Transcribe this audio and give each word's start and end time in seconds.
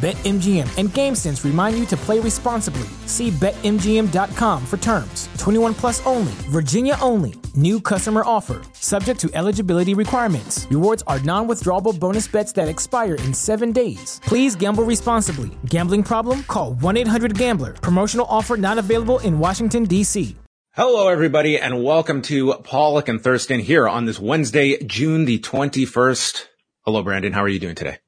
BetMGM 0.00 0.78
and 0.78 0.88
GameSense 0.88 1.44
remind 1.44 1.78
you 1.78 1.84
to 1.84 1.94
play 1.94 2.18
responsibly. 2.20 2.88
See 3.04 3.30
BetMGM.com 3.32 4.64
for 4.64 4.78
terms. 4.78 5.28
21 5.36 5.74
plus 5.74 6.00
only, 6.06 6.32
Virginia 6.48 6.96
only. 7.02 7.34
New 7.54 7.82
customer 7.82 8.22
offer, 8.24 8.62
subject 8.72 9.20
to 9.20 9.30
eligibility 9.34 9.92
requirements. 9.92 10.66
Rewards 10.70 11.02
are 11.06 11.20
non 11.20 11.46
withdrawable 11.46 11.98
bonus 12.00 12.26
bets 12.26 12.50
that 12.52 12.66
expire 12.66 13.16
in 13.16 13.34
seven 13.34 13.72
days. 13.72 14.22
Please 14.24 14.56
gamble 14.56 14.84
responsibly. 14.84 15.50
Gambling 15.66 16.02
problem? 16.02 16.44
Call 16.44 16.72
1 16.74 16.96
800 16.96 17.36
Gambler. 17.36 17.74
Promotional 17.74 18.24
offer 18.30 18.56
not 18.56 18.78
available 18.78 19.18
in 19.18 19.38
Washington, 19.38 19.84
D.C. 19.84 20.34
Hello, 20.76 21.08
everybody, 21.08 21.58
and 21.58 21.84
welcome 21.84 22.22
to 22.22 22.54
Pollock 22.64 23.08
and 23.08 23.20
Thurston 23.20 23.60
here 23.60 23.86
on 23.86 24.06
this 24.06 24.18
Wednesday, 24.18 24.82
June 24.82 25.26
the 25.26 25.40
21st. 25.40 26.46
Hello, 26.86 27.02
Brandon. 27.02 27.34
How 27.34 27.42
are 27.42 27.48
you 27.48 27.60
doing 27.60 27.74
today? 27.74 27.98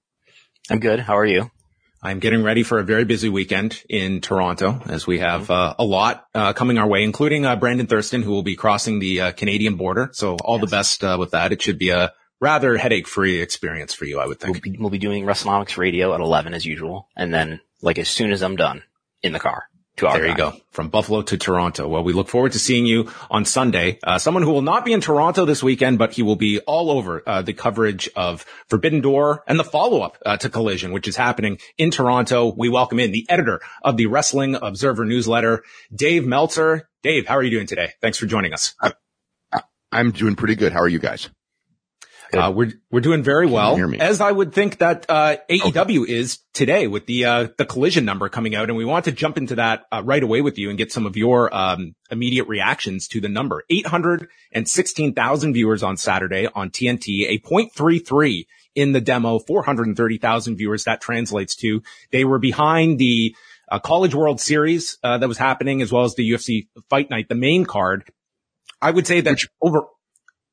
I'm 0.71 0.81
good. 0.81 0.99
How 1.01 1.19
are 1.19 1.27
you? 1.27 1.51
I'm 2.03 2.19
getting 2.19 2.43
ready 2.43 2.65
for 2.65 2.81
a 2.81 2.83
very 2.83 3.05
busy 3.05 3.29
weekend 3.29 3.81
in 3.89 4.21
Toronto 4.21 4.81
as 4.87 5.07
we 5.07 5.21
have 5.21 5.51
uh, 5.51 5.75
a 5.79 5.85
lot 5.85 6.27
uh, 6.35 6.53
coming 6.53 6.79
our 6.79 6.89
way, 6.89 7.05
including 7.05 7.47
uh, 7.47 7.55
Brandon 7.55 7.87
Thurston, 7.87 8.23
who 8.23 8.33
will 8.33 8.43
be 8.43 8.57
crossing 8.57 8.99
the 8.99 9.21
uh, 9.21 9.33
Canadian 9.33 9.77
border. 9.77 10.11
So 10.13 10.37
all 10.37 10.57
yes. 10.57 10.61
the 10.63 10.77
best 10.77 11.05
uh, 11.05 11.17
with 11.21 11.31
that. 11.31 11.53
It 11.53 11.63
should 11.63 11.79
be 11.79 11.91
a 11.91 12.13
rather 12.41 12.77
headache-free 12.77 13.41
experience 13.41 13.95
for 13.95 14.05
you, 14.05 14.19
I 14.19 14.27
would 14.27 14.41
think. 14.41 14.55
We'll 14.55 14.73
be, 14.73 14.79
we'll 14.81 14.91
be 14.91 14.99
doing 14.99 15.25
WrestleNomics 15.25 15.77
Radio 15.77 16.13
at 16.13 16.21
11 16.21 16.55
as 16.55 16.67
usual, 16.67 17.09
and 17.17 17.33
then 17.33 17.61
like 17.83 17.99
as 17.99 18.09
soon 18.09 18.33
as 18.33 18.43
I'm 18.43 18.57
done, 18.57 18.83
in 19.23 19.33
the 19.33 19.39
car 19.39 19.69
to 19.97 20.07
our 20.07 20.19
There 20.19 20.29
you 20.29 20.37
go. 20.37 20.53
From 20.71 20.89
Buffalo 20.89 21.23
to 21.23 21.37
Toronto. 21.37 21.87
Well, 21.87 22.03
we 22.03 22.13
look 22.13 22.29
forward 22.29 22.53
to 22.53 22.59
seeing 22.59 22.87
you 22.87 23.11
on 23.31 23.45
Sunday. 23.45 23.99
Uh, 24.03 24.19
someone 24.19 24.43
who 24.43 24.53
will 24.53 24.63
not 24.63 24.85
be 24.85 24.93
in 24.93 25.01
Toronto 25.01 25.45
this 25.45 25.63
weekend, 25.63 25.99
but 25.99 26.13
he 26.13 26.23
will 26.23 26.37
be 26.37 26.61
all 26.61 26.91
over 26.91 27.23
uh, 27.27 27.43
the 27.43 27.53
coverage 27.53 28.09
of 28.17 28.47
Forbidden 28.69 29.01
Door 29.03 29.45
and 29.47 29.59
the 29.59 29.65
follow-up 29.65 30.17
uh, 30.25 30.37
to 30.39 30.49
Collision, 30.49 30.93
which 30.93 31.09
is 31.09 31.17
happening 31.17 31.59
in 31.77 31.91
Toronto. 31.91 32.55
We 32.57 32.69
welcome 32.69 33.01
in 33.01 33.13
the 33.13 33.27
editor 33.29 33.61
of 33.83 33.97
the 33.97 34.07
Wrestling 34.07 34.55
Observer 34.55 35.05
newsletter, 35.05 35.63
Dave 35.95 36.25
Meltzer. 36.25 36.89
Dave, 37.03 37.27
how 37.27 37.35
are 37.35 37.43
you 37.43 37.51
doing 37.51 37.67
today? 37.67 37.93
Thanks 38.01 38.17
for 38.17 38.27
joining 38.27 38.55
us. 38.55 38.75
I'm 39.93 40.11
doing 40.13 40.37
pretty 40.37 40.55
good. 40.55 40.73
How 40.73 40.81
are 40.81 40.89
you 40.89 40.99
guys? 40.99 41.29
Uh, 42.35 42.51
we're 42.51 42.73
we're 42.91 43.01
doing 43.01 43.23
very 43.23 43.47
Can 43.47 43.55
well, 43.55 43.95
as 44.01 44.21
I 44.21 44.33
would 44.33 44.53
think 44.53 44.79
that 44.79 45.07
uh, 45.09 45.37
AEW 45.51 46.03
okay. 46.03 46.13
is 46.13 46.39
today 46.55 46.87
with 46.87 47.07
the 47.07 47.25
uh, 47.25 47.49
the 47.59 47.67
collision 47.67 48.05
number 48.05 48.29
coming 48.29 48.55
out, 48.55 48.69
and 48.69 48.77
we 48.77 48.85
want 48.85 49.05
to 49.05 49.13
jump 49.13 49.37
into 49.37 49.57
that 49.57 49.85
uh, 49.93 50.03
right 50.05 50.23
away 50.23 50.41
with 50.41 50.59
you 50.59 50.71
and 50.71 50.79
get 50.79 50.93
some 50.93 51.05
of 51.05 51.17
your 51.17 51.55
um, 51.55 51.95
immediate 52.11 52.49
reactions 52.49 53.09
to 53.09 53.21
the 53.21 53.29
number. 53.29 53.65
Eight 53.71 53.87
hundred 53.87 54.29
and 54.51 54.67
sixteen 54.67 55.15
thousand 55.15 55.53
viewers 55.53 55.83
on 55.83 55.97
Saturday 55.97 56.49
on 56.55 56.71
TNT, 56.71 57.27
a 57.29 57.39
point 57.39 57.73
three 57.75 57.99
three 57.99 58.47
in 58.75 58.93
the 58.93 59.01
demo, 59.01 59.39
four 59.39 59.63
hundred 59.63 59.89
and 59.89 59.97
thirty 59.97 60.19
thousand 60.19 60.57
viewers. 60.57 60.85
That 60.85 61.01
translates 61.01 61.55
to 61.57 61.83
they 62.11 62.25
were 62.25 62.39
behind 62.39 62.99
the 62.99 63.37
uh, 63.71 63.79
College 63.79 64.15
World 64.15 64.41
Series 64.41 64.99
uh, 65.03 65.19
that 65.19 65.29
was 65.29 65.39
happening, 65.39 65.83
as 65.83 65.93
well 65.93 66.05
as 66.05 66.15
the 66.15 66.31
UFC 66.31 66.69
Fight 66.89 67.11
Night, 67.11 67.29
the 67.29 67.35
main 67.35 67.65
card. 67.65 68.05
I 68.81 68.91
would 68.91 69.07
say 69.07 69.21
that 69.21 69.31
Which, 69.31 69.49
over 69.61 69.83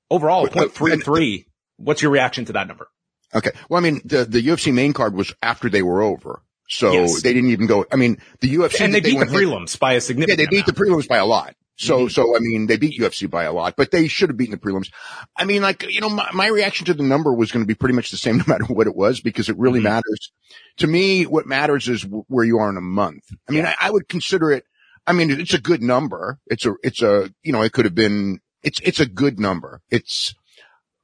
overall, 0.10 0.48
point 0.48 0.74
three 0.74 0.98
three 0.98 1.46
What's 1.80 2.02
your 2.02 2.12
reaction 2.12 2.46
to 2.46 2.54
that 2.54 2.68
number? 2.68 2.88
Okay. 3.34 3.52
Well, 3.70 3.80
I 3.80 3.84
mean, 3.84 4.02
the, 4.06 4.26
the 4.26 4.42
UFC 4.42 4.74
main 4.74 4.94
card 4.94 5.14
was 5.14 5.34
after 5.42 5.70
they 5.70 5.82
were 5.82 6.02
over. 6.02 6.42
So 6.68 6.92
yes. 6.92 7.22
they 7.22 7.34
didn't 7.34 7.50
even 7.50 7.68
go, 7.68 7.86
I 7.92 7.96
mean, 7.96 8.20
the 8.42 8.56
UFC. 8.56 8.82
And 8.82 8.94
they 8.94 9.00
beat 9.00 9.18
they 9.18 9.26
the 9.26 9.32
prelims 9.32 9.80
by 9.80 9.94
a 9.94 10.02
significant 10.02 10.40
Yeah, 10.40 10.46
they 10.46 10.50
beat 10.50 10.68
amount. 10.68 10.78
the 10.78 10.84
prelims 10.84 11.08
by 11.08 11.18
a 11.18 11.26
lot. 11.26 11.56
So, 11.78 12.00
mm-hmm. 12.00 12.08
so, 12.10 12.36
I 12.36 12.40
mean, 12.40 12.68
they 12.68 12.76
beat 12.76 13.00
UFC 13.00 13.30
by 13.30 13.46
a 13.46 13.54
lot, 13.54 13.76
but 13.78 13.90
they 13.90 14.10
should 14.10 14.30
have 14.30 14.38
beaten 14.38 14.52
the 14.52 14.58
prelims. 14.58 14.92
I 15.38 15.46
mean, 15.46 15.62
like, 15.62 15.90
you 15.90 16.02
know, 16.02 16.10
my, 16.10 16.30
my 16.34 16.48
reaction 16.48 16.86
to 16.88 16.94
the 16.94 17.04
number 17.04 17.34
was 17.34 17.54
going 17.54 17.64
to 17.64 17.68
be 17.68 17.74
pretty 17.74 17.96
much 17.96 18.12
the 18.12 18.18
same 18.18 18.38
no 18.40 18.44
matter 18.48 18.66
what 18.66 18.86
it 18.86 18.96
was 18.96 19.22
because 19.22 19.50
it 19.50 19.58
really 19.58 19.80
mm-hmm. 19.80 19.90
matters. 19.90 20.32
To 20.78 20.88
me, 20.88 21.26
what 21.26 21.48
matters 21.48 21.88
is 21.88 22.02
w- 22.02 22.26
where 22.28 22.44
you 22.44 22.60
are 22.60 22.70
in 22.70 22.78
a 22.78 22.82
month. 22.82 23.24
I 23.48 23.54
mean, 23.54 23.64
yeah. 23.64 23.76
I, 23.80 23.88
I 23.88 23.92
would 23.92 24.10
consider 24.10 24.52
it, 24.52 24.66
I 25.08 25.14
mean, 25.14 25.32
it's 25.32 25.54
a 25.54 25.62
good 25.62 25.82
number. 25.82 26.40
It's 26.48 26.66
a, 26.66 26.76
it's 26.84 27.02
a, 27.02 27.34
you 27.42 27.54
know, 27.54 27.62
it 27.62 27.72
could 27.72 27.86
have 27.86 27.96
been, 27.96 28.42
it's, 28.62 28.80
it's 28.82 29.00
a 29.00 29.06
good 29.06 29.40
number. 29.40 29.82
It's, 29.90 30.36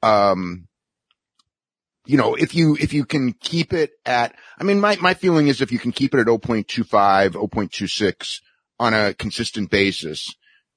um, 0.06 0.68
you 2.06 2.18
know, 2.18 2.36
if 2.36 2.54
you, 2.54 2.78
if 2.80 2.94
you 2.94 3.06
can 3.06 3.34
keep 3.34 3.74
it 3.74 3.92
at, 4.06 4.36
I 4.60 4.64
mean, 4.64 4.80
my, 4.80 4.96
my 4.98 5.16
feeling 5.16 5.48
is 5.48 5.62
if 5.62 5.72
you 5.72 5.80
can 5.80 5.92
keep 5.92 6.14
it 6.14 6.20
at 6.20 6.28
0.25, 6.28 7.32
0.26 7.32 8.42
on 8.80 8.94
a 8.94 9.14
consistent 9.16 9.72
basis, 9.72 10.36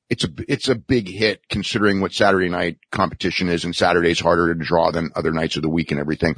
it's 0.09 0.25
a, 0.25 0.29
it's 0.49 0.69
a 0.69 0.75
big 0.75 1.09
hit 1.09 1.47
considering 1.51 2.01
what 2.01 2.15
Saturday 2.15 2.49
night 2.49 2.79
competition 2.91 3.51
is 3.51 3.67
and 3.67 3.77
Saturday's 3.77 4.21
harder 4.21 4.55
to 4.55 4.65
draw 4.65 4.91
than 4.91 5.11
other 5.15 5.33
nights 5.33 5.57
of 5.57 5.63
the 5.63 5.69
week 5.69 5.91
and 5.91 6.01
everything. 6.01 6.37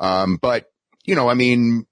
Um, 0.00 0.38
but, 0.40 0.66
you 1.04 1.16
know, 1.16 1.28
I 1.28 1.34
mean, 1.34 1.86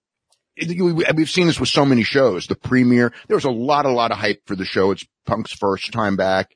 we've 0.56 1.28
seen 1.28 1.48
this 1.48 1.58
with 1.58 1.68
so 1.68 1.84
many 1.84 2.04
shows. 2.04 2.46
The 2.46 2.54
premiere, 2.54 3.12
there 3.26 3.36
was 3.36 3.44
a 3.44 3.50
lot, 3.50 3.86
a 3.86 3.90
lot 3.90 4.12
of 4.12 4.18
hype 4.18 4.42
for 4.46 4.54
the 4.54 4.64
show. 4.64 4.92
It's 4.92 5.04
Punk's 5.26 5.52
first 5.52 5.92
time 5.92 6.14
back. 6.14 6.52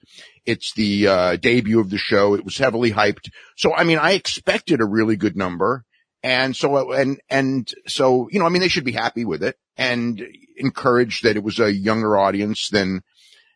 It's 0.46 0.72
the 0.72 1.06
uh, 1.06 1.36
debut 1.36 1.80
of 1.80 1.90
the 1.90 1.98
show. 1.98 2.34
It 2.34 2.44
was 2.44 2.58
heavily 2.58 2.92
hyped. 2.92 3.30
So, 3.56 3.74
I 3.74 3.84
mean, 3.84 3.98
I 3.98 4.12
expected 4.12 4.80
a 4.80 4.86
really 4.86 5.16
good 5.16 5.36
number. 5.36 5.84
And 6.22 6.54
so, 6.54 6.92
and, 6.92 7.20
and 7.30 7.72
so, 7.86 8.28
you 8.30 8.38
know, 8.38 8.46
I 8.46 8.50
mean, 8.50 8.60
they 8.60 8.68
should 8.68 8.84
be 8.84 8.92
happy 8.92 9.24
with 9.24 9.42
it 9.42 9.58
and 9.76 10.22
encouraged 10.56 11.24
that 11.24 11.36
it 11.36 11.42
was 11.42 11.58
a 11.58 11.72
younger 11.72 12.18
audience 12.18 12.68
than, 12.68 13.02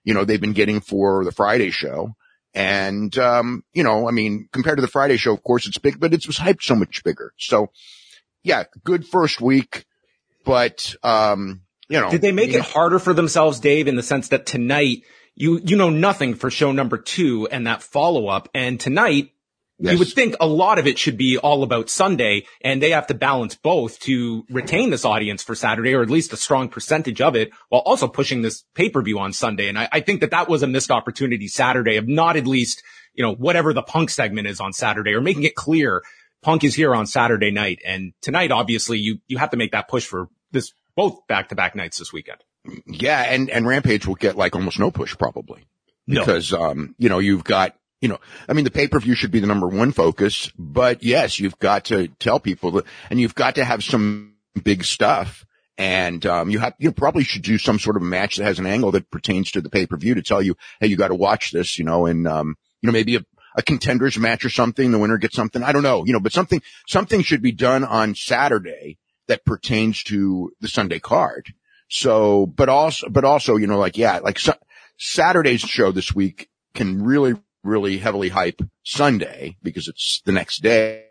you 0.02 0.14
know, 0.14 0.24
they've 0.24 0.40
been 0.40 0.54
getting 0.54 0.80
for 0.80 1.24
the 1.24 1.32
Friday 1.32 1.70
show. 1.70 2.14
And, 2.54 3.16
um, 3.18 3.64
you 3.74 3.82
know, 3.82 4.08
I 4.08 4.12
mean, 4.12 4.48
compared 4.52 4.78
to 4.78 4.82
the 4.82 4.88
Friday 4.88 5.16
show, 5.16 5.34
of 5.34 5.42
course 5.42 5.66
it's 5.66 5.78
big, 5.78 6.00
but 6.00 6.14
it 6.14 6.26
was 6.26 6.38
hyped 6.38 6.62
so 6.62 6.74
much 6.74 7.02
bigger. 7.04 7.32
So 7.36 7.70
yeah, 8.42 8.64
good 8.84 9.06
first 9.06 9.40
week, 9.40 9.84
but, 10.44 10.94
um, 11.02 11.62
you 11.88 12.00
know. 12.00 12.10
Did 12.10 12.22
they 12.22 12.32
make 12.32 12.54
it 12.54 12.62
harder 12.62 12.98
for 12.98 13.12
themselves, 13.12 13.60
Dave, 13.60 13.88
in 13.88 13.96
the 13.96 14.02
sense 14.02 14.28
that 14.28 14.46
tonight 14.46 15.02
you, 15.36 15.60
you 15.64 15.76
know 15.76 15.90
nothing 15.90 16.34
for 16.34 16.50
show 16.50 16.72
number 16.72 16.98
two 16.98 17.48
and 17.50 17.66
that 17.66 17.82
follow 17.82 18.28
up. 18.28 18.48
And 18.54 18.78
tonight, 18.78 19.32
yes. 19.78 19.92
you 19.92 19.98
would 19.98 20.08
think 20.08 20.36
a 20.40 20.46
lot 20.46 20.78
of 20.78 20.86
it 20.86 20.98
should 20.98 21.16
be 21.16 21.38
all 21.38 21.62
about 21.62 21.90
Sunday 21.90 22.46
and 22.60 22.82
they 22.82 22.90
have 22.90 23.08
to 23.08 23.14
balance 23.14 23.54
both 23.54 23.98
to 24.00 24.44
retain 24.48 24.90
this 24.90 25.04
audience 25.04 25.42
for 25.42 25.54
Saturday 25.54 25.94
or 25.94 26.02
at 26.02 26.10
least 26.10 26.32
a 26.32 26.36
strong 26.36 26.68
percentage 26.68 27.20
of 27.20 27.34
it 27.34 27.50
while 27.68 27.82
also 27.82 28.06
pushing 28.06 28.42
this 28.42 28.64
pay 28.74 28.88
per 28.88 29.02
view 29.02 29.18
on 29.18 29.32
Sunday. 29.32 29.68
And 29.68 29.78
I, 29.78 29.88
I 29.90 30.00
think 30.00 30.20
that 30.20 30.30
that 30.30 30.48
was 30.48 30.62
a 30.62 30.68
missed 30.68 30.90
opportunity 30.90 31.48
Saturday 31.48 31.96
of 31.96 32.06
not 32.06 32.36
at 32.36 32.46
least, 32.46 32.82
you 33.14 33.24
know, 33.24 33.34
whatever 33.34 33.72
the 33.72 33.82
punk 33.82 34.10
segment 34.10 34.46
is 34.46 34.60
on 34.60 34.72
Saturday 34.72 35.14
or 35.14 35.20
making 35.20 35.44
it 35.44 35.54
clear 35.54 36.02
punk 36.42 36.62
is 36.62 36.74
here 36.74 36.94
on 36.94 37.06
Saturday 37.06 37.50
night. 37.50 37.80
And 37.84 38.12
tonight, 38.20 38.52
obviously 38.52 38.98
you, 38.98 39.18
you 39.26 39.38
have 39.38 39.50
to 39.50 39.56
make 39.56 39.72
that 39.72 39.88
push 39.88 40.06
for 40.06 40.28
this 40.52 40.72
both 40.94 41.26
back 41.26 41.48
to 41.48 41.56
back 41.56 41.74
nights 41.74 41.98
this 41.98 42.12
weekend. 42.12 42.38
Yeah, 42.86 43.20
and 43.20 43.50
and 43.50 43.66
Rampage 43.66 44.06
will 44.06 44.14
get 44.14 44.36
like 44.36 44.54
almost 44.54 44.78
no 44.78 44.90
push 44.90 45.16
probably 45.16 45.66
because 46.06 46.52
no. 46.52 46.62
um 46.62 46.94
you 46.98 47.08
know 47.08 47.18
you've 47.18 47.44
got 47.44 47.76
you 48.00 48.08
know 48.08 48.18
I 48.48 48.52
mean 48.52 48.64
the 48.64 48.70
pay 48.70 48.88
per 48.88 48.98
view 49.00 49.14
should 49.14 49.30
be 49.30 49.40
the 49.40 49.46
number 49.46 49.68
one 49.68 49.92
focus, 49.92 50.50
but 50.58 51.02
yes, 51.02 51.38
you've 51.38 51.58
got 51.58 51.86
to 51.86 52.08
tell 52.08 52.40
people 52.40 52.70
that, 52.72 52.86
and 53.10 53.20
you've 53.20 53.34
got 53.34 53.56
to 53.56 53.64
have 53.64 53.84
some 53.84 54.34
big 54.62 54.84
stuff. 54.84 55.44
And 55.76 56.24
um, 56.24 56.50
you 56.50 56.60
have 56.60 56.74
you 56.78 56.92
probably 56.92 57.24
should 57.24 57.42
do 57.42 57.58
some 57.58 57.80
sort 57.80 57.96
of 57.96 58.02
match 58.02 58.36
that 58.36 58.44
has 58.44 58.60
an 58.60 58.66
angle 58.66 58.92
that 58.92 59.10
pertains 59.10 59.50
to 59.52 59.60
the 59.60 59.68
pay 59.68 59.86
per 59.86 59.96
view 59.96 60.14
to 60.14 60.22
tell 60.22 60.40
you, 60.40 60.56
hey, 60.80 60.86
you 60.86 60.96
got 60.96 61.08
to 61.08 61.16
watch 61.16 61.50
this, 61.50 61.78
you 61.80 61.84
know, 61.84 62.06
and 62.06 62.28
um, 62.28 62.56
you 62.80 62.86
know 62.86 62.92
maybe 62.92 63.16
a, 63.16 63.24
a 63.56 63.62
contenders 63.62 64.16
match 64.16 64.44
or 64.44 64.50
something. 64.50 64.92
The 64.92 65.00
winner 65.00 65.18
gets 65.18 65.34
something. 65.34 65.64
I 65.64 65.72
don't 65.72 65.82
know, 65.82 66.04
you 66.06 66.12
know, 66.12 66.20
but 66.20 66.32
something 66.32 66.62
something 66.86 67.22
should 67.22 67.42
be 67.42 67.50
done 67.50 67.82
on 67.82 68.14
Saturday 68.14 68.98
that 69.26 69.44
pertains 69.44 70.04
to 70.04 70.52
the 70.60 70.68
Sunday 70.68 71.00
card. 71.00 71.52
So, 71.88 72.46
but 72.46 72.68
also, 72.68 73.08
but 73.08 73.24
also, 73.24 73.56
you 73.56 73.66
know, 73.66 73.78
like, 73.78 73.96
yeah, 73.96 74.18
like 74.18 74.38
so, 74.38 74.54
Saturday's 74.98 75.60
show 75.60 75.92
this 75.92 76.14
week 76.14 76.48
can 76.74 77.02
really, 77.02 77.34
really 77.62 77.98
heavily 77.98 78.28
hype 78.28 78.60
Sunday 78.82 79.56
because 79.62 79.88
it's 79.88 80.20
the 80.24 80.32
next 80.32 80.62
day. 80.62 81.04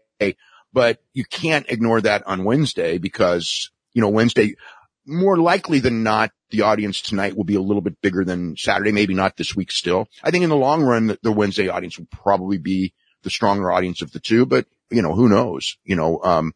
But 0.73 0.99
you 1.13 1.23
can't 1.25 1.69
ignore 1.69 2.01
that 2.01 2.25
on 2.25 2.43
Wednesday 2.43 2.97
because, 2.97 3.69
you 3.93 4.01
know, 4.01 4.09
Wednesday, 4.09 4.55
more 5.05 5.37
likely 5.37 5.79
than 5.79 6.01
not, 6.01 6.31
the 6.49 6.61
audience 6.61 7.01
tonight 7.01 7.35
will 7.35 7.43
be 7.43 7.55
a 7.55 7.61
little 7.61 7.81
bit 7.81 8.01
bigger 8.01 8.23
than 8.23 8.55
Saturday, 8.57 8.91
maybe 8.91 9.13
not 9.13 9.37
this 9.37 9.55
week 9.55 9.71
still. 9.71 10.07
I 10.23 10.31
think 10.31 10.43
in 10.43 10.49
the 10.49 10.55
long 10.55 10.83
run, 10.83 11.07
the, 11.07 11.19
the 11.21 11.31
Wednesday 11.31 11.67
audience 11.67 11.99
will 11.99 12.07
probably 12.11 12.57
be 12.57 12.93
the 13.23 13.29
stronger 13.29 13.71
audience 13.71 14.01
of 14.01 14.11
the 14.11 14.19
two, 14.19 14.45
but 14.45 14.65
you 14.89 15.01
know, 15.01 15.13
who 15.13 15.29
knows, 15.29 15.77
you 15.83 15.95
know, 15.95 16.21
um, 16.23 16.53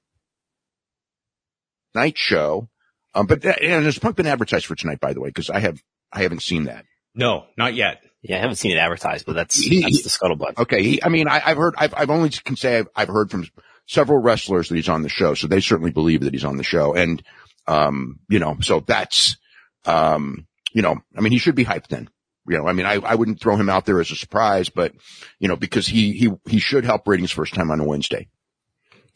night 1.96 2.18
show. 2.18 2.70
Um, 3.18 3.26
but 3.26 3.42
that, 3.42 3.62
and 3.62 3.84
has 3.86 3.98
Punk 3.98 4.16
been 4.16 4.28
advertised 4.28 4.68
for 4.68 4.76
tonight, 4.76 5.00
by 5.00 5.14
the 5.14 5.20
way? 5.20 5.32
Cause 5.32 5.50
I 5.50 5.60
have, 5.60 5.82
I 6.14 6.22
haven't 6.22 6.44
seen 6.44 6.66
that. 6.66 6.86
No, 7.16 7.46
not 7.58 7.74
yet. 7.74 8.04
Yeah, 8.22 8.38
I 8.38 8.40
haven't 8.42 8.58
seen 8.58 8.72
it 8.72 8.78
advertised, 8.78 9.26
but 9.26 9.34
that's, 9.34 9.58
he, 9.58 9.82
that's 9.82 10.04
the 10.04 10.10
scuttlebutt. 10.10 10.60
Okay. 10.60 10.84
He, 10.84 11.04
I 11.04 11.10
mean, 11.10 11.28
I, 11.28 11.40
have 11.40 11.58
heard, 11.58 11.74
I've, 11.78 11.94
I've 11.96 12.10
only 12.12 12.30
can 12.30 12.56
say 12.56 12.80
I've, 12.80 12.88
I've 12.96 13.08
heard 13.08 13.32
from 13.32 13.48
several 13.88 14.22
wrestlers 14.22 14.70
that 14.70 14.76
he's 14.76 14.90
on 14.90 15.02
the 15.02 15.10
show. 15.10 15.34
So 15.34 15.48
they 15.48 15.62
certainly 15.62 15.92
believe 15.92 16.22
that 16.22 16.34
he's 16.34 16.46
on 16.46 16.58
the 16.58 16.64
show. 16.64 16.94
And, 16.94 17.24
um, 17.68 18.20
you 18.30 18.38
know, 18.38 18.58
so 18.62 18.82
that's, 18.82 19.38
um, 19.86 20.46
you 20.74 20.84
know, 20.84 20.98
I 21.18 21.22
mean, 21.22 21.32
he 21.32 21.40
should 21.40 21.56
be 21.56 21.66
hyped 21.66 21.88
then. 21.88 22.10
You 22.48 22.58
know, 22.58 22.68
I 22.68 22.74
mean, 22.74 22.86
I, 22.86 22.96
I 22.96 23.16
wouldn't 23.16 23.42
throw 23.42 23.56
him 23.56 23.70
out 23.70 23.86
there 23.86 24.00
as 24.00 24.12
a 24.12 24.16
surprise, 24.16 24.70
but, 24.70 24.94
you 25.40 25.48
know, 25.48 25.56
because 25.56 25.88
he, 25.88 26.14
he, 26.14 26.32
he 26.48 26.60
should 26.60 26.86
help 26.86 27.08
ratings 27.08 27.32
first 27.32 27.56
time 27.56 27.72
on 27.72 27.80
a 27.80 27.84
Wednesday. 27.84 28.28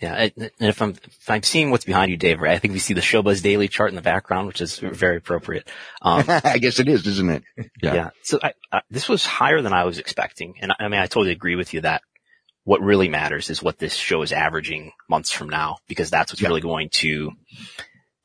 Yeah, 0.01 0.29
and 0.35 0.51
if 0.59 0.81
I'm 0.81 0.91
if 0.91 1.29
I'm 1.29 1.43
seeing 1.43 1.69
what's 1.69 1.85
behind 1.85 2.09
you, 2.09 2.17
Dave, 2.17 2.41
right? 2.41 2.53
I 2.53 2.57
think 2.57 2.73
we 2.73 2.79
see 2.79 2.95
the 2.95 3.01
Showbuzz 3.01 3.43
Daily 3.43 3.67
chart 3.67 3.91
in 3.91 3.95
the 3.95 4.01
background, 4.01 4.47
which 4.47 4.59
is 4.59 4.79
very 4.79 5.17
appropriate. 5.17 5.69
Um, 6.01 6.25
I 6.27 6.57
guess 6.57 6.79
it 6.79 6.87
is, 6.87 7.05
isn't 7.05 7.29
it? 7.29 7.43
Yeah. 7.55 7.65
yeah. 7.93 8.09
So 8.23 8.39
I, 8.41 8.53
I, 8.71 8.81
this 8.89 9.07
was 9.07 9.25
higher 9.25 9.61
than 9.61 9.73
I 9.73 9.83
was 9.83 9.99
expecting, 9.99 10.55
and 10.59 10.73
I 10.79 10.87
mean, 10.87 10.99
I 10.99 11.05
totally 11.05 11.31
agree 11.31 11.55
with 11.55 11.75
you 11.75 11.81
that 11.81 12.01
what 12.63 12.81
really 12.81 13.09
matters 13.09 13.49
is 13.51 13.61
what 13.61 13.77
this 13.77 13.93
show 13.93 14.23
is 14.23 14.31
averaging 14.31 14.91
months 15.07 15.31
from 15.31 15.49
now, 15.49 15.77
because 15.87 16.09
that's 16.09 16.31
what's 16.31 16.41
yeah. 16.41 16.47
really 16.47 16.61
going 16.61 16.89
to 16.93 17.31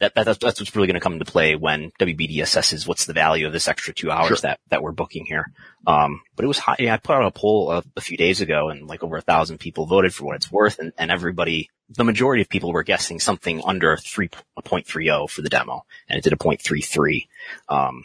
that, 0.00 0.14
that 0.14 0.25
that's, 0.25 0.38
that's 0.38 0.60
what's 0.60 0.75
really 0.76 0.88
going 0.88 0.94
to 0.94 1.00
come 1.00 1.14
into 1.14 1.25
play 1.25 1.56
when 1.56 1.90
WBD 1.98 2.38
assesses 2.38 2.87
what's 2.87 3.06
the 3.06 3.12
value 3.12 3.46
of 3.46 3.52
this 3.52 3.69
extra 3.69 3.94
two 3.94 4.10
hours 4.10 4.28
sure. 4.28 4.37
that, 4.43 4.60
that 4.69 4.82
we're 4.82 4.93
booking 4.93 5.25
here. 5.25 5.50
Um, 5.87 6.20
but 6.34 6.44
it 6.44 6.48
was 6.48 6.58
high. 6.58 6.76
Yeah, 6.78 6.94
I 6.94 6.96
put 6.98 7.16
out 7.16 7.25
a 7.25 7.31
poll 7.31 7.70
a, 7.70 7.82
a, 7.96 8.00
few 8.00 8.16
days 8.16 8.40
ago 8.40 8.69
and 8.69 8.87
like 8.87 9.02
over 9.02 9.16
a 9.16 9.22
thousand 9.22 9.58
people 9.58 9.87
voted 9.87 10.14
for 10.14 10.25
what 10.25 10.37
it's 10.37 10.52
worth. 10.52 10.78
And, 10.78 10.93
and 10.98 11.10
everybody, 11.10 11.70
the 11.88 12.04
majority 12.04 12.43
of 12.43 12.48
people 12.48 12.72
were 12.72 12.82
guessing 12.82 13.20
something 13.20 13.62
under 13.64 13.96
3.30 13.96 15.31
for 15.31 15.43
the 15.43 15.48
demo 15.48 15.84
and 16.08 16.19
it 16.19 16.25
did 16.25 16.32
a 16.32 16.37
0.33. 16.37 17.26
Um, 17.69 18.04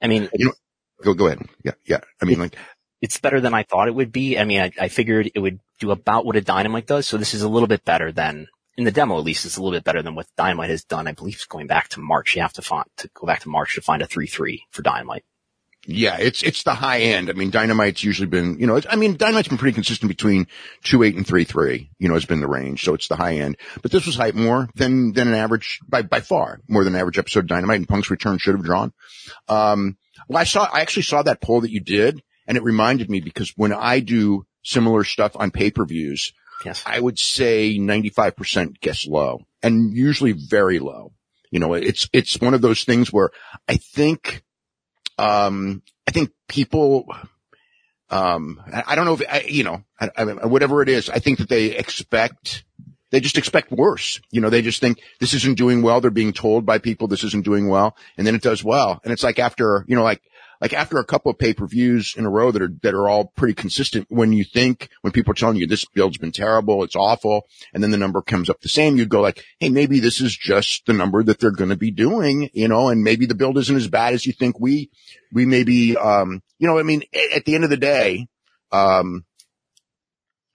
I 0.00 0.06
mean, 0.06 0.28
you 0.34 0.46
know, 0.46 0.52
go, 1.02 1.14
go 1.14 1.26
ahead. 1.26 1.42
Yeah. 1.64 1.72
Yeah. 1.84 2.00
I 2.22 2.26
mean, 2.26 2.38
like, 2.38 2.56
it's 3.00 3.18
better 3.18 3.40
than 3.40 3.54
I 3.54 3.62
thought 3.62 3.88
it 3.88 3.94
would 3.94 4.12
be. 4.12 4.38
I 4.38 4.44
mean, 4.44 4.60
I, 4.60 4.72
I 4.80 4.88
figured 4.88 5.30
it 5.34 5.38
would 5.38 5.60
do 5.80 5.90
about 5.90 6.24
what 6.24 6.36
a 6.36 6.40
dynamite 6.40 6.86
does. 6.86 7.06
So 7.06 7.16
this 7.16 7.34
is 7.34 7.42
a 7.42 7.48
little 7.48 7.68
bit 7.68 7.84
better 7.84 8.12
than 8.12 8.48
in 8.78 8.84
the 8.84 8.92
demo, 8.92 9.18
at 9.18 9.24
least, 9.24 9.44
it's 9.44 9.56
a 9.56 9.60
little 9.60 9.76
bit 9.76 9.82
better 9.82 10.02
than 10.02 10.14
what 10.14 10.28
Dynamite 10.36 10.70
has 10.70 10.84
done. 10.84 11.08
I 11.08 11.12
believe 11.12 11.34
it's 11.34 11.46
going 11.46 11.66
back 11.66 11.88
to 11.88 12.00
March. 12.00 12.36
You 12.36 12.42
have 12.42 12.52
to 12.52 12.62
find, 12.62 12.84
to 12.98 13.10
go 13.12 13.26
back 13.26 13.40
to 13.40 13.48
March 13.48 13.74
to 13.74 13.80
find 13.80 14.02
a 14.02 14.06
3-3 14.06 14.60
for 14.70 14.82
Dynamite. 14.82 15.24
Yeah, 15.84 16.16
it's, 16.18 16.44
it's 16.44 16.62
the 16.62 16.74
high 16.74 17.00
end. 17.00 17.28
I 17.28 17.32
mean, 17.32 17.50
Dynamite's 17.50 18.04
usually 18.04 18.28
been, 18.28 18.60
you 18.60 18.68
know, 18.68 18.80
I 18.88 18.94
mean, 18.94 19.16
Dynamite's 19.16 19.48
been 19.48 19.58
pretty 19.58 19.74
consistent 19.74 20.08
between 20.08 20.46
2-8 20.84 21.16
and 21.16 21.26
3-3, 21.26 21.88
you 21.98 22.08
know, 22.08 22.14
has 22.14 22.24
been 22.24 22.40
the 22.40 22.46
range. 22.46 22.84
So 22.84 22.94
it's 22.94 23.08
the 23.08 23.16
high 23.16 23.38
end, 23.38 23.56
but 23.82 23.90
this 23.90 24.06
was 24.06 24.14
hype 24.14 24.36
more 24.36 24.68
than, 24.76 25.12
than 25.12 25.26
an 25.26 25.34
average 25.34 25.80
by, 25.88 26.02
by 26.02 26.20
far 26.20 26.60
more 26.68 26.84
than 26.84 26.94
an 26.94 27.00
average 27.00 27.18
episode 27.18 27.40
of 27.40 27.46
Dynamite 27.48 27.78
and 27.78 27.88
Punk's 27.88 28.10
return 28.10 28.38
should 28.38 28.54
have 28.54 28.64
drawn. 28.64 28.92
Um, 29.48 29.96
well, 30.28 30.38
I 30.38 30.44
saw, 30.44 30.68
I 30.72 30.82
actually 30.82 31.02
saw 31.02 31.22
that 31.22 31.40
poll 31.40 31.62
that 31.62 31.72
you 31.72 31.80
did 31.80 32.22
and 32.46 32.56
it 32.56 32.62
reminded 32.62 33.10
me 33.10 33.18
because 33.18 33.52
when 33.56 33.72
I 33.72 33.98
do 33.98 34.46
similar 34.62 35.02
stuff 35.02 35.32
on 35.34 35.50
pay-per-views, 35.50 36.32
Yes. 36.64 36.82
I 36.84 36.98
would 36.98 37.18
say 37.18 37.78
95% 37.78 38.80
guess 38.80 39.06
low 39.06 39.40
and 39.62 39.96
usually 39.96 40.32
very 40.32 40.78
low. 40.78 41.12
You 41.50 41.60
know, 41.60 41.74
it's, 41.74 42.08
it's 42.12 42.40
one 42.40 42.54
of 42.54 42.60
those 42.60 42.84
things 42.84 43.12
where 43.12 43.30
I 43.66 43.76
think, 43.76 44.42
um, 45.18 45.82
I 46.06 46.10
think 46.10 46.30
people, 46.48 47.06
um, 48.10 48.60
I, 48.72 48.94
don't 48.94 49.06
know 49.06 49.14
if, 49.14 49.22
I, 49.28 49.44
you 49.48 49.64
know, 49.64 49.82
I, 50.00 50.10
I, 50.16 50.46
whatever 50.46 50.82
it 50.82 50.88
is, 50.88 51.08
I 51.08 51.18
think 51.20 51.38
that 51.38 51.48
they 51.48 51.76
expect, 51.76 52.64
they 53.10 53.20
just 53.20 53.38
expect 53.38 53.70
worse. 53.70 54.20
You 54.30 54.40
know, 54.40 54.50
they 54.50 54.62
just 54.62 54.80
think 54.80 55.00
this 55.20 55.32
isn't 55.34 55.56
doing 55.56 55.82
well. 55.82 56.00
They're 56.00 56.10
being 56.10 56.32
told 56.32 56.66
by 56.66 56.78
people 56.78 57.08
this 57.08 57.24
isn't 57.24 57.44
doing 57.44 57.68
well. 57.68 57.96
And 58.16 58.26
then 58.26 58.34
it 58.34 58.42
does 58.42 58.62
well. 58.62 59.00
And 59.04 59.12
it's 59.12 59.22
like 59.22 59.38
after, 59.38 59.84
you 59.88 59.96
know, 59.96 60.02
like 60.02 60.22
like 60.60 60.72
after 60.72 60.98
a 60.98 61.04
couple 61.04 61.30
of 61.30 61.38
pay-per-views 61.38 62.14
in 62.16 62.26
a 62.26 62.30
row 62.30 62.50
that 62.50 62.62
are, 62.62 62.72
that 62.82 62.94
are 62.94 63.08
all 63.08 63.26
pretty 63.36 63.54
consistent, 63.54 64.06
when 64.08 64.32
you 64.32 64.44
think, 64.44 64.88
when 65.02 65.12
people 65.12 65.30
are 65.30 65.34
telling 65.34 65.56
you 65.56 65.66
this 65.66 65.84
build's 65.84 66.18
been 66.18 66.32
terrible, 66.32 66.82
it's 66.82 66.96
awful, 66.96 67.46
and 67.72 67.82
then 67.82 67.90
the 67.90 67.96
number 67.96 68.20
comes 68.22 68.50
up 68.50 68.60
the 68.60 68.68
same, 68.68 68.96
you'd 68.96 69.08
go 69.08 69.20
like, 69.20 69.44
hey, 69.60 69.68
maybe 69.68 70.00
this 70.00 70.20
is 70.20 70.36
just 70.36 70.86
the 70.86 70.92
number 70.92 71.22
that 71.22 71.38
they're 71.38 71.50
going 71.50 71.70
to 71.70 71.76
be 71.76 71.90
doing, 71.90 72.50
you 72.52 72.68
know, 72.68 72.88
and 72.88 73.04
maybe 73.04 73.26
the 73.26 73.34
build 73.34 73.56
isn't 73.58 73.76
as 73.76 73.88
bad 73.88 74.14
as 74.14 74.26
you 74.26 74.32
think 74.32 74.58
we, 74.58 74.90
we 75.32 75.46
maybe, 75.46 75.96
um, 75.96 76.42
you 76.58 76.66
know, 76.66 76.78
I 76.78 76.82
mean, 76.82 77.02
at 77.34 77.44
the 77.44 77.54
end 77.54 77.64
of 77.64 77.70
the 77.70 77.76
day, 77.76 78.26
um, 78.72 79.24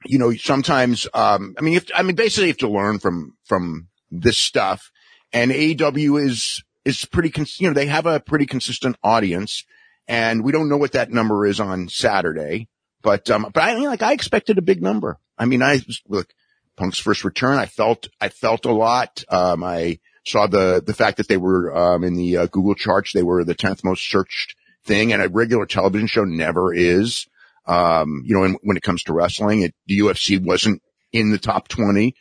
you 0.05 0.19
know, 0.19 0.33
sometimes, 0.33 1.07
um, 1.13 1.55
I 1.57 1.61
mean, 1.61 1.75
have, 1.75 1.87
I 1.95 2.03
mean, 2.03 2.15
basically 2.15 2.47
you 2.47 2.51
have 2.51 2.57
to 2.57 2.69
learn 2.69 2.99
from, 2.99 3.37
from 3.45 3.87
this 4.11 4.37
stuff 4.37 4.91
and 5.31 5.49
AEW 5.49 6.21
is, 6.21 6.61
is 6.83 7.05
pretty, 7.05 7.29
cons- 7.29 7.61
you 7.61 7.69
know, 7.69 7.73
they 7.73 7.85
have 7.85 8.05
a 8.05 8.19
pretty 8.19 8.45
consistent 8.45 8.97
audience 9.01 9.63
and 10.07 10.43
we 10.43 10.51
don't 10.51 10.69
know 10.69 10.77
what 10.77 10.93
that 10.93 11.11
number 11.11 11.45
is 11.45 11.59
on 11.59 11.89
Saturday, 11.89 12.67
but, 13.01 13.29
um, 13.29 13.49
but 13.53 13.63
I 13.63 13.75
mean, 13.75 13.85
like 13.85 14.01
I 14.01 14.13
expected 14.13 14.57
a 14.57 14.61
big 14.63 14.81
number. 14.81 15.19
I 15.37 15.45
mean, 15.45 15.61
I 15.61 15.81
look, 16.07 16.33
Punk's 16.75 16.99
first 16.99 17.23
return, 17.23 17.57
I 17.57 17.65
felt, 17.65 18.07
I 18.19 18.29
felt 18.29 18.65
a 18.65 18.71
lot. 18.71 19.23
Um, 19.29 19.63
I 19.63 19.99
saw 20.25 20.47
the, 20.47 20.81
the 20.85 20.93
fact 20.93 21.17
that 21.17 21.27
they 21.27 21.37
were, 21.37 21.75
um, 21.75 22.03
in 22.03 22.15
the 22.15 22.37
uh, 22.37 22.45
Google 22.47 22.75
charts, 22.75 23.13
they 23.13 23.23
were 23.23 23.43
the 23.43 23.55
10th 23.55 23.83
most 23.83 24.09
searched 24.09 24.55
thing 24.85 25.13
and 25.13 25.21
a 25.21 25.29
regular 25.29 25.65
television 25.65 26.07
show 26.07 26.23
never 26.23 26.73
is. 26.73 27.27
Um, 27.65 28.23
you 28.25 28.35
know, 28.35 28.43
and 28.43 28.57
when 28.63 28.77
it 28.77 28.83
comes 28.83 29.03
to 29.03 29.13
wrestling, 29.13 29.61
it, 29.61 29.73
the 29.87 29.99
UFC 29.99 30.43
wasn't 30.43 30.81
in 31.11 31.31
the 31.31 31.37
top 31.37 31.67
20. 31.67 32.15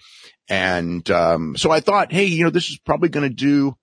And, 0.48 1.08
um, 1.10 1.56
so 1.56 1.70
I 1.70 1.80
thought, 1.80 2.12
hey, 2.12 2.24
you 2.24 2.44
know, 2.44 2.50
this 2.50 2.70
is 2.70 2.78
probably 2.78 3.08
going 3.08 3.28
to 3.28 3.34
do, 3.34 3.76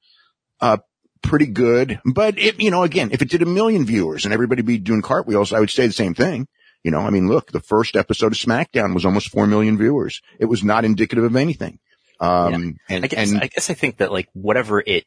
uh, 0.61 0.77
pretty 1.21 1.47
good. 1.47 1.99
But 2.05 2.37
it, 2.37 2.61
you 2.61 2.71
know, 2.71 2.83
again, 2.83 3.09
if 3.11 3.21
it 3.21 3.29
did 3.29 3.41
a 3.41 3.45
million 3.45 3.85
viewers 3.85 4.25
and 4.25 4.33
everybody 4.33 4.61
be 4.61 4.77
doing 4.77 5.01
cartwheels, 5.01 5.53
I 5.53 5.59
would 5.59 5.69
say 5.69 5.87
the 5.87 5.93
same 5.93 6.13
thing. 6.13 6.47
You 6.83 6.91
know, 6.91 6.99
I 6.99 7.09
mean, 7.09 7.27
look, 7.27 7.51
the 7.51 7.59
first 7.59 7.95
episode 7.95 8.31
of 8.31 8.37
SmackDown 8.37 8.93
was 8.93 9.05
almost 9.05 9.29
four 9.29 9.47
million 9.47 9.77
viewers. 9.77 10.21
It 10.39 10.45
was 10.45 10.63
not 10.63 10.85
indicative 10.85 11.23
of 11.23 11.35
anything. 11.35 11.79
Um, 12.21 12.77
yeah. 12.89 12.95
and, 12.95 13.05
I 13.05 13.07
guess, 13.07 13.31
and, 13.31 13.41
I 13.41 13.47
guess 13.47 13.69
I 13.69 13.73
think 13.73 13.97
that 13.97 14.11
like 14.11 14.27
whatever 14.33 14.81
it, 14.85 15.05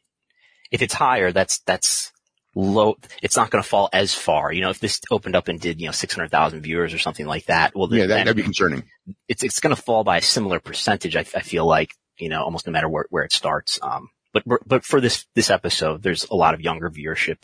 if 0.71 0.81
it's 0.81 0.93
higher, 0.93 1.31
that's, 1.31 1.59
that's 1.59 2.11
low. 2.55 2.95
It's 3.21 3.37
not 3.37 3.49
going 3.49 3.63
to 3.63 3.67
fall 3.67 3.89
as 3.91 4.13
far. 4.13 4.51
You 4.51 4.61
know, 4.61 4.69
if 4.69 4.79
this 4.79 5.01
opened 5.09 5.35
up 5.35 5.47
and 5.47 5.59
did, 5.59 5.79
you 5.79 5.87
know, 5.87 5.91
600,000 5.91 6.61
viewers 6.61 6.93
or 6.93 6.99
something 6.99 7.25
like 7.25 7.45
that, 7.45 7.75
well, 7.75 7.91
yeah, 7.93 8.05
that, 8.07 8.27
would 8.27 8.35
be 8.35 8.43
concerning. 8.43 8.83
It's, 9.27 9.43
it's 9.43 9.59
going 9.59 9.75
to 9.75 9.81
fall 9.81 10.03
by 10.03 10.17
a 10.17 10.21
similar 10.21 10.59
percentage. 10.59 11.15
I, 11.15 11.21
I 11.21 11.41
feel 11.41 11.65
like, 11.65 11.91
you 12.19 12.29
know, 12.29 12.43
almost 12.43 12.67
no 12.67 12.71
matter 12.71 12.89
where, 12.89 13.05
where 13.09 13.23
it 13.23 13.33
starts. 13.33 13.79
Um, 13.81 14.09
but 14.33 14.43
but 14.65 14.83
for 14.83 14.99
this 14.99 15.25
this 15.35 15.49
episode, 15.49 16.01
there's 16.01 16.25
a 16.29 16.35
lot 16.35 16.53
of 16.53 16.61
younger 16.61 16.89
viewership. 16.89 17.37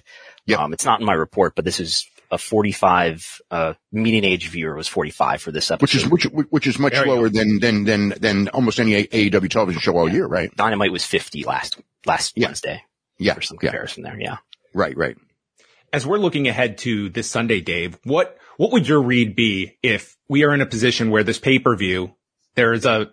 Yep. 0.46 0.60
Um, 0.60 0.74
it's 0.74 0.86
not 0.86 1.00
in 1.00 1.06
my 1.06 1.14
report, 1.14 1.56
but 1.56 1.66
this 1.66 1.80
is 1.80 2.06
a 2.32 2.38
45 2.38 3.42
uh, 3.50 3.74
median 3.92 4.24
age 4.24 4.50
viewer 4.50 4.76
was 4.76 4.88
45 4.88 5.42
for 5.42 5.52
this 5.52 5.72
episode, 5.72 5.82
which 5.82 6.24
is 6.24 6.32
which 6.32 6.46
which 6.50 6.68
is 6.68 6.80
much 6.80 6.94
lower 6.94 7.30
than 7.30 7.60
than 7.60 7.86
than 7.86 8.10
than 8.10 8.50
almost 8.50 8.80
any 8.80 9.04
AEW 9.04 9.50
television 9.50 9.82
show 9.82 9.98
all 9.98 10.08
yeah. 10.08 10.16
year, 10.16 10.28
right? 10.28 10.56
Dynamite 10.56 10.92
was 10.92 11.06
50 11.06 11.44
last 11.44 11.80
last 12.06 12.34
yeah. 12.36 12.48
Wednesday. 12.48 12.84
Yeah, 13.18 13.34
for 13.34 13.42
some 13.42 13.58
comparison 13.58 14.04
yeah. 14.04 14.10
there. 14.12 14.22
Yeah, 14.22 14.38
right, 14.74 14.96
right. 14.96 15.18
As 15.92 16.06
we're 16.06 16.20
looking 16.20 16.48
ahead 16.48 16.78
to 16.80 17.10
this 17.10 17.30
Sunday, 17.30 17.62
Dave, 17.62 17.98
what 18.04 18.38
what 18.58 18.72
would 18.72 18.88
your 18.88 19.02
read 19.02 19.36
be 19.36 19.78
if 19.84 20.16
we 20.28 20.44
are 20.44 20.54
in 20.54 20.62
a 20.62 20.66
position 20.66 21.10
where 21.10 21.24
this 21.24 21.40
pay 21.40 21.60
per 21.60 21.76
view 21.76 22.16
there's 22.56 22.86
a 22.86 23.12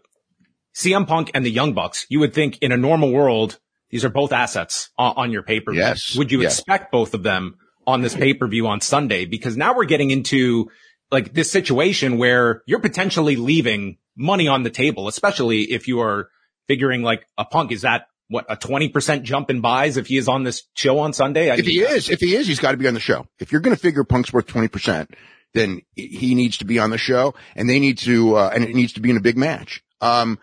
CM 0.77 1.07
Punk 1.07 1.31
and 1.35 1.45
the 1.45 1.51
Young 1.51 1.73
Bucks? 1.73 2.07
You 2.09 2.21
would 2.21 2.35
think 2.35 2.59
in 2.61 2.71
a 2.71 2.77
normal 2.77 3.11
world 3.11 3.59
these 3.91 4.05
are 4.05 4.09
both 4.09 4.33
assets 4.33 4.91
on, 4.99 5.15
on 5.17 5.31
your 5.33 5.43
paper. 5.43 5.73
Yes. 5.73 6.17
Would 6.17 6.33
you 6.33 6.43
yes. 6.43 6.59
expect 6.59 6.93
both 6.93 7.15
of 7.15 7.23
them 7.23 7.57
on 7.87 8.03
this 8.03 8.15
pay 8.15 8.35
per 8.35 8.47
view 8.47 8.67
on 8.67 8.81
Sunday? 8.81 9.27
Because 9.27 9.57
now 9.57 9.77
we're 9.77 9.85
getting 9.85 10.11
into 10.11 10.71
like 11.11 11.33
this 11.33 11.51
situation 11.51 12.19
where 12.19 12.63
you're 12.67 12.81
potentially 12.81 13.37
leaving 13.37 13.99
money 14.17 14.49
on 14.49 14.63
the 14.63 14.71
table, 14.71 15.09
especially 15.09 15.63
if 15.63 15.87
you 15.89 16.01
are 16.01 16.29
figuring 16.67 17.03
like 17.03 17.27
a 17.39 17.45
punk. 17.45 17.73
Is 17.73 17.83
that 17.83 18.07
what 18.29 18.45
a 18.49 18.57
20% 18.57 19.23
jump 19.23 19.51
in 19.51 19.61
buys 19.61 19.97
if 19.97 20.09
he 20.09 20.17
is 20.17 20.29
on 20.29 20.43
this 20.43 20.65
show 20.75 20.99
on 20.99 21.13
Sunday? 21.13 21.51
I 21.51 21.55
if 21.55 21.67
mean, 21.67 21.75
he 21.77 21.81
is, 21.81 22.11
if 22.11 22.21
he 22.21 22.35
is, 22.35 22.47
he's 22.47 22.59
got 22.59 22.73
to 22.73 22.77
be 22.77 22.89
on 22.89 22.95
the 22.95 23.01
show. 23.01 23.27
If 23.39 23.53
you're 23.53 23.61
going 23.61 23.77
to 23.77 23.81
figure 23.81 24.05
punk's 24.05 24.33
worth 24.33 24.47
20%, 24.47 25.11
then 25.55 25.83
he 25.95 26.35
needs 26.35 26.59
to 26.59 26.65
be 26.65 26.79
on 26.79 26.91
the 26.91 26.99
show 26.99 27.35
and 27.55 27.71
they 27.71 27.79
need 27.79 27.99
to, 27.99 28.37
uh, 28.37 28.51
and 28.53 28.65
it 28.65 28.75
needs 28.75 28.95
to 28.95 29.01
be 29.01 29.11
in 29.11 29.17
a 29.17 29.21
big 29.21 29.39
match. 29.39 29.83
Um, 30.01 30.39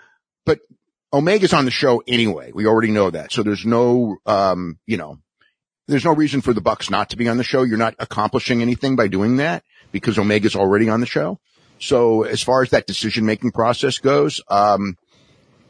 Omega's 1.14 1.54
on 1.54 1.66
the 1.66 1.72
show 1.72 2.02
anyway. 2.08 2.52
We 2.54 2.66
already 2.66 2.92
know 2.92 3.12
that. 3.12 3.32
So 3.32 3.44
there's 3.44 3.66
no, 3.66 4.18
um, 4.26 4.80
you 4.88 4.98
know, 4.98 5.20
there's 5.88 6.06
no 6.06 6.16
reason 6.16 6.42
for 6.42 6.54
the 6.54 6.62
Bucks 6.62 6.90
not 6.90 7.12
to 7.12 7.18
be 7.18 7.30
on 7.30 7.38
the 7.38 7.44
show. 7.44 7.62
You're 7.62 7.78
not 7.78 7.96
accomplishing 8.00 8.62
anything 8.62 8.96
by 8.96 9.08
doing 9.08 9.38
that 9.38 9.64
because 9.92 10.18
Omega's 10.18 10.56
already 10.56 10.90
on 10.90 11.02
the 11.02 11.06
show. 11.06 11.40
So 11.80 12.24
as 12.24 12.42
far 12.42 12.64
as 12.64 12.72
that 12.72 12.88
decision 12.88 13.26
making 13.26 13.52
process 13.52 14.00
goes, 14.00 14.42
um, 14.50 14.98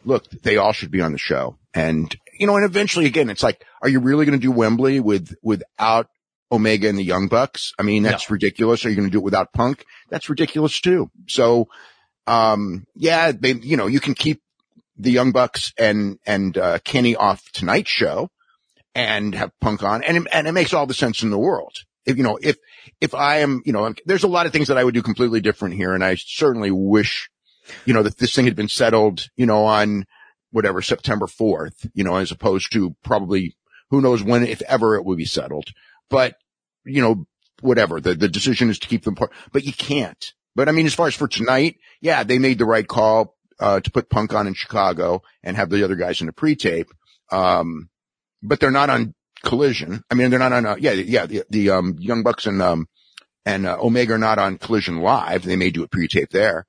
look, 0.06 0.30
they 0.30 0.58
all 0.58 0.72
should 0.72 0.92
be 0.92 1.02
on 1.02 1.12
the 1.12 1.18
show. 1.18 1.58
And, 1.74 2.16
you 2.40 2.48
know, 2.48 2.56
and 2.56 2.66
eventually 2.66 3.06
again, 3.06 3.30
it's 3.30 3.44
like, 3.44 3.66
are 3.82 3.90
you 3.90 4.00
really 4.00 4.26
going 4.26 4.40
to 4.40 4.42
do 4.42 4.52
Wembley 4.52 5.02
with, 5.02 5.36
without 5.42 6.08
Omega 6.52 6.88
and 6.88 6.98
the 6.98 7.04
Young 7.04 7.28
Bucks? 7.28 7.74
I 7.78 7.84
mean, 7.84 8.04
that's 8.04 8.30
no. 8.30 8.34
ridiculous. 8.34 8.86
Are 8.86 8.90
you 8.90 8.96
going 8.96 9.10
to 9.10 9.12
do 9.12 9.18
it 9.18 9.26
without 9.26 9.52
Punk? 9.52 9.84
That's 10.10 10.30
ridiculous 10.30 10.80
too. 10.80 11.10
So, 11.28 11.68
um, 12.28 12.86
yeah, 12.96 13.34
they, 13.34 13.54
you 13.54 13.76
know, 13.76 13.88
you 13.88 14.00
can 14.00 14.14
keep 14.14 14.42
the 14.98 15.12
Young 15.12 15.32
Bucks 15.32 15.74
and, 15.78 16.20
and, 16.26 16.58
uh, 16.58 16.80
Kenny 16.84 17.16
off 17.16 17.52
tonight's 17.52 17.90
show 17.90 18.30
and 18.96 19.34
have 19.36 19.52
Punk 19.60 19.84
on 19.84 20.04
and, 20.04 20.28
and 20.32 20.48
it 20.48 20.52
makes 20.52 20.74
all 20.74 20.86
the 20.86 20.94
sense 20.94 21.24
in 21.24 21.30
the 21.30 21.40
world. 21.40 21.78
If, 22.06 22.18
you 22.18 22.24
know, 22.24 22.38
if, 22.42 22.58
if 23.00 23.16
I 23.16 23.38
am, 23.38 23.62
you 23.66 23.72
know, 23.72 23.94
there's 24.06 24.24
a 24.24 24.28
lot 24.28 24.46
of 24.46 24.52
things 24.52 24.68
that 24.68 24.78
I 24.78 24.84
would 24.84 24.94
do 24.94 25.02
completely 25.02 25.40
different 25.40 25.76
here. 25.76 25.94
And 25.94 26.04
I 26.04 26.16
certainly 26.16 26.70
wish, 26.70 27.30
you 27.86 27.94
know, 27.94 28.04
that 28.04 28.18
this 28.18 28.36
thing 28.36 28.46
had 28.46 28.56
been 28.56 28.68
settled, 28.68 29.30
you 29.38 29.46
know, 29.46 29.64
on 29.64 30.06
whatever 30.52 30.82
September 30.82 31.26
4th, 31.26 31.90
you 31.94 32.04
know, 32.04 32.18
as 32.18 32.32
opposed 32.32 32.72
to 32.74 32.96
probably 33.04 33.56
who 33.90 34.02
knows 34.02 34.22
when, 34.22 34.46
if 34.46 34.62
ever 34.64 34.96
it 34.96 35.06
will 35.06 35.16
be 35.16 35.26
settled. 35.26 35.70
But, 36.10 36.36
you 36.86 37.02
know, 37.02 37.26
whatever 37.62 38.02
the, 38.02 38.14
the 38.14 38.28
decision 38.28 38.70
is 38.70 38.80
to 38.80 38.88
keep 38.88 39.04
them 39.04 39.14
apart, 39.14 39.32
but 39.52 39.64
you 39.64 39.74
can't. 39.74 40.34
But 40.56 40.70
I 40.70 40.72
mean, 40.72 40.86
as 40.86 40.94
far 40.94 41.08
as 41.08 41.16
for 41.16 41.28
tonight, 41.28 41.78
yeah, 42.02 42.24
they 42.24 42.38
made 42.38 42.58
the 42.58 42.66
right 42.66 42.88
call, 42.88 43.36
uh, 43.60 43.80
to 43.80 43.92
put 43.92 44.10
Punk 44.10 44.34
on 44.34 44.48
in 44.48 44.54
Chicago 44.54 45.22
and 45.44 45.58
have 45.58 45.70
the 45.70 45.84
other 45.84 45.96
guys 45.96 46.22
in 46.22 46.28
the 46.28 46.34
pre-tape. 46.34 46.92
Um, 47.32 47.90
but 48.42 48.60
they're 48.60 48.72
not 48.72 48.90
on 48.90 49.14
collision. 49.44 50.04
I 50.10 50.16
mean, 50.16 50.30
they're 50.30 50.40
not 50.40 50.54
on, 50.54 50.66
uh, 50.66 50.76
yeah, 50.80 50.92
yeah, 50.92 51.26
the, 51.26 51.44
the, 51.50 51.70
um, 51.72 51.96
Young 52.00 52.24
Bucks 52.24 52.46
and, 52.46 52.62
um, 52.62 52.88
and, 53.46 53.66
uh, 53.66 53.78
Omega 53.80 54.14
are 54.14 54.18
not 54.18 54.40
on 54.40 54.58
collision 54.58 55.00
live. 55.00 55.44
They 55.44 55.56
may 55.56 55.70
do 55.70 55.84
a 55.84 55.88
pre-tape 55.88 56.30
there. 56.30 56.66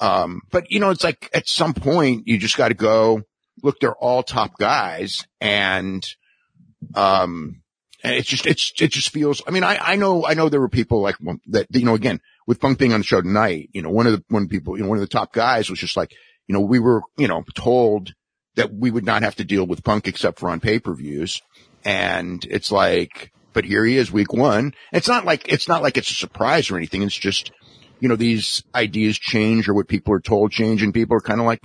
Um, 0.00 0.42
but 0.50 0.70
you 0.70 0.80
know, 0.80 0.90
it's 0.90 1.04
like 1.04 1.30
at 1.32 1.48
some 1.48 1.74
point 1.74 2.26
you 2.26 2.38
just 2.38 2.56
got 2.56 2.68
to 2.68 2.74
go 2.74 3.22
look, 3.62 3.78
they're 3.80 3.94
all 3.94 4.22
top 4.22 4.58
guys 4.58 5.26
and, 5.40 6.04
um, 6.94 7.62
and 8.02 8.14
it's 8.14 8.28
just, 8.28 8.46
it's, 8.46 8.72
it 8.80 8.90
just 8.90 9.10
feels, 9.10 9.42
I 9.46 9.52
mean, 9.52 9.62
I, 9.62 9.76
I 9.76 9.96
know, 9.96 10.26
I 10.26 10.34
know 10.34 10.48
there 10.48 10.60
were 10.60 10.68
people 10.68 11.00
like 11.00 11.16
that, 11.48 11.66
you 11.70 11.84
know, 11.84 11.94
again, 11.94 12.20
with 12.46 12.60
Punk 12.60 12.78
being 12.78 12.92
on 12.92 13.00
the 13.00 13.04
show 13.04 13.20
tonight, 13.20 13.70
you 13.72 13.82
know, 13.82 13.90
one 13.90 14.06
of 14.06 14.12
the, 14.12 14.24
one 14.28 14.48
people, 14.48 14.76
you 14.76 14.82
know, 14.82 14.88
one 14.88 14.98
of 14.98 15.02
the 15.02 15.08
top 15.08 15.32
guys 15.32 15.70
was 15.70 15.78
just 15.78 15.96
like, 15.96 16.12
you 16.46 16.54
know, 16.54 16.60
we 16.60 16.78
were, 16.78 17.02
you 17.16 17.28
know, 17.28 17.44
told 17.54 18.14
that 18.56 18.72
we 18.72 18.90
would 18.90 19.04
not 19.04 19.22
have 19.22 19.36
to 19.36 19.44
deal 19.44 19.66
with 19.66 19.84
Punk 19.84 20.06
except 20.08 20.38
for 20.38 20.50
on 20.50 20.60
pay-per-views. 20.60 21.40
And 21.84 22.44
it's 22.50 22.70
like, 22.70 23.32
but 23.52 23.64
here 23.64 23.84
he 23.84 23.96
is 23.96 24.12
week 24.12 24.32
one. 24.32 24.74
It's 24.92 25.08
not 25.08 25.24
like, 25.24 25.48
it's 25.48 25.68
not 25.68 25.82
like 25.82 25.96
it's 25.96 26.10
a 26.10 26.14
surprise 26.14 26.70
or 26.70 26.76
anything. 26.76 27.02
It's 27.02 27.16
just, 27.16 27.50
you 28.00 28.08
know, 28.08 28.16
these 28.16 28.62
ideas 28.74 29.18
change 29.18 29.68
or 29.68 29.74
what 29.74 29.88
people 29.88 30.12
are 30.14 30.20
told 30.20 30.52
change 30.52 30.82
and 30.82 30.92
people 30.92 31.16
are 31.16 31.20
kind 31.20 31.40
of 31.40 31.46
like, 31.46 31.62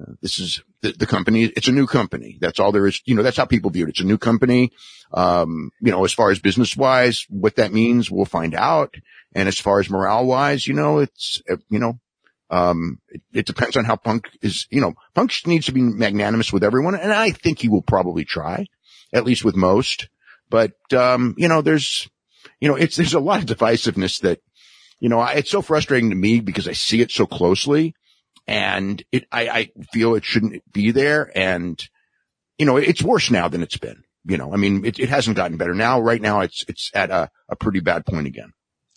uh, 0.00 0.12
this 0.22 0.38
is 0.38 0.62
the, 0.80 0.92
the, 0.92 1.06
company. 1.06 1.44
It's 1.44 1.68
a 1.68 1.72
new 1.72 1.86
company. 1.86 2.38
That's 2.40 2.58
all 2.58 2.72
there 2.72 2.86
is. 2.86 3.02
You 3.04 3.14
know, 3.14 3.22
that's 3.22 3.36
how 3.36 3.44
people 3.44 3.70
view 3.70 3.86
it. 3.86 3.90
It's 3.90 4.00
a 4.00 4.04
new 4.04 4.18
company. 4.18 4.72
Um, 5.12 5.70
you 5.80 5.90
know, 5.90 6.04
as 6.04 6.12
far 6.12 6.30
as 6.30 6.38
business 6.38 6.76
wise, 6.76 7.26
what 7.28 7.56
that 7.56 7.72
means, 7.72 8.10
we'll 8.10 8.24
find 8.24 8.54
out. 8.54 8.94
And 9.34 9.48
as 9.48 9.58
far 9.58 9.80
as 9.80 9.90
morale 9.90 10.26
wise, 10.26 10.66
you 10.66 10.74
know, 10.74 10.98
it's, 10.98 11.42
uh, 11.50 11.56
you 11.70 11.78
know, 11.78 11.98
um, 12.50 12.98
it, 13.08 13.22
it, 13.32 13.46
depends 13.46 13.76
on 13.76 13.86
how 13.86 13.96
Punk 13.96 14.28
is, 14.42 14.66
you 14.70 14.80
know, 14.80 14.94
Punk 15.14 15.32
needs 15.46 15.66
to 15.66 15.72
be 15.72 15.80
magnanimous 15.80 16.52
with 16.52 16.62
everyone. 16.62 16.94
And 16.94 17.12
I 17.12 17.30
think 17.30 17.58
he 17.58 17.68
will 17.68 17.82
probably 17.82 18.24
try, 18.24 18.66
at 19.12 19.24
least 19.24 19.44
with 19.44 19.56
most. 19.56 20.08
But, 20.50 20.74
um, 20.92 21.34
you 21.38 21.48
know, 21.48 21.62
there's, 21.62 22.10
you 22.60 22.68
know, 22.68 22.74
it's, 22.74 22.96
there's 22.96 23.14
a 23.14 23.20
lot 23.20 23.40
of 23.40 23.46
divisiveness 23.46 24.20
that, 24.20 24.40
you 25.00 25.08
know, 25.08 25.22
it's 25.24 25.50
so 25.50 25.62
frustrating 25.62 26.10
to 26.10 26.16
me 26.16 26.40
because 26.40 26.68
I 26.68 26.72
see 26.72 27.00
it 27.00 27.10
so 27.10 27.26
closely 27.26 27.94
and 28.46 29.02
it, 29.10 29.26
I, 29.32 29.48
I 29.48 29.70
feel 29.92 30.14
it 30.14 30.24
shouldn't 30.24 30.62
be 30.72 30.90
there. 30.90 31.32
And, 31.34 31.82
you 32.58 32.66
know, 32.66 32.76
it's 32.76 33.02
worse 33.02 33.30
now 33.30 33.48
than 33.48 33.62
it's 33.62 33.78
been. 33.78 34.04
You 34.24 34.36
know, 34.36 34.52
I 34.52 34.56
mean, 34.56 34.84
it, 34.84 34.98
it 35.00 35.08
hasn't 35.08 35.36
gotten 35.36 35.56
better 35.56 35.74
now. 35.74 36.00
Right 36.00 36.20
now, 36.20 36.40
it's, 36.40 36.64
it's 36.68 36.90
at 36.94 37.10
a, 37.10 37.30
a 37.48 37.56
pretty 37.56 37.80
bad 37.80 38.06
point 38.06 38.26
again. 38.26 38.52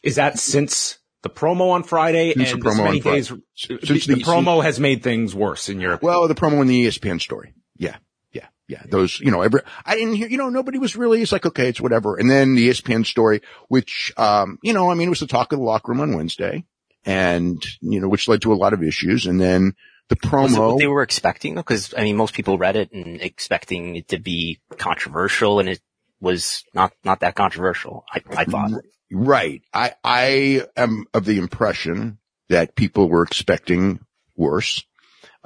Is 0.05 0.15
that 0.15 0.39
since 0.39 0.99
the 1.23 1.29
promo 1.29 1.71
on 1.71 1.83
Friday 1.83 2.33
since 2.33 2.53
and 2.53 2.61
the 2.61 2.69
promo 2.69 2.83
many 2.83 2.99
days, 2.99 3.33
since 3.55 4.05
the, 4.05 4.13
the 4.13 4.21
promo 4.21 4.63
has 4.63 4.79
made 4.79 5.01
things 5.01 5.33
worse 5.33 5.67
in 5.69 5.81
Europe? 5.81 6.03
Well, 6.03 6.27
the 6.27 6.35
promo 6.35 6.61
in 6.61 6.67
the 6.67 6.85
ESPN 6.85 7.19
story. 7.19 7.55
Yeah. 7.77 7.97
Yeah. 8.31 8.45
Yeah. 8.67 8.83
Those, 8.87 9.19
you 9.19 9.31
know, 9.31 9.41
every, 9.41 9.61
I 9.83 9.95
didn't 9.95 10.13
hear, 10.13 10.27
you 10.27 10.37
know, 10.37 10.49
nobody 10.49 10.77
was 10.77 10.95
really, 10.95 11.23
it's 11.23 11.31
like, 11.31 11.47
okay, 11.47 11.69
it's 11.69 11.81
whatever. 11.81 12.17
And 12.17 12.29
then 12.29 12.53
the 12.53 12.69
ESPN 12.69 13.07
story, 13.07 13.41
which, 13.69 14.13
um, 14.17 14.59
you 14.61 14.71
know, 14.73 14.91
I 14.91 14.93
mean, 14.93 15.07
it 15.07 15.09
was 15.09 15.19
the 15.19 15.27
talk 15.27 15.51
of 15.51 15.57
the 15.57 15.65
locker 15.65 15.91
room 15.91 16.01
on 16.01 16.15
Wednesday 16.15 16.63
and, 17.05 17.65
you 17.81 17.99
know, 17.99 18.07
which 18.07 18.27
led 18.27 18.43
to 18.43 18.53
a 18.53 18.55
lot 18.55 18.73
of 18.73 18.83
issues. 18.83 19.25
And 19.25 19.41
then 19.41 19.73
the 20.09 20.15
promo. 20.15 20.43
Was 20.43 20.55
it 20.55 20.59
what 20.59 20.77
they 20.77 20.87
were 20.87 21.01
expecting? 21.01 21.55
though? 21.55 21.63
Because, 21.63 21.95
I 21.97 22.03
mean, 22.03 22.17
most 22.17 22.35
people 22.35 22.59
read 22.59 22.75
it 22.75 22.91
and 22.91 23.19
expecting 23.19 23.95
it 23.95 24.09
to 24.09 24.19
be 24.19 24.59
controversial 24.77 25.59
and 25.59 25.69
it 25.69 25.81
was 26.21 26.63
not, 26.75 26.93
not 27.03 27.21
that 27.21 27.33
controversial. 27.33 28.05
I, 28.13 28.21
I 28.29 28.45
thought. 28.45 28.71
Right. 29.11 29.61
I, 29.73 29.93
I 30.03 30.63
am 30.75 31.05
of 31.13 31.25
the 31.25 31.37
impression 31.37 32.19
that 32.49 32.75
people 32.75 33.09
were 33.09 33.23
expecting 33.23 33.99
worse. 34.35 34.83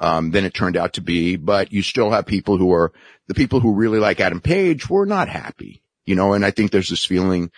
Um, 0.02 0.30
than 0.30 0.46
it 0.46 0.54
turned 0.54 0.78
out 0.78 0.94
to 0.94 1.02
be, 1.02 1.36
but 1.36 1.74
you 1.74 1.82
still 1.82 2.10
have 2.10 2.24
people 2.24 2.56
who 2.56 2.72
are 2.72 2.90
the 3.28 3.34
people 3.34 3.60
who 3.60 3.74
really 3.74 3.98
like 3.98 4.18
Adam 4.18 4.40
Page 4.40 4.88
were 4.88 5.04
not 5.04 5.28
happy, 5.28 5.82
you 6.06 6.14
know, 6.14 6.32
and 6.32 6.42
I 6.42 6.52
think 6.52 6.70
there's 6.70 6.88
this 6.88 7.04
feeling 7.04 7.50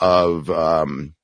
of, 0.00 0.50
um, 0.50 1.14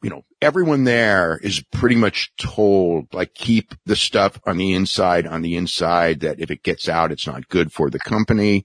you 0.00 0.10
know, 0.10 0.22
everyone 0.40 0.84
there 0.84 1.40
is 1.42 1.60
pretty 1.72 1.96
much 1.96 2.32
told, 2.36 3.12
like, 3.12 3.34
keep 3.34 3.74
the 3.84 3.96
stuff 3.96 4.40
on 4.46 4.58
the 4.58 4.74
inside, 4.74 5.26
on 5.26 5.42
the 5.42 5.56
inside, 5.56 6.20
that 6.20 6.38
if 6.38 6.52
it 6.52 6.62
gets 6.62 6.88
out, 6.88 7.10
it's 7.10 7.26
not 7.26 7.48
good 7.48 7.72
for 7.72 7.90
the 7.90 7.98
company. 7.98 8.64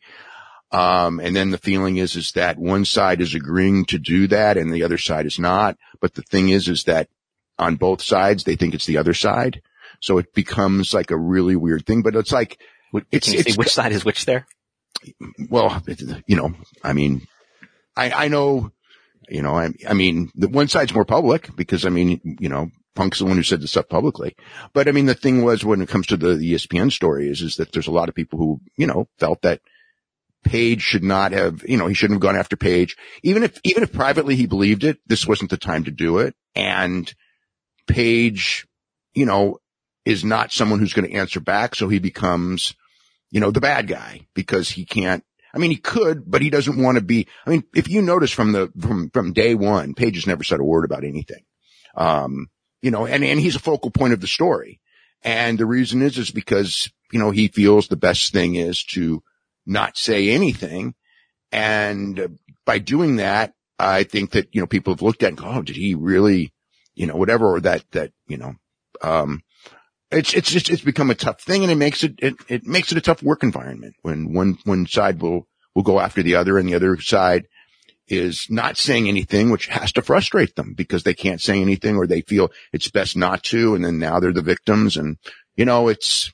Um, 0.74 1.20
and 1.20 1.36
then 1.36 1.52
the 1.52 1.58
feeling 1.58 1.98
is, 1.98 2.16
is 2.16 2.32
that 2.32 2.58
one 2.58 2.84
side 2.84 3.22
is 3.22 3.36
agreeing 3.36 3.86
to 3.86 4.00
do 4.00 4.28
that 4.28 4.58
and 4.58 4.74
the 4.74 4.84
other 4.84 4.98
side 4.98 5.26
is 5.26 5.38
not. 5.38 5.78
But 6.02 6.16
the 6.16 6.24
thing 6.24 6.50
is, 6.50 6.68
is 6.68 6.86
that 6.86 7.10
on 7.60 7.76
both 7.76 8.02
sides, 8.02 8.44
they 8.44 8.56
think 8.56 8.74
it's 8.74 8.88
the 8.88 8.98
other 8.98 9.14
side. 9.14 9.62
So 10.02 10.18
it 10.18 10.34
becomes 10.34 10.94
like 10.94 11.12
a 11.12 11.18
really 11.18 11.56
weird 11.56 11.86
thing, 11.86 12.02
but 12.02 12.16
it's 12.16 12.32
like, 12.32 12.60
it's, 13.12 13.32
it's 13.32 13.58
which 13.58 13.70
side 13.70 13.92
is 13.92 14.04
which 14.04 14.26
there? 14.26 14.48
Well, 15.50 15.84
you 16.28 16.36
know, 16.36 16.54
I 16.84 16.94
mean, 16.94 17.28
I, 17.96 18.12
I 18.12 18.28
know 18.28 18.72
you 19.30 19.42
know, 19.42 19.56
I, 19.56 19.70
I 19.88 19.94
mean, 19.94 20.32
the 20.36 20.48
one 20.48 20.68
side's 20.68 20.94
more 20.94 21.06
public 21.06 21.56
because 21.56 21.86
I 21.86 21.90
mean, 21.90 22.38
you 22.40 22.50
know, 22.50 22.70
Punk's 22.96 23.20
the 23.20 23.26
one 23.26 23.38
who 23.38 23.44
said 23.44 23.62
this 23.62 23.72
stuff 23.72 23.90
publicly. 23.90 24.36
But 24.74 24.88
I 24.88 24.92
mean, 24.92 25.06
the 25.06 25.16
thing 25.16 25.44
was 25.44 25.66
when 25.66 25.82
it 25.82 25.90
comes 25.90 26.08
to 26.08 26.18
the, 26.18 26.36
the 26.36 26.54
ESPN 26.54 26.92
story 26.92 27.30
is, 27.30 27.42
is 27.42 27.56
that 27.56 27.72
there's 27.72 27.88
a 27.88 27.92
lot 27.92 28.10
of 28.10 28.16
people 28.16 28.38
who, 28.38 28.62
you 28.78 28.86
know, 28.86 29.08
felt 29.18 29.42
that 29.42 29.62
Page 30.44 30.82
should 30.82 31.04
not 31.04 31.32
have, 31.32 31.64
you 31.68 31.78
know, 31.78 31.88
he 31.88 31.94
shouldn't 31.94 32.16
have 32.16 32.22
gone 32.22 32.36
after 32.36 32.56
Page. 32.56 32.98
Even 33.24 33.44
if, 33.44 33.60
even 33.64 33.84
if 33.84 33.94
privately 33.94 34.36
he 34.36 34.46
believed 34.46 34.84
it, 34.84 35.00
this 35.06 35.28
wasn't 35.28 35.50
the 35.50 35.58
time 35.58 35.86
to 35.86 35.92
do 35.92 36.20
it. 36.20 36.36
And 36.56 37.12
Page, 37.88 38.68
you 39.14 39.26
know, 39.26 39.60
is 40.06 40.24
not 40.24 40.52
someone 40.52 40.80
who's 40.80 40.94
going 40.94 41.10
to 41.10 41.18
answer 41.18 41.40
back. 41.40 41.76
So 41.76 41.88
he 41.88 42.00
becomes, 42.00 42.76
you 43.32 43.40
know, 43.40 43.52
the 43.52 43.62
bad 43.62 43.88
guy 43.88 44.28
because 44.34 44.70
he 44.70 44.86
can't 44.86 45.24
I 45.54 45.60
mean, 45.60 45.70
he 45.70 45.78
could, 45.78 46.30
but 46.30 46.42
he 46.42 46.50
doesn't 46.50 46.82
want 46.82 46.98
to 46.98 47.04
be. 47.04 47.28
I 47.46 47.52
mean, 47.52 47.64
if 47.76 47.88
you 47.88 48.02
notice 48.02 48.32
from 48.32 48.54
the 48.54 48.72
from 48.80 49.12
from 49.12 49.34
day 49.34 49.54
one, 49.54 49.94
Page 49.94 50.16
has 50.16 50.26
never 50.26 50.44
said 50.44 50.60
a 50.60 50.64
word 50.64 50.84
about 50.84 51.04
anything. 51.04 51.44
Um, 51.96 52.50
you 52.82 52.90
know, 52.90 53.06
and 53.06 53.24
and 53.24 53.40
he's 53.40 53.56
a 53.56 53.60
focal 53.60 53.92
point 53.92 54.14
of 54.14 54.22
the 54.22 54.28
story, 54.28 54.82
and 55.22 55.60
the 55.60 55.68
reason 55.68 56.02
is 56.02 56.18
is 56.18 56.32
because 56.32 56.92
you 57.12 57.20
know 57.20 57.30
he 57.30 57.50
feels 57.50 57.88
the 57.88 57.96
best 57.96 58.34
thing 58.34 58.56
is 58.56 58.84
to 58.86 59.22
not 59.66 59.98
say 59.98 60.30
anything, 60.30 60.96
and 61.52 62.40
by 62.66 62.80
doing 62.80 63.18
that, 63.18 63.54
I 63.80 64.04
think 64.04 64.32
that 64.32 64.50
you 64.54 64.62
know 64.62 64.68
people 64.68 64.94
have 64.94 65.02
looked 65.02 65.24
at 65.24 65.30
and 65.30 65.38
go, 65.38 65.46
oh, 65.48 65.62
did 65.62 65.76
he 65.76 65.96
really, 65.96 66.54
you 66.96 67.08
know, 67.08 67.16
whatever, 67.16 67.48
or 67.48 67.62
that 67.62 67.84
that 67.92 68.12
you 68.28 68.38
know, 68.38 68.54
um, 69.02 69.42
it's, 70.14 70.34
it's 70.34 70.52
just, 70.52 70.70
it's 70.70 70.82
become 70.82 71.10
a 71.10 71.16
tough 71.16 71.42
thing 71.42 71.64
and 71.64 71.72
it 71.72 71.76
makes 71.76 72.04
it, 72.04 72.16
it, 72.20 72.36
it 72.48 72.66
makes 72.66 72.92
it 72.92 72.98
a 72.98 73.02
tough 73.02 73.24
work 73.24 73.44
environment 73.44 73.96
when 74.02 74.34
one, 74.34 74.58
one 74.64 74.86
side 74.86 75.22
will, 75.22 75.48
will 75.76 75.84
go 75.84 76.00
after 76.00 76.22
the 76.22 76.36
other 76.36 76.58
and 76.58 76.70
the 76.70 76.76
other 76.76 77.00
side 77.00 77.48
is 78.08 78.48
not 78.50 78.78
saying 78.78 79.08
anything, 79.08 79.50
which 79.50 79.68
has 79.68 79.92
to 79.94 80.02
frustrate 80.02 80.56
them 80.56 80.74
because 80.76 81.04
they 81.04 81.14
can't 81.14 81.42
say 81.42 81.62
anything 81.62 81.96
or 81.96 82.06
they 82.06 82.22
feel 82.22 82.52
it's 82.72 82.90
best 82.90 83.16
not 83.16 83.44
to. 83.44 83.76
And 83.76 83.84
then 83.84 83.98
now 83.98 84.20
they're 84.20 84.34
the 84.34 84.42
victims. 84.42 84.98
And, 84.98 85.18
you 85.56 85.66
know, 85.66 85.88
it's, 85.88 86.33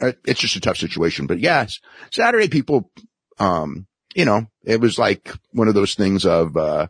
it's 0.00 0.40
just 0.40 0.56
a 0.56 0.60
tough 0.60 0.76
situation. 0.76 1.26
But 1.26 1.40
yes, 1.40 1.80
Saturday 2.10 2.48
people, 2.48 2.90
um, 3.38 3.86
you 4.14 4.24
know, 4.24 4.46
it 4.64 4.80
was 4.80 4.98
like 4.98 5.32
one 5.52 5.68
of 5.68 5.74
those 5.74 5.94
things 5.94 6.24
of, 6.24 6.56
uh, 6.56 6.88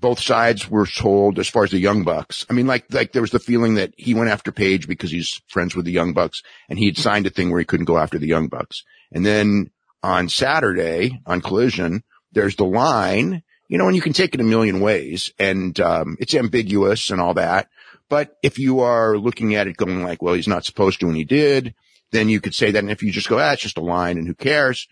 both 0.00 0.20
sides 0.20 0.70
were 0.70 0.86
told 0.86 1.38
as 1.38 1.48
far 1.48 1.64
as 1.64 1.70
the 1.70 1.78
Young 1.78 2.04
Bucks. 2.04 2.46
I 2.48 2.52
mean, 2.52 2.66
like, 2.66 2.92
like 2.92 3.12
there 3.12 3.22
was 3.22 3.32
the 3.32 3.40
feeling 3.40 3.74
that 3.74 3.94
he 3.96 4.14
went 4.14 4.30
after 4.30 4.52
Page 4.52 4.86
because 4.86 5.10
he's 5.10 5.40
friends 5.48 5.74
with 5.74 5.86
the 5.86 5.92
Young 5.92 6.12
Bucks 6.12 6.42
and 6.68 6.78
he 6.78 6.86
had 6.86 6.96
signed 6.96 7.26
a 7.26 7.30
thing 7.30 7.50
where 7.50 7.58
he 7.58 7.64
couldn't 7.64 7.86
go 7.86 7.98
after 7.98 8.18
the 8.18 8.28
Young 8.28 8.48
Bucks. 8.48 8.84
And 9.10 9.26
then 9.26 9.70
on 10.02 10.28
Saturday 10.28 11.20
on 11.26 11.40
Collision, 11.40 12.04
there's 12.32 12.54
the 12.54 12.64
line, 12.64 13.42
you 13.68 13.76
know, 13.76 13.86
and 13.86 13.96
you 13.96 14.02
can 14.02 14.12
take 14.12 14.34
it 14.34 14.40
a 14.40 14.44
million 14.44 14.80
ways 14.80 15.32
and, 15.38 15.78
um, 15.80 16.16
it's 16.20 16.34
ambiguous 16.34 17.10
and 17.10 17.20
all 17.20 17.34
that. 17.34 17.68
But 18.08 18.36
if 18.42 18.58
you 18.58 18.80
are 18.80 19.18
looking 19.18 19.56
at 19.56 19.66
it 19.66 19.76
going 19.76 20.04
like, 20.04 20.22
well, 20.22 20.34
he's 20.34 20.48
not 20.48 20.64
supposed 20.64 21.00
to 21.00 21.08
and 21.08 21.16
he 21.16 21.24
did, 21.24 21.74
then 22.12 22.28
you 22.28 22.40
could 22.40 22.54
say 22.54 22.70
that. 22.70 22.78
And 22.78 22.90
if 22.90 23.02
you 23.02 23.12
just 23.12 23.28
go, 23.28 23.38
ah, 23.38 23.52
it's 23.52 23.62
just 23.62 23.78
a 23.78 23.82
line 23.82 24.18
and 24.18 24.26
who 24.26 24.34
cares? 24.34 24.88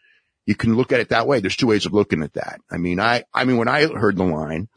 You 0.47 0.55
can 0.55 0.77
look 0.77 0.93
at 0.93 1.01
it 1.01 1.09
that 1.09 1.27
way. 1.27 1.41
There's 1.41 1.57
two 1.57 1.67
ways 1.67 1.87
of 1.87 1.93
looking 1.93 2.23
at 2.23 2.35
that. 2.35 2.61
I 2.71 2.77
mean, 2.77 3.01
I, 3.01 3.25
I 3.35 3.45
mean, 3.45 3.57
when 3.57 3.69
I 3.69 3.87
heard 3.87 4.17
the 4.17 4.25
line, 4.25 4.69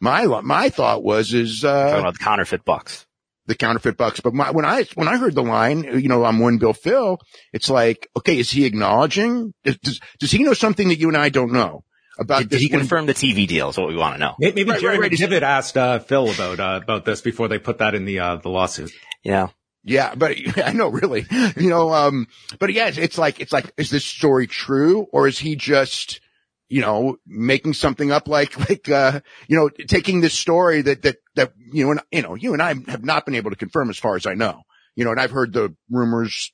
my, 0.00 0.26
my 0.42 0.68
thought 0.68 1.02
was, 1.02 1.32
is, 1.32 1.64
uh, 1.64 1.96
about 1.98 2.14
the 2.14 2.24
counterfeit 2.24 2.64
bucks 2.64 3.06
the 3.46 3.54
counterfeit 3.54 3.96
bucks. 3.96 4.20
But 4.20 4.34
my, 4.34 4.50
when 4.50 4.64
I, 4.64 4.84
when 4.94 5.08
I 5.08 5.18
heard 5.18 5.34
the 5.34 5.42
line, 5.42 5.84
you 5.84 6.08
know, 6.08 6.24
I'm 6.24 6.38
one 6.38 6.58
Bill 6.58 6.72
Phil, 6.72 7.18
it's 7.52 7.68
like, 7.68 8.08
okay, 8.16 8.38
is 8.38 8.50
he 8.50 8.64
acknowledging? 8.64 9.52
Does, 9.64 9.76
does, 9.78 10.00
does 10.18 10.30
he 10.30 10.42
know 10.42 10.54
something 10.54 10.88
that 10.88 10.98
you 10.98 11.08
and 11.08 11.16
I 11.16 11.28
don't 11.28 11.52
know? 11.52 11.84
About 12.16 12.40
did, 12.42 12.50
did 12.50 12.60
he 12.60 12.68
confirm 12.68 13.06
the 13.06 13.14
TV 13.14 13.46
deal? 13.46 13.70
Is 13.70 13.76
what 13.76 13.88
we 13.88 13.96
want 13.96 14.14
to 14.14 14.20
know. 14.20 14.34
Maybe, 14.38 14.64
maybe 14.64 14.78
Jerry 14.78 14.98
right, 15.00 15.20
right, 15.20 15.42
asked 15.42 15.76
uh, 15.76 15.98
Phil 15.98 16.30
about 16.30 16.60
uh, 16.60 16.80
about 16.80 17.04
this 17.04 17.20
before 17.20 17.48
they 17.48 17.58
put 17.58 17.78
that 17.78 17.96
in 17.96 18.04
the 18.04 18.20
uh, 18.20 18.36
the 18.36 18.50
lawsuit. 18.50 18.92
Yeah, 19.24 19.48
yeah, 19.84 20.14
but 20.14 20.36
I 20.64 20.72
know 20.72 20.88
really, 20.88 21.26
you 21.56 21.68
know, 21.68 21.92
um, 21.92 22.26
but 22.58 22.72
yeah, 22.72 22.88
it's, 22.88 22.98
it's 22.98 23.18
like, 23.18 23.40
it's 23.40 23.52
like, 23.52 23.72
is 23.76 23.90
this 23.90 24.04
story 24.04 24.46
true 24.46 25.06
or 25.12 25.28
is 25.28 25.38
he 25.38 25.54
just, 25.56 26.20
you 26.68 26.80
know, 26.80 27.18
making 27.26 27.74
something 27.74 28.10
up 28.10 28.26
like, 28.26 28.58
like, 28.68 28.88
uh, 28.88 29.20
you 29.46 29.56
know, 29.56 29.68
taking 29.68 30.20
this 30.20 30.34
story 30.34 30.82
that, 30.82 31.02
that, 31.02 31.16
that, 31.36 31.52
you 31.72 31.84
know, 31.84 31.90
and, 31.92 32.00
you 32.10 32.22
know, 32.22 32.34
you 32.34 32.54
and 32.54 32.62
I 32.62 32.74
have 32.88 33.04
not 33.04 33.26
been 33.26 33.34
able 33.34 33.50
to 33.50 33.56
confirm 33.56 33.90
as 33.90 33.98
far 33.98 34.16
as 34.16 34.26
I 34.26 34.34
know, 34.34 34.62
you 34.96 35.04
know, 35.04 35.10
and 35.10 35.20
I've 35.20 35.30
heard 35.30 35.52
the 35.52 35.74
rumors, 35.90 36.52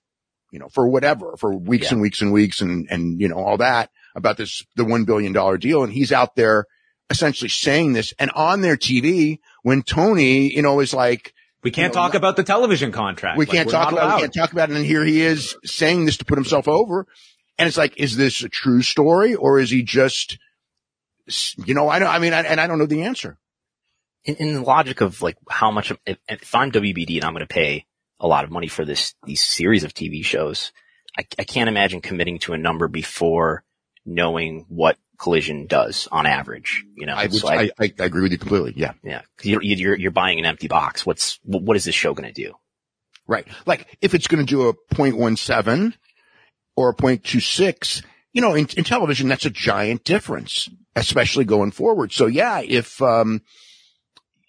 you 0.53 0.59
know, 0.59 0.69
for 0.69 0.89
whatever, 0.89 1.37
for 1.39 1.57
weeks 1.57 1.87
yeah. 1.87 1.93
and 1.93 2.03
weeks 2.03 2.21
and 2.21 2.33
weeks 2.33 2.61
and, 2.61 2.89
and, 2.91 3.21
you 3.21 3.29
know, 3.29 3.39
all 3.39 3.59
that 3.59 3.91
about 4.17 4.37
this, 4.37 4.65
the 4.75 4.83
$1 4.83 5.07
billion 5.07 5.33
deal. 5.61 5.85
And 5.85 5.93
he's 5.93 6.11
out 6.11 6.35
there 6.35 6.67
essentially 7.09 7.49
saying 7.49 7.93
this 7.93 8.13
and 8.19 8.31
on 8.33 8.61
their 8.61 8.77
TV 8.77 9.39
when 9.63 9.83
Tony, 9.83 10.53
you 10.53 10.63
know, 10.63 10.81
is 10.81 10.93
like, 10.93 11.33
we 11.63 11.71
can't 11.71 11.93
you 11.93 12.01
know, 12.01 12.07
talk 12.07 12.15
about 12.15 12.37
the 12.37 12.43
television 12.43 12.93
contract. 12.93 13.39
We 13.39 13.47
can't 13.47 13.69
talk 13.69 13.93
about, 13.93 14.17
we 14.17 14.21
can't 14.23 14.35
talk 14.35 14.53
about 14.53 14.71
it. 14.71 14.77
And 14.77 14.85
here 14.85 15.05
he 15.05 15.21
is 15.23 15.57
saying 15.65 16.07
this 16.07 16.17
to 16.19 16.25
put 16.25 16.39
himself 16.39 16.69
over. 16.69 17.07
And 17.59 17.69
it's 17.69 17.77
like, 17.77 17.99
is 17.99 18.17
this 18.17 18.43
a 18.43 18.49
true 18.49 18.83
story 18.83 19.35
or 19.35 19.61
is 19.61 19.71
he 19.71 19.83
just, 19.83 20.39
you 21.57 21.75
know, 21.75 21.89
I 21.89 21.99
don't, 21.99 22.09
I 22.09 22.19
mean, 22.19 22.33
I, 22.33 22.43
and 22.43 22.61
I 22.61 22.67
don't 22.67 22.79
know 22.79 22.87
the 22.87 23.03
answer. 23.03 23.39
In, 24.25 24.37
in 24.37 24.55
the 24.55 24.63
logic 24.63 25.01
of 25.03 25.21
like 25.21 25.37
how 25.51 25.71
much, 25.71 25.93
if, 26.07 26.19
if 26.29 26.55
I'm 26.55 26.73
WBD 26.73 27.17
and 27.17 27.25
I'm 27.25 27.33
going 27.33 27.47
to 27.47 27.47
pay 27.47 27.87
a 28.19 28.27
lot 28.27 28.45
of 28.45 28.51
money 28.51 28.69
for 28.69 28.85
this, 28.85 29.15
these 29.25 29.43
series 29.43 29.85
of 29.85 29.93
TV 29.93 30.25
shows, 30.25 30.73
I, 31.19 31.27
I 31.39 31.45
can't 31.45 31.69
imagine 31.69 32.01
committing 32.01 32.39
to 32.41 32.55
a 32.55 32.59
number 32.59 32.89
before 32.89 33.65
knowing 34.05 34.67
what 34.69 34.97
collision 35.19 35.67
does 35.67 36.09
on 36.11 36.27
average. 36.27 36.85
You 36.97 37.07
know, 37.07 37.15
I, 37.15 37.25
would, 37.25 37.35
so 37.35 37.49
I, 37.49 37.71
I, 37.79 37.93
I, 37.99 38.05
agree 38.05 38.23
with 38.23 38.33
you 38.33 38.39
completely. 38.39 38.73
Yeah. 38.75 38.95
Yeah. 39.03 39.23
You're, 39.43 39.63
you're, 39.63 39.97
you're 39.97 40.11
buying 40.11 40.39
an 40.39 40.47
empty 40.47 40.67
box. 40.67 41.05
What's, 41.05 41.39
what 41.45 41.77
is 41.77 41.85
this 41.85 41.95
show 41.95 42.15
going 42.15 42.33
to 42.33 42.43
do? 42.43 42.55
Right. 43.27 43.47
Like 43.67 43.87
if 44.01 44.15
it's 44.15 44.27
going 44.27 44.45
to 44.45 44.51
do 44.51 44.69
a 44.69 44.75
0.17 44.95 45.95
or 46.75 46.91
a 46.91 46.95
0.26, 46.95 48.03
you 48.33 48.41
know, 48.41 48.55
in, 48.55 48.67
in 48.77 48.85
television, 48.85 49.29
that's 49.29 49.45
a 49.45 49.51
giant 49.51 50.05
difference, 50.05 50.71
especially 50.97 51.45
going 51.45 51.71
forward. 51.71 52.13
So 52.13 52.27
yeah, 52.27 52.61
if, 52.65 53.01
um, 53.03 53.43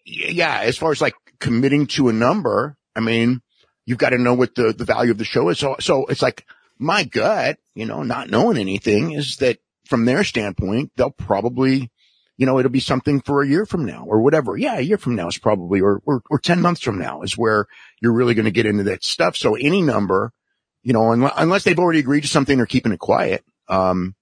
yeah, 0.06 0.62
as 0.62 0.78
far 0.78 0.92
as 0.92 1.02
like 1.02 1.16
committing 1.40 1.88
to 1.88 2.08
a 2.08 2.14
number, 2.14 2.78
I 2.96 3.02
mean, 3.02 3.42
you've 3.86 3.98
got 3.98 4.12
to 4.12 4.18
know 4.18 4.34
what 4.34 4.56
the, 4.56 4.74
the 4.74 4.86
value 4.86 5.12
of 5.12 5.18
the 5.18 5.26
show 5.26 5.50
is. 5.50 5.60
So, 5.60 5.76
so 5.80 6.06
it's 6.06 6.22
like 6.22 6.46
my 6.82 7.04
gut, 7.04 7.58
you 7.76 7.86
know, 7.86 8.04
not 8.04 8.30
knowing 8.30 8.58
anything 8.58 9.12
is 9.12 9.38
that 9.38 9.60
from 9.86 10.06
their 10.06 10.24
standpoint, 10.24 10.92
they'll 10.96 11.12
probably, 11.12 11.92
you 12.38 12.46
know, 12.46 12.58
it'll 12.58 12.72
be 12.72 12.80
something 12.80 13.22
for 13.22 13.42
a 13.42 13.48
year 13.48 13.66
from 13.66 13.86
now 13.86 14.06
or 14.08 14.22
whatever. 14.22 14.58
Yeah, 14.58 14.78
a 14.78 14.82
year 14.82 14.98
from 14.98 15.16
now 15.16 15.28
is 15.28 15.38
probably, 15.38 15.80
or, 15.80 16.02
or, 16.06 16.24
or 16.30 16.40
10 16.40 16.60
months 16.62 16.82
from 16.82 16.98
now 16.98 17.22
is 17.22 17.38
where 17.38 17.68
you're 18.02 18.14
really 18.14 18.34
going 18.34 18.46
to 18.46 18.52
get 18.52 18.66
into 18.66 18.84
that 18.86 19.04
stuff. 19.04 19.38
So 19.38 19.56
any 19.56 19.82
number, 19.82 20.34
you 20.82 20.94
know, 20.94 21.12
unless 21.12 21.64
they've 21.64 21.78
already 21.78 22.00
agreed 22.00 22.22
to 22.22 22.28
something, 22.28 22.58
they're 22.58 22.66
keeping 22.66 22.92
it 22.92 23.00
quiet. 23.00 23.46
Um, 23.68 24.16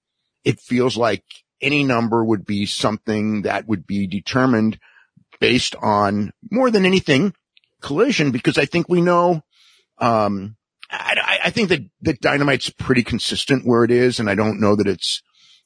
it 0.44 0.60
feels 0.60 0.96
like 0.96 1.24
any 1.62 1.82
number 1.82 2.22
would 2.22 2.44
be 2.44 2.66
something 2.66 3.42
that 3.42 3.66
would 3.66 3.86
be 3.86 4.06
determined 4.06 4.78
based 5.40 5.74
on 5.76 6.32
more 6.50 6.70
than 6.70 6.84
anything 6.84 7.34
collision 7.80 8.30
because 8.30 8.58
I 8.58 8.66
think 8.66 8.88
we 8.88 9.00
know, 9.00 9.42
um, 9.98 10.56
I, 10.90 11.14
I, 11.42 11.50
think 11.50 11.68
that, 11.68 11.80
that 12.02 12.20
dynamite's 12.20 12.70
pretty 12.70 13.02
consistent 13.02 13.66
where 13.66 13.84
it 13.84 13.90
is. 13.90 14.20
And 14.20 14.28
I 14.28 14.34
don't 14.34 14.60
know 14.60 14.76
that 14.76 14.86
it's, 14.86 15.22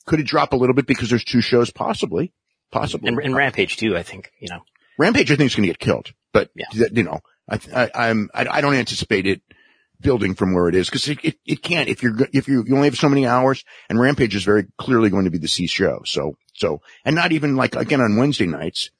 could 0.06 0.20
it 0.20 0.26
drop 0.26 0.52
a 0.52 0.56
little 0.56 0.74
bit 0.74 0.86
because 0.86 1.10
there's 1.10 1.24
two 1.24 1.40
shows? 1.40 1.70
Possibly. 1.70 2.32
Possibly. 2.70 3.08
And, 3.08 3.18
and 3.18 3.36
Rampage 3.36 3.76
too, 3.76 3.96
I 3.96 4.02
think, 4.02 4.30
you 4.38 4.48
know. 4.48 4.60
Rampage, 4.98 5.30
I 5.30 5.36
think 5.36 5.50
is 5.50 5.56
going 5.56 5.66
to 5.66 5.72
get 5.72 5.78
killed, 5.78 6.12
but 6.32 6.50
yeah. 6.54 6.86
you 6.92 7.02
know, 7.02 7.20
I, 7.48 7.58
I, 7.74 7.90
I'm, 7.94 8.30
I, 8.34 8.46
I 8.48 8.60
don't 8.60 8.74
anticipate 8.74 9.26
it 9.26 9.42
building 10.00 10.34
from 10.34 10.54
where 10.54 10.68
it 10.68 10.74
is 10.74 10.88
because 10.88 11.08
it, 11.08 11.18
it, 11.24 11.38
it, 11.46 11.62
can't 11.62 11.88
if 11.88 12.02
you're 12.02 12.16
if 12.32 12.46
you 12.46 12.64
you 12.66 12.74
only 12.74 12.88
have 12.88 12.96
so 12.96 13.08
many 13.08 13.26
hours 13.26 13.64
and 13.88 13.98
Rampage 13.98 14.34
is 14.34 14.44
very 14.44 14.66
clearly 14.76 15.08
going 15.08 15.24
to 15.24 15.30
be 15.30 15.38
the 15.38 15.48
C 15.48 15.66
show. 15.66 16.02
So 16.04 16.36
so 16.52 16.80
and 17.04 17.16
not 17.16 17.32
even 17.32 17.56
like 17.56 17.74
again 17.74 18.00
on 18.00 18.16
Wednesday 18.16 18.46
nights. 18.46 18.90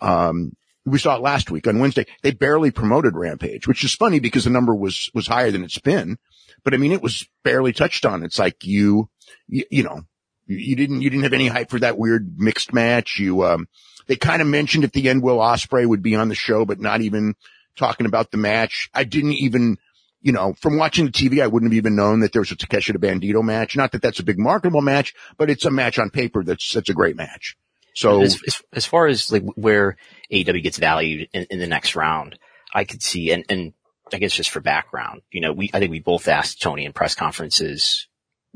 Um, 0.00 0.52
we 0.84 0.98
saw 0.98 1.16
it 1.16 1.22
last 1.22 1.50
week 1.50 1.66
on 1.66 1.78
Wednesday. 1.78 2.06
They 2.22 2.32
barely 2.32 2.70
promoted 2.70 3.14
Rampage, 3.14 3.68
which 3.68 3.84
is 3.84 3.94
funny 3.94 4.20
because 4.20 4.44
the 4.44 4.50
number 4.50 4.74
was 4.74 5.10
was 5.14 5.26
higher 5.26 5.50
than 5.50 5.64
it's 5.64 5.78
been. 5.78 6.18
But 6.64 6.74
I 6.74 6.76
mean, 6.76 6.92
it 6.92 7.02
was 7.02 7.26
barely 7.44 7.72
touched 7.72 8.06
on. 8.06 8.22
It's 8.22 8.38
like 8.38 8.64
you, 8.64 9.08
you, 9.48 9.64
you 9.70 9.82
know, 9.82 10.02
you 10.46 10.76
didn't, 10.76 11.02
you 11.02 11.10
didn't 11.10 11.24
have 11.24 11.32
any 11.32 11.48
hype 11.48 11.70
for 11.70 11.80
that 11.80 11.98
weird 11.98 12.34
mixed 12.38 12.72
match. 12.72 13.18
You, 13.18 13.44
um, 13.44 13.68
they 14.06 14.16
kind 14.16 14.42
of 14.42 14.48
mentioned 14.48 14.84
at 14.84 14.92
the 14.92 15.08
end 15.08 15.22
Will 15.22 15.38
Ospreay 15.38 15.86
would 15.86 16.02
be 16.02 16.14
on 16.14 16.28
the 16.28 16.34
show, 16.34 16.64
but 16.64 16.80
not 16.80 17.00
even 17.00 17.34
talking 17.76 18.06
about 18.06 18.30
the 18.30 18.36
match. 18.36 18.90
I 18.92 19.04
didn't 19.04 19.34
even, 19.34 19.78
you 20.20 20.32
know, 20.32 20.54
from 20.54 20.76
watching 20.76 21.06
the 21.06 21.12
TV, 21.12 21.42
I 21.42 21.46
wouldn't 21.46 21.72
have 21.72 21.76
even 21.76 21.96
known 21.96 22.20
that 22.20 22.32
there 22.32 22.42
was 22.42 22.52
a 22.52 22.56
Takeshita 22.56 22.96
Bandido 22.96 23.42
match. 23.42 23.76
Not 23.76 23.92
that 23.92 24.02
that's 24.02 24.20
a 24.20 24.24
big 24.24 24.38
marketable 24.38 24.82
match, 24.82 25.14
but 25.36 25.50
it's 25.50 25.64
a 25.64 25.70
match 25.70 25.98
on 25.98 26.10
paper 26.10 26.44
that's, 26.44 26.72
that's 26.72 26.90
a 26.90 26.94
great 26.94 27.16
match. 27.16 27.56
So 27.94 28.22
as, 28.22 28.40
as, 28.46 28.62
as 28.72 28.86
far 28.86 29.06
as 29.06 29.30
like 29.30 29.44
where 29.54 29.96
AEW 30.32 30.62
gets 30.62 30.78
valued 30.78 31.28
in, 31.32 31.46
in, 31.50 31.58
the 31.58 31.66
next 31.66 31.94
round, 31.94 32.38
I 32.72 32.84
could 32.84 33.02
see, 33.02 33.32
and, 33.32 33.44
and 33.48 33.72
I 34.12 34.18
guess 34.18 34.34
just 34.34 34.50
for 34.50 34.60
background, 34.60 35.22
you 35.30 35.40
know, 35.40 35.52
we, 35.52 35.70
I 35.74 35.78
think 35.78 35.90
we 35.90 36.00
both 36.00 36.28
asked 36.28 36.62
Tony 36.62 36.84
in 36.84 36.92
press 36.92 37.14
conferences 37.14 38.08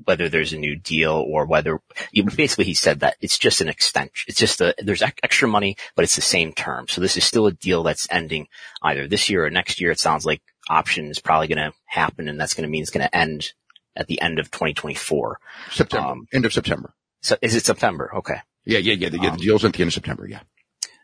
whether 0.05 0.29
there's 0.29 0.53
a 0.53 0.59
new 0.59 0.77
deal 0.77 1.13
or 1.13 1.47
whether 1.47 1.81
basically 2.13 2.67
he 2.67 2.75
said 2.75 3.01
that 3.01 3.17
it's 3.21 3.39
just 3.39 3.61
an 3.61 3.69
extension. 3.69 4.27
It's 4.29 4.39
just 4.39 4.61
a, 4.61 4.75
there's 4.79 5.03
extra 5.03 5.49
money, 5.49 5.77
but 5.95 6.03
it's 6.03 6.17
the 6.17 6.23
same 6.23 6.53
term. 6.53 6.87
So 6.89 7.01
this 7.01 7.17
is 7.17 7.25
still 7.25 7.47
a 7.47 7.53
deal 7.53 7.83
that's 7.83 8.07
ending 8.11 8.49
either 8.83 9.09
this 9.09 9.31
year 9.31 9.47
or 9.47 9.51
next 9.51 9.81
year. 9.81 9.91
It 9.91 10.01
sounds 10.01 10.27
like 10.27 10.43
option 10.69 11.07
is 11.07 11.19
probably 11.19 11.49
going 11.49 11.59
to 11.59 11.73
happen 11.87 12.29
and 12.29 12.39
that's 12.39 12.55
going 12.55 12.67
to 12.67 12.71
mean 12.71 12.83
it's 12.83 12.91
going 12.91 13.07
to 13.07 13.17
end 13.17 13.53
at 13.95 14.07
the 14.07 14.21
end 14.21 14.39
of 14.39 14.51
2024. 14.51 15.41
September, 15.71 16.09
um, 16.09 16.27
end 16.33 16.45
of 16.45 16.53
September. 16.53 16.95
So 17.23 17.37
is 17.41 17.55
it 17.55 17.65
September? 17.65 18.15
Okay. 18.17 18.41
Yeah, 18.67 18.79
yeah, 18.79 18.95
yeah. 18.95 19.09
The, 19.09 19.17
yeah, 19.19 19.31
the 19.31 19.33
um, 19.33 19.37
deal's 19.37 19.65
at 19.65 19.73
the 19.73 19.81
end 19.81 19.89
of 19.89 19.95
September. 19.95 20.27
Yeah. 20.29 20.41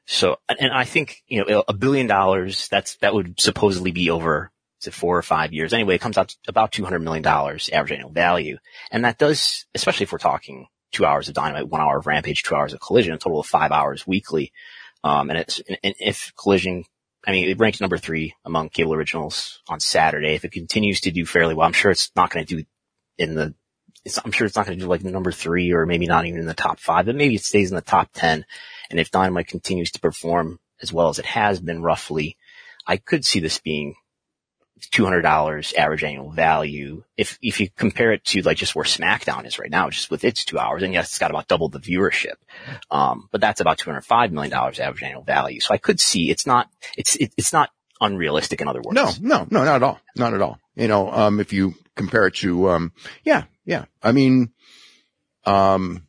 So, 0.04 0.38
and 0.48 0.72
I 0.72 0.84
think, 0.84 1.22
you 1.26 1.44
know, 1.44 1.64
a 1.66 1.72
billion 1.72 2.08
dollars, 2.08 2.68
that's, 2.68 2.96
that 2.96 3.14
would 3.14 3.40
supposedly 3.40 3.92
be 3.92 4.10
over 4.10 4.50
to 4.80 4.90
four 4.90 5.16
or 5.16 5.22
five 5.22 5.52
years. 5.52 5.72
Anyway, 5.72 5.94
it 5.94 6.00
comes 6.00 6.18
out 6.18 6.30
to 6.30 6.36
about 6.48 6.72
$200 6.72 7.00
million 7.02 7.24
average 7.24 7.70
annual 7.72 8.10
value. 8.10 8.58
And 8.90 9.04
that 9.04 9.18
does, 9.18 9.64
especially 9.74 10.04
if 10.04 10.12
we're 10.12 10.18
talking 10.18 10.66
two 10.90 11.06
hours 11.06 11.28
of 11.28 11.34
dynamite, 11.34 11.68
one 11.68 11.80
hour 11.80 11.98
of 11.98 12.06
rampage, 12.06 12.42
two 12.42 12.54
hours 12.54 12.72
of 12.72 12.80
collision, 12.80 13.14
a 13.14 13.18
total 13.18 13.40
of 13.40 13.46
five 13.46 13.70
hours 13.70 14.06
weekly. 14.06 14.52
Um, 15.04 15.30
and 15.30 15.38
it's, 15.38 15.60
and 15.68 15.94
if 16.00 16.32
collision, 16.36 16.84
I 17.24 17.30
mean, 17.30 17.48
it 17.48 17.58
ranks 17.58 17.80
number 17.80 17.96
three 17.96 18.34
among 18.44 18.70
cable 18.70 18.94
originals 18.94 19.62
on 19.68 19.78
Saturday. 19.78 20.34
If 20.34 20.44
it 20.44 20.52
continues 20.52 21.00
to 21.02 21.12
do 21.12 21.24
fairly 21.24 21.54
well, 21.54 21.66
I'm 21.66 21.72
sure 21.72 21.92
it's 21.92 22.10
not 22.16 22.30
going 22.30 22.44
to 22.44 22.56
do 22.56 22.64
in 23.18 23.34
the, 23.34 23.54
I'm 24.24 24.32
sure 24.32 24.46
it's 24.46 24.56
not 24.56 24.66
going 24.66 24.78
to 24.78 24.84
do 24.84 24.88
like 24.88 25.04
number 25.04 25.32
three 25.32 25.72
or 25.72 25.86
maybe 25.86 26.06
not 26.06 26.26
even 26.26 26.40
in 26.40 26.46
the 26.46 26.54
top 26.54 26.80
five, 26.80 27.06
but 27.06 27.14
maybe 27.14 27.36
it 27.36 27.44
stays 27.44 27.70
in 27.70 27.76
the 27.76 27.82
top 27.82 28.10
10. 28.14 28.44
And 28.90 29.00
if 29.00 29.10
dynamite 29.10 29.46
continues 29.46 29.92
to 29.92 30.00
perform 30.00 30.58
as 30.80 30.92
well 30.92 31.08
as 31.08 31.18
it 31.18 31.26
has 31.26 31.60
been 31.60 31.82
roughly, 31.82 32.36
I 32.86 32.96
could 32.96 33.24
see 33.24 33.38
this 33.40 33.58
being 33.58 33.94
$200 34.80 35.74
average 35.76 36.02
annual 36.02 36.32
value. 36.32 37.04
If, 37.16 37.38
if 37.40 37.60
you 37.60 37.68
compare 37.70 38.12
it 38.12 38.24
to 38.26 38.42
like 38.42 38.56
just 38.56 38.74
where 38.74 38.84
SmackDown 38.84 39.46
is 39.46 39.60
right 39.60 39.70
now, 39.70 39.88
just 39.90 40.10
with 40.10 40.24
its 40.24 40.44
two 40.44 40.58
hours, 40.58 40.82
and 40.82 40.92
yes, 40.92 41.10
it's 41.10 41.18
got 41.18 41.30
about 41.30 41.46
double 41.46 41.68
the 41.68 41.78
viewership. 41.78 42.34
Um, 42.90 43.28
but 43.30 43.40
that's 43.40 43.60
about 43.60 43.78
$205 43.78 44.32
million 44.32 44.52
average 44.52 45.02
annual 45.02 45.22
value. 45.22 45.60
So 45.60 45.72
I 45.72 45.78
could 45.78 46.00
see 46.00 46.30
it's 46.30 46.46
not, 46.46 46.68
it's, 46.96 47.14
it, 47.16 47.32
it's 47.36 47.52
not 47.52 47.70
unrealistic 48.00 48.60
in 48.60 48.66
other 48.66 48.82
words. 48.82 48.96
No, 48.96 49.10
no, 49.20 49.46
no, 49.48 49.64
not 49.64 49.76
at 49.76 49.82
all. 49.84 50.00
Not 50.16 50.34
at 50.34 50.42
all. 50.42 50.58
You 50.74 50.88
know, 50.88 51.10
um, 51.10 51.38
if 51.38 51.52
you 51.52 51.74
compare 51.94 52.26
it 52.26 52.34
to, 52.36 52.70
um, 52.70 52.92
yeah, 53.22 53.44
yeah. 53.64 53.84
I 54.02 54.12
mean, 54.12 54.52
um, 55.44 56.06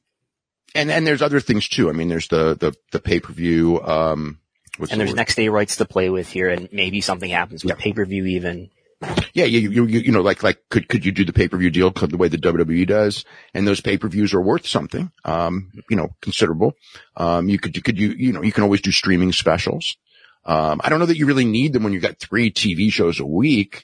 and, 0.75 0.91
and 0.91 1.05
there's 1.05 1.21
other 1.21 1.39
things 1.39 1.67
too. 1.67 1.89
I 1.89 1.93
mean, 1.93 2.09
there's 2.09 2.27
the, 2.27 2.55
the, 2.55 2.73
the 2.91 2.99
pay-per-view, 2.99 3.81
um, 3.81 4.39
and 4.89 4.99
there's 4.99 5.13
next 5.13 5.35
day 5.35 5.49
rights 5.49 5.75
to 5.77 5.85
play 5.85 6.09
with 6.09 6.29
here, 6.29 6.49
and 6.49 6.67
maybe 6.71 6.99
something 7.01 7.29
happens 7.29 7.63
with 7.63 7.75
yeah. 7.77 7.83
pay 7.83 7.93
per 7.93 8.05
view 8.05 8.25
even. 8.25 8.71
Yeah, 9.33 9.45
you, 9.45 9.69
you, 9.69 9.85
you, 9.85 9.99
you 9.99 10.11
know, 10.11 10.21
like, 10.21 10.43
like, 10.43 10.59
could, 10.69 10.87
could 10.87 11.05
you 11.05 11.11
do 11.11 11.25
the 11.25 11.33
pay-per-view 11.33 11.71
deal 11.71 11.89
the 11.91 12.17
way 12.17 12.29
the 12.29 12.37
WWE 12.37 12.87
does? 12.87 13.25
And 13.53 13.67
those 13.67 13.81
pay-per-views 13.81 14.33
are 14.33 14.41
worth 14.41 14.65
something, 14.65 15.11
um, 15.25 15.71
you 15.89 15.97
know, 15.97 16.09
considerable. 16.21 16.73
Um, 17.17 17.49
you 17.49 17.59
could, 17.59 17.75
you 17.75 17.81
could, 17.81 17.99
you, 17.99 18.09
you 18.09 18.31
know, 18.31 18.41
you 18.41 18.53
can 18.53 18.63
always 18.63 18.81
do 18.81 18.91
streaming 18.91 19.33
specials. 19.33 19.97
Um, 20.45 20.79
I 20.83 20.89
don't 20.89 20.99
know 20.99 21.05
that 21.05 21.17
you 21.17 21.25
really 21.25 21.45
need 21.45 21.73
them 21.73 21.83
when 21.83 21.93
you've 21.93 22.01
got 22.01 22.19
three 22.19 22.51
TV 22.51 22.91
shows 22.91 23.19
a 23.19 23.25
week, 23.25 23.83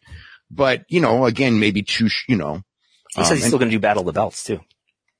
but, 0.49 0.86
you 0.88 1.01
know, 1.01 1.25
again, 1.25 1.60
maybe 1.60 1.84
two, 1.84 2.10
you 2.27 2.38
know. 2.38 2.63
He 3.15 3.24
says 3.24 3.38
he's 3.38 3.43
um, 3.43 3.50
still 3.50 3.60
going 3.60 3.69
to 3.69 3.76
do 3.76 3.80
Battle 3.80 4.02
of 4.02 4.06
the 4.06 4.13
Belts 4.13 4.43
too. 4.43 4.60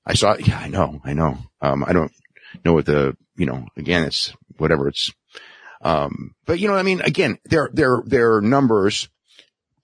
I 0.06 0.14
saw, 0.14 0.36
yeah, 0.38 0.60
I 0.60 0.70
know, 0.70 1.02
I 1.04 1.14
know. 1.14 1.38
Um, 1.62 1.84
I 1.86 1.94
don't 1.94 2.12
know 2.64 2.74
what 2.74 2.86
the, 2.86 3.16
you 3.36 3.46
know, 3.46 3.66
again, 3.78 4.04
it's 4.04 4.34
whatever 4.58 4.88
it's 4.88 5.12
um, 5.82 6.36
but 6.46 6.60
you 6.60 6.68
know, 6.68 6.76
I 6.76 6.84
mean, 6.84 7.02
again, 7.02 7.40
their, 7.46 7.70
their, 7.72 8.04
their 8.06 8.42
numbers, 8.42 9.10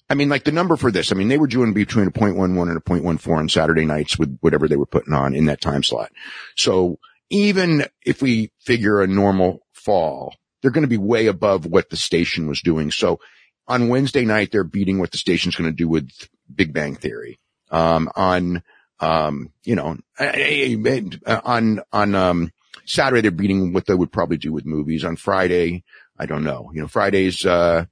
I 0.09 0.13
mean, 0.13 0.29
like 0.29 0.43
the 0.43 0.51
number 0.51 0.75
for 0.75 0.91
this, 0.91 1.11
I 1.11 1.15
mean, 1.15 1.29
they 1.29 1.37
were 1.37 1.47
doing 1.47 1.73
between 1.73 2.07
a 2.07 2.11
0.11 2.11 2.69
and 2.69 2.77
a 2.77 2.81
0.14 2.81 3.37
on 3.37 3.49
Saturday 3.49 3.85
nights 3.85 4.19
with 4.19 4.37
whatever 4.41 4.67
they 4.67 4.75
were 4.75 4.85
putting 4.85 5.13
on 5.13 5.33
in 5.33 5.45
that 5.45 5.61
time 5.61 5.83
slot. 5.83 6.11
So 6.55 6.99
even 7.29 7.85
if 8.05 8.21
we 8.21 8.51
figure 8.59 9.01
a 9.01 9.07
normal 9.07 9.65
fall, 9.73 10.35
they're 10.61 10.71
going 10.71 10.83
to 10.83 10.87
be 10.87 10.97
way 10.97 11.27
above 11.27 11.65
what 11.65 11.89
the 11.89 11.97
station 11.97 12.47
was 12.47 12.61
doing. 12.61 12.91
So 12.91 13.19
on 13.67 13.87
Wednesday 13.87 14.25
night, 14.25 14.51
they're 14.51 14.63
beating 14.63 14.99
what 14.99 15.11
the 15.11 15.17
station's 15.17 15.55
going 15.55 15.69
to 15.69 15.75
do 15.75 15.87
with 15.87 16.11
Big 16.53 16.73
Bang 16.73 16.95
Theory. 16.95 17.39
Um, 17.71 18.09
on, 18.15 18.63
um, 18.99 19.51
you 19.63 19.75
know, 19.75 19.97
on, 20.19 21.81
on, 21.91 22.15
um, 22.15 22.51
Saturday 22.85 23.21
they're 23.21 23.31
beating 23.31 23.73
what 23.73 23.85
they 23.87 23.95
would 23.95 24.11
probably 24.11 24.37
do 24.37 24.53
with 24.53 24.65
movies. 24.65 25.03
On 25.03 25.15
Friday, 25.15 25.83
I 26.17 26.25
don't 26.25 26.43
know. 26.43 26.69
You 26.73 26.81
know, 26.81 26.87
Fridays, 26.87 27.45
uh, 27.45 27.85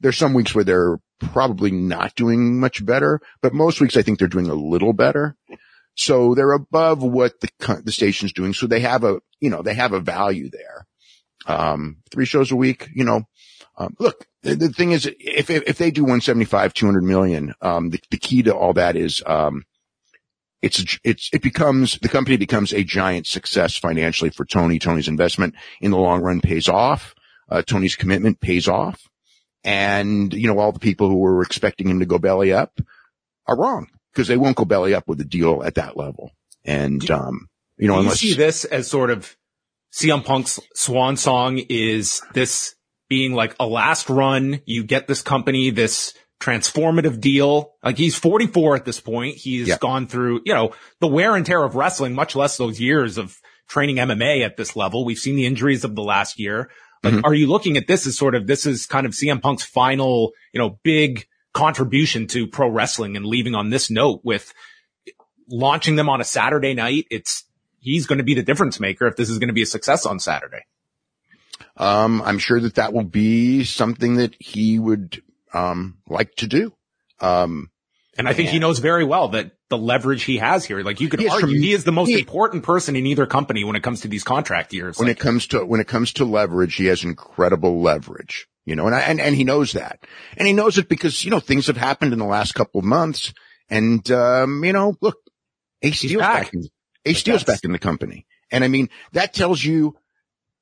there's 0.00 0.16
some 0.16 0.32
weeks 0.32 0.54
where 0.54 0.64
they're 0.64 0.98
probably 1.18 1.70
not 1.70 2.14
doing 2.14 2.60
much 2.60 2.84
better, 2.84 3.20
but 3.42 3.54
most 3.54 3.80
weeks 3.80 3.96
I 3.96 4.02
think 4.02 4.18
they're 4.18 4.28
doing 4.28 4.48
a 4.48 4.54
little 4.54 4.92
better. 4.92 5.36
So 5.94 6.34
they're 6.34 6.52
above 6.52 7.02
what 7.02 7.40
the, 7.40 7.82
the 7.84 7.92
station's 7.92 8.32
doing. 8.32 8.52
So 8.52 8.66
they 8.66 8.80
have 8.80 9.02
a, 9.04 9.20
you 9.40 9.50
know, 9.50 9.62
they 9.62 9.74
have 9.74 9.92
a 9.92 10.00
value 10.00 10.50
there. 10.50 10.86
Um, 11.46 11.98
three 12.10 12.24
shows 12.24 12.50
a 12.52 12.56
week, 12.56 12.88
you 12.94 13.04
know, 13.04 13.22
um, 13.78 13.94
look, 13.98 14.26
the, 14.46 14.54
the, 14.54 14.68
thing 14.72 14.92
is, 14.92 15.06
if, 15.06 15.50
if, 15.50 15.62
if, 15.66 15.78
they 15.78 15.90
do 15.90 16.02
175, 16.02 16.74
200 16.74 17.02
million, 17.02 17.54
um, 17.60 17.90
the, 17.90 18.00
the 18.10 18.18
key 18.18 18.42
to 18.42 18.54
all 18.54 18.72
that 18.74 18.96
is, 18.96 19.22
um, 19.26 19.64
it's, 20.62 20.98
it's, 21.04 21.30
it 21.32 21.42
becomes, 21.42 21.98
the 21.98 22.08
company 22.08 22.36
becomes 22.36 22.72
a 22.72 22.82
giant 22.82 23.26
success 23.26 23.76
financially 23.76 24.30
for 24.30 24.44
Tony. 24.44 24.78
Tony's 24.78 25.08
investment 25.08 25.54
in 25.80 25.90
the 25.90 25.98
long 25.98 26.22
run 26.22 26.40
pays 26.40 26.68
off. 26.68 27.14
Uh, 27.48 27.62
Tony's 27.62 27.96
commitment 27.96 28.40
pays 28.40 28.66
off. 28.66 29.08
And, 29.64 30.32
you 30.32 30.46
know, 30.46 30.58
all 30.58 30.72
the 30.72 30.78
people 30.78 31.08
who 31.08 31.16
were 31.16 31.42
expecting 31.42 31.88
him 31.88 31.98
to 32.00 32.06
go 32.06 32.18
belly 32.18 32.52
up 32.52 32.80
are 33.46 33.58
wrong 33.58 33.88
because 34.12 34.28
they 34.28 34.36
won't 34.36 34.56
go 34.56 34.64
belly 34.64 34.94
up 34.94 35.08
with 35.08 35.20
a 35.20 35.24
deal 35.24 35.62
at 35.62 35.74
that 35.74 35.96
level. 35.96 36.30
And, 36.64 37.08
um, 37.10 37.48
you 37.76 37.88
know, 37.88 37.94
Do 37.94 38.00
unless 38.00 38.22
you 38.22 38.30
see 38.30 38.36
this 38.36 38.64
as 38.64 38.88
sort 38.88 39.10
of 39.10 39.36
CM 39.92 40.24
Punk's 40.24 40.60
swan 40.74 41.16
song 41.16 41.58
is 41.68 42.22
this 42.32 42.75
being 43.08 43.34
like 43.34 43.54
a 43.60 43.66
last 43.66 44.08
run. 44.08 44.60
You 44.64 44.84
get 44.84 45.06
this 45.06 45.22
company, 45.22 45.70
this 45.70 46.14
transformative 46.40 47.20
deal. 47.20 47.74
Like 47.82 47.98
he's 47.98 48.16
44 48.16 48.76
at 48.76 48.84
this 48.84 49.00
point. 49.00 49.36
He's 49.36 49.68
yeah. 49.68 49.78
gone 49.78 50.06
through, 50.06 50.42
you 50.44 50.54
know, 50.54 50.72
the 51.00 51.06
wear 51.06 51.34
and 51.34 51.46
tear 51.46 51.62
of 51.62 51.74
wrestling, 51.74 52.14
much 52.14 52.36
less 52.36 52.56
those 52.56 52.80
years 52.80 53.18
of 53.18 53.38
training 53.68 53.96
MMA 53.96 54.44
at 54.44 54.56
this 54.56 54.76
level. 54.76 55.04
We've 55.04 55.18
seen 55.18 55.36
the 55.36 55.46
injuries 55.46 55.84
of 55.84 55.94
the 55.94 56.02
last 56.02 56.38
year. 56.38 56.70
Like, 57.02 57.14
mm-hmm. 57.14 57.24
are 57.24 57.34
you 57.34 57.46
looking 57.46 57.76
at 57.76 57.86
this 57.86 58.06
as 58.06 58.16
sort 58.16 58.34
of, 58.34 58.46
this 58.46 58.66
is 58.66 58.86
kind 58.86 59.06
of 59.06 59.12
CM 59.12 59.40
Punk's 59.40 59.64
final, 59.64 60.32
you 60.52 60.60
know, 60.60 60.78
big 60.82 61.26
contribution 61.52 62.26
to 62.28 62.46
pro 62.46 62.68
wrestling 62.68 63.16
and 63.16 63.24
leaving 63.24 63.54
on 63.54 63.70
this 63.70 63.90
note 63.90 64.20
with 64.24 64.52
launching 65.48 65.96
them 65.96 66.08
on 66.08 66.20
a 66.20 66.24
Saturday 66.24 66.74
night? 66.74 67.06
It's, 67.10 67.44
he's 67.78 68.06
going 68.06 68.18
to 68.18 68.24
be 68.24 68.34
the 68.34 68.42
difference 68.42 68.80
maker 68.80 69.06
if 69.06 69.16
this 69.16 69.30
is 69.30 69.38
going 69.38 69.48
to 69.48 69.54
be 69.54 69.62
a 69.62 69.66
success 69.66 70.06
on 70.06 70.18
Saturday. 70.18 70.64
Um, 71.76 72.22
I'm 72.22 72.38
sure 72.38 72.60
that 72.60 72.76
that 72.76 72.92
will 72.92 73.04
be 73.04 73.64
something 73.64 74.16
that 74.16 74.34
he 74.40 74.78
would 74.78 75.22
um, 75.52 75.98
like 76.08 76.34
to 76.36 76.46
do. 76.46 76.72
Um, 77.20 77.70
and 78.18 78.28
I 78.28 78.32
think 78.32 78.48
and 78.48 78.54
he 78.54 78.58
knows 78.58 78.78
very 78.78 79.04
well 79.04 79.28
that 79.28 79.52
the 79.68 79.76
leverage 79.76 80.22
he 80.22 80.38
has 80.38 80.64
here, 80.64 80.82
like 80.82 81.00
you 81.00 81.08
could 81.08 81.26
argue, 81.26 81.60
he 81.60 81.72
is 81.72 81.84
the 81.84 81.92
most 81.92 82.08
he, 82.08 82.18
important 82.18 82.62
person 82.62 82.96
in 82.96 83.06
either 83.06 83.26
company 83.26 83.62
when 83.64 83.76
it 83.76 83.82
comes 83.82 84.02
to 84.02 84.08
these 84.08 84.24
contract 84.24 84.72
years. 84.72 84.98
When 84.98 85.08
like, 85.08 85.18
it 85.18 85.20
comes 85.20 85.48
to, 85.48 85.64
when 85.64 85.80
it 85.80 85.86
comes 85.86 86.14
to 86.14 86.24
leverage, 86.24 86.76
he 86.76 86.86
has 86.86 87.04
incredible 87.04 87.82
leverage, 87.82 88.48
you 88.64 88.74
know, 88.74 88.86
and, 88.86 88.94
I, 88.94 89.00
and, 89.00 89.20
and 89.20 89.34
he 89.34 89.44
knows 89.44 89.72
that. 89.72 90.00
And 90.36 90.46
he 90.46 90.54
knows 90.54 90.78
it 90.78 90.88
because, 90.88 91.24
you 91.24 91.30
know, 91.30 91.40
things 91.40 91.66
have 91.66 91.76
happened 91.76 92.14
in 92.14 92.18
the 92.18 92.24
last 92.24 92.54
couple 92.54 92.78
of 92.78 92.86
months. 92.86 93.34
And, 93.68 94.08
um, 94.10 94.64
you 94.64 94.72
know, 94.72 94.96
look, 95.00 95.18
Ace 95.82 95.98
Steel's 95.98 96.22
back. 96.22 96.44
back 96.44 96.54
in, 96.54 96.68
Ace 97.04 97.18
Steel's 97.18 97.44
back 97.44 97.64
in 97.64 97.72
the 97.72 97.78
company. 97.78 98.26
And 98.50 98.64
I 98.64 98.68
mean, 98.68 98.88
that 99.12 99.34
tells 99.34 99.62
you 99.62 99.96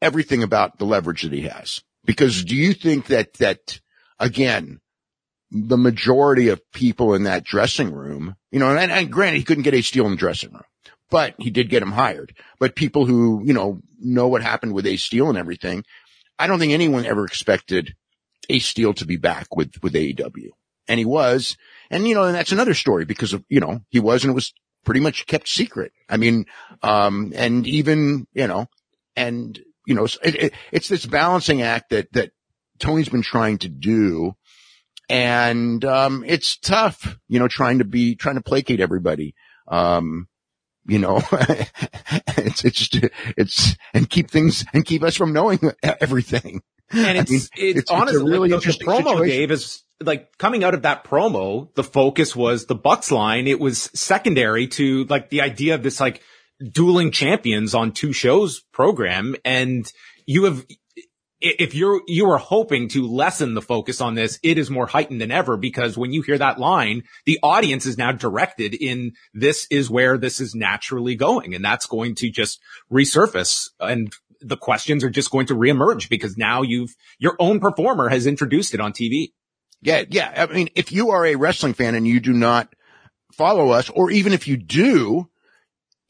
everything 0.05 0.43
about 0.43 0.79
the 0.79 0.85
leverage 0.85 1.23
that 1.23 1.33
he 1.33 1.43
has. 1.43 1.83
Because 2.05 2.45
do 2.45 2.55
you 2.55 2.75
think 2.75 3.07
that, 3.07 3.33
that 3.35 3.81
again, 4.19 4.81
the 5.51 5.79
majority 5.79 6.49
of 6.49 6.61
people 6.73 7.15
in 7.15 7.25
that 7.25 7.45
dressing 7.45 7.93
room, 7.93 8.37
you 8.53 8.59
know, 8.59 8.77
and, 8.77 8.93
and 8.93 9.11
granted, 9.11 9.39
he 9.39 9.45
couldn't 9.45 9.63
get 9.63 9.75
Ace 9.75 9.87
Steel 9.87 10.05
in 10.05 10.13
the 10.13 10.19
dressing 10.19 10.53
room, 10.53 10.63
but 11.11 11.35
he 11.39 11.51
did 11.51 11.71
get 11.71 11.83
him 11.83 11.93
hired. 11.93 12.37
But 12.61 12.77
people 12.77 13.07
who, 13.07 13.43
you 13.45 13.55
know, 13.55 13.81
know 13.99 14.29
what 14.29 14.43
happened 14.43 14.75
with 14.75 14.87
Ace 14.87 15.03
Steel 15.03 15.29
and 15.31 15.39
everything, 15.39 15.85
I 16.39 16.47
don't 16.47 16.59
think 16.59 16.73
anyone 16.73 17.07
ever 17.07 17.25
expected 17.25 17.95
Ace 18.51 18.67
Steel 18.67 18.93
to 18.95 19.07
be 19.07 19.17
back 19.17 19.57
with, 19.57 19.73
with 19.83 19.95
AEW. 19.95 20.51
And 20.87 20.99
he 20.99 21.07
was. 21.07 21.57
And, 21.89 22.07
you 22.07 22.15
know, 22.15 22.25
and 22.25 22.35
that's 22.35 22.53
another 22.53 22.75
story 22.75 23.07
because 23.07 23.33
of, 23.33 23.43
you 23.49 23.61
know, 23.61 23.81
he 23.89 24.01
was 24.01 24.23
and 24.23 24.33
it 24.33 24.35
was 24.35 24.53
pretty 24.85 25.01
much 25.01 25.27
kept 25.27 25.49
secret. 25.49 25.93
I 26.11 26.19
mean, 26.19 26.45
um, 26.83 27.33
and 27.35 27.67
even, 27.67 28.27
you 28.35 28.47
know, 28.47 28.67
and, 29.17 29.59
you 29.87 29.95
know, 29.95 30.05
it, 30.05 30.35
it, 30.35 30.53
it's 30.73 30.89
this 30.89 31.07
balancing 31.07 31.63
act 31.63 31.91
that, 31.91 32.13
that 32.13 32.33
Tony's 32.79 33.09
been 33.09 33.23
trying 33.23 33.59
to 33.59 33.69
do 33.69 34.35
and 35.09 35.85
um, 35.85 36.25
it's 36.27 36.57
tough, 36.57 37.19
you 37.29 37.39
know, 37.39 37.49
trying 37.49 37.79
to 37.79 37.85
be 37.85 38.15
trying 38.15 38.37
to 38.37 38.43
placate 38.43 38.81
everybody. 38.81 39.35
Um, 39.69 40.29
you 40.87 40.99
know, 40.99 41.23
it's 42.37 42.65
it's 42.65 42.89
just 42.89 43.13
it's 43.37 43.77
and 43.93 44.09
keep 44.09 44.31
things 44.31 44.65
and 44.73 44.85
keep 44.85 45.03
us 45.03 45.17
from 45.17 45.33
knowing 45.33 45.61
everything. 45.83 46.63
And 46.91 47.19
it's 47.19 47.31
I 47.31 47.33
mean, 47.33 47.41
it's, 47.41 47.51
it's 47.57 47.91
honestly 47.91 48.21
it's 48.21 48.31
really 48.31 48.49
like 48.51 48.57
interesting 48.57 48.87
promo, 48.87 49.13
situation. 49.13 49.29
Dave, 49.29 49.51
is 49.51 49.83
like 50.01 50.37
coming 50.39 50.65
out 50.65 50.75
of 50.75 50.83
that 50.83 51.05
promo. 51.05 51.75
The 51.75 51.85
focus 51.85 52.35
was 52.37 52.67
the 52.67 52.75
Bucks 52.75 53.11
line. 53.11 53.47
It 53.47 53.61
was 53.61 53.91
secondary 53.95 54.69
to 54.69 55.05
like 55.05 55.31
the 55.31 55.41
idea 55.43 55.75
of 55.75 55.83
this 55.83 56.01
like 56.01 56.23
dueling 56.63 57.11
champions 57.11 57.75
on 57.75 57.93
two 57.93 58.13
shows 58.13 58.63
program, 58.73 59.37
and 59.45 59.91
you 60.27 60.45
have 60.45 60.65
if 61.41 61.75
you're 61.75 62.01
you 62.07 62.31
are 62.31 62.39
hoping 62.39 62.89
to 62.89 63.07
lessen 63.07 63.55
the 63.55 63.63
focus 63.63 64.01
on 64.01 64.15
this, 64.15 64.39
it 64.43 64.57
is 64.57 64.71
more 64.71 64.87
heightened 64.87 65.21
than 65.21 65.31
ever 65.31 65.57
because 65.57 65.97
when 65.97 66.13
you 66.13 66.23
hear 66.23 66.39
that 66.39 66.59
line, 66.59 67.03
the 67.27 67.39
audience 67.43 67.85
is 67.87 67.99
now 67.99 68.13
directed 68.13 68.75
in 68.75 69.13
this 69.35 69.67
is 69.71 69.91
where 69.91 70.17
this 70.17 70.41
is 70.41 70.55
naturally 70.55 71.17
going, 71.17 71.55
and 71.55 71.65
that's 71.65 71.87
going 71.87 72.15
to 72.17 72.31
just 72.31 72.61
resurface 72.91 73.69
and 73.79 74.13
the 74.41 74.57
questions 74.57 75.03
are 75.03 75.11
just 75.11 75.31
going 75.31 75.47
to 75.47 75.55
reemerge 75.55 76.09
because 76.09 76.37
now 76.37 76.63
you've 76.63 76.95
your 77.19 77.37
own 77.39 77.61
performer 77.61 78.09
has 78.09 78.27
introduced 78.27 78.75
it 78.75 78.81
on 78.81 78.93
TV. 78.93 79.33
Yeah, 79.83 80.05
yeah. 80.09 80.33
I 80.37 80.53
mean, 80.53 80.69
if 80.75 80.93
you 80.93 81.11
are 81.11 81.27
a 81.27 81.35
wrestling 81.35 81.75
fan 81.75 81.95
and 81.95 82.07
you 82.07 82.21
do 82.21 82.33
not 82.33 82.75
follow 83.33 83.71
us, 83.71 83.91
or 83.91 84.11
even 84.11 84.33
if 84.33 84.49
you 84.49 84.57
do, 84.57 85.29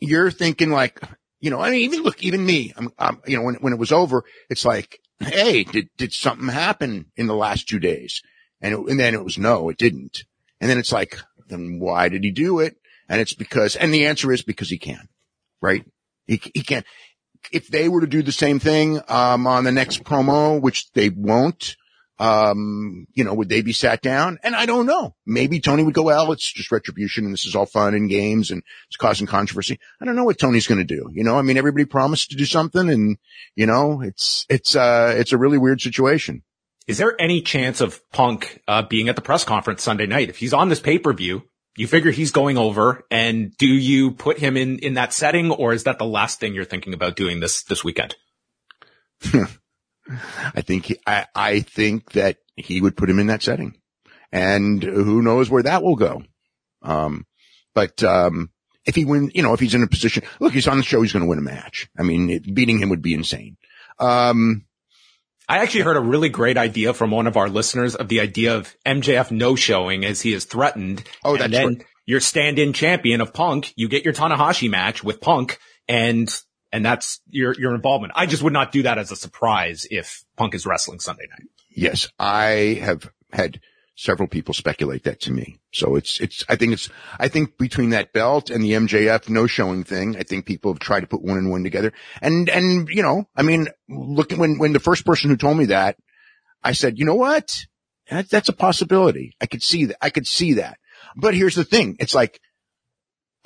you're 0.01 0.31
thinking 0.31 0.71
like, 0.71 1.01
you 1.41 1.51
know, 1.51 1.61
I 1.61 1.71
mean, 1.71 1.83
even 1.83 2.03
look, 2.03 2.23
even 2.23 2.45
me, 2.45 2.73
I'm, 2.77 2.91
I'm 2.99 3.21
you 3.27 3.37
know, 3.37 3.43
when, 3.43 3.57
when 3.57 3.73
it 3.73 3.79
was 3.79 3.93
over, 3.93 4.25
it's 4.49 4.65
like, 4.65 5.01
Hey, 5.21 5.65
did, 5.65 5.89
did 5.97 6.13
something 6.13 6.49
happen 6.49 7.07
in 7.17 7.27
the 7.27 7.35
last 7.35 7.69
two 7.69 7.79
days? 7.79 8.23
And, 8.61 8.75
it, 8.75 8.81
and 8.81 8.99
then 8.99 9.15
it 9.15 9.25
was 9.25 9.39
no, 9.39 9.69
it 9.69 9.79
didn't. 9.79 10.25
And 10.61 10.71
then 10.71 10.79
it's 10.79 10.93
like, 10.93 11.19
then 11.49 11.79
why 11.79 12.09
did 12.09 12.25
he 12.25 12.31
do 12.31 12.61
it? 12.61 12.77
And 13.09 13.21
it's 13.21 13.35
because, 13.35 13.77
and 13.77 13.93
the 13.93 14.07
answer 14.07 14.33
is 14.33 14.43
because 14.43 14.71
he 14.71 14.79
can, 14.79 15.09
right? 15.61 15.85
He, 16.27 16.41
he 16.55 16.63
can. 16.63 16.85
If 17.53 17.69
they 17.69 17.89
were 17.89 18.01
to 18.01 18.07
do 18.07 18.23
the 18.23 18.33
same 18.33 18.59
thing, 18.59 19.01
um, 19.09 19.47
on 19.47 19.65
the 19.65 19.73
next 19.73 20.03
promo, 20.05 20.61
which 20.61 20.91
they 20.93 21.11
won't, 21.11 21.77
Um, 22.19 23.07
you 23.13 23.25
know, 23.25 23.35
would 23.35 23.49
they 23.49 23.63
be 23.63 23.73
sat 23.73 24.01
down? 24.01 24.39
And 24.43 24.55
I 24.55 24.67
don't 24.67 24.87
know. 24.87 25.17
Maybe 25.27 25.59
Tony 25.61 25.83
would 25.83 25.95
go, 25.95 26.03
well, 26.03 26.31
it's 26.33 26.53
just 26.53 26.71
retribution 26.71 27.25
and 27.25 27.33
this 27.33 27.45
is 27.45 27.57
all 27.57 27.67
fun 27.67 27.95
and 27.95 28.09
games 28.09 28.51
and 28.51 28.63
it's 28.87 28.97
causing 28.97 29.27
controversy. 29.27 29.81
I 30.01 30.05
don't 30.05 30.15
know 30.15 30.25
what 30.25 30.39
Tony's 30.39 30.69
going 30.69 30.79
to 30.79 30.85
do. 30.85 31.09
You 31.13 31.25
know, 31.25 31.37
I 31.37 31.43
mean, 31.43 31.57
everybody 31.57 31.85
promised 31.87 32.31
to 32.31 32.37
do 32.37 32.45
something 32.45 32.89
and, 32.89 33.19
you 33.57 33.67
know, 33.67 34.01
it's, 34.01 34.47
it's, 34.49 34.77
uh, 34.77 35.15
it's 35.17 35.33
a 35.33 35.39
really 35.39 35.59
weird 35.59 35.81
situation. 35.81 36.45
Is 36.87 36.99
there 36.99 37.21
any 37.21 37.41
chance 37.41 37.81
of 37.81 38.01
Punk, 38.13 38.63
uh, 38.69 38.83
being 38.83 39.09
at 39.09 39.17
the 39.17 39.23
press 39.23 39.45
conference 39.45 39.83
Sunday 39.83 40.07
night? 40.07 40.29
If 40.29 40.37
he's 40.37 40.53
on 40.53 40.69
this 40.69 40.81
pay-per-view, 40.81 41.43
you 41.77 41.87
figure 41.89 42.13
he's 42.13 42.31
going 42.31 42.59
over 42.59 43.05
and 43.11 43.57
do 43.57 43.67
you 43.67 44.13
put 44.13 44.39
him 44.39 44.57
in, 44.57 44.79
in 44.79 44.95
that 44.95 45.13
setting 45.13 45.51
or 45.51 45.73
is 45.73 45.85
that 45.85 45.99
the 45.99 46.05
last 46.05 46.39
thing 46.39 46.55
you're 46.55 46.65
thinking 46.65 46.95
about 46.95 47.17
doing 47.17 47.41
this, 47.41 47.65
this 47.65 47.83
weekend? 47.83 48.15
I 50.55 50.61
think 50.61 50.87
he, 50.87 50.99
I, 51.07 51.27
I 51.35 51.61
think 51.61 52.13
that 52.13 52.39
he 52.57 52.81
would 52.81 52.97
put 52.97 53.11
him 53.11 53.19
in 53.19 53.29
that 53.29 53.43
setting 53.43 53.77
and 54.33 54.83
who 54.83 55.23
knows 55.23 55.51
where 55.51 55.63
that 55.63 55.83
will 55.83 55.97
go. 55.97 56.23
Um, 56.83 57.27
but, 57.75 58.03
um, 58.03 58.51
if 58.87 58.95
he 58.95 59.05
win, 59.05 59.31
you 59.35 59.43
know, 59.43 59.55
if 59.55 59.61
he's 59.61 59.75
in 59.75 59.83
a 59.83 59.87
position, 59.87 60.25
look, 60.41 60.53
he's 60.53 60.69
on 60.69 60.77
the 60.77 60.83
show, 60.83 61.01
he's 61.01 61.13
going 61.13 61.23
to 61.23 61.29
win 61.29 61.39
a 61.39 61.43
match. 61.43 61.89
I 61.99 62.03
mean, 62.03 62.29
it, 62.31 62.55
beating 62.55 62.79
him 62.79 62.91
would 62.91 63.03
be 63.03 63.15
insane. 63.15 63.57
Um, 63.99 64.67
I 65.49 65.59
actually 65.59 65.83
heard 65.83 65.97
a 65.97 66.01
really 66.01 66.29
great 66.29 66.57
idea 66.57 66.95
from 66.95 67.11
one 67.11 67.27
of 67.27 67.37
our 67.37 67.49
listeners 67.49 67.95
of 67.95 68.09
the 68.09 68.21
idea 68.21 68.57
of 68.57 68.75
MJF 68.87 69.31
no 69.31 69.57
showing 69.57 70.05
as 70.05 70.21
he 70.21 70.33
is 70.33 70.45
threatened. 70.45 71.05
Oh, 71.25 71.33
that's 71.33 71.45
and 71.45 71.55
then 71.55 71.67
right. 71.67 71.85
your 72.07 72.21
stand-in 72.21 72.73
champion 72.73 73.21
of 73.21 73.35
Punk, 73.35 73.73
you 73.77 73.89
get 73.89 74.05
your 74.05 74.15
Tanahashi 74.15 74.71
match 74.71 75.05
with 75.05 75.21
Punk 75.21 75.59
and 75.87 76.35
and 76.75 76.85
that's 76.85 77.21
your 77.31 77.55
your 77.55 77.73
involvement. 77.73 78.13
I 78.17 78.27
just 78.27 78.43
would 78.43 78.53
not 78.53 78.73
do 78.73 78.83
that 78.83 78.99
as 78.99 79.13
a 79.13 79.17
surprise 79.17 79.87
if 79.93 80.25
Punk 80.37 80.57
is 80.57 80.67
wrestling 80.67 80.99
Sunday 80.99 81.27
night. 81.31 81.49
Yes, 81.71 82.09
I 82.19 82.81
have 82.83 83.09
had 83.33 83.61
several 83.95 84.27
people 84.27 84.55
speculate 84.55 85.05
that 85.05 85.21
to 85.21 85.33
me. 85.33 85.61
So 85.73 85.95
it's 85.95 86.19
it's 86.19 86.45
I 86.49 86.57
think 86.57 86.73
it's 86.73 86.91
I 87.21 87.29
think 87.29 87.59
between 87.59 87.91
that 87.91 88.13
belt 88.13 88.51
and 88.51 88.65
the 88.65 88.73
MJF 88.73 89.29
no 89.29 89.47
showing 89.47 89.85
thing, 89.85 90.17
I 90.17 90.25
think 90.25 90.47
people 90.47 90.73
have 90.73 90.81
tried 90.81 91.03
to 91.03 91.07
put 91.07 91.23
one 91.23 91.39
and 91.39 91.49
one 91.49 91.63
together. 91.63 91.93
And 92.21 92.49
and 92.49 92.89
you 92.89 93.03
know, 93.03 93.29
I 93.37 93.43
mean, 93.43 93.69
look 93.89 94.33
when 94.33 94.59
when 94.59 94.73
the 94.73 94.81
first 94.81 95.07
person 95.07 95.31
who 95.31 95.37
told 95.37 95.57
me 95.57 95.67
that, 95.67 95.97
I 96.65 96.73
said, 96.73 96.99
you 96.99 97.05
know 97.05 97.15
what, 97.15 97.67
that, 98.11 98.29
that's 98.29 98.49
a 98.49 98.53
possibility. 98.53 99.37
I 99.41 99.47
could 99.47 99.63
see 99.63 99.85
that. 99.87 99.99
I 100.03 100.11
could 100.11 100.27
see 100.27 100.55
that. 100.55 100.79
But 101.15 101.35
here's 101.35 101.55
the 101.55 101.65
thing: 101.65 101.97
it's 102.01 102.17
like, 102.17 102.41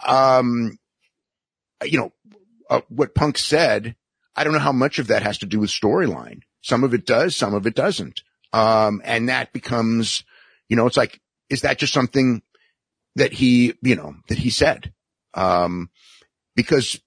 um, 0.03 0.79
you 1.85 1.99
know, 1.99 2.13
uh, 2.69 2.81
what 2.89 3.15
Punk 3.15 3.39
said, 3.39 3.97
I 4.37 4.45
don't 4.45 4.53
know 4.53 4.59
how 4.59 4.73
much 4.73 4.99
of 4.99 5.09
that 5.09 5.23
has 5.23 5.39
to 5.39 5.47
do 5.47 5.61
with 5.61 5.71
storyline. 5.71 6.43
Some 6.61 6.85
of 6.85 6.95
it 6.95 7.07
does, 7.07 7.37
some 7.37 7.55
of 7.55 7.67
it 7.67 7.75
doesn't. 7.75 8.23
Um, 8.53 9.03
and 9.05 9.29
that 9.29 9.53
becomes, 9.53 10.25
you 10.69 10.77
know, 10.77 10.87
it's 10.87 10.97
like, 10.97 11.21
is 11.51 11.63
that 11.63 11.79
just 11.79 11.93
something 11.93 12.43
that 13.17 13.33
he, 13.33 13.75
you 13.83 13.97
know, 13.97 14.15
that 14.29 14.39
he 14.39 14.51
said? 14.51 14.93
Um, 15.35 15.91
because 16.55 17.01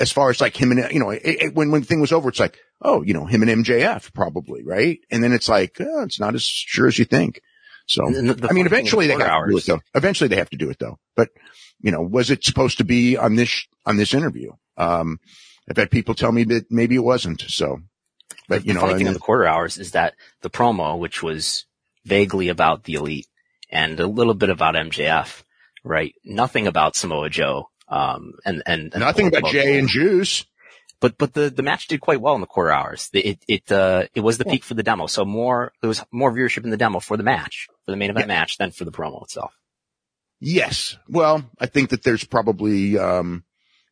as 0.00 0.12
far 0.12 0.30
as 0.30 0.40
like 0.40 0.56
him 0.56 0.70
and, 0.72 0.92
you 0.92 1.00
know, 1.00 1.10
it, 1.10 1.22
it, 1.24 1.54
when, 1.54 1.70
when 1.70 1.80
the 1.80 1.86
thing 1.86 2.00
was 2.00 2.12
over, 2.12 2.28
it's 2.28 2.40
like, 2.40 2.58
oh, 2.80 3.02
you 3.02 3.14
know, 3.14 3.26
him 3.26 3.42
and 3.42 3.64
MJF 3.64 4.12
probably, 4.12 4.62
right? 4.64 5.00
And 5.10 5.22
then 5.22 5.32
it's 5.32 5.48
like, 5.48 5.76
oh, 5.80 6.02
it's 6.02 6.20
not 6.20 6.34
as 6.34 6.42
sure 6.42 6.86
as 6.86 6.98
you 6.98 7.04
think. 7.04 7.40
So, 7.86 8.06
I 8.06 8.52
mean, 8.52 8.66
eventually 8.66 9.06
they 9.06 9.14
have 9.14 9.22
hours. 9.22 9.46
to 9.46 9.52
do 9.52 9.58
it 9.58 9.66
though. 9.66 9.98
Eventually 9.98 10.28
they 10.28 10.36
have 10.36 10.50
to 10.50 10.58
do 10.58 10.70
it 10.70 10.78
though. 10.78 10.98
But, 11.16 11.30
you 11.80 11.90
know, 11.90 12.02
was 12.02 12.30
it 12.30 12.44
supposed 12.44 12.78
to 12.78 12.84
be 12.84 13.16
on 13.16 13.36
this, 13.36 13.66
on 13.86 13.96
this 13.96 14.12
interview? 14.12 14.52
Um, 14.78 15.20
I've 15.68 15.76
had 15.76 15.90
people 15.90 16.14
tell 16.14 16.32
me 16.32 16.44
that 16.44 16.70
maybe 16.70 16.94
it 16.94 17.04
wasn't. 17.04 17.42
So, 17.42 17.80
but 18.48 18.64
you 18.64 18.72
the 18.72 18.74
know, 18.74 18.86
funny 18.86 18.98
thing 18.98 19.06
in 19.06 19.12
the 19.12 19.18
quarter 19.18 19.46
hours 19.46 19.76
is 19.76 19.90
that 19.90 20.14
the 20.40 20.50
promo, 20.50 20.98
which 20.98 21.22
was 21.22 21.66
vaguely 22.04 22.48
about 22.48 22.84
the 22.84 22.94
elite 22.94 23.26
and 23.70 24.00
a 24.00 24.06
little 24.06 24.34
bit 24.34 24.50
about 24.50 24.74
MJF, 24.74 25.42
right? 25.84 26.14
Nothing 26.24 26.66
about 26.66 26.96
Samoa 26.96 27.28
Joe. 27.28 27.68
Um, 27.88 28.34
and, 28.44 28.62
and, 28.66 28.92
and 28.92 29.00
nothing 29.00 29.28
about 29.28 29.50
Jay 29.50 29.78
and 29.78 29.88
Juice. 29.88 30.44
But, 31.00 31.16
but 31.16 31.32
the, 31.32 31.48
the 31.48 31.62
match 31.62 31.86
did 31.86 32.00
quite 32.00 32.20
well 32.20 32.34
in 32.34 32.40
the 32.40 32.46
quarter 32.46 32.72
hours. 32.72 33.08
It, 33.12 33.38
it, 33.46 33.70
uh, 33.70 34.06
it 34.14 34.20
was 34.20 34.36
the 34.36 34.44
peak 34.44 34.64
for 34.64 34.74
the 34.74 34.82
demo. 34.82 35.06
So 35.06 35.24
more, 35.24 35.72
there 35.80 35.88
was 35.88 36.04
more 36.10 36.32
viewership 36.32 36.64
in 36.64 36.70
the 36.70 36.76
demo 36.76 36.98
for 36.98 37.16
the 37.16 37.22
match, 37.22 37.68
for 37.84 37.92
the 37.92 37.96
main 37.96 38.10
event 38.10 38.26
yeah. 38.26 38.34
match 38.34 38.58
than 38.58 38.72
for 38.72 38.84
the 38.84 38.90
promo 38.90 39.22
itself. 39.22 39.54
Yes. 40.40 40.96
Well, 41.08 41.48
I 41.58 41.66
think 41.66 41.90
that 41.90 42.02
there's 42.02 42.24
probably, 42.24 42.98
um, 42.98 43.44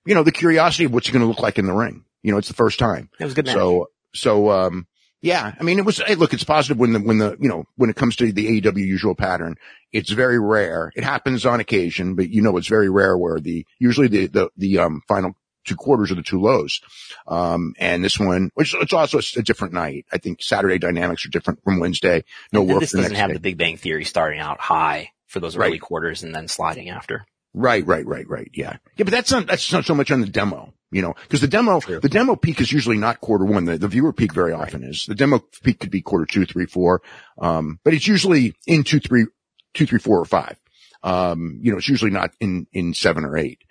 you 0.06 0.14
know, 0.14 0.22
the 0.22 0.32
curiosity 0.32 0.84
of 0.84 0.92
what's 0.92 1.10
going 1.10 1.20
to 1.20 1.26
look 1.26 1.40
like 1.40 1.58
in 1.58 1.66
the 1.66 1.72
ring. 1.72 2.04
You 2.22 2.32
know, 2.32 2.38
it's 2.38 2.48
the 2.48 2.54
first 2.54 2.78
time. 2.78 3.10
It 3.18 3.24
was 3.24 3.34
good. 3.34 3.46
Match. 3.46 3.54
So, 3.54 3.90
so, 4.14 4.50
um, 4.50 4.86
yeah, 5.22 5.54
I 5.58 5.62
mean, 5.62 5.78
it 5.78 5.84
was, 5.84 5.98
hey, 5.98 6.14
look, 6.14 6.32
it's 6.34 6.44
positive 6.44 6.78
when 6.78 6.92
the, 6.92 7.00
when 7.00 7.18
the, 7.18 7.36
you 7.40 7.48
know, 7.48 7.64
when 7.76 7.90
it 7.90 7.96
comes 7.96 8.16
to 8.16 8.32
the 8.32 8.60
AEW 8.60 8.78
usual 8.78 9.14
pattern, 9.14 9.56
it's 9.92 10.10
very 10.10 10.38
rare. 10.38 10.92
It 10.94 11.04
happens 11.04 11.46
on 11.46 11.60
occasion, 11.60 12.14
but 12.14 12.30
you 12.30 12.42
know, 12.42 12.56
it's 12.56 12.68
very 12.68 12.88
rare 12.88 13.16
where 13.16 13.40
the, 13.40 13.66
usually 13.78 14.08
the, 14.08 14.26
the, 14.26 14.50
the, 14.56 14.78
um, 14.78 15.02
final 15.08 15.34
two 15.64 15.76
quarters 15.76 16.12
are 16.12 16.14
the 16.14 16.22
two 16.22 16.40
lows. 16.40 16.80
Um, 17.26 17.74
and 17.78 18.04
this 18.04 18.18
one, 18.18 18.50
which 18.54 18.74
it's 18.74 18.92
also 18.92 19.18
a, 19.18 19.42
different 19.42 19.74
night. 19.74 20.06
I 20.12 20.18
think 20.18 20.42
Saturday 20.42 20.78
dynamics 20.78 21.26
are 21.26 21.30
different 21.30 21.62
from 21.64 21.80
Wednesday. 21.80 22.24
No 22.52 22.60
and 22.60 22.70
work. 22.70 22.80
This 22.80 22.92
doesn't 22.92 23.14
have 23.16 23.28
day. 23.28 23.34
the 23.34 23.40
Big 23.40 23.58
Bang 23.58 23.76
Theory 23.76 24.04
starting 24.04 24.38
out 24.38 24.60
high 24.60 25.10
for 25.26 25.40
those 25.40 25.56
early 25.56 25.72
right. 25.72 25.80
quarters 25.80 26.22
and 26.22 26.34
then 26.34 26.48
sliding 26.48 26.88
after. 26.88 27.26
Right, 27.58 27.86
right, 27.86 28.04
right, 28.06 28.28
right. 28.28 28.50
Yeah. 28.52 28.76
Yeah, 28.96 29.04
but 29.04 29.12
that's 29.12 29.32
not, 29.32 29.46
that's 29.46 29.72
not 29.72 29.86
so 29.86 29.94
much 29.94 30.10
on 30.10 30.20
the 30.20 30.26
demo, 30.26 30.74
you 30.90 31.00
know, 31.00 31.14
cause 31.30 31.40
the 31.40 31.48
demo, 31.48 31.80
True. 31.80 32.00
the 32.00 32.08
demo 32.10 32.36
peak 32.36 32.60
is 32.60 32.70
usually 32.70 32.98
not 32.98 33.22
quarter 33.22 33.46
one. 33.46 33.64
The, 33.64 33.78
the 33.78 33.88
viewer 33.88 34.12
peak 34.12 34.34
very 34.34 34.52
often 34.52 34.82
right. 34.82 34.90
is. 34.90 35.06
The 35.06 35.14
demo 35.14 35.42
peak 35.62 35.80
could 35.80 35.90
be 35.90 36.02
quarter 36.02 36.26
two, 36.26 36.44
three, 36.44 36.66
four. 36.66 37.00
Um, 37.38 37.80
but 37.82 37.94
it's 37.94 38.06
usually 38.06 38.54
in 38.66 38.84
two, 38.84 39.00
three, 39.00 39.24
two, 39.72 39.86
three, 39.86 39.98
four 39.98 40.20
or 40.20 40.26
five. 40.26 40.58
Um, 41.02 41.58
you 41.62 41.72
know, 41.72 41.78
it's 41.78 41.88
usually 41.88 42.10
not 42.10 42.32
in, 42.40 42.66
in 42.74 42.92
seven 42.92 43.24
or 43.24 43.38
eight. 43.38 43.62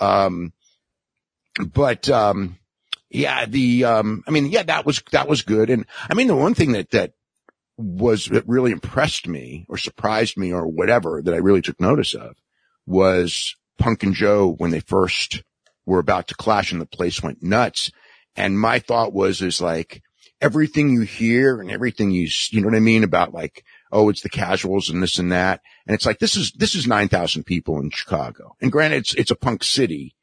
Um, 0.00 0.54
but, 1.60 2.08
um, 2.08 2.56
yeah, 3.10 3.44
the, 3.44 3.84
um, 3.84 4.24
I 4.26 4.30
mean, 4.30 4.46
yeah, 4.46 4.62
that 4.62 4.86
was, 4.86 5.02
that 5.12 5.28
was 5.28 5.42
good. 5.42 5.68
And 5.68 5.84
I 6.08 6.14
mean, 6.14 6.28
the 6.28 6.34
one 6.34 6.54
thing 6.54 6.72
that, 6.72 6.92
that 6.92 7.12
was, 7.76 8.24
that 8.26 8.48
really 8.48 8.72
impressed 8.72 9.28
me 9.28 9.66
or 9.68 9.76
surprised 9.76 10.38
me 10.38 10.50
or 10.50 10.66
whatever 10.66 11.20
that 11.20 11.34
I 11.34 11.38
really 11.38 11.60
took 11.60 11.78
notice 11.78 12.14
of 12.14 12.36
was 12.86 13.56
Punk 13.78 14.02
and 14.02 14.14
Joe 14.14 14.54
when 14.58 14.70
they 14.70 14.80
first 14.80 15.42
were 15.86 15.98
about 15.98 16.28
to 16.28 16.34
clash 16.34 16.72
and 16.72 16.80
the 16.80 16.86
place 16.86 17.22
went 17.22 17.42
nuts. 17.42 17.90
And 18.36 18.58
my 18.58 18.78
thought 18.78 19.12
was, 19.12 19.42
is 19.42 19.60
like 19.60 20.02
everything 20.40 20.90
you 20.90 21.02
hear 21.02 21.60
and 21.60 21.70
everything 21.70 22.10
you, 22.10 22.28
you 22.50 22.60
know 22.60 22.66
what 22.66 22.76
I 22.76 22.80
mean 22.80 23.04
about 23.04 23.32
like, 23.32 23.64
oh, 23.92 24.08
it's 24.08 24.22
the 24.22 24.28
casuals 24.28 24.88
and 24.88 25.02
this 25.02 25.18
and 25.18 25.32
that. 25.32 25.60
And 25.86 25.94
it's 25.94 26.06
like, 26.06 26.18
this 26.18 26.36
is, 26.36 26.52
this 26.52 26.74
is 26.74 26.86
9,000 26.86 27.44
people 27.44 27.80
in 27.80 27.90
Chicago. 27.90 28.56
And 28.60 28.72
granted, 28.72 28.98
it's, 28.98 29.14
it's 29.14 29.30
a 29.30 29.36
punk 29.36 29.62
city, 29.62 30.16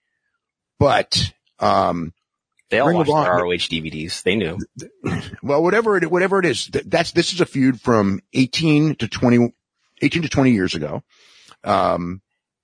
but, 0.79 1.31
um, 1.59 2.13
they 2.69 2.79
all 2.79 2.93
watched 2.93 3.09
their 3.09 3.43
ROH 3.43 3.67
DVDs. 3.67 4.23
They 4.23 4.35
knew. 4.35 4.57
Well, 5.43 5.63
whatever 5.63 5.97
it, 5.97 6.09
whatever 6.09 6.39
it 6.39 6.45
is, 6.45 6.67
that's, 6.67 7.11
this 7.11 7.33
is 7.33 7.41
a 7.41 7.45
feud 7.45 7.81
from 7.81 8.21
18 8.33 8.95
to 8.95 9.07
20, 9.07 9.53
18 10.01 10.21
to 10.21 10.29
20 10.29 10.51
years 10.51 10.75
ago. 10.75 11.03
Um, 11.63 12.21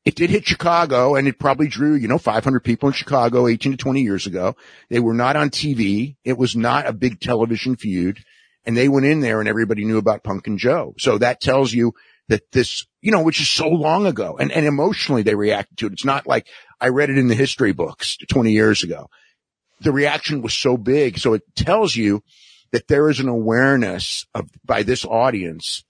it 0.08 0.15
did 0.15 0.30
hit 0.30 0.48
Chicago 0.48 1.15
and 1.15 1.28
it 1.28 1.38
probably 1.38 1.67
drew, 1.67 1.93
you 1.93 2.08
know, 2.08 2.17
500 2.17 2.62
people 2.62 2.88
in 2.88 2.93
Chicago 2.93 3.46
18 3.46 3.74
to 3.74 3.78
20 3.78 4.04
years 4.04 4.26
ago. 4.26 4.56
They 4.89 5.02
were 5.02 5.13
not 5.13 5.36
on 5.36 5.50
TV. 5.50 6.15
It 6.24 6.38
was 6.38 6.56
not 6.56 6.88
a 6.88 6.93
big 6.93 7.20
television 7.20 7.76
feud 7.76 8.24
and 8.63 8.78
they 8.78 8.88
went 8.88 9.06
in 9.06 9.20
there 9.20 9.41
and 9.41 9.50
everybody 9.50 9.84
knew 9.84 9.98
about 9.98 10.24
Punk 10.24 10.48
and 10.48 10.58
Joe. 10.58 10.93
So 10.98 11.17
that 11.17 11.41
tells 11.41 11.74
you 11.74 11.91
that 12.30 12.50
this, 12.54 12.88
you 13.02 13.12
know, 13.12 13.22
which 13.22 13.41
is 13.41 13.50
so 13.50 13.67
long 13.67 14.06
ago 14.06 14.38
and, 14.39 14.50
and 14.50 14.65
emotionally 14.65 15.24
they 15.24 15.36
reacted 15.36 15.78
to 15.80 15.88
it. 15.88 15.91
It's 15.91 16.06
not 16.06 16.26
like 16.26 16.48
I 16.80 16.88
read 16.88 17.10
it 17.10 17.17
in 17.17 17.28
the 17.28 17.36
history 17.36 17.74
books 17.74 18.15
20 18.30 18.54
years 18.54 18.84
ago. 18.84 19.10
The 19.82 19.91
reaction 19.91 20.41
was 20.41 20.54
so 20.54 20.78
big. 20.78 21.20
So 21.20 21.34
it 21.34 21.43
tells 21.54 21.98
you 21.98 22.24
that 22.72 22.88
there 22.88 23.10
is 23.10 23.20
an 23.20 23.28
awareness 23.28 24.26
of 24.34 24.50
by 24.63 24.84
this 24.84 25.04
audience 25.04 25.84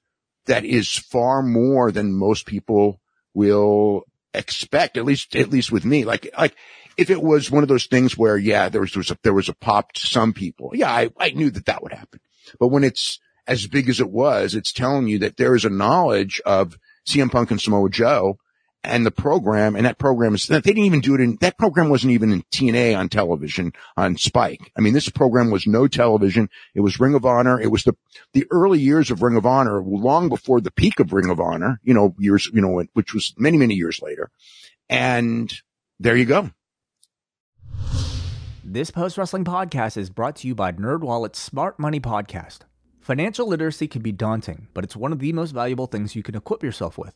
that 0.48 0.66
is 0.66 0.92
far 0.92 1.44
more 1.44 1.92
than 1.92 2.18
most 2.18 2.48
people 2.48 3.00
will 3.38 4.04
expect, 4.34 4.98
at 4.98 5.06
least, 5.06 5.36
at 5.36 5.52
least 5.52 5.72
with 5.72 5.86
me. 5.86 6.06
Like, 6.06 6.28
like 6.38 6.56
if 6.98 7.12
it 7.12 7.22
was 7.22 7.52
one 7.52 7.62
of 7.62 7.70
those 7.70 7.86
things 7.86 8.18
where, 8.18 8.36
yeah, 8.36 8.68
there 8.68 8.82
was, 8.82 8.94
there 8.94 9.00
was 9.00 9.12
a, 9.12 9.18
there 9.22 9.34
was 9.34 9.48
a 9.48 9.54
pop 9.54 9.94
to 9.94 10.08
some 10.08 10.34
people. 10.34 10.72
Yeah, 10.74 10.92
I, 10.92 11.10
I 11.20 11.30
knew 11.30 11.52
that 11.52 11.68
that 11.68 11.84
would 11.84 11.94
happen. 11.94 12.20
But 12.60 12.70
when 12.70 12.84
it's 12.84 13.20
as 13.46 13.68
big 13.68 13.90
as 13.90 14.00
it 14.00 14.10
was, 14.10 14.56
it's 14.56 14.72
telling 14.72 15.08
you 15.08 15.20
that 15.20 15.38
there 15.38 15.56
is 15.56 15.66
a 15.66 15.70
knowledge 15.70 16.42
of 16.46 16.80
CM 17.08 17.32
Punk 17.32 17.52
and 17.52 17.62
Samoa 17.62 17.90
Joe 17.92 18.40
and 18.88 19.06
the 19.06 19.12
program, 19.12 19.76
and 19.76 19.86
that 19.86 19.98
program 19.98 20.34
is, 20.34 20.48
they 20.48 20.62
didn't 20.62 20.84
even 20.84 21.02
do 21.02 21.14
it 21.14 21.22
in, 21.22 21.38
that 21.42 21.58
program 21.58 21.90
wasn't 21.90 22.14
even 22.14 22.32
in 22.32 22.44
TNA 22.44 22.98
on 22.98 23.10
television 23.10 23.74
on 23.96 24.18
Spike. 24.18 24.72
I 24.78 24.82
mean, 24.82 24.94
this 24.94 25.10
program 25.10 25.52
was 25.52 25.68
no 25.68 25.88
television. 25.88 26.50
It 26.74 26.82
was 26.82 27.00
Ring 27.00 27.14
of 27.14 27.26
Honor. 27.26 27.60
It 27.60 27.72
was 27.72 27.84
the, 27.84 27.96
the 28.34 28.46
early 28.50 28.80
years 28.80 29.12
of 29.12 29.22
Ring 29.22 29.36
of 29.36 29.46
Honor, 29.46 29.82
long 29.82 30.30
before 30.30 30.62
the 30.62 30.72
peak 30.72 31.00
of 31.00 31.14
Ring 31.14 31.30
of 31.30 31.40
Honor, 31.40 31.80
you 31.84 31.94
know, 31.94 32.16
years, 32.18 32.50
you 32.54 32.62
know, 32.62 32.84
which 32.94 33.14
was 33.14 33.34
many, 33.38 33.58
many 33.58 33.76
years 33.76 34.02
later. 34.02 34.32
And 34.90 35.54
there 36.00 36.16
you 36.16 36.26
go. 36.26 36.52
This 38.64 38.92
post 38.92 39.18
wrestling 39.18 39.46
podcast 39.46 39.98
is 39.98 40.10
brought 40.10 40.38
to 40.38 40.48
you 40.48 40.56
by 40.56 40.72
NerdWallet's 40.72 41.40
Smart 41.40 41.80
Money 41.80 42.00
Podcast. 42.00 42.60
Financial 43.00 43.48
literacy 43.48 43.88
can 43.88 44.02
be 44.02 44.12
daunting, 44.12 44.68
but 44.74 44.84
it's 44.84 44.96
one 44.96 45.14
of 45.14 45.20
the 45.20 45.32
most 45.32 45.52
valuable 45.52 45.88
things 45.88 46.16
you 46.16 46.24
can 46.24 46.36
equip 46.36 46.64
yourself 46.64 46.98
with. 46.98 47.16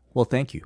will 0.13 0.25
thank 0.25 0.53
you. 0.53 0.65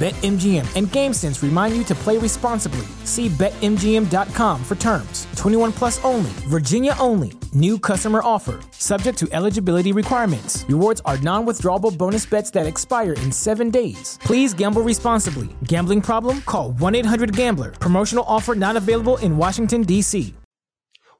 BetMGM 0.00 0.64
and 0.76 0.86
GameSense 0.86 1.42
remind 1.42 1.76
you 1.76 1.84
to 1.84 1.94
play 1.94 2.16
responsibly. 2.16 2.86
See 3.04 3.28
BetMGM.com 3.28 4.64
for 4.64 4.74
terms. 4.76 5.26
21 5.36 5.72
plus 5.72 6.02
only, 6.02 6.30
Virginia 6.48 6.94
only. 6.98 7.32
New 7.52 7.78
customer 7.78 8.22
offer, 8.24 8.60
subject 8.70 9.18
to 9.18 9.28
eligibility 9.30 9.92
requirements. 9.92 10.64
Rewards 10.70 11.02
are 11.04 11.18
non 11.18 11.44
withdrawable 11.44 11.94
bonus 11.98 12.24
bets 12.24 12.50
that 12.52 12.66
expire 12.66 13.12
in 13.12 13.30
seven 13.30 13.68
days. 13.68 14.18
Please 14.24 14.54
gamble 14.54 14.80
responsibly. 14.80 15.50
Gambling 15.64 16.00
problem? 16.00 16.40
Call 16.46 16.72
1 16.72 16.94
800 16.94 17.36
Gambler. 17.36 17.72
Promotional 17.72 18.24
offer 18.26 18.54
not 18.54 18.76
available 18.76 19.18
in 19.18 19.36
Washington, 19.36 19.82
D.C. 19.82 20.32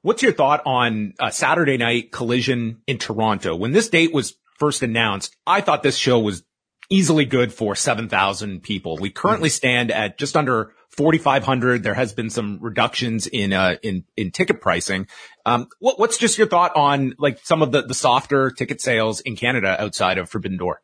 What's 0.01 0.23
your 0.23 0.31
thought 0.31 0.63
on 0.65 1.13
uh, 1.19 1.29
Saturday 1.29 1.77
night 1.77 2.11
collision 2.11 2.81
in 2.87 2.97
Toronto? 2.97 3.55
When 3.55 3.73
this 3.73 3.89
date 3.89 4.11
was 4.11 4.33
first 4.57 4.81
announced, 4.81 5.35
I 5.45 5.61
thought 5.61 5.83
this 5.83 5.97
show 5.97 6.17
was 6.17 6.41
easily 6.91 7.25
good 7.25 7.53
for 7.53 7.75
7,000 7.75 8.61
people. 8.61 8.97
We 8.97 9.09
currently 9.09 9.49
mm-hmm. 9.49 9.55
stand 9.55 9.91
at 9.91 10.17
just 10.17 10.35
under 10.37 10.73
4,500. 10.89 11.83
There 11.83 11.93
has 11.93 12.13
been 12.13 12.29
some 12.29 12.59
reductions 12.61 13.25
in, 13.27 13.53
uh, 13.53 13.77
in, 13.81 14.03
in 14.17 14.31
ticket 14.31 14.61
pricing. 14.61 15.07
Um, 15.45 15.67
what, 15.79 15.97
what's 15.97 16.17
just 16.17 16.37
your 16.37 16.47
thought 16.47 16.75
on 16.75 17.15
like 17.17 17.39
some 17.43 17.61
of 17.61 17.71
the, 17.71 17.81
the 17.83 17.93
softer 17.93 18.51
ticket 18.51 18.81
sales 18.81 19.21
in 19.21 19.35
Canada 19.35 19.81
outside 19.81 20.17
of 20.17 20.29
Forbidden 20.29 20.57
Door? 20.57 20.81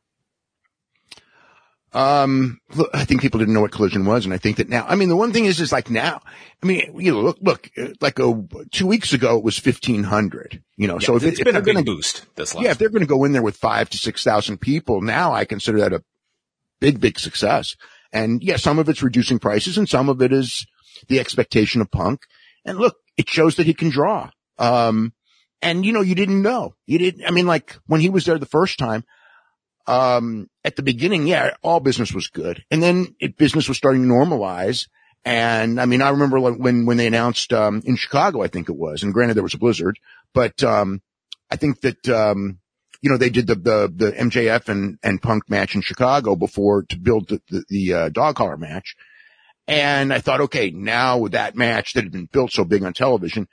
Um, 1.98 2.60
look, 2.76 2.92
I 2.94 3.06
think 3.06 3.22
people 3.22 3.40
didn't 3.40 3.56
know 3.56 3.62
what 3.62 3.72
collision 3.72 4.06
was. 4.06 4.24
And 4.24 4.32
I 4.32 4.38
think 4.38 4.58
that 4.58 4.70
now, 4.70 4.86
I 4.88 4.94
mean, 4.94 5.10
the 5.10 5.16
one 5.16 5.34
thing 5.34 5.46
is, 5.46 5.60
is 5.60 5.72
like 5.72 5.90
now, 5.90 6.22
I 6.62 6.66
mean, 6.68 6.94
you 7.00 7.12
know, 7.12 7.22
look, 7.22 7.40
look, 7.42 7.72
like 8.02 8.20
a, 8.20 8.48
two 8.72 8.86
weeks 8.86 9.14
ago, 9.14 9.36
it 9.36 9.44
was 9.44 9.60
1500, 9.60 10.62
you 10.76 10.88
know, 10.88 11.00
yeah, 11.00 11.06
so 11.08 11.16
if 11.16 11.24
it's 11.24 11.40
it, 11.40 11.46
been 11.46 11.56
if 11.56 11.62
a 11.64 11.66
big 11.66 11.74
gonna, 11.74 11.86
boost 11.86 12.28
this 12.36 12.54
last 12.54 12.64
Yeah. 12.64 12.70
If 12.70 12.78
they're 12.78 12.90
going 12.90 13.02
to 13.02 13.08
go 13.08 13.24
in 13.24 13.32
there 13.32 13.42
with 13.42 13.58
five 13.58 13.90
to 13.90 13.98
6,000 13.98 14.60
people 14.60 15.02
now, 15.02 15.34
I 15.34 15.46
consider 15.46 15.80
that 15.80 15.92
a 15.92 16.04
big, 16.80 17.02
big 17.02 17.18
success. 17.18 17.76
And 18.14 18.44
yeah, 18.44 18.58
some 18.58 18.78
of 18.78 18.88
it's 18.90 19.02
reducing 19.02 19.40
prices 19.40 19.76
and 19.76 19.90
some 19.90 20.08
of 20.08 20.22
it 20.22 20.32
is 20.32 20.68
the 21.08 21.20
expectation 21.20 21.82
of 21.82 21.90
punk. 21.90 22.22
And 22.64 22.78
look, 22.78 22.98
it 23.18 23.28
shows 23.28 23.56
that 23.56 23.66
he 23.66 23.74
can 23.74 23.90
draw. 23.90 24.30
Um, 24.60 25.14
and 25.64 25.84
you 25.84 25.94
know, 25.94 26.02
you 26.02 26.14
didn't 26.14 26.44
know. 26.44 26.76
You 26.86 27.00
didn't, 27.00 27.26
I 27.26 27.32
mean, 27.32 27.48
like 27.48 27.76
when 27.88 28.02
he 28.02 28.10
was 28.10 28.26
there 28.26 28.38
the 28.38 28.46
first 28.46 28.78
time, 28.78 29.04
um, 29.88 30.50
at 30.64 30.76
the 30.76 30.84
beginning, 30.84 31.28
yeah, 31.28 31.56
all 31.64 31.80
business 31.80 32.14
was 32.14 32.28
good. 32.28 32.64
And 32.70 32.84
then 32.84 33.16
it, 33.20 33.38
business 33.38 33.68
was 33.68 33.78
starting 33.78 34.04
to 34.04 34.14
normalize. 34.14 34.88
And 35.24 35.80
I 35.80 35.86
mean, 35.86 36.02
I 36.02 36.10
remember 36.10 36.40
when, 36.40 36.86
when 36.86 36.98
they 36.98 37.08
announced, 37.08 37.54
um, 37.54 37.82
in 37.86 37.96
Chicago, 37.96 38.44
I 38.44 38.48
think 38.48 38.70
it 38.70 38.76
was, 38.76 39.04
and 39.04 39.14
granted 39.14 39.36
there 39.36 39.44
was 39.44 39.54
a 39.54 39.60
blizzard, 39.60 39.98
but, 40.34 40.64
um, 40.64 41.02
I 41.50 41.56
think 41.56 41.82
that, 41.82 42.08
um, 42.10 42.60
you 43.02 43.10
know, 43.10 43.18
they 43.18 43.30
did 43.30 43.48
the, 43.48 43.56
the, 43.56 43.94
the 43.94 44.12
MJF 44.12 44.70
and, 44.70 45.00
and 45.04 45.22
Punk 45.22 45.50
match 45.50 45.76
in 45.76 45.82
Chicago 45.82 46.36
before 46.36 46.84
to 46.84 46.98
build 46.98 47.30
the, 47.30 47.42
the, 47.50 47.64
the 47.70 47.94
uh, 47.94 48.10
dog 48.10 48.36
collar 48.36 48.58
match. 48.58 48.96
And 49.68 50.14
I 50.14 50.20
thought, 50.20 50.42
okay, 50.42 50.72
now 50.72 51.18
with 51.18 51.34
that 51.34 51.56
match 51.56 51.94
that 51.94 52.04
had 52.04 52.12
been 52.12 52.30
built 52.32 52.52
so 52.52 52.64
big 52.64 52.84
on 52.84 52.94
television, 52.94 53.48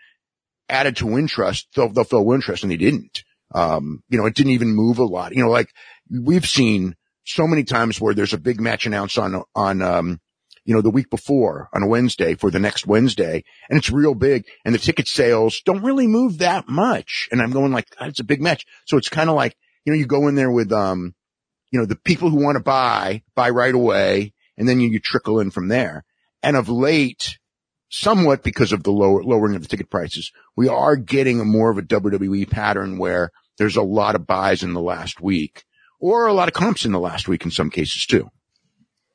added 0.68 0.96
to 0.96 1.06
Wintrust, 1.06 1.66
they'll, 1.74 1.88
they'll 1.88 2.04
fill 2.04 2.24
Wintrust 2.24 2.62
and 2.62 2.70
they 2.70 2.76
didn't. 2.76 3.24
Um, 3.54 4.02
you 4.08 4.18
know, 4.18 4.26
it 4.26 4.34
didn't 4.34 4.52
even 4.52 4.74
move 4.74 4.98
a 4.98 5.04
lot. 5.04 5.34
You 5.34 5.44
know, 5.44 5.50
like 5.50 5.68
we've 6.22 6.46
seen 6.46 6.96
so 7.24 7.46
many 7.46 7.64
times 7.64 8.00
where 8.00 8.14
there's 8.14 8.34
a 8.34 8.38
big 8.38 8.60
match 8.60 8.86
announced 8.86 9.18
on, 9.18 9.42
on, 9.54 9.82
um, 9.82 10.20
you 10.64 10.74
know, 10.74 10.80
the 10.80 10.90
week 10.90 11.10
before 11.10 11.68
on 11.74 11.82
a 11.82 11.86
Wednesday 11.86 12.34
for 12.34 12.50
the 12.50 12.58
next 12.58 12.86
Wednesday 12.86 13.44
and 13.68 13.78
it's 13.78 13.90
real 13.90 14.14
big 14.14 14.44
and 14.64 14.74
the 14.74 14.78
ticket 14.78 15.08
sales 15.08 15.60
don't 15.64 15.82
really 15.82 16.06
move 16.06 16.38
that 16.38 16.68
much. 16.68 17.28
And 17.30 17.40
I'm 17.40 17.50
going 17.50 17.72
like, 17.72 17.86
it's 18.00 18.20
a 18.20 18.24
big 18.24 18.40
match. 18.40 18.64
So 18.86 18.96
it's 18.96 19.08
kind 19.08 19.28
of 19.28 19.36
like, 19.36 19.56
you 19.84 19.92
know, 19.92 19.98
you 19.98 20.06
go 20.06 20.28
in 20.28 20.34
there 20.34 20.50
with, 20.50 20.72
um, 20.72 21.14
you 21.70 21.78
know, 21.78 21.86
the 21.86 21.96
people 21.96 22.30
who 22.30 22.42
want 22.42 22.56
to 22.56 22.62
buy, 22.62 23.22
buy 23.34 23.50
right 23.50 23.74
away 23.74 24.32
and 24.56 24.68
then 24.68 24.80
you, 24.80 24.88
you 24.88 25.00
trickle 25.00 25.40
in 25.40 25.50
from 25.50 25.68
there. 25.68 26.04
And 26.42 26.56
of 26.56 26.68
late, 26.68 27.38
somewhat 27.88 28.42
because 28.42 28.72
of 28.72 28.82
the 28.82 28.92
lower, 28.92 29.22
lowering 29.22 29.54
of 29.54 29.62
the 29.62 29.68
ticket 29.68 29.90
prices, 29.90 30.30
we 30.56 30.68
are 30.68 30.96
getting 30.96 31.40
a 31.40 31.44
more 31.44 31.70
of 31.70 31.78
a 31.78 31.82
WWE 31.82 32.50
pattern 32.50 32.98
where 32.98 33.30
there's 33.58 33.76
a 33.76 33.82
lot 33.82 34.14
of 34.14 34.26
buys 34.26 34.62
in 34.62 34.72
the 34.72 34.80
last 34.80 35.20
week 35.20 35.64
or 36.04 36.26
a 36.26 36.34
lot 36.34 36.48
of 36.48 36.54
comps 36.54 36.84
in 36.84 36.92
the 36.92 37.00
last 37.00 37.28
week 37.28 37.46
in 37.46 37.50
some 37.50 37.70
cases 37.70 38.04
too. 38.04 38.30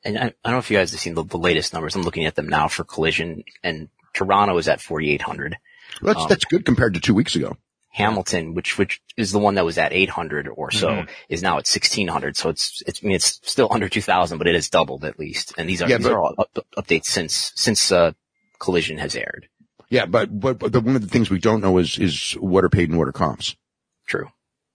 And 0.04 0.18
I, 0.18 0.22
I 0.22 0.32
don't 0.42 0.54
know 0.54 0.58
if 0.58 0.72
you 0.72 0.76
guys 0.76 0.90
have 0.90 0.98
seen 0.98 1.14
the, 1.14 1.22
the, 1.22 1.38
latest 1.38 1.72
numbers. 1.72 1.94
I'm 1.94 2.02
looking 2.02 2.26
at 2.26 2.34
them 2.34 2.48
now 2.48 2.66
for 2.66 2.82
collision 2.82 3.44
and 3.62 3.90
Toronto 4.12 4.58
is 4.58 4.66
at 4.66 4.80
4,800. 4.80 5.56
Well, 6.02 6.14
that's, 6.14 6.24
um, 6.24 6.28
that's 6.28 6.44
good 6.46 6.64
compared 6.64 6.94
to 6.94 7.00
two 7.00 7.14
weeks 7.14 7.36
ago. 7.36 7.56
Hamilton, 7.90 8.54
which, 8.54 8.76
which 8.76 9.00
is 9.16 9.30
the 9.30 9.38
one 9.38 9.54
that 9.54 9.64
was 9.64 9.78
at 9.78 9.92
800 9.92 10.48
or 10.48 10.72
so, 10.72 10.88
mm-hmm. 10.88 11.10
is 11.28 11.42
now 11.42 11.52
at 11.52 11.68
1600. 11.68 12.36
So 12.36 12.48
it's, 12.48 12.82
it's, 12.84 13.04
I 13.04 13.06
mean, 13.06 13.14
it's 13.14 13.40
still 13.44 13.68
under 13.70 13.88
2000, 13.88 14.38
but 14.38 14.48
it 14.48 14.56
has 14.56 14.68
doubled 14.68 15.04
at 15.04 15.16
least. 15.16 15.54
And 15.56 15.68
these 15.68 15.82
are, 15.82 15.88
yeah, 15.88 15.98
these 15.98 16.06
but, 16.08 16.12
are 16.12 16.20
all 16.20 16.34
up, 16.38 16.58
updates 16.76 17.06
since, 17.06 17.52
since, 17.54 17.92
uh, 17.92 18.12
collision 18.58 18.98
has 18.98 19.14
aired. 19.14 19.48
Yeah. 19.90 20.06
But, 20.06 20.40
but, 20.40 20.58
but 20.58 20.72
the, 20.72 20.80
one 20.80 20.96
of 20.96 21.02
the 21.02 21.08
things 21.08 21.30
we 21.30 21.38
don't 21.38 21.60
know 21.60 21.78
is, 21.78 21.98
is 21.98 22.32
what 22.32 22.64
are 22.64 22.68
paid 22.68 22.88
and 22.88 22.98
what 22.98 23.06
are 23.06 23.12
comps. 23.12 23.54
True 24.08 24.26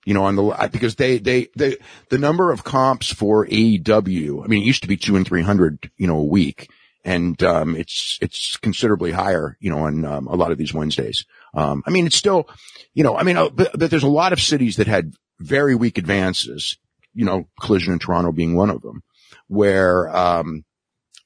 you 0.06 0.14
know, 0.14 0.24
on 0.24 0.36
the, 0.36 0.70
because 0.72 0.96
they, 0.96 1.18
they, 1.18 1.50
they, 1.56 1.78
the 2.10 2.20
number 2.20 2.52
of 2.52 2.64
comps 2.64 3.12
for 3.12 3.46
AEW, 3.48 4.44
I 4.44 4.48
mean, 4.48 4.62
it 4.62 4.66
used 4.66 4.84
to 4.84 4.88
be 4.88 4.98
two 4.98 5.16
and 5.16 5.28
300, 5.28 5.92
you 5.98 6.06
know, 6.08 6.18
a 6.18 6.24
week. 6.24 6.70
And, 7.04 7.42
um, 7.44 7.76
it's, 7.76 8.18
it's 8.22 8.56
considerably 8.58 9.12
higher, 9.12 9.58
you 9.60 9.72
know, 9.72 9.80
on, 9.80 10.06
um, 10.06 10.28
a 10.28 10.36
lot 10.36 10.52
of 10.52 10.58
these 10.58 10.74
Wednesdays. 10.74 11.26
Um, 11.56 11.84
I 11.86 11.90
mean, 11.90 12.06
it's 12.06 12.16
still, 12.16 12.48
you 12.94 13.04
know, 13.04 13.18
I 13.18 13.24
mean, 13.24 13.36
uh, 13.36 13.50
but, 13.50 13.78
but 13.78 13.90
there's 13.90 14.04
a 14.04 14.08
lot 14.08 14.32
of 14.32 14.40
cities 14.40 14.78
that 14.78 14.88
had 14.88 15.14
very 15.40 15.76
weak 15.76 15.98
advances, 15.98 16.78
you 17.14 17.26
know, 17.26 17.48
Collision 17.60 17.94
in 17.94 18.00
Toronto 18.00 18.32
being 18.32 18.56
one 18.56 18.70
of 18.70 18.82
them, 18.82 19.04
where, 19.48 20.16
um, 20.16 20.66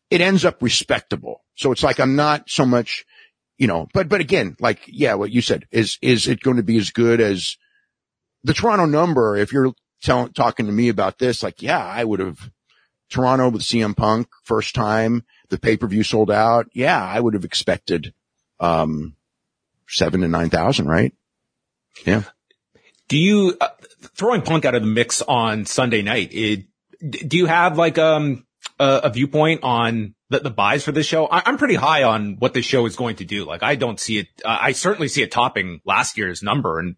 it 0.09 0.21
ends 0.21 0.43
up 0.43 0.61
respectable. 0.63 1.43
So 1.55 1.71
it's 1.71 1.83
like, 1.83 1.99
I'm 1.99 2.15
not 2.15 2.49
so 2.49 2.65
much, 2.65 3.05
you 3.57 3.67
know, 3.67 3.87
but, 3.93 4.07
but 4.07 4.21
again, 4.21 4.55
like, 4.59 4.81
yeah, 4.87 5.15
what 5.15 5.31
you 5.31 5.41
said 5.41 5.65
is, 5.69 5.97
is 6.01 6.27
it 6.27 6.41
going 6.41 6.57
to 6.57 6.63
be 6.63 6.77
as 6.77 6.91
good 6.91 7.19
as, 7.19 7.57
the 8.43 8.53
Toronto 8.53 8.85
number, 8.85 9.35
if 9.35 9.51
you're 9.51 9.73
talking 10.01 10.65
to 10.65 10.71
me 10.71 10.89
about 10.89 11.17
this, 11.17 11.43
like, 11.43 11.61
yeah, 11.61 11.83
I 11.83 12.03
would 12.03 12.19
have 12.19 12.51
Toronto 13.09 13.49
with 13.49 13.63
CM 13.63 13.95
Punk 13.95 14.27
first 14.43 14.75
time, 14.75 15.23
the 15.49 15.57
pay 15.57 15.77
per 15.77 15.87
view 15.87 16.03
sold 16.03 16.31
out. 16.31 16.67
Yeah, 16.73 17.03
I 17.03 17.19
would 17.19 17.33
have 17.33 17.45
expected, 17.45 18.13
um, 18.59 19.15
seven 19.87 20.21
to 20.21 20.27
9,000, 20.27 20.87
right? 20.87 21.13
Yeah. 22.05 22.23
Do 23.07 23.17
you, 23.17 23.57
uh, 23.59 23.69
throwing 24.15 24.43
Punk 24.43 24.65
out 24.65 24.75
of 24.75 24.83
the 24.83 24.87
mix 24.87 25.21
on 25.21 25.65
Sunday 25.65 26.01
night, 26.01 26.29
it, 26.31 26.65
do 27.09 27.37
you 27.37 27.47
have 27.47 27.77
like, 27.77 27.97
um, 27.97 28.45
a, 28.79 29.01
a 29.05 29.09
viewpoint 29.09 29.61
on 29.63 30.13
the, 30.29 30.39
the 30.39 30.51
buys 30.51 30.83
for 30.83 30.91
this 30.91 31.07
show? 31.07 31.25
I, 31.25 31.49
am 31.49 31.57
pretty 31.57 31.75
high 31.75 32.03
on 32.03 32.35
what 32.37 32.53
this 32.53 32.65
show 32.65 32.85
is 32.85 32.95
going 32.95 33.17
to 33.17 33.25
do. 33.25 33.45
Like, 33.45 33.63
I 33.63 33.75
don't 33.75 33.99
see 33.99 34.19
it, 34.19 34.27
uh, 34.45 34.57
I 34.61 34.73
certainly 34.73 35.07
see 35.07 35.23
it 35.23 35.31
topping 35.31 35.81
last 35.83 36.17
year's 36.17 36.43
number 36.43 36.79
and 36.79 36.95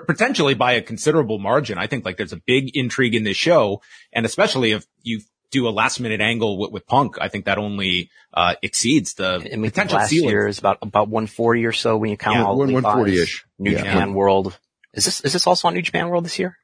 potentially 0.00 0.54
by 0.54 0.72
a 0.72 0.82
considerable 0.82 1.38
margin. 1.38 1.78
I 1.78 1.86
think 1.86 2.04
like 2.04 2.16
there's 2.16 2.32
a 2.32 2.40
big 2.46 2.76
intrigue 2.76 3.14
in 3.14 3.24
this 3.24 3.36
show. 3.36 3.82
And 4.12 4.26
especially 4.26 4.72
if 4.72 4.86
you 5.02 5.20
do 5.50 5.68
a 5.68 5.70
last 5.70 6.00
minute 6.00 6.20
angle 6.20 6.58
with, 6.58 6.72
with 6.72 6.86
Punk, 6.86 7.16
I 7.20 7.28
think 7.28 7.44
that 7.44 7.58
only 7.58 8.10
uh, 8.34 8.54
exceeds 8.62 9.14
the 9.14 9.46
and 9.50 9.62
potential 9.62 9.98
last 9.98 10.10
ceiling. 10.10 10.30
year 10.30 10.48
is 10.48 10.58
about 10.58 10.78
about 10.82 11.08
140 11.08 11.66
or 11.66 11.72
so 11.72 11.96
when 11.96 12.10
you 12.10 12.16
count 12.16 12.38
yeah, 12.38 12.44
all 12.44 12.56
the 12.56 12.72
140 12.72 13.20
ish. 13.20 13.44
New 13.58 13.72
yeah. 13.72 13.78
Japan 13.78 14.14
World. 14.14 14.58
Is 14.94 15.04
this 15.04 15.20
is 15.20 15.32
this 15.32 15.46
also 15.46 15.68
on 15.68 15.74
New 15.74 15.82
Japan 15.82 16.08
World 16.08 16.24
this 16.24 16.38
year? 16.38 16.56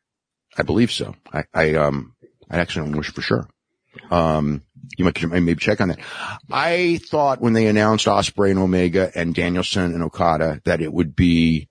I 0.56 0.62
believe 0.62 0.90
so. 0.90 1.14
I, 1.32 1.44
I 1.54 1.74
um 1.74 2.14
I 2.50 2.58
actually 2.58 2.86
don't 2.86 2.96
wish 2.96 3.12
for 3.12 3.22
sure. 3.22 3.48
Um, 4.10 4.62
you 4.96 5.04
might 5.04 5.22
maybe 5.22 5.54
check 5.56 5.80
on 5.80 5.88
that. 5.88 5.98
I 6.50 7.00
thought 7.04 7.40
when 7.40 7.52
they 7.52 7.66
announced 7.66 8.06
Ospreay 8.06 8.50
and 8.50 8.58
Omega 8.58 9.10
and 9.14 9.34
Danielson 9.34 9.94
and 9.94 10.02
Okada 10.02 10.60
that 10.64 10.80
it 10.80 10.92
would 10.92 11.14
be 11.14 11.67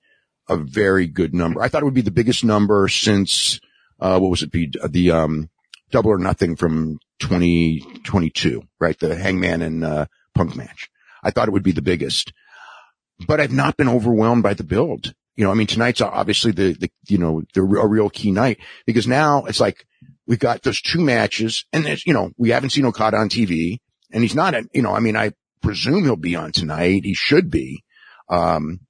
a 0.49 0.57
very 0.57 1.07
good 1.07 1.33
number. 1.33 1.61
I 1.61 1.67
thought 1.67 1.81
it 1.81 1.85
would 1.85 1.93
be 1.93 2.01
the 2.01 2.11
biggest 2.11 2.43
number 2.43 2.87
since 2.87 3.59
uh, 3.99 4.19
what 4.19 4.29
was 4.29 4.43
it 4.43 4.51
be 4.51 4.71
the 4.87 5.11
um 5.11 5.49
double 5.91 6.11
or 6.11 6.17
nothing 6.17 6.55
from 6.55 6.99
2022, 7.19 8.63
right? 8.79 8.97
The 8.99 9.15
Hangman 9.15 9.61
and 9.61 9.83
uh, 9.83 10.05
Punk 10.33 10.55
match. 10.55 10.89
I 11.23 11.31
thought 11.31 11.47
it 11.47 11.51
would 11.51 11.63
be 11.63 11.71
the 11.71 11.81
biggest, 11.81 12.33
but 13.25 13.39
I've 13.39 13.51
not 13.51 13.77
been 13.77 13.89
overwhelmed 13.89 14.43
by 14.43 14.53
the 14.53 14.63
build. 14.63 15.13
You 15.35 15.43
know, 15.45 15.51
I 15.51 15.55
mean, 15.55 15.67
tonight's 15.67 16.01
obviously 16.01 16.51
the, 16.51 16.73
the, 16.73 16.91
you 17.07 17.17
know, 17.17 17.43
the 17.53 17.61
a 17.61 17.87
real 17.87 18.09
key 18.09 18.31
night 18.31 18.59
because 18.85 19.07
now 19.07 19.45
it's 19.45 19.59
like 19.59 19.85
we've 20.25 20.39
got 20.39 20.63
those 20.63 20.81
two 20.81 20.99
matches 21.01 21.65
and 21.71 21.85
there's, 21.85 22.05
you 22.05 22.13
know, 22.13 22.31
we 22.37 22.49
haven't 22.49 22.71
seen 22.71 22.85
Okada 22.85 23.17
on 23.17 23.29
TV 23.29 23.79
and 24.11 24.23
he's 24.23 24.35
not, 24.35 24.55
a, 24.55 24.67
you 24.73 24.81
know, 24.81 24.93
I 24.93 24.99
mean, 24.99 25.15
I 25.15 25.33
presume 25.61 26.03
he'll 26.03 26.15
be 26.15 26.35
on 26.35 26.51
tonight. 26.51 27.05
He 27.05 27.13
should 27.13 27.51
be. 27.51 27.83
Um, 28.29 28.81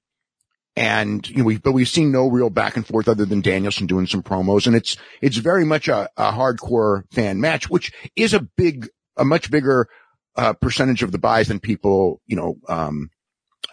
and, 0.78 1.28
you 1.28 1.38
know, 1.38 1.44
we, 1.44 1.58
but 1.58 1.72
we've 1.72 1.88
seen 1.88 2.12
no 2.12 2.28
real 2.28 2.50
back 2.50 2.76
and 2.76 2.86
forth 2.86 3.08
other 3.08 3.24
than 3.24 3.40
Danielson 3.40 3.88
doing 3.88 4.06
some 4.06 4.22
promos. 4.22 4.68
And 4.68 4.76
it's, 4.76 4.96
it's 5.20 5.36
very 5.36 5.64
much 5.64 5.88
a, 5.88 6.08
a 6.16 6.30
hardcore 6.30 7.02
fan 7.12 7.40
match, 7.40 7.68
which 7.68 7.92
is 8.14 8.32
a 8.32 8.38
big, 8.38 8.88
a 9.16 9.24
much 9.24 9.50
bigger, 9.50 9.88
uh, 10.36 10.52
percentage 10.52 11.02
of 11.02 11.10
the 11.10 11.18
buys 11.18 11.48
than 11.48 11.58
people, 11.58 12.20
you 12.28 12.36
know, 12.36 12.54
um, 12.68 13.10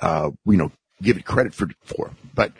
uh, 0.02 0.32
you 0.48 0.58
know, 0.58 0.72
give 1.00 1.18
it 1.18 1.26
credit 1.26 1.54
for, 1.54 1.68
for. 1.84 2.10
But, 2.34 2.54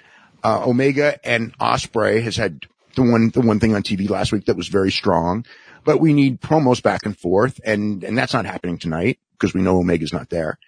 uh, 0.44 0.64
Omega 0.64 1.18
and 1.28 1.58
Ospreay 1.58 2.22
has 2.22 2.38
had 2.38 2.68
the 2.94 3.02
one, 3.02 3.30
the 3.30 3.42
one 3.42 3.60
thing 3.60 3.74
on 3.74 3.82
TV 3.82 4.08
last 4.08 4.32
week 4.32 4.46
that 4.46 4.56
was 4.56 4.68
very 4.68 4.92
strong, 4.92 5.44
but 5.86 6.00
we 6.00 6.14
need 6.14 6.40
promos 6.40 6.84
back 6.84 7.08
and 7.08 7.18
forth. 7.18 7.60
And, 7.66 8.04
and 8.04 8.16
that's 8.16 8.34
not 8.34 8.46
happening 8.46 8.78
tonight 8.78 9.18
because 9.32 9.56
we 9.56 9.64
know 9.64 9.80
Omega's 9.80 10.14
not 10.14 10.30
there. 10.30 10.60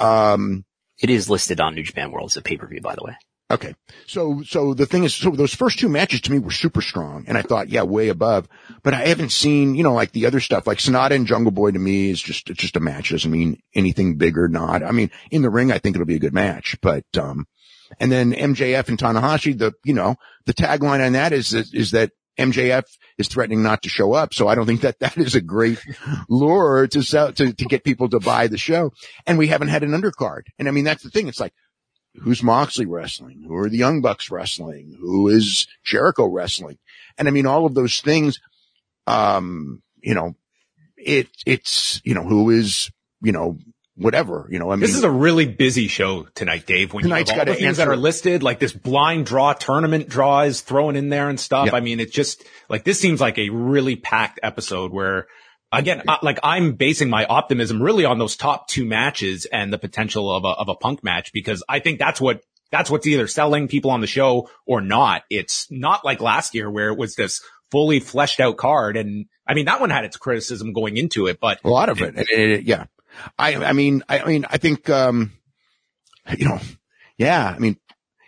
Um, 0.00 0.64
it 1.00 1.10
is 1.10 1.30
listed 1.30 1.60
on 1.60 1.74
New 1.74 1.82
Japan 1.82 2.12
World 2.12 2.30
as 2.30 2.36
a 2.36 2.42
pay-per-view, 2.42 2.80
by 2.80 2.94
the 2.94 3.04
way. 3.04 3.16
Okay. 3.50 3.74
So, 4.06 4.42
so 4.46 4.74
the 4.74 4.86
thing 4.86 5.02
is, 5.02 5.12
so 5.12 5.30
those 5.30 5.54
first 5.54 5.80
two 5.80 5.88
matches 5.88 6.20
to 6.22 6.30
me 6.32 6.38
were 6.38 6.52
super 6.52 6.80
strong. 6.80 7.24
And 7.26 7.36
I 7.36 7.42
thought, 7.42 7.68
yeah, 7.68 7.82
way 7.82 8.08
above, 8.08 8.48
but 8.84 8.94
I 8.94 9.08
haven't 9.08 9.32
seen, 9.32 9.74
you 9.74 9.82
know, 9.82 9.92
like 9.92 10.12
the 10.12 10.26
other 10.26 10.38
stuff, 10.38 10.68
like 10.68 10.78
Sanada 10.78 11.12
and 11.12 11.26
Jungle 11.26 11.50
Boy 11.50 11.72
to 11.72 11.78
me 11.78 12.10
is 12.10 12.22
just, 12.22 12.48
it's 12.48 12.60
just 12.60 12.76
a 12.76 12.80
match. 12.80 13.10
It 13.10 13.14
doesn't 13.14 13.30
mean 13.30 13.60
anything 13.74 14.16
big 14.18 14.38
or 14.38 14.46
not. 14.46 14.84
I 14.84 14.92
mean, 14.92 15.10
in 15.32 15.42
the 15.42 15.50
ring, 15.50 15.72
I 15.72 15.78
think 15.78 15.96
it'll 15.96 16.06
be 16.06 16.14
a 16.14 16.20
good 16.20 16.34
match, 16.34 16.76
but, 16.80 17.04
um, 17.18 17.46
and 17.98 18.12
then 18.12 18.32
MJF 18.32 18.88
and 18.88 18.96
Tanahashi, 18.96 19.58
the, 19.58 19.72
you 19.84 19.94
know, 19.94 20.14
the 20.46 20.54
tagline 20.54 21.04
on 21.04 21.14
that 21.14 21.32
is, 21.32 21.52
is 21.52 21.90
that 21.90 22.12
MJF 22.40 22.84
is 23.18 23.28
threatening 23.28 23.62
not 23.62 23.82
to 23.82 23.88
show 23.88 24.12
up. 24.14 24.32
So 24.34 24.48
I 24.48 24.54
don't 24.54 24.66
think 24.66 24.80
that 24.80 24.98
that 25.00 25.18
is 25.18 25.34
a 25.34 25.40
great 25.40 25.78
lure 26.28 26.86
to 26.88 27.02
sell, 27.02 27.32
to, 27.34 27.52
to 27.52 27.64
get 27.66 27.84
people 27.84 28.08
to 28.08 28.18
buy 28.18 28.46
the 28.46 28.58
show. 28.58 28.92
And 29.26 29.38
we 29.38 29.48
haven't 29.48 29.68
had 29.68 29.82
an 29.82 29.90
undercard. 29.90 30.42
And 30.58 30.66
I 30.66 30.70
mean, 30.70 30.84
that's 30.84 31.02
the 31.02 31.10
thing. 31.10 31.28
It's 31.28 31.40
like, 31.40 31.52
who's 32.22 32.42
Moxley 32.42 32.86
wrestling? 32.86 33.44
Who 33.46 33.56
are 33.56 33.68
the 33.68 33.76
Young 33.76 34.00
Bucks 34.00 34.30
wrestling? 34.30 34.96
Who 34.98 35.28
is 35.28 35.66
Jericho 35.84 36.26
wrestling? 36.26 36.78
And 37.18 37.28
I 37.28 37.30
mean, 37.30 37.46
all 37.46 37.66
of 37.66 37.74
those 37.74 38.00
things, 38.00 38.40
um, 39.06 39.82
you 40.00 40.14
know, 40.14 40.34
it, 40.96 41.28
it's, 41.46 42.00
you 42.04 42.14
know, 42.14 42.24
who 42.24 42.50
is, 42.50 42.90
you 43.22 43.32
know, 43.32 43.58
whatever, 44.00 44.48
you 44.50 44.58
know, 44.58 44.70
I 44.70 44.76
mean, 44.76 44.80
this 44.80 44.94
is 44.94 45.04
a 45.04 45.10
really 45.10 45.46
busy 45.46 45.88
show 45.88 46.24
tonight, 46.34 46.66
Dave. 46.66 46.92
When 46.92 47.04
tonight's 47.04 47.30
you 47.30 47.36
have 47.36 47.40
all 47.40 47.46
got 47.46 47.50
the 47.52 47.56
things 47.56 47.78
answer. 47.78 47.84
that 47.84 47.88
are 47.88 47.96
listed, 47.96 48.42
like 48.42 48.58
this 48.58 48.72
blind 48.72 49.26
draw 49.26 49.52
tournament 49.52 50.08
draw 50.08 50.40
is 50.42 50.60
thrown 50.60 50.96
in 50.96 51.08
there 51.08 51.28
and 51.28 51.38
stuff. 51.38 51.66
Yep. 51.66 51.74
I 51.74 51.80
mean, 51.80 52.00
it's 52.00 52.12
just 52.12 52.44
like, 52.68 52.84
this 52.84 52.98
seems 52.98 53.20
like 53.20 53.38
a 53.38 53.50
really 53.50 53.96
packed 53.96 54.40
episode 54.42 54.92
where 54.92 55.26
again, 55.72 56.02
like 56.22 56.38
I'm 56.42 56.72
basing 56.72 57.10
my 57.10 57.24
optimism 57.26 57.82
really 57.82 58.04
on 58.04 58.18
those 58.18 58.36
top 58.36 58.68
two 58.68 58.84
matches 58.84 59.46
and 59.46 59.72
the 59.72 59.78
potential 59.78 60.34
of 60.34 60.44
a, 60.44 60.48
of 60.48 60.68
a 60.68 60.74
punk 60.74 61.04
match 61.04 61.32
because 61.32 61.62
I 61.68 61.78
think 61.78 61.98
that's 61.98 62.20
what, 62.20 62.42
that's 62.70 62.90
what's 62.90 63.06
either 63.06 63.26
selling 63.26 63.68
people 63.68 63.90
on 63.90 64.00
the 64.00 64.06
show 64.06 64.48
or 64.66 64.80
not. 64.80 65.22
It's 65.28 65.66
not 65.70 66.04
like 66.04 66.20
last 66.20 66.54
year 66.54 66.70
where 66.70 66.88
it 66.88 66.98
was 66.98 67.14
this 67.16 67.40
fully 67.70 68.00
fleshed 68.00 68.40
out 68.40 68.56
card. 68.56 68.96
And 68.96 69.26
I 69.46 69.54
mean, 69.54 69.66
that 69.66 69.80
one 69.80 69.90
had 69.90 70.04
its 70.04 70.16
criticism 70.16 70.72
going 70.72 70.96
into 70.96 71.26
it, 71.26 71.40
but 71.40 71.60
a 71.64 71.68
lot 71.68 71.88
of 71.88 72.00
it, 72.00 72.16
it, 72.16 72.30
it 72.30 72.62
yeah. 72.64 72.86
I, 73.38 73.56
I 73.56 73.72
mean, 73.72 74.02
I, 74.08 74.20
I 74.20 74.26
mean, 74.26 74.46
I 74.48 74.58
think, 74.58 74.88
um, 74.90 75.32
you 76.36 76.48
know, 76.48 76.60
yeah, 77.18 77.52
I 77.54 77.58
mean, 77.58 77.76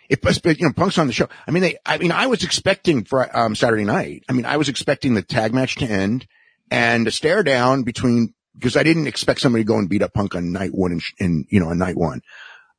it, 0.09 0.21
but, 0.21 0.43
you 0.59 0.65
know, 0.65 0.73
Punk's 0.73 0.97
on 0.97 1.07
the 1.07 1.13
show. 1.13 1.29
I 1.47 1.51
mean, 1.51 1.63
they, 1.63 1.77
I 1.85 1.97
mean, 1.97 2.11
I 2.11 2.27
was 2.27 2.43
expecting 2.43 3.05
for, 3.05 3.35
um, 3.35 3.55
Saturday 3.55 3.85
night. 3.85 4.23
I 4.29 4.33
mean, 4.33 4.45
I 4.45 4.57
was 4.57 4.69
expecting 4.69 5.13
the 5.13 5.21
tag 5.21 5.53
match 5.53 5.75
to 5.77 5.85
end 5.85 6.27
and 6.69 7.07
a 7.07 7.11
stare 7.11 7.43
down 7.43 7.83
between, 7.83 8.33
because 8.55 8.77
I 8.77 8.83
didn't 8.83 9.07
expect 9.07 9.41
somebody 9.41 9.63
to 9.63 9.67
go 9.67 9.77
and 9.77 9.89
beat 9.89 10.03
up 10.03 10.13
Punk 10.13 10.35
on 10.35 10.51
night 10.51 10.73
one 10.73 10.91
and, 10.91 11.01
in, 11.17 11.45
you 11.49 11.59
know, 11.59 11.69
on 11.69 11.77
night 11.77 11.97
one. 11.97 12.21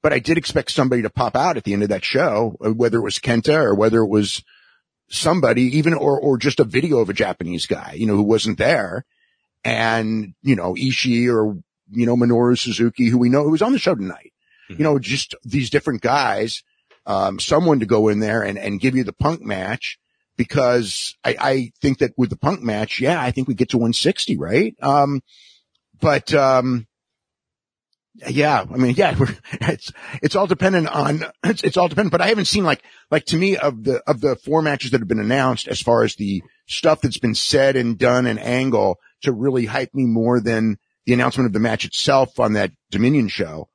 But 0.03 0.12
I 0.12 0.19
did 0.19 0.37
expect 0.37 0.71
somebody 0.71 1.03
to 1.03 1.11
pop 1.11 1.35
out 1.35 1.57
at 1.57 1.65
the 1.65 1.73
end 1.73 1.83
of 1.83 1.89
that 1.89 2.05
show, 2.05 2.57
uh, 2.65 2.71
whether 2.71 2.99
it 2.99 3.05
was 3.05 3.19
Kenta 3.19 3.55
or 3.55 3.75
whether 3.75 3.99
it 4.01 4.09
was 4.09 4.45
somebody, 5.09 5.79
even, 5.79 5.95
or, 5.95 6.21
or 6.21 6.37
just 6.37 6.61
a 6.61 6.65
video 6.65 6.99
of 6.99 7.09
a 7.09 7.15
Japanese 7.15 7.67
guy, 7.67 7.95
you 7.97 8.07
know, 8.07 8.15
who 8.15 8.23
wasn't 8.23 8.59
there. 8.59 9.05
And, 9.65 10.35
you 10.43 10.57
know, 10.57 10.75
Ishii 10.75 11.35
or 11.35 11.57
you 11.91 12.07
know, 12.07 12.16
Minoru 12.16 12.59
Suzuki, 12.59 13.09
who 13.09 13.18
we 13.18 13.28
know 13.28 13.45
who 13.45 13.51
was 13.51 13.62
on 13.62 13.72
the 13.72 13.78
show 13.78 13.95
tonight. 13.95 14.32
Mm-hmm. 14.70 14.80
You 14.80 14.85
know, 14.85 14.99
just 14.99 15.35
these 15.45 15.70
different 15.70 16.01
guys, 16.01 16.62
um, 17.07 17.39
someone 17.39 17.80
to 17.80 17.87
go 17.87 18.09
in 18.09 18.20
there 18.20 18.43
and, 18.43 18.59
and 18.59 18.80
give 18.80 18.97
you 18.97 19.05
the 19.05 19.12
punk 19.12 19.43
match 19.43 19.99
because 20.37 21.16
I, 21.24 21.37
I 21.39 21.72
think 21.80 21.99
that 21.99 22.14
with 22.16 22.30
the 22.30 22.37
punk 22.37 22.62
match, 22.62 23.01
yeah, 23.01 23.20
I 23.20 23.30
think 23.30 23.49
we 23.49 23.55
get 23.55 23.70
to 23.70 23.76
160, 23.78 24.37
right? 24.37 24.74
Um, 24.80 25.22
but, 26.01 26.32
um, 26.35 26.87
yeah, 28.28 28.64
I 28.72 28.76
mean, 28.76 28.95
yeah, 28.97 29.16
it's, 29.53 29.93
it's 30.22 30.37
all 30.37 30.47
dependent 30.47 30.89
on, 30.89 31.24
it's, 31.45 31.62
it's 31.62 31.76
all 31.76 31.89
dependent, 31.89 32.12
but 32.12 32.20
I 32.20 32.28
haven't 32.28 32.47
seen 32.47 32.64
like, 32.64 32.82
like 33.11 33.26
to 33.26 33.37
me 33.37 33.57
of 33.57 33.85
the, 33.85 34.03
of 34.09 34.20
the 34.20 34.37
four 34.37 34.62
matches 34.62 34.91
that 34.91 35.01
have 35.01 35.09
been 35.09 35.20
announced 35.20 35.68
as 35.68 35.80
far 35.80 36.05
as 36.05 36.16
the 36.16 36.43
stuff 36.66 37.01
that's 37.01 37.18
been 37.18 37.35
said 37.35 37.76
and 37.76 37.99
done 37.99 38.26
and 38.26 38.41
angle 38.41 38.99
to 39.22 39.32
really 39.32 39.66
hype 39.66 39.95
me 39.95 40.05
more 40.05 40.41
than 40.41 40.78
the 41.07 41.13
announcement 41.13 41.47
of 41.47 41.53
the 41.53 41.61
match 41.61 41.85
itself 41.85 42.41
on 42.41 42.55
that 42.55 42.73
Dominion 42.91 43.29
show. 43.29 43.69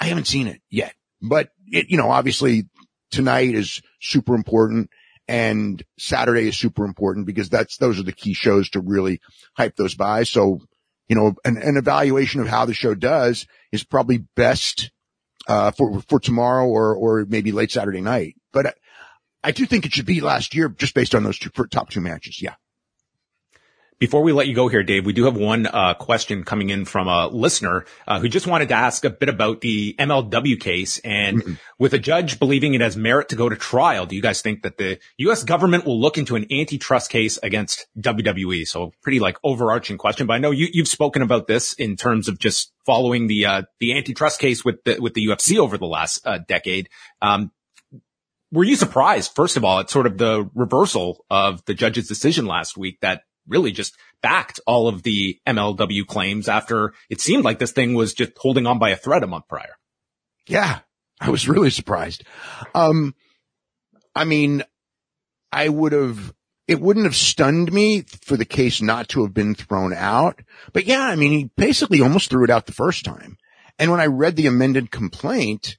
I 0.00 0.06
haven't 0.06 0.26
seen 0.26 0.46
it 0.46 0.60
yet, 0.70 0.94
but 1.20 1.50
it, 1.66 1.90
you 1.90 1.96
know, 1.96 2.10
obviously 2.10 2.68
tonight 3.10 3.54
is 3.54 3.80
super 4.00 4.34
important 4.34 4.90
and 5.26 5.82
Saturday 5.98 6.48
is 6.48 6.56
super 6.56 6.84
important 6.84 7.26
because 7.26 7.48
that's, 7.48 7.76
those 7.76 7.98
are 7.98 8.04
the 8.04 8.12
key 8.12 8.32
shows 8.32 8.70
to 8.70 8.80
really 8.80 9.20
hype 9.56 9.76
those 9.76 9.94
buys. 9.94 10.28
So, 10.28 10.60
you 11.08 11.16
know, 11.16 11.34
an, 11.44 11.56
an 11.56 11.76
evaluation 11.76 12.40
of 12.40 12.48
how 12.48 12.64
the 12.64 12.74
show 12.74 12.94
does 12.94 13.46
is 13.72 13.84
probably 13.84 14.18
best, 14.36 14.90
uh, 15.48 15.70
for, 15.72 16.00
for 16.08 16.20
tomorrow 16.20 16.66
or, 16.66 16.94
or 16.94 17.26
maybe 17.28 17.52
late 17.52 17.72
Saturday 17.72 18.00
night. 18.00 18.36
But 18.52 18.66
I, 18.66 18.72
I 19.44 19.50
do 19.50 19.66
think 19.66 19.84
it 19.84 19.92
should 19.92 20.06
be 20.06 20.20
last 20.20 20.54
year 20.54 20.68
just 20.68 20.94
based 20.94 21.14
on 21.14 21.24
those 21.24 21.38
two 21.38 21.50
top 21.50 21.90
two 21.90 22.00
matches. 22.00 22.40
Yeah. 22.40 22.54
Before 23.98 24.22
we 24.22 24.32
let 24.32 24.46
you 24.46 24.54
go 24.54 24.68
here, 24.68 24.84
Dave, 24.84 25.04
we 25.04 25.12
do 25.12 25.24
have 25.24 25.36
one 25.36 25.66
uh, 25.66 25.94
question 25.94 26.44
coming 26.44 26.70
in 26.70 26.84
from 26.84 27.08
a 27.08 27.26
listener 27.26 27.84
uh, 28.06 28.20
who 28.20 28.28
just 28.28 28.46
wanted 28.46 28.68
to 28.68 28.76
ask 28.76 29.04
a 29.04 29.10
bit 29.10 29.28
about 29.28 29.60
the 29.60 29.94
MLW 29.98 30.60
case. 30.60 31.00
And 31.00 31.42
mm-hmm. 31.42 31.54
with 31.80 31.94
a 31.94 31.98
judge 31.98 32.38
believing 32.38 32.74
it 32.74 32.80
has 32.80 32.96
merit 32.96 33.30
to 33.30 33.36
go 33.36 33.48
to 33.48 33.56
trial, 33.56 34.06
do 34.06 34.14
you 34.14 34.22
guys 34.22 34.40
think 34.40 34.62
that 34.62 34.78
the 34.78 35.00
U.S. 35.18 35.42
government 35.42 35.84
will 35.84 36.00
look 36.00 36.16
into 36.16 36.36
an 36.36 36.46
antitrust 36.52 37.10
case 37.10 37.38
against 37.42 37.88
WWE? 37.98 38.68
So 38.68 38.92
pretty 39.02 39.18
like 39.18 39.36
overarching 39.42 39.98
question, 39.98 40.28
but 40.28 40.34
I 40.34 40.38
know 40.38 40.52
you, 40.52 40.68
you've 40.72 40.86
spoken 40.86 41.22
about 41.22 41.48
this 41.48 41.72
in 41.72 41.96
terms 41.96 42.28
of 42.28 42.38
just 42.38 42.72
following 42.86 43.26
the 43.26 43.46
uh, 43.46 43.62
the 43.80 43.96
antitrust 43.96 44.38
case 44.38 44.64
with 44.64 44.84
the 44.84 45.00
with 45.00 45.14
the 45.14 45.26
UFC 45.26 45.58
over 45.58 45.76
the 45.76 45.86
last 45.86 46.24
uh, 46.24 46.38
decade. 46.46 46.88
Um, 47.20 47.50
were 48.50 48.64
you 48.64 48.76
surprised, 48.76 49.32
first 49.34 49.56
of 49.56 49.64
all, 49.64 49.80
at 49.80 49.90
sort 49.90 50.06
of 50.06 50.16
the 50.18 50.48
reversal 50.54 51.24
of 51.28 51.64
the 51.66 51.74
judge's 51.74 52.08
decision 52.08 52.46
last 52.46 52.76
week 52.76 52.98
that 53.02 53.22
really 53.48 53.72
just 53.72 53.96
backed 54.22 54.60
all 54.66 54.88
of 54.88 55.02
the 55.02 55.38
MLW 55.46 56.06
claims 56.06 56.48
after 56.48 56.92
it 57.08 57.20
seemed 57.20 57.44
like 57.44 57.58
this 57.58 57.72
thing 57.72 57.94
was 57.94 58.14
just 58.14 58.32
holding 58.36 58.66
on 58.66 58.78
by 58.78 58.90
a 58.90 58.96
thread 58.96 59.22
a 59.22 59.26
month 59.26 59.48
prior. 59.48 59.76
Yeah, 60.46 60.80
I 61.20 61.30
was 61.30 61.48
really 61.48 61.70
surprised. 61.70 62.24
Um, 62.74 63.14
I 64.14 64.24
mean, 64.24 64.62
I 65.52 65.68
would 65.68 65.92
have, 65.92 66.34
it 66.66 66.80
wouldn't 66.80 67.06
have 67.06 67.16
stunned 67.16 67.72
me 67.72 68.02
for 68.22 68.36
the 68.36 68.44
case 68.44 68.82
not 68.82 69.08
to 69.10 69.22
have 69.22 69.34
been 69.34 69.54
thrown 69.54 69.92
out. 69.94 70.40
But 70.72 70.84
yeah, 70.84 71.02
I 71.02 71.16
mean, 71.16 71.32
he 71.32 71.50
basically 71.56 72.00
almost 72.00 72.30
threw 72.30 72.44
it 72.44 72.50
out 72.50 72.66
the 72.66 72.72
first 72.72 73.04
time. 73.04 73.38
And 73.78 73.90
when 73.90 74.00
I 74.00 74.06
read 74.06 74.36
the 74.36 74.46
amended 74.46 74.90
complaint, 74.90 75.76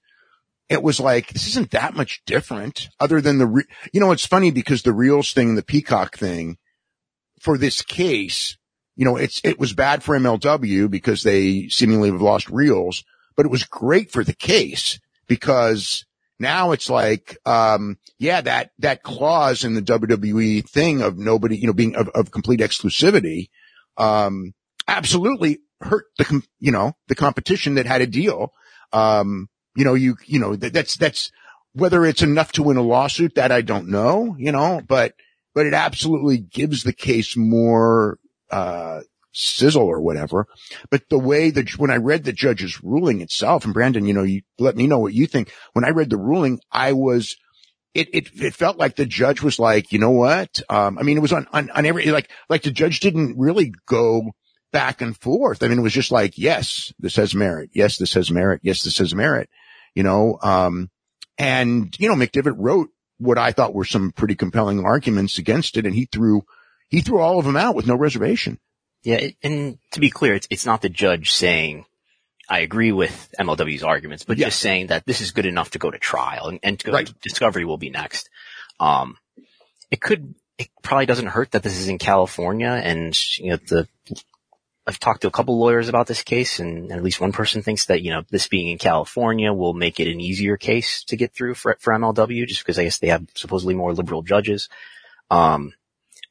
it 0.69 0.81
was 0.81 0.99
like, 0.99 1.33
this 1.33 1.47
isn't 1.47 1.71
that 1.71 1.95
much 1.95 2.23
different 2.25 2.89
other 2.99 3.21
than 3.21 3.39
the, 3.39 3.47
re- 3.47 3.63
you 3.91 3.99
know, 3.99 4.11
it's 4.11 4.25
funny 4.25 4.51
because 4.51 4.83
the 4.83 4.93
reels 4.93 5.33
thing, 5.33 5.55
the 5.55 5.63
peacock 5.63 6.17
thing, 6.17 6.57
for 7.41 7.57
this 7.57 7.81
case, 7.81 8.57
you 8.95 9.05
know, 9.05 9.15
it's, 9.15 9.41
it 9.43 9.59
was 9.59 9.73
bad 9.73 10.03
for 10.03 10.17
MLW 10.17 10.89
because 10.89 11.23
they 11.23 11.69
seemingly 11.69 12.11
have 12.11 12.21
lost 12.21 12.49
reels, 12.49 13.03
but 13.35 13.45
it 13.45 13.51
was 13.51 13.63
great 13.63 14.11
for 14.11 14.23
the 14.23 14.33
case 14.33 14.99
because 15.27 16.05
now 16.39 16.71
it's 16.71 16.89
like, 16.89 17.37
um, 17.45 17.97
yeah, 18.17 18.41
that, 18.41 18.71
that 18.79 19.03
clause 19.03 19.63
in 19.63 19.73
the 19.73 19.81
WWE 19.81 20.67
thing 20.67 21.01
of 21.01 21.17
nobody, 21.17 21.57
you 21.57 21.67
know, 21.67 21.73
being 21.73 21.95
of, 21.95 22.09
of 22.09 22.31
complete 22.31 22.59
exclusivity, 22.59 23.49
um, 23.97 24.53
absolutely 24.87 25.59
hurt 25.81 26.05
the, 26.17 26.43
you 26.59 26.71
know, 26.71 26.93
the 27.07 27.15
competition 27.15 27.75
that 27.75 27.85
had 27.85 28.01
a 28.01 28.07
deal. 28.07 28.51
Um, 28.91 29.47
you 29.75 29.85
know, 29.85 29.93
you, 29.93 30.17
you 30.25 30.39
know, 30.39 30.55
that, 30.55 30.73
that's, 30.73 30.97
that's 30.97 31.31
whether 31.73 32.05
it's 32.05 32.21
enough 32.21 32.51
to 32.53 32.63
win 32.63 32.77
a 32.77 32.81
lawsuit 32.81 33.35
that 33.35 33.51
I 33.51 33.61
don't 33.61 33.87
know, 33.87 34.35
you 34.37 34.51
know, 34.51 34.81
but, 34.85 35.13
but 35.59 35.65
it 35.65 35.73
absolutely 35.73 36.37
gives 36.37 36.83
the 36.83 36.93
case 36.93 37.35
more, 37.35 38.17
uh, 38.49 39.01
sizzle 39.33 39.83
or 39.83 39.99
whatever. 39.99 40.47
But 40.89 41.09
the 41.09 41.19
way 41.19 41.51
that 41.51 41.77
when 41.77 41.91
I 41.91 41.97
read 41.97 42.23
the 42.23 42.31
judge's 42.31 42.81
ruling 42.81 43.19
itself, 43.19 43.65
and 43.65 43.73
Brandon, 43.73 44.05
you 44.05 44.13
know, 44.13 44.23
you 44.23 44.43
let 44.57 44.77
me 44.77 44.87
know 44.87 44.99
what 44.99 45.13
you 45.13 45.27
think. 45.27 45.51
When 45.73 45.83
I 45.83 45.89
read 45.89 46.09
the 46.09 46.15
ruling, 46.17 46.61
I 46.71 46.93
was, 46.93 47.35
it, 47.93 48.07
it, 48.13 48.29
it 48.41 48.55
felt 48.55 48.77
like 48.77 48.95
the 48.95 49.05
judge 49.05 49.41
was 49.41 49.59
like, 49.59 49.91
you 49.91 49.99
know 49.99 50.11
what? 50.11 50.61
Um, 50.69 50.97
I 50.97 51.03
mean, 51.03 51.17
it 51.17 51.21
was 51.21 51.33
on, 51.33 51.45
on, 51.51 51.69
on 51.71 51.85
every, 51.85 52.05
like, 52.05 52.31
like 52.47 52.61
the 52.61 52.71
judge 52.71 53.01
didn't 53.01 53.37
really 53.37 53.73
go 53.85 54.31
back 54.71 55.01
and 55.01 55.19
forth. 55.19 55.61
I 55.61 55.67
mean, 55.67 55.79
it 55.79 55.83
was 55.83 55.91
just 55.91 56.13
like, 56.13 56.37
yes, 56.37 56.93
this 56.99 57.17
has 57.17 57.35
merit. 57.35 57.71
Yes, 57.73 57.97
this 57.97 58.13
has 58.13 58.31
merit. 58.31 58.61
Yes, 58.63 58.83
this 58.83 58.99
has 58.99 59.13
merit, 59.13 59.49
you 59.93 60.03
know, 60.03 60.39
um, 60.41 60.89
and, 61.37 61.93
you 61.99 62.07
know, 62.07 62.15
McDevitt 62.15 62.55
wrote 62.57 62.91
what 63.19 63.37
I 63.37 63.51
thought 63.51 63.73
were 63.73 63.85
some 63.85 64.11
pretty 64.11 64.35
compelling 64.35 64.83
arguments 64.83 65.37
against 65.37 65.77
it. 65.77 65.85
And 65.85 65.93
he 65.93 66.05
threw, 66.05 66.45
he 66.87 67.01
threw 67.01 67.21
all 67.21 67.39
of 67.39 67.45
them 67.45 67.57
out 67.57 67.75
with 67.75 67.87
no 67.87 67.95
reservation. 67.95 68.59
Yeah, 69.03 69.27
and 69.43 69.77
to 69.91 70.01
be 70.01 70.09
clear, 70.09 70.33
it's 70.33 70.47
it's 70.49 70.65
not 70.65 70.81
the 70.81 70.89
judge 70.89 71.31
saying 71.31 71.85
I 72.49 72.59
agree 72.59 72.91
with 72.91 73.33
MLW's 73.39 73.83
arguments, 73.83 74.23
but 74.23 74.37
yeah. 74.37 74.47
just 74.47 74.59
saying 74.59 74.87
that 74.87 75.05
this 75.05 75.21
is 75.21 75.31
good 75.31 75.45
enough 75.45 75.71
to 75.71 75.79
go 75.79 75.91
to 75.91 75.99
trial 75.99 76.47
and, 76.47 76.59
and 76.63 76.79
to 76.79 76.91
right. 76.91 77.21
discovery 77.21 77.63
will 77.63 77.77
be 77.77 77.91
next. 77.91 78.29
Um, 78.79 79.17
it 79.91 80.01
could, 80.01 80.33
it 80.57 80.69
probably 80.81 81.05
doesn't 81.05 81.27
hurt 81.27 81.51
that 81.51 81.61
this 81.61 81.77
is 81.77 81.87
in 81.87 81.99
California 81.99 82.69
and, 82.69 83.17
you 83.37 83.51
know, 83.51 83.57
the, 83.67 83.87
I've 84.89 84.97
talked 84.97 85.21
to 85.21 85.27
a 85.27 85.31
couple 85.31 85.59
lawyers 85.59 85.87
about 85.87 86.07
this 86.07 86.23
case 86.23 86.57
and 86.57 86.91
at 86.91 87.03
least 87.03 87.21
one 87.21 87.31
person 87.31 87.61
thinks 87.61 87.85
that, 87.85 88.01
you 88.01 88.09
know, 88.09 88.23
this 88.31 88.47
being 88.47 88.69
in 88.69 88.79
California 88.79 89.53
will 89.53 89.75
make 89.75 89.99
it 89.99 90.11
an 90.11 90.19
easier 90.19 90.57
case 90.57 91.03
to 91.03 91.15
get 91.15 91.31
through 91.31 91.53
for, 91.53 91.77
for 91.79 91.93
MLW 91.93 92.47
just 92.47 92.61
because 92.61 92.79
I 92.79 92.85
guess 92.85 92.97
they 92.97 93.09
have 93.09 93.27
supposedly 93.35 93.75
more 93.75 93.93
liberal 93.93 94.23
judges. 94.23 94.67
Um, 95.29 95.73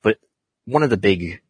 but 0.02 0.18
one 0.64 0.82
of 0.82 0.90
the 0.90 0.96
big 0.96 1.40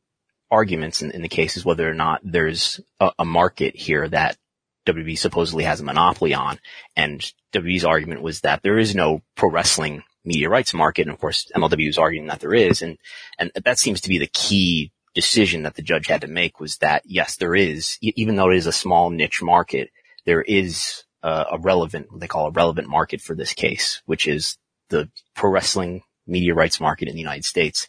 arguments 0.50 1.00
in, 1.00 1.12
in 1.12 1.22
the 1.22 1.30
case 1.30 1.56
is 1.56 1.64
whether 1.64 1.88
or 1.88 1.94
not 1.94 2.20
there's 2.22 2.78
a, 3.00 3.10
a 3.20 3.24
market 3.24 3.74
here 3.74 4.06
that 4.06 4.36
WB 4.84 5.16
supposedly 5.16 5.64
has 5.64 5.80
a 5.80 5.84
monopoly 5.84 6.34
on. 6.34 6.58
And 6.94 7.20
WB's 7.54 7.86
argument 7.86 8.20
was 8.20 8.42
that 8.42 8.62
there 8.62 8.76
is 8.76 8.94
no 8.94 9.22
pro 9.34 9.50
wrestling 9.50 10.02
media 10.26 10.50
rights 10.50 10.74
market. 10.74 11.06
And 11.06 11.14
of 11.14 11.18
course, 11.18 11.50
MLW 11.56 11.88
is 11.88 11.96
arguing 11.96 12.26
that 12.26 12.40
there 12.40 12.52
is. 12.52 12.82
And, 12.82 12.98
and 13.38 13.50
that 13.64 13.78
seems 13.78 14.02
to 14.02 14.10
be 14.10 14.18
the 14.18 14.26
key 14.26 14.92
decision 15.18 15.64
that 15.64 15.74
the 15.74 15.82
judge 15.82 16.06
had 16.06 16.20
to 16.20 16.28
make 16.28 16.60
was 16.60 16.76
that 16.76 17.02
yes, 17.04 17.34
there 17.34 17.56
is, 17.56 17.98
even 18.00 18.36
though 18.36 18.50
it 18.50 18.56
is 18.56 18.68
a 18.68 18.72
small 18.72 19.10
niche 19.10 19.42
market, 19.42 19.90
there 20.26 20.42
is 20.42 21.02
a, 21.24 21.44
a 21.52 21.58
relevant, 21.58 22.12
what 22.12 22.20
they 22.20 22.28
call 22.28 22.46
a 22.46 22.52
relevant 22.52 22.88
market 22.88 23.20
for 23.20 23.34
this 23.34 23.52
case, 23.52 24.00
which 24.06 24.28
is 24.28 24.58
the 24.90 25.10
pro 25.34 25.50
wrestling 25.50 26.02
media 26.24 26.54
rights 26.54 26.78
market 26.78 27.08
in 27.08 27.14
the 27.14 27.20
United 27.20 27.44
States. 27.44 27.88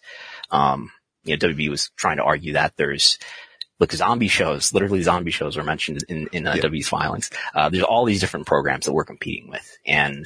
Um, 0.50 0.92
you 1.24 1.38
know, 1.38 1.48
WB 1.48 1.70
was 1.70 1.92
trying 1.96 2.18
to 2.18 2.24
argue 2.24 2.54
that 2.54 2.74
there's, 2.78 3.20
look, 3.80 3.92
zombie 3.92 4.28
shows, 4.28 4.74
literally 4.74 5.04
zombie 5.04 5.30
shows 5.30 5.56
were 5.56 5.64
mentioned 5.64 6.04
in, 6.10 6.30
in 6.32 6.48
uh, 6.48 6.56
yeah. 6.56 6.64
WB's 6.64 6.90
filings. 6.90 7.30
Uh, 7.54 7.70
there's 7.70 7.84
all 7.84 8.06
these 8.06 8.22
different 8.22 8.48
programs 8.48 8.88
that 8.88 8.94
we're 8.94 9.06
competing 9.06 9.52
with. 9.52 9.78
And 9.86 10.26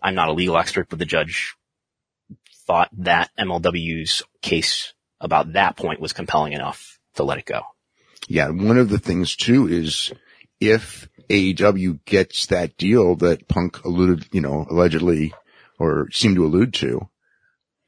I'm 0.00 0.14
not 0.14 0.28
a 0.28 0.34
legal 0.34 0.56
expert, 0.56 0.88
but 0.88 1.00
the 1.00 1.04
judge 1.04 1.56
thought 2.64 2.90
that 2.98 3.30
MLW's 3.36 4.22
case 4.40 4.94
about 5.20 5.52
that 5.52 5.76
point 5.76 6.00
was 6.00 6.12
compelling 6.12 6.52
enough 6.52 6.98
to 7.14 7.24
let 7.24 7.38
it 7.38 7.46
go. 7.46 7.62
Yeah. 8.28 8.48
One 8.50 8.78
of 8.78 8.88
the 8.88 8.98
things 8.98 9.36
too 9.36 9.68
is 9.68 10.12
if 10.60 11.08
AEW 11.28 12.04
gets 12.04 12.46
that 12.46 12.76
deal 12.76 13.16
that 13.16 13.48
Punk 13.48 13.84
alluded, 13.84 14.28
you 14.32 14.40
know, 14.40 14.66
allegedly 14.70 15.32
or 15.78 16.08
seemed 16.10 16.36
to 16.36 16.44
allude 16.44 16.74
to, 16.74 17.08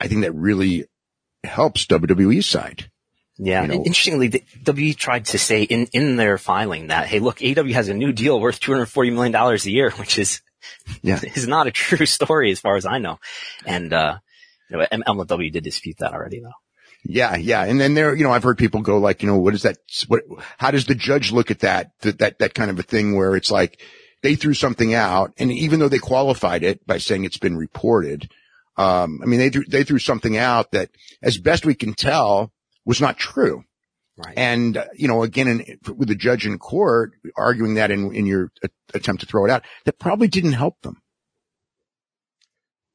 I 0.00 0.08
think 0.08 0.22
that 0.22 0.34
really 0.34 0.86
helps 1.44 1.86
WWE's 1.86 2.46
side. 2.46 2.90
Yeah. 3.36 3.62
You 3.62 3.68
know? 3.68 3.74
Interestingly, 3.74 4.28
the 4.28 4.44
WWE 4.62 4.96
tried 4.96 5.26
to 5.26 5.38
say 5.38 5.62
in, 5.62 5.86
in 5.92 6.16
their 6.16 6.38
filing 6.38 6.88
that, 6.88 7.06
hey, 7.06 7.18
look, 7.18 7.38
AEW 7.38 7.72
has 7.72 7.88
a 7.88 7.94
new 7.94 8.12
deal 8.12 8.40
worth 8.40 8.60
$240 8.60 9.12
million 9.12 9.34
a 9.34 9.56
year, 9.70 9.90
which 9.96 10.18
is, 10.18 10.40
yeah. 11.02 11.20
is 11.34 11.46
not 11.46 11.66
a 11.66 11.72
true 11.72 12.06
story 12.06 12.50
as 12.50 12.60
far 12.60 12.76
as 12.76 12.86
I 12.86 12.98
know. 12.98 13.18
And, 13.66 13.92
uh, 13.92 14.18
you 14.70 14.78
know, 14.78 14.86
MLW 14.90 15.52
did 15.52 15.64
dispute 15.64 15.98
that 15.98 16.12
already 16.12 16.40
though. 16.40 16.52
Yeah, 17.04 17.36
yeah. 17.36 17.64
And 17.64 17.80
then 17.80 17.94
there, 17.94 18.14
you 18.14 18.22
know, 18.22 18.30
I've 18.30 18.44
heard 18.44 18.58
people 18.58 18.80
go 18.80 18.98
like, 18.98 19.22
you 19.22 19.28
know, 19.28 19.38
what 19.38 19.54
is 19.54 19.62
that? 19.62 19.78
What, 20.06 20.22
how 20.58 20.70
does 20.70 20.86
the 20.86 20.94
judge 20.94 21.32
look 21.32 21.50
at 21.50 21.60
that, 21.60 21.90
that, 22.02 22.18
that, 22.18 22.38
that 22.38 22.54
kind 22.54 22.70
of 22.70 22.78
a 22.78 22.84
thing 22.84 23.16
where 23.16 23.34
it's 23.34 23.50
like 23.50 23.80
they 24.22 24.36
threw 24.36 24.54
something 24.54 24.94
out 24.94 25.32
and 25.36 25.50
even 25.50 25.80
though 25.80 25.88
they 25.88 25.98
qualified 25.98 26.62
it 26.62 26.86
by 26.86 26.98
saying 26.98 27.24
it's 27.24 27.38
been 27.38 27.56
reported, 27.56 28.30
um, 28.76 29.20
I 29.22 29.26
mean, 29.26 29.40
they 29.40 29.50
threw, 29.50 29.64
they 29.64 29.82
threw 29.82 29.98
something 29.98 30.36
out 30.36 30.70
that 30.72 30.90
as 31.22 31.38
best 31.38 31.66
we 31.66 31.74
can 31.74 31.94
tell 31.94 32.52
was 32.84 33.00
not 33.00 33.18
true. 33.18 33.64
Right. 34.16 34.34
And, 34.36 34.76
uh, 34.76 34.84
you 34.94 35.08
know, 35.08 35.22
again, 35.22 35.48
in, 35.48 35.78
with 35.96 36.08
the 36.08 36.14
judge 36.14 36.46
in 36.46 36.58
court 36.58 37.12
arguing 37.36 37.74
that 37.74 37.90
in, 37.90 38.14
in 38.14 38.26
your 38.26 38.52
attempt 38.94 39.22
to 39.22 39.26
throw 39.26 39.44
it 39.44 39.50
out, 39.50 39.64
that 39.86 39.98
probably 39.98 40.28
didn't 40.28 40.52
help 40.52 40.80
them. 40.82 41.01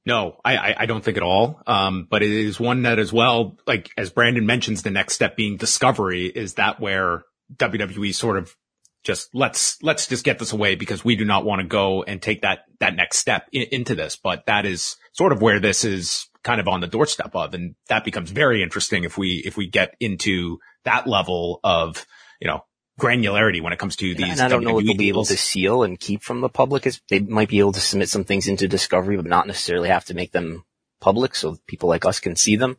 No, 0.08 0.40
I, 0.46 0.74
I 0.78 0.86
don't 0.86 1.04
think 1.04 1.18
at 1.18 1.24
all. 1.24 1.62
Um, 1.68 2.08
but 2.10 2.24
it 2.24 2.32
is 2.32 2.58
one 2.58 2.84
that 2.84 2.98
as 2.98 3.12
well, 3.12 3.58
like 3.68 3.90
as 3.98 4.10
Brandon 4.10 4.46
mentions, 4.46 4.82
the 4.82 4.90
next 4.90 5.16
step 5.16 5.36
being 5.36 5.58
discovery 5.58 6.28
is 6.28 6.54
that 6.54 6.80
where 6.80 7.26
WWE 7.58 8.16
sort 8.16 8.38
of 8.38 8.56
just 9.04 9.28
let's, 9.34 9.84
let's 9.84 10.08
just 10.08 10.24
get 10.24 10.40
this 10.40 10.54
away 10.54 10.76
because 10.76 11.04
we 11.04 11.18
do 11.18 11.26
not 11.26 11.44
want 11.44 11.62
to 11.62 11.68
go 11.68 12.04
and 12.04 12.22
take 12.22 12.44
that, 12.44 12.60
that 12.80 12.96
next 12.96 13.18
step 13.18 13.50
in, 13.52 13.64
into 13.74 13.96
this. 13.96 14.16
But 14.16 14.46
that 14.46 14.66
is 14.66 14.96
sort 15.12 15.34
of 15.34 15.42
where 15.42 15.60
this 15.60 15.84
is 15.84 16.30
kind 16.42 16.62
of 16.62 16.70
on 16.70 16.80
the 16.80 16.88
doorstep 16.88 17.36
of. 17.36 17.54
And 17.54 17.76
that 17.90 18.06
becomes 18.06 18.32
very 18.32 18.64
interesting 18.64 19.04
if 19.04 19.18
we, 19.18 19.44
if 19.46 19.58
we 19.58 19.68
get 19.68 19.94
into 20.00 20.60
that 20.86 21.06
level 21.06 21.60
of, 21.66 22.06
you 22.40 22.48
know, 22.48 22.64
granularity 23.00 23.62
when 23.62 23.74
it 23.74 23.80
comes 23.80 23.96
to 23.98 24.16
these. 24.16 24.32
And 24.32 24.42
I 24.42 24.48
don't 24.48 24.62
WWE 24.62 24.66
know 24.66 24.74
what 24.74 24.86
they'll 24.86 24.98
be 24.98 25.10
able 25.10 25.26
to 25.26 25.38
seal 25.38 25.84
and 25.84 26.00
keep 26.00 26.24
from 26.24 26.42
the 26.42 26.50
public. 26.50 26.86
Is 26.86 27.02
they 27.10 27.20
might 27.20 27.50
be 27.50 27.60
able 27.60 27.74
to 27.74 27.80
submit 27.80 28.10
some 28.10 28.24
things 28.24 28.48
into 28.48 28.68
discovery, 28.68 29.18
but 29.18 29.26
not 29.26 29.48
necessarily 29.48 29.90
have 29.90 30.06
to 30.06 30.14
make 30.14 30.32
them 30.32 30.64
public 31.00 31.36
so 31.36 31.58
people 31.68 31.90
like 31.90 32.06
us 32.06 32.20
can 32.20 32.36
see 32.36 32.56
them. 32.56 32.78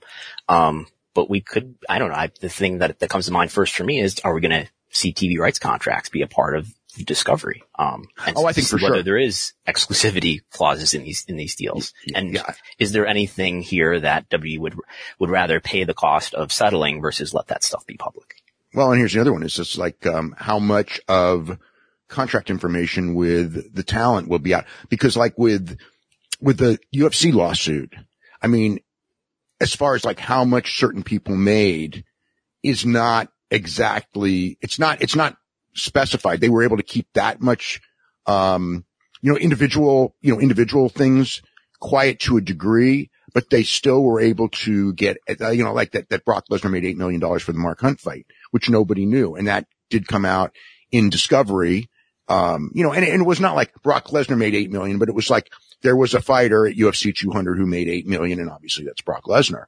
Um, 0.48 0.86
but 1.14 1.30
we 1.30 1.40
could, 1.40 1.76
I 1.88 1.98
don't 1.98 2.10
know. 2.10 2.16
I, 2.16 2.30
the 2.40 2.48
thing 2.48 2.78
that, 2.78 2.98
that 2.98 3.10
comes 3.10 3.26
to 3.26 3.32
mind 3.32 3.50
first 3.50 3.74
for 3.74 3.84
me 3.84 4.00
is, 4.00 4.20
are 4.24 4.34
we 4.34 4.40
going 4.40 4.64
to 4.64 4.70
see 4.90 5.12
TV 5.12 5.38
rights 5.38 5.58
contracts 5.58 6.08
be 6.08 6.22
a 6.22 6.26
part 6.26 6.56
of 6.56 6.72
discovery. 7.04 7.62
Um, 7.78 8.08
oh, 8.34 8.46
I 8.46 8.52
think 8.52 8.66
for 8.66 8.76
whether 8.76 8.96
sure. 8.96 9.02
there 9.02 9.18
is 9.18 9.52
exclusivity 9.66 10.40
clauses 10.50 10.94
in 10.94 11.04
these, 11.04 11.24
in 11.28 11.36
these 11.36 11.54
deals. 11.54 11.92
And 12.14 12.34
yeah. 12.34 12.54
is 12.78 12.92
there 12.92 13.06
anything 13.06 13.62
here 13.62 14.00
that 14.00 14.28
W 14.30 14.60
would, 14.60 14.74
would 15.18 15.30
rather 15.30 15.60
pay 15.60 15.84
the 15.84 15.94
cost 15.94 16.34
of 16.34 16.52
settling 16.52 17.00
versus 17.00 17.34
let 17.34 17.48
that 17.48 17.62
stuff 17.62 17.86
be 17.86 17.96
public? 17.96 18.42
Well, 18.74 18.92
and 18.92 18.98
here's 18.98 19.14
the 19.14 19.20
other 19.20 19.32
one. 19.32 19.42
Is 19.42 19.54
just 19.54 19.78
like, 19.78 20.06
um, 20.06 20.34
how 20.38 20.58
much 20.58 21.00
of 21.08 21.58
contract 22.08 22.50
information 22.50 23.14
with 23.14 23.74
the 23.74 23.82
talent 23.82 24.28
will 24.28 24.38
be 24.38 24.54
out. 24.54 24.64
Because 24.88 25.16
like 25.16 25.38
with, 25.38 25.78
with 26.40 26.58
the 26.58 26.78
UFC 26.94 27.32
lawsuit, 27.32 27.94
I 28.42 28.46
mean, 28.46 28.80
as 29.60 29.74
far 29.74 29.94
as 29.94 30.04
like 30.04 30.18
how 30.18 30.44
much 30.44 30.78
certain 30.78 31.02
people 31.02 31.36
made 31.36 32.04
is 32.62 32.84
not 32.84 33.28
exactly, 33.50 34.58
it's 34.60 34.78
not, 34.78 35.02
it's 35.02 35.16
not 35.16 35.36
specified. 35.74 36.40
They 36.40 36.48
were 36.48 36.64
able 36.64 36.78
to 36.78 36.82
keep 36.82 37.06
that 37.14 37.40
much, 37.40 37.80
um, 38.26 38.84
you 39.20 39.32
know, 39.32 39.38
individual, 39.38 40.14
you 40.20 40.32
know, 40.32 40.40
individual 40.40 40.88
things 40.88 41.42
quiet 41.80 42.20
to 42.20 42.36
a 42.36 42.40
degree, 42.40 43.10
but 43.34 43.50
they 43.50 43.62
still 43.62 44.02
were 44.02 44.20
able 44.20 44.48
to 44.48 44.92
get, 44.94 45.18
uh, 45.40 45.50
you 45.50 45.64
know, 45.64 45.72
like 45.72 45.92
that, 45.92 46.08
that 46.08 46.24
Brock 46.24 46.44
Lesnar 46.50 46.70
made 46.70 46.84
$8 46.84 46.96
million 46.96 47.20
for 47.38 47.52
the 47.52 47.58
Mark 47.58 47.80
Hunt 47.80 48.00
fight, 48.00 48.26
which 48.50 48.70
nobody 48.70 49.06
knew. 49.06 49.34
And 49.34 49.48
that 49.48 49.66
did 49.90 50.06
come 50.06 50.24
out 50.24 50.52
in 50.90 51.10
discovery. 51.10 51.90
Um, 52.28 52.70
you 52.74 52.82
know, 52.82 52.92
and, 52.92 53.04
and 53.04 53.22
it 53.22 53.26
was 53.26 53.40
not 53.40 53.56
like 53.56 53.72
Brock 53.82 54.08
Lesnar 54.08 54.36
made 54.36 54.54
8 54.54 54.70
million, 54.70 54.98
but 54.98 55.08
it 55.08 55.14
was 55.14 55.30
like 55.30 55.50
there 55.82 55.96
was 55.96 56.14
a 56.14 56.20
fighter 56.20 56.66
at 56.66 56.76
UFC 56.76 57.14
200 57.14 57.56
who 57.56 57.66
made 57.66 57.88
8 57.88 58.06
million. 58.06 58.38
And 58.40 58.50
obviously 58.50 58.84
that's 58.84 59.00
Brock 59.00 59.24
Lesnar. 59.24 59.64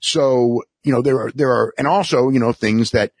So, 0.00 0.62
you 0.84 0.92
know, 0.92 1.02
there 1.02 1.20
are, 1.20 1.32
there 1.32 1.50
are, 1.50 1.74
and 1.76 1.86
also, 1.86 2.30
you 2.30 2.38
know, 2.38 2.52
things 2.52 2.92
that, 2.92 3.12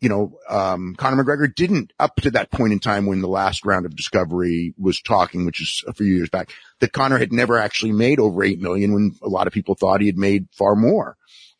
you 0.00 0.08
know, 0.08 0.38
um, 0.48 0.94
Conor 0.96 1.22
McGregor 1.22 1.52
didn't 1.54 1.92
up 1.98 2.16
to 2.16 2.32
that 2.32 2.50
point 2.50 2.72
in 2.72 2.80
time 2.80 3.06
when 3.06 3.20
the 3.20 3.28
last 3.28 3.64
round 3.64 3.86
of 3.86 3.96
discovery 3.96 4.74
was 4.76 5.00
talking, 5.00 5.46
which 5.46 5.62
is 5.62 5.84
a 5.86 5.92
few 5.92 6.06
years 6.06 6.28
back, 6.28 6.50
that 6.80 6.92
Conor 6.92 7.18
had 7.18 7.32
never 7.32 7.56
actually 7.56 7.92
made 7.92 8.18
over 8.18 8.42
8 8.42 8.60
million 8.60 8.92
when 8.92 9.14
a 9.22 9.28
lot 9.28 9.46
of 9.46 9.52
people 9.52 9.76
thought 9.76 10.00
he 10.00 10.08
had 10.08 10.18
made 10.18 10.48
far 10.52 10.74
more. 10.74 11.16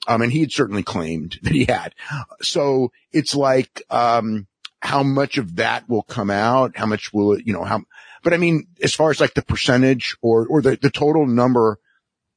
Um, 0.07 0.23
and 0.23 0.33
he 0.33 0.41
had 0.41 0.53
certainly 0.53 0.83
claimed 0.83 1.39
that 1.43 1.53
he 1.53 1.65
had. 1.65 1.95
So 2.41 2.91
it's 3.13 3.35
like, 3.35 3.83
um, 3.91 4.47
how 4.81 5.05
much 5.05 5.39
of 5.39 5.57
that 5.57 5.89
will 5.89 6.03
come 6.03 6.31
out? 6.31 6.77
How 6.77 6.87
much 6.87 7.13
will 7.13 7.35
it, 7.35 7.47
you 7.47 7.53
know, 7.53 7.63
how, 7.63 7.83
but 8.25 8.35
I 8.35 8.37
mean, 8.37 8.67
as 8.83 8.95
far 8.95 9.11
as 9.11 9.21
like 9.21 9.35
the 9.35 9.43
percentage 9.43 10.17
or, 10.23 10.47
or 10.47 10.61
the, 10.61 10.77
the 10.77 10.91
total 10.91 11.27
number 11.27 11.79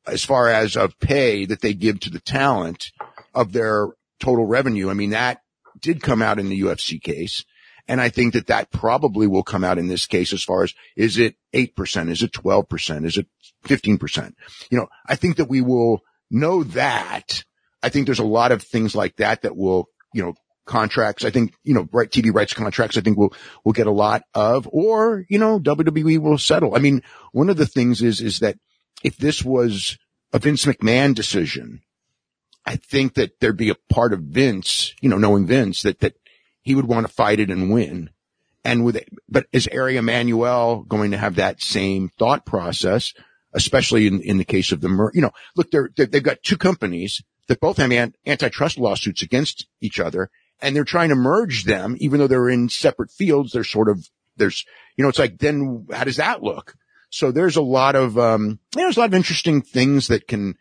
as 0.05 0.23
far 0.23 0.47
as 0.47 0.77
of 0.77 0.99
pay 0.99 1.45
that 1.45 1.61
they 1.61 1.73
give 1.73 1.99
to 2.01 2.11
the 2.11 2.19
talent 2.19 2.91
of 3.33 3.51
their 3.51 3.87
total 4.19 4.45
revenue, 4.45 4.89
I 4.89 4.93
mean, 4.93 5.09
that 5.11 5.41
did 5.79 6.03
come 6.03 6.21
out 6.21 6.39
in 6.39 6.49
the 6.49 6.61
UFC 6.61 7.01
case. 7.01 7.43
And 7.87 8.01
I 8.01 8.09
think 8.09 8.33
that 8.33 8.47
that 8.47 8.71
probably 8.71 9.27
will 9.27 9.43
come 9.43 9.63
out 9.63 9.77
in 9.77 9.87
this 9.87 10.05
case 10.05 10.33
as 10.33 10.43
far 10.43 10.63
as 10.63 10.73
is 10.95 11.17
it 11.17 11.35
8%? 11.53 12.09
Is 12.09 12.23
it 12.23 12.31
12%? 12.31 13.05
Is 13.05 13.17
it 13.17 13.27
15%? 13.65 14.33
You 14.71 14.77
know, 14.79 14.87
I 15.05 15.15
think 15.15 15.37
that 15.37 15.49
we 15.49 15.61
will 15.61 16.01
know 16.31 16.63
that. 16.63 17.43
I 17.83 17.89
think 17.89 18.05
there's 18.05 18.19
a 18.19 18.23
lot 18.23 18.51
of 18.51 18.63
things 18.63 18.95
like 18.95 19.17
that 19.17 19.43
that 19.43 19.55
will, 19.55 19.89
you 20.13 20.23
know, 20.23 20.33
contracts. 20.65 21.23
I 21.23 21.29
think, 21.29 21.53
you 21.63 21.73
know, 21.73 21.87
right 21.91 22.09
TV 22.09 22.33
rights 22.33 22.53
contracts, 22.53 22.97
I 22.97 23.01
think 23.01 23.17
we'll, 23.17 23.33
we'll 23.63 23.73
get 23.73 23.87
a 23.87 23.91
lot 23.91 24.23
of, 24.33 24.67
or, 24.71 25.25
you 25.29 25.39
know, 25.39 25.59
WWE 25.59 26.19
will 26.19 26.37
settle. 26.37 26.75
I 26.75 26.79
mean, 26.79 27.03
one 27.31 27.49
of 27.49 27.57
the 27.57 27.67
things 27.67 28.01
is, 28.01 28.21
is 28.21 28.39
that 28.39 28.57
if 29.03 29.17
this 29.17 29.43
was 29.43 29.97
a 30.33 30.39
Vince 30.39 30.65
McMahon 30.65 31.13
decision, 31.13 31.81
I 32.65 32.77
think 32.77 33.13
that 33.13 33.39
there'd 33.39 33.57
be 33.57 33.69
a 33.69 33.93
part 33.93 34.11
of 34.11 34.21
Vince, 34.21 34.93
you 35.01 35.09
know, 35.09 35.17
knowing 35.17 35.45
Vince 35.45 35.83
that, 35.83 35.99
that 35.99 36.15
he 36.63 36.73
would 36.73 36.87
want 36.87 37.07
to 37.07 37.13
fight 37.13 37.39
it 37.39 37.51
and 37.51 37.71
win. 37.71 38.09
And 38.63 38.83
with, 38.83 39.03
but 39.29 39.45
is 39.51 39.67
Ari 39.67 39.97
Emanuel 39.97 40.83
going 40.87 41.11
to 41.11 41.17
have 41.17 41.35
that 41.35 41.61
same 41.61 42.09
thought 42.17 42.45
process, 42.47 43.13
especially 43.53 44.07
in, 44.07 44.21
in 44.21 44.39
the 44.39 44.45
case 44.45 44.71
of 44.71 44.81
the, 44.81 44.89
Mer- 44.89 45.11
you 45.13 45.21
know, 45.21 45.31
look, 45.55 45.69
they're, 45.69 45.91
they've 45.95 46.23
got 46.23 46.41
two 46.41 46.57
companies 46.57 47.21
that 47.47 47.59
both 47.59 47.77
have 47.77 47.91
antitrust 48.25 48.77
lawsuits 48.77 49.21
against 49.21 49.67
each 49.81 49.99
other 49.99 50.29
and 50.61 50.75
they're 50.75 50.83
trying 50.83 51.09
to 51.09 51.15
merge 51.15 51.65
them, 51.65 51.95
even 51.99 52.19
though 52.19 52.27
they're 52.27 52.49
in 52.49 52.69
separate 52.69 53.11
fields. 53.11 53.51
They're 53.51 53.63
sort 53.63 53.89
of, 53.89 54.09
there's, 54.37 54.65
you 54.95 55.03
know, 55.03 55.09
it's 55.09 55.19
like, 55.19 55.37
then 55.37 55.87
how 55.91 56.03
does 56.03 56.17
that 56.17 56.43
look? 56.43 56.75
So 57.09 57.31
there's 57.31 57.55
a 57.55 57.61
lot 57.61 57.95
of, 57.95 58.17
um, 58.17 58.59
there's 58.73 58.97
a 58.97 58.99
lot 59.01 59.09
of 59.09 59.13
interesting 59.13 59.61
things 59.61 60.07
that 60.07 60.27
can 60.27 60.55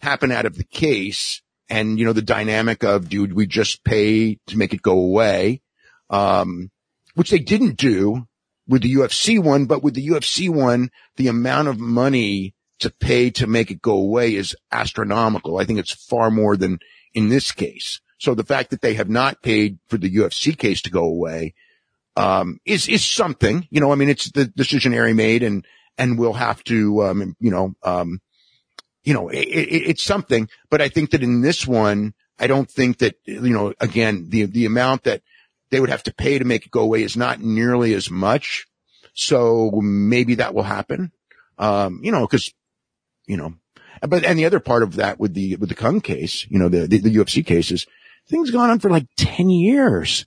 happen 0.00 0.30
out 0.30 0.46
of 0.46 0.56
the 0.56 0.64
case 0.64 1.42
and, 1.68 1.98
you 1.98 2.04
know, 2.04 2.12
the 2.12 2.22
dynamic 2.22 2.82
of 2.84 3.08
do 3.08 3.24
we 3.26 3.46
just 3.46 3.84
pay 3.84 4.38
to 4.46 4.56
make 4.56 4.72
it 4.72 4.82
go 4.82 4.98
away? 4.98 5.60
Um, 6.08 6.70
which 7.14 7.30
they 7.30 7.38
didn't 7.38 7.76
do 7.76 8.26
with 8.66 8.82
the 8.82 8.94
UFC 8.94 9.42
one, 9.42 9.66
but 9.66 9.82
with 9.82 9.94
the 9.94 10.06
UFC 10.08 10.48
one, 10.48 10.90
the 11.16 11.28
amount 11.28 11.68
of 11.68 11.78
money 11.78 12.54
to 12.80 12.90
pay 12.90 13.30
to 13.30 13.46
make 13.46 13.70
it 13.70 13.82
go 13.82 13.92
away 13.92 14.34
is 14.34 14.56
astronomical. 14.70 15.58
I 15.58 15.64
think 15.64 15.78
it's 15.78 15.92
far 15.92 16.30
more 16.30 16.56
than 16.56 16.78
in 17.14 17.28
this 17.28 17.52
case. 17.52 18.00
So 18.18 18.34
the 18.34 18.44
fact 18.44 18.70
that 18.70 18.80
they 18.80 18.94
have 18.94 19.08
not 19.08 19.42
paid 19.42 19.78
for 19.88 19.96
the 19.96 20.14
UFC 20.14 20.56
case 20.56 20.82
to 20.82 20.90
go 20.90 21.04
away, 21.04 21.54
um, 22.16 22.60
is, 22.64 22.88
is 22.88 23.04
something, 23.04 23.66
you 23.70 23.80
know, 23.80 23.92
I 23.92 23.94
mean, 23.94 24.08
it's 24.08 24.30
the 24.32 24.46
decision 24.46 24.92
Ari 24.92 25.14
made 25.14 25.44
and, 25.44 25.64
and 25.96 26.18
we'll 26.18 26.32
have 26.32 26.64
to, 26.64 27.04
um, 27.04 27.36
you 27.38 27.50
know, 27.50 27.74
um, 27.84 28.20
you 29.04 29.14
know, 29.14 29.28
it, 29.28 29.38
it, 29.38 29.90
it's 29.90 30.02
something, 30.02 30.48
but 30.68 30.82
I 30.82 30.88
think 30.88 31.10
that 31.10 31.22
in 31.22 31.42
this 31.42 31.66
one, 31.66 32.14
I 32.38 32.48
don't 32.48 32.68
think 32.68 32.98
that, 32.98 33.14
you 33.24 33.50
know, 33.50 33.72
again, 33.80 34.26
the, 34.28 34.44
the 34.46 34.66
amount 34.66 35.04
that 35.04 35.22
they 35.70 35.80
would 35.80 35.90
have 35.90 36.02
to 36.04 36.14
pay 36.14 36.38
to 36.38 36.44
make 36.44 36.66
it 36.66 36.72
go 36.72 36.80
away 36.80 37.04
is 37.04 37.16
not 37.16 37.40
nearly 37.40 37.94
as 37.94 38.10
much. 38.10 38.66
So 39.14 39.70
maybe 39.80 40.36
that 40.36 40.54
will 40.54 40.64
happen. 40.64 41.12
Um, 41.56 42.00
you 42.02 42.12
know, 42.12 42.26
cause, 42.26 42.52
you 43.28 43.36
know, 43.36 43.54
but, 44.02 44.24
and 44.24 44.38
the 44.38 44.44
other 44.44 44.60
part 44.60 44.82
of 44.82 44.96
that 44.96 45.20
with 45.20 45.34
the, 45.34 45.56
with 45.56 45.68
the 45.68 45.74
Cung 45.74 46.00
case, 46.00 46.46
you 46.50 46.58
know, 46.58 46.68
the, 46.68 46.86
the, 46.86 46.98
the 46.98 47.14
UFC 47.14 47.46
cases, 47.46 47.86
things 48.28 48.50
gone 48.50 48.70
on 48.70 48.80
for 48.80 48.90
like 48.90 49.06
10 49.16 49.50
years. 49.50 50.26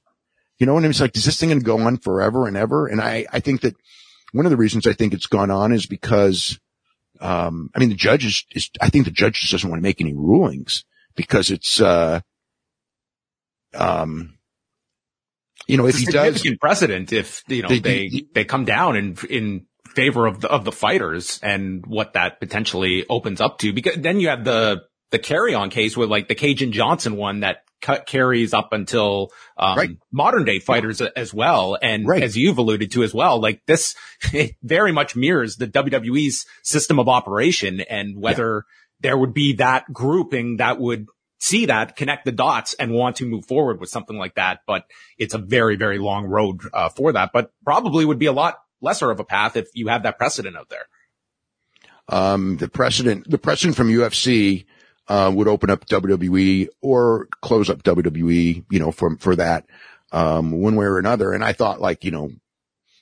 You 0.59 0.67
know, 0.67 0.77
and 0.77 0.85
it's 0.85 1.01
like, 1.01 1.17
is 1.17 1.25
this 1.25 1.39
thing 1.39 1.49
going 1.49 1.59
to 1.59 1.65
go 1.65 1.79
on 1.79 1.97
forever 1.97 2.47
and 2.47 2.55
ever? 2.55 2.85
And 2.85 3.01
I, 3.01 3.25
I 3.33 3.39
think 3.39 3.61
that 3.61 3.75
one 4.31 4.45
of 4.45 4.51
the 4.51 4.57
reasons 4.57 4.85
I 4.85 4.93
think 4.93 5.13
it's 5.13 5.25
gone 5.25 5.49
on 5.49 5.71
is 5.71 5.87
because 5.87 6.59
um, 7.21 7.69
I 7.75 7.79
mean, 7.79 7.89
the 7.89 7.95
judge 7.95 8.25
is, 8.25 8.45
is, 8.51 8.69
I 8.81 8.89
think 8.89 9.05
the 9.05 9.11
judge 9.11 9.39
just 9.39 9.51
doesn't 9.51 9.69
want 9.69 9.79
to 9.79 9.83
make 9.83 10.01
any 10.01 10.13
rulings 10.13 10.83
because 11.15 11.51
it's, 11.51 11.79
uh, 11.79 12.21
um, 13.75 14.37
you 15.67 15.77
know, 15.77 15.85
if 15.85 15.97
he 15.97 16.05
does 16.05 16.45
precedent, 16.59 17.13
if, 17.13 17.43
you 17.47 17.61
know, 17.61 17.69
they, 17.69 17.79
they, 17.79 18.23
they 18.33 18.43
come 18.43 18.65
down 18.65 18.95
in, 18.95 19.15
in 19.29 19.67
favor 19.95 20.27
of 20.27 20.41
the, 20.41 20.49
of 20.49 20.65
the 20.65 20.71
fighters 20.71 21.39
and 21.43 21.85
what 21.85 22.13
that 22.13 22.39
potentially 22.39 23.05
opens 23.09 23.41
up 23.41 23.59
to, 23.59 23.73
because 23.73 23.97
then 23.97 24.19
you 24.19 24.29
have 24.29 24.43
the, 24.43 24.83
the 25.11 25.19
carry 25.19 25.53
on 25.53 25.69
case 25.69 25.95
with 25.95 26.09
like 26.09 26.27
the 26.27 26.35
Kajan 26.35 26.71
Johnson 26.71 27.17
one 27.17 27.41
that 27.41 27.63
cut 27.81 28.05
carries 28.05 28.53
up 28.53 28.73
until 28.73 29.31
um, 29.57 29.77
right. 29.77 29.89
modern 30.11 30.45
day 30.45 30.59
fighters 30.59 31.01
as 31.01 31.33
well. 31.33 31.77
And 31.81 32.07
right. 32.07 32.23
as 32.23 32.37
you've 32.37 32.57
alluded 32.57 32.91
to 32.91 33.03
as 33.03 33.13
well, 33.13 33.41
like 33.41 33.61
this 33.65 33.95
very 34.63 34.91
much 34.91 35.15
mirrors 35.15 35.57
the 35.57 35.67
WWE's 35.67 36.45
system 36.63 36.99
of 36.99 37.09
operation 37.09 37.81
and 37.81 38.21
whether 38.21 38.65
yeah. 38.65 39.09
there 39.09 39.17
would 39.17 39.33
be 39.33 39.53
that 39.53 39.91
grouping 39.91 40.57
that 40.57 40.79
would 40.79 41.07
see 41.39 41.65
that, 41.65 41.95
connect 41.95 42.23
the 42.23 42.31
dots 42.31 42.75
and 42.75 42.93
want 42.93 43.15
to 43.17 43.25
move 43.25 43.45
forward 43.47 43.79
with 43.79 43.89
something 43.89 44.15
like 44.15 44.35
that. 44.35 44.59
But 44.67 44.85
it's 45.17 45.33
a 45.33 45.39
very, 45.39 45.75
very 45.75 45.97
long 45.97 46.25
road 46.25 46.61
uh, 46.71 46.89
for 46.89 47.11
that, 47.13 47.31
but 47.33 47.51
probably 47.65 48.05
would 48.05 48.19
be 48.19 48.27
a 48.27 48.31
lot 48.31 48.59
lesser 48.81 49.11
of 49.11 49.19
a 49.19 49.23
path 49.23 49.55
if 49.55 49.69
you 49.73 49.87
have 49.87 50.03
that 50.03 50.17
precedent 50.17 50.57
out 50.57 50.69
there. 50.69 50.87
Um, 52.09 52.57
the 52.57 52.67
precedent, 52.67 53.29
the 53.29 53.37
precedent 53.37 53.77
from 53.77 53.89
UFC 53.89 54.65
uh, 55.07 55.31
would 55.33 55.47
open 55.47 55.69
up 55.69 55.85
WWE 55.85 56.67
or 56.81 57.27
close 57.41 57.69
up 57.69 57.83
WWE, 57.83 58.65
you 58.69 58.79
know, 58.79 58.91
for, 58.91 59.15
for 59.17 59.35
that, 59.35 59.65
um, 60.11 60.51
one 60.51 60.75
way 60.75 60.85
or 60.85 60.97
another. 60.97 61.31
And 61.31 61.43
I 61.43 61.53
thought 61.53 61.79
like, 61.79 62.03
you 62.03 62.11
know, 62.11 62.29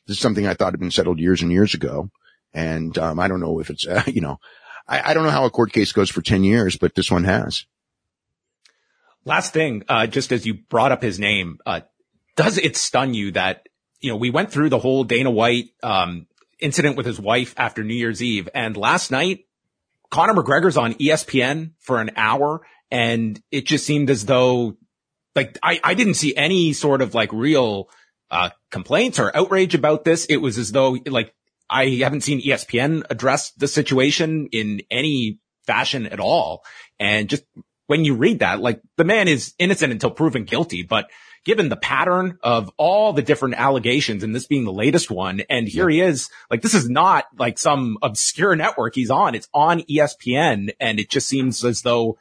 this 0.06 0.18
is 0.18 0.20
something 0.20 0.46
I 0.46 0.54
thought 0.54 0.74
had 0.74 0.80
been 0.80 0.92
settled 0.92 1.20
years 1.20 1.42
and 1.42 1.52
years 1.52 1.74
ago. 1.74 2.10
And, 2.54 2.98
um, 2.98 3.20
I 3.20 3.28
don't 3.28 3.40
know 3.40 3.60
if 3.60 3.70
it's, 3.70 3.88
uh, 3.88 4.04
you 4.08 4.22
know, 4.22 4.40
I, 4.88 5.12
I 5.12 5.14
don't 5.14 5.24
know 5.24 5.32
how 5.32 5.46
a 5.46 5.52
court 5.52 5.72
case 5.72 5.92
goes 5.92 6.10
for 6.10 6.22
10 6.22 6.44
years, 6.44 6.78
but 6.78 6.96
this 6.96 7.12
one 7.12 7.24
has. 7.24 7.66
Last 9.26 9.54
thing, 9.54 9.84
uh, 9.88 10.08
just 10.08 10.32
as 10.32 10.46
you 10.46 10.56
brought 10.56 10.92
up 10.92 11.04
his 11.04 11.20
name, 11.20 11.60
uh, 11.66 11.82
does 12.36 12.58
it 12.58 12.76
stun 12.76 13.14
you 13.14 13.32
that, 13.32 13.69
you 14.02 14.10
know, 14.10 14.18
we 14.18 14.30
went 14.30 14.52
through 14.52 14.70
the 14.70 14.80
whole 14.80 15.04
Dana 15.04 15.30
White, 15.30 15.70
um, 15.84 16.28
incident 16.60 16.98
with 16.98 17.06
his 17.06 17.20
wife 17.20 17.54
after 17.58 17.84
New 17.84 17.94
Year's 17.94 18.22
Eve 18.22 18.50
and 18.54 18.76
last 18.76 19.12
night 19.12 19.46
Conor 20.12 20.34
McGregor's 20.34 20.78
on 20.78 20.94
ESPN 20.96 21.72
for 21.80 22.02
an 22.02 22.12
hour 22.16 22.62
and 22.92 23.42
it 23.52 23.66
just 23.66 23.86
seemed 23.86 24.10
as 24.10 24.26
though 24.26 24.76
like 25.36 25.58
I, 25.64 25.80
I 25.84 25.94
didn't 25.94 26.16
see 26.16 26.36
any 26.36 26.74
sort 26.74 27.02
of 27.02 27.14
like 27.14 27.32
real 27.32 27.90
uh, 28.32 28.50
complaints 28.72 29.20
or 29.20 29.36
outrage 29.36 29.76
about 29.76 30.04
this. 30.04 30.26
It 30.26 30.38
was 30.38 30.58
as 30.58 30.72
though 30.72 30.98
like 31.06 31.34
I 31.70 31.86
haven't 32.02 32.22
seen 32.22 32.42
ESPN 32.42 33.04
address 33.10 33.52
the 33.52 33.68
situation 33.68 34.50
in 34.52 34.82
any 34.90 35.40
fashion 35.66 36.08
at 36.08 36.20
all. 36.20 36.64
And 37.00 37.30
just 37.30 37.44
when 37.88 38.06
you 38.06 38.16
read 38.16 38.40
that, 38.40 38.60
like 38.60 38.82
the 38.98 39.04
man 39.04 39.28
is 39.28 39.54
innocent 39.60 39.94
until 39.94 40.12
proven 40.12 40.46
guilty, 40.46 40.84
but 40.84 41.10
given 41.46 41.70
the 41.70 41.76
pattern 41.76 42.38
of 42.44 42.72
all 42.78 43.14
the 43.14 43.22
different 43.22 43.56
allegations 43.56 44.24
and 44.24 44.36
this 44.36 44.48
being 44.48 44.66
the 44.66 44.74
latest 44.74 45.10
one. 45.10 45.42
And 45.50 45.68
here 45.68 45.90
yeah. 45.90 46.06
he 46.06 46.10
is, 46.10 46.30
like, 46.50 46.62
this 46.62 46.74
is 46.74 46.90
not 46.90 47.26
like 47.38 47.58
some 47.58 47.98
obscure 48.02 48.56
network 48.56 48.96
he's 48.96 49.10
on. 49.10 49.36
It's 49.36 49.48
on 49.54 49.82
ESPN. 49.82 50.72
And 50.80 51.00
it 51.00 51.10
just 51.10 51.28
seems 51.28 51.64
as 51.64 51.82
though 51.82 52.18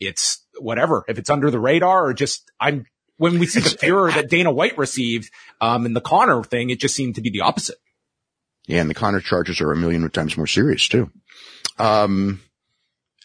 it's 0.00 0.42
whatever, 0.58 1.04
if 1.08 1.18
it's 1.18 1.30
under 1.30 1.50
the 1.50 1.58
radar 1.58 2.06
or 2.06 2.14
just, 2.14 2.50
I'm, 2.60 2.86
when 3.16 3.38
we 3.38 3.46
see 3.46 3.60
the 3.60 3.70
furor 3.80 4.12
that 4.12 4.30
Dana 4.30 4.50
White 4.50 4.78
received, 4.78 5.30
um, 5.60 5.86
and 5.86 5.96
the 5.96 6.00
Conor 6.00 6.44
thing, 6.44 6.70
it 6.70 6.80
just 6.80 6.94
seemed 6.94 7.16
to 7.16 7.22
be 7.22 7.30
the 7.30 7.42
opposite. 7.42 7.78
Yeah. 8.66 8.80
And 8.80 8.90
the 8.90 8.94
Conor 8.94 9.20
charges 9.20 9.60
are 9.60 9.72
a 9.72 9.76
million 9.76 10.08
times 10.10 10.36
more 10.36 10.46
serious 10.46 10.86
too. 10.88 11.10
Um, 11.78 12.40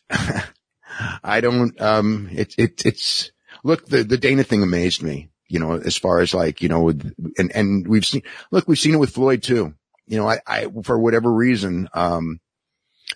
I 1.24 1.42
don't, 1.42 1.80
um, 1.80 2.30
it, 2.32 2.56
it, 2.58 2.86
it's, 2.86 3.32
look, 3.64 3.86
the, 3.88 4.04
the 4.04 4.18
Dana 4.18 4.44
thing 4.44 4.64
amazed 4.64 5.02
me, 5.02 5.30
you 5.48 5.60
know, 5.60 5.74
as 5.74 5.98
far 5.98 6.20
as 6.20 6.34
like, 6.34 6.62
you 6.62 6.70
know, 6.70 6.90
and, 6.90 7.52
and 7.54 7.88
we've 7.88 8.06
seen, 8.06 8.24
look, 8.52 8.68
we've 8.68 8.80
seen 8.80 8.94
it 8.94 9.00
with 9.00 9.12
Floyd 9.12 9.44
too. 9.44 9.74
You 10.08 10.18
know, 10.18 10.28
I, 10.28 10.40
I, 10.48 10.68
for 10.84 10.98
whatever 10.98 11.32
reason, 11.32 11.90
um, 11.94 12.40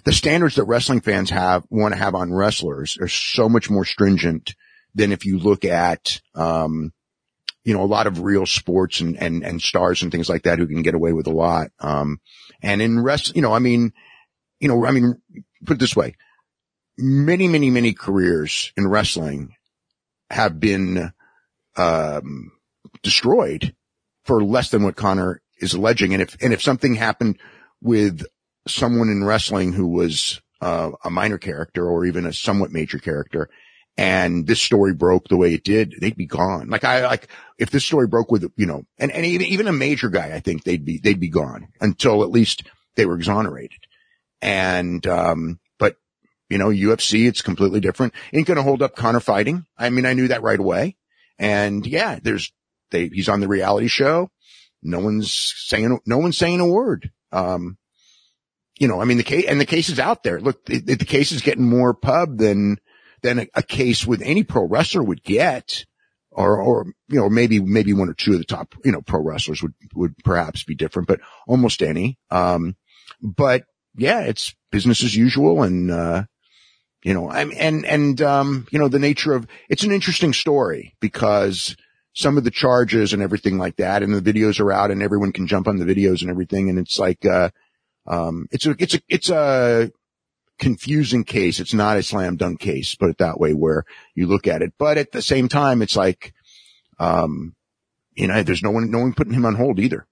the 0.05 0.13
standards 0.13 0.55
that 0.55 0.65
wrestling 0.65 1.01
fans 1.01 1.29
have, 1.29 1.65
want 1.69 1.93
to 1.93 1.99
have 1.99 2.15
on 2.15 2.33
wrestlers 2.33 2.97
are 2.99 3.07
so 3.07 3.47
much 3.47 3.69
more 3.69 3.85
stringent 3.85 4.55
than 4.95 5.11
if 5.11 5.25
you 5.25 5.39
look 5.39 5.65
at, 5.65 6.21
um, 6.35 6.93
you 7.63 7.73
know, 7.73 7.83
a 7.83 7.85
lot 7.85 8.07
of 8.07 8.21
real 8.21 8.45
sports 8.45 8.99
and, 8.99 9.17
and, 9.17 9.43
and 9.43 9.61
stars 9.61 10.03
and 10.03 10.11
things 10.11 10.29
like 10.29 10.43
that 10.43 10.59
who 10.59 10.67
can 10.67 10.81
get 10.81 10.95
away 10.95 11.13
with 11.13 11.27
a 11.27 11.31
lot. 11.31 11.69
Um, 11.79 12.19
and 12.61 12.81
in 12.81 13.01
rest, 13.01 13.35
you 13.35 13.41
know, 13.41 13.53
I 13.53 13.59
mean, 13.59 13.93
you 14.59 14.67
know, 14.67 14.85
I 14.85 14.91
mean, 14.91 15.21
put 15.65 15.77
it 15.77 15.79
this 15.79 15.95
way, 15.95 16.15
many, 16.97 17.47
many, 17.47 17.69
many 17.69 17.93
careers 17.93 18.73
in 18.75 18.87
wrestling 18.87 19.55
have 20.33 20.59
been, 20.59 21.13
um, 21.77 22.51
destroyed 23.01 23.75
for 24.25 24.43
less 24.43 24.69
than 24.69 24.83
what 24.83 24.95
Conor 24.95 25.41
is 25.59 25.73
alleging. 25.73 26.13
And 26.13 26.21
if, 26.21 26.35
and 26.41 26.53
if 26.53 26.61
something 26.61 26.95
happened 26.95 27.39
with 27.81 28.23
someone 28.67 29.09
in 29.09 29.23
wrestling 29.23 29.73
who 29.73 29.87
was, 29.87 30.41
uh, 30.61 30.91
a 31.03 31.09
minor 31.09 31.37
character 31.37 31.87
or 31.87 32.05
even 32.05 32.25
a 32.25 32.33
somewhat 32.33 32.71
major 32.71 32.97
character 32.97 33.49
and 33.97 34.47
this 34.47 34.61
story 34.61 34.93
broke 34.93 35.27
the 35.27 35.37
way 35.37 35.53
it 35.53 35.63
did, 35.63 35.93
they'd 35.99 36.15
be 36.15 36.25
gone. 36.25 36.69
Like 36.69 36.83
I, 36.83 37.05
like 37.05 37.27
if 37.59 37.69
this 37.69 37.85
story 37.85 38.07
broke 38.07 38.31
with, 38.31 38.49
you 38.55 38.65
know, 38.65 38.83
and, 38.97 39.11
and 39.11 39.25
even, 39.25 39.47
even 39.47 39.67
a 39.67 39.73
major 39.73 40.09
guy, 40.09 40.33
I 40.33 40.39
think 40.39 40.63
they'd 40.63 40.85
be, 40.85 40.97
they'd 40.97 41.19
be 41.19 41.29
gone 41.29 41.67
until 41.81 42.23
at 42.23 42.31
least 42.31 42.63
they 42.95 43.05
were 43.05 43.15
exonerated. 43.15 43.79
And, 44.41 45.05
um, 45.05 45.59
you 46.49 46.57
know, 46.57 46.67
UFC, 46.67 47.27
it's 47.27 47.41
completely 47.41 47.79
different. 47.79 48.13
Ain't 48.33 48.47
going 48.47 48.57
to 48.57 48.63
hold 48.63 48.81
up 48.81 48.95
Conor 48.95 49.19
fighting. 49.19 49.65
I 49.77 49.89
mean, 49.89 50.05
I 50.05 50.13
knew 50.13 50.27
that 50.27 50.43
right 50.43 50.59
away. 50.59 50.97
And 51.39 51.85
yeah, 51.85 52.19
there's, 52.21 52.51
they, 52.91 53.07
he's 53.07 53.29
on 53.29 53.39
the 53.39 53.47
reality 53.47 53.87
show. 53.87 54.29
No 54.81 54.99
one's 54.99 55.31
saying, 55.31 55.99
no 56.05 56.17
one's 56.17 56.37
saying 56.37 56.59
a 56.59 56.67
word. 56.67 57.11
Um, 57.31 57.77
you 58.79 58.87
know, 58.87 59.01
I 59.01 59.05
mean, 59.05 59.17
the 59.17 59.23
case, 59.23 59.45
and 59.47 59.59
the 59.59 59.65
case 59.65 59.89
is 59.89 59.99
out 59.99 60.23
there. 60.23 60.39
Look, 60.39 60.65
the, 60.65 60.79
the 60.79 61.05
case 61.05 61.31
is 61.31 61.41
getting 61.41 61.67
more 61.67 61.93
pub 61.93 62.37
than, 62.37 62.77
than 63.21 63.39
a, 63.39 63.47
a, 63.55 63.63
case 63.63 64.05
with 64.05 64.21
any 64.21 64.43
pro 64.43 64.65
wrestler 64.65 65.03
would 65.03 65.23
get. 65.23 65.85
Or, 66.35 66.59
or, 66.59 66.87
you 67.07 67.19
know, 67.19 67.29
maybe, 67.29 67.59
maybe 67.59 67.93
one 67.93 68.09
or 68.09 68.15
two 68.15 68.33
of 68.33 68.39
the 68.39 68.43
top, 68.43 68.73
you 68.83 68.91
know, 68.91 69.01
pro 69.01 69.21
wrestlers 69.21 69.61
would, 69.61 69.75
would 69.93 70.15
perhaps 70.23 70.63
be 70.63 70.73
different, 70.73 71.07
but 71.07 71.19
almost 71.47 71.83
any. 71.83 72.17
Um, 72.31 72.75
but 73.21 73.65
yeah, 73.95 74.21
it's 74.21 74.55
business 74.71 75.03
as 75.03 75.15
usual. 75.15 75.61
And, 75.61 75.91
uh, 75.91 76.23
you 77.03 77.13
know, 77.13 77.29
I'm, 77.29 77.51
and, 77.57 77.85
and, 77.85 78.21
um, 78.21 78.67
you 78.71 78.79
know, 78.79 78.87
the 78.87 78.99
nature 78.99 79.33
of, 79.33 79.45
it's 79.69 79.83
an 79.83 79.91
interesting 79.91 80.33
story 80.33 80.95
because 80.99 81.75
some 82.13 82.37
of 82.37 82.43
the 82.43 82.51
charges 82.51 83.13
and 83.13 83.21
everything 83.21 83.57
like 83.57 83.75
that 83.77 84.03
and 84.03 84.13
the 84.13 84.33
videos 84.33 84.59
are 84.59 84.71
out 84.71 84.91
and 84.91 85.03
everyone 85.03 85.31
can 85.31 85.47
jump 85.47 85.67
on 85.67 85.77
the 85.77 85.85
videos 85.85 86.21
and 86.21 86.29
everything. 86.29 86.69
And 86.69 86.79
it's 86.79 86.97
like, 86.99 87.25
uh, 87.25 87.49
um, 88.07 88.47
it's 88.51 88.65
a, 88.65 88.75
it's 88.79 88.95
a, 88.95 89.01
it's 89.09 89.29
a 89.29 89.91
confusing 90.59 91.23
case. 91.23 91.59
It's 91.59 91.73
not 91.73 91.97
a 91.97 92.03
slam 92.03 92.37
dunk 92.37 92.59
case, 92.59 92.95
put 92.95 93.09
it 93.09 93.17
that 93.17 93.39
way, 93.39 93.53
where 93.53 93.83
you 94.15 94.27
look 94.27 94.47
at 94.47 94.61
it. 94.61 94.73
But 94.77 94.97
at 94.97 95.11
the 95.11 95.21
same 95.21 95.49
time, 95.49 95.81
it's 95.81 95.95
like, 95.95 96.33
um, 96.99 97.55
you 98.13 98.27
know, 98.27 98.43
there's 98.43 98.63
no 98.63 98.71
one, 98.71 98.91
no 98.91 98.99
one 98.99 99.13
putting 99.13 99.33
him 99.33 99.45
on 99.45 99.55
hold 99.55 99.79
either. 99.79 100.05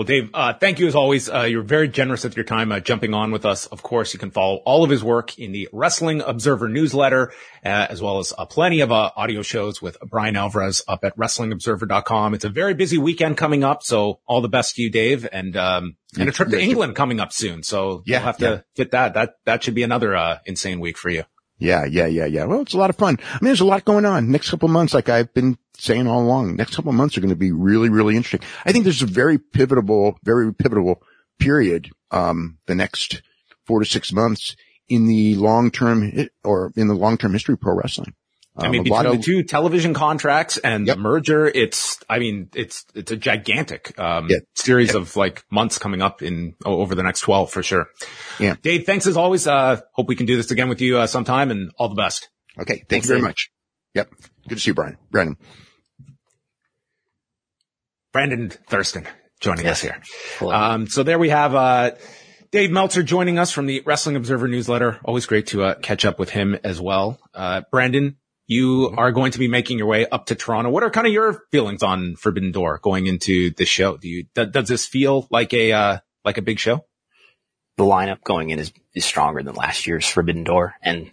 Well, 0.00 0.06
Dave, 0.06 0.30
uh, 0.32 0.54
thank 0.54 0.78
you 0.78 0.86
as 0.86 0.94
always. 0.94 1.28
Uh, 1.28 1.42
you're 1.42 1.60
very 1.60 1.86
generous 1.86 2.24
with 2.24 2.34
your 2.34 2.46
time 2.46 2.72
uh, 2.72 2.80
jumping 2.80 3.12
on 3.12 3.32
with 3.32 3.44
us. 3.44 3.66
Of 3.66 3.82
course, 3.82 4.14
you 4.14 4.18
can 4.18 4.30
follow 4.30 4.62
all 4.64 4.82
of 4.82 4.88
his 4.88 5.04
work 5.04 5.38
in 5.38 5.52
the 5.52 5.68
Wrestling 5.74 6.22
Observer 6.22 6.70
newsletter, 6.70 7.34
uh, 7.62 7.68
as 7.90 8.00
well 8.00 8.18
as 8.18 8.32
uh, 8.38 8.46
plenty 8.46 8.80
of 8.80 8.90
uh, 8.90 9.10
audio 9.14 9.42
shows 9.42 9.82
with 9.82 10.00
Bryan 10.00 10.36
Alvarez 10.36 10.82
up 10.88 11.04
at 11.04 11.18
WrestlingObserver.com. 11.18 12.32
It's 12.32 12.46
a 12.46 12.48
very 12.48 12.72
busy 12.72 12.96
weekend 12.96 13.36
coming 13.36 13.62
up, 13.62 13.82
so 13.82 14.20
all 14.26 14.40
the 14.40 14.48
best 14.48 14.76
to 14.76 14.82
you, 14.82 14.90
Dave, 14.90 15.28
and 15.30 15.54
um, 15.58 15.96
and 16.18 16.30
a 16.30 16.32
trip 16.32 16.48
to 16.48 16.58
England 16.58 16.96
coming 16.96 17.20
up 17.20 17.30
soon. 17.30 17.62
So 17.62 18.02
yeah, 18.06 18.16
you'll 18.16 18.24
have 18.24 18.38
to 18.38 18.44
yeah. 18.44 18.60
fit 18.76 18.92
that. 18.92 19.12
That 19.12 19.34
that 19.44 19.62
should 19.62 19.74
be 19.74 19.82
another 19.82 20.40
insane 20.46 20.80
week 20.80 20.96
for 20.96 21.10
you. 21.10 21.24
Yeah, 21.58 21.84
yeah, 21.84 22.06
yeah, 22.06 22.24
yeah. 22.24 22.46
Well, 22.46 22.62
it's 22.62 22.72
a 22.72 22.78
lot 22.78 22.88
of 22.88 22.96
fun. 22.96 23.18
I 23.20 23.34
mean, 23.34 23.48
there's 23.50 23.60
a 23.60 23.66
lot 23.66 23.84
going 23.84 24.06
on. 24.06 24.30
Next 24.30 24.48
couple 24.48 24.68
months, 24.68 24.94
like 24.94 25.10
I've 25.10 25.34
been 25.34 25.58
saying 25.80 26.06
all 26.06 26.22
along, 26.22 26.56
next 26.56 26.76
couple 26.76 26.90
of 26.90 26.96
months 26.96 27.16
are 27.16 27.20
going 27.20 27.30
to 27.30 27.36
be 27.36 27.52
really, 27.52 27.88
really 27.88 28.16
interesting. 28.16 28.46
I 28.64 28.72
think 28.72 28.84
there's 28.84 29.02
a 29.02 29.06
very 29.06 29.38
pivotal, 29.38 30.18
very 30.22 30.52
pivotal 30.54 31.02
period, 31.38 31.90
um, 32.10 32.58
the 32.66 32.74
next 32.74 33.22
four 33.66 33.80
to 33.80 33.86
six 33.86 34.12
months 34.12 34.56
in 34.88 35.06
the 35.06 35.36
long 35.36 35.70
term 35.70 36.12
or 36.44 36.72
in 36.76 36.88
the 36.88 36.94
long 36.94 37.16
term 37.16 37.32
history 37.32 37.54
of 37.54 37.60
pro 37.60 37.74
wrestling. 37.74 38.14
Um, 38.56 38.66
I 38.66 38.68
mean, 38.70 38.82
between 38.82 39.06
of, 39.06 39.12
the 39.12 39.22
two 39.22 39.42
television 39.44 39.94
contracts 39.94 40.58
and 40.58 40.86
yep. 40.86 40.96
the 40.96 41.02
merger, 41.02 41.46
it's, 41.46 41.98
I 42.10 42.18
mean, 42.18 42.50
it's, 42.54 42.84
it's 42.94 43.12
a 43.12 43.16
gigantic, 43.16 43.98
um, 43.98 44.26
yeah. 44.28 44.38
series 44.54 44.92
yeah. 44.92 45.00
of 45.00 45.14
like 45.14 45.44
months 45.50 45.78
coming 45.78 46.02
up 46.02 46.20
in 46.20 46.56
oh, 46.64 46.80
over 46.80 46.96
the 46.96 47.04
next 47.04 47.20
12 47.20 47.50
for 47.50 47.62
sure. 47.62 47.86
Yeah. 48.40 48.56
Dave, 48.60 48.86
thanks 48.86 49.06
as 49.06 49.16
always. 49.16 49.46
Uh, 49.46 49.80
hope 49.92 50.08
we 50.08 50.16
can 50.16 50.26
do 50.26 50.36
this 50.36 50.50
again 50.50 50.68
with 50.68 50.80
you, 50.80 50.98
uh, 50.98 51.06
sometime 51.06 51.52
and 51.52 51.70
all 51.78 51.88
the 51.88 51.94
best. 51.94 52.28
Okay. 52.58 52.74
Thank 52.74 52.88
thanks, 52.88 53.06
you 53.06 53.14
very 53.14 53.22
much. 53.22 53.50
Yep. 53.94 54.10
Good 54.48 54.56
to 54.56 54.60
see 54.60 54.70
you, 54.70 54.74
Brian. 54.74 54.98
Brandon. 55.10 55.36
Brandon 58.12 58.50
Thurston 58.50 59.06
joining 59.40 59.64
yes. 59.64 59.84
us 59.84 60.04
here. 60.40 60.50
Um, 60.50 60.86
so 60.86 61.02
there 61.02 61.18
we 61.18 61.30
have, 61.30 61.54
uh, 61.54 61.92
Dave 62.50 62.72
Meltzer 62.72 63.04
joining 63.04 63.38
us 63.38 63.52
from 63.52 63.66
the 63.66 63.80
Wrestling 63.86 64.16
Observer 64.16 64.48
newsletter. 64.48 64.98
Always 65.04 65.26
great 65.26 65.46
to 65.48 65.62
uh, 65.62 65.74
catch 65.76 66.04
up 66.04 66.18
with 66.18 66.30
him 66.30 66.58
as 66.64 66.80
well. 66.80 67.20
Uh, 67.32 67.62
Brandon, 67.70 68.16
you 68.48 68.88
mm-hmm. 68.88 68.98
are 68.98 69.12
going 69.12 69.30
to 69.32 69.38
be 69.38 69.46
making 69.46 69.78
your 69.78 69.86
way 69.86 70.06
up 70.06 70.26
to 70.26 70.34
Toronto. 70.34 70.70
What 70.70 70.82
are 70.82 70.90
kind 70.90 71.06
of 71.06 71.12
your 71.12 71.44
feelings 71.52 71.84
on 71.84 72.16
Forbidden 72.16 72.50
Door 72.50 72.80
going 72.82 73.06
into 73.06 73.50
the 73.50 73.64
show? 73.64 73.96
Do 73.96 74.08
you, 74.08 74.26
th- 74.34 74.50
does 74.50 74.66
this 74.66 74.84
feel 74.84 75.28
like 75.30 75.54
a, 75.54 75.72
uh, 75.72 75.98
like 76.24 76.38
a 76.38 76.42
big 76.42 76.58
show? 76.58 76.84
The 77.76 77.84
lineup 77.84 78.24
going 78.24 78.50
in 78.50 78.58
is, 78.58 78.72
is 78.94 79.04
stronger 79.04 79.44
than 79.44 79.54
last 79.54 79.86
year's 79.86 80.08
Forbidden 80.08 80.42
Door. 80.42 80.74
And 80.82 81.12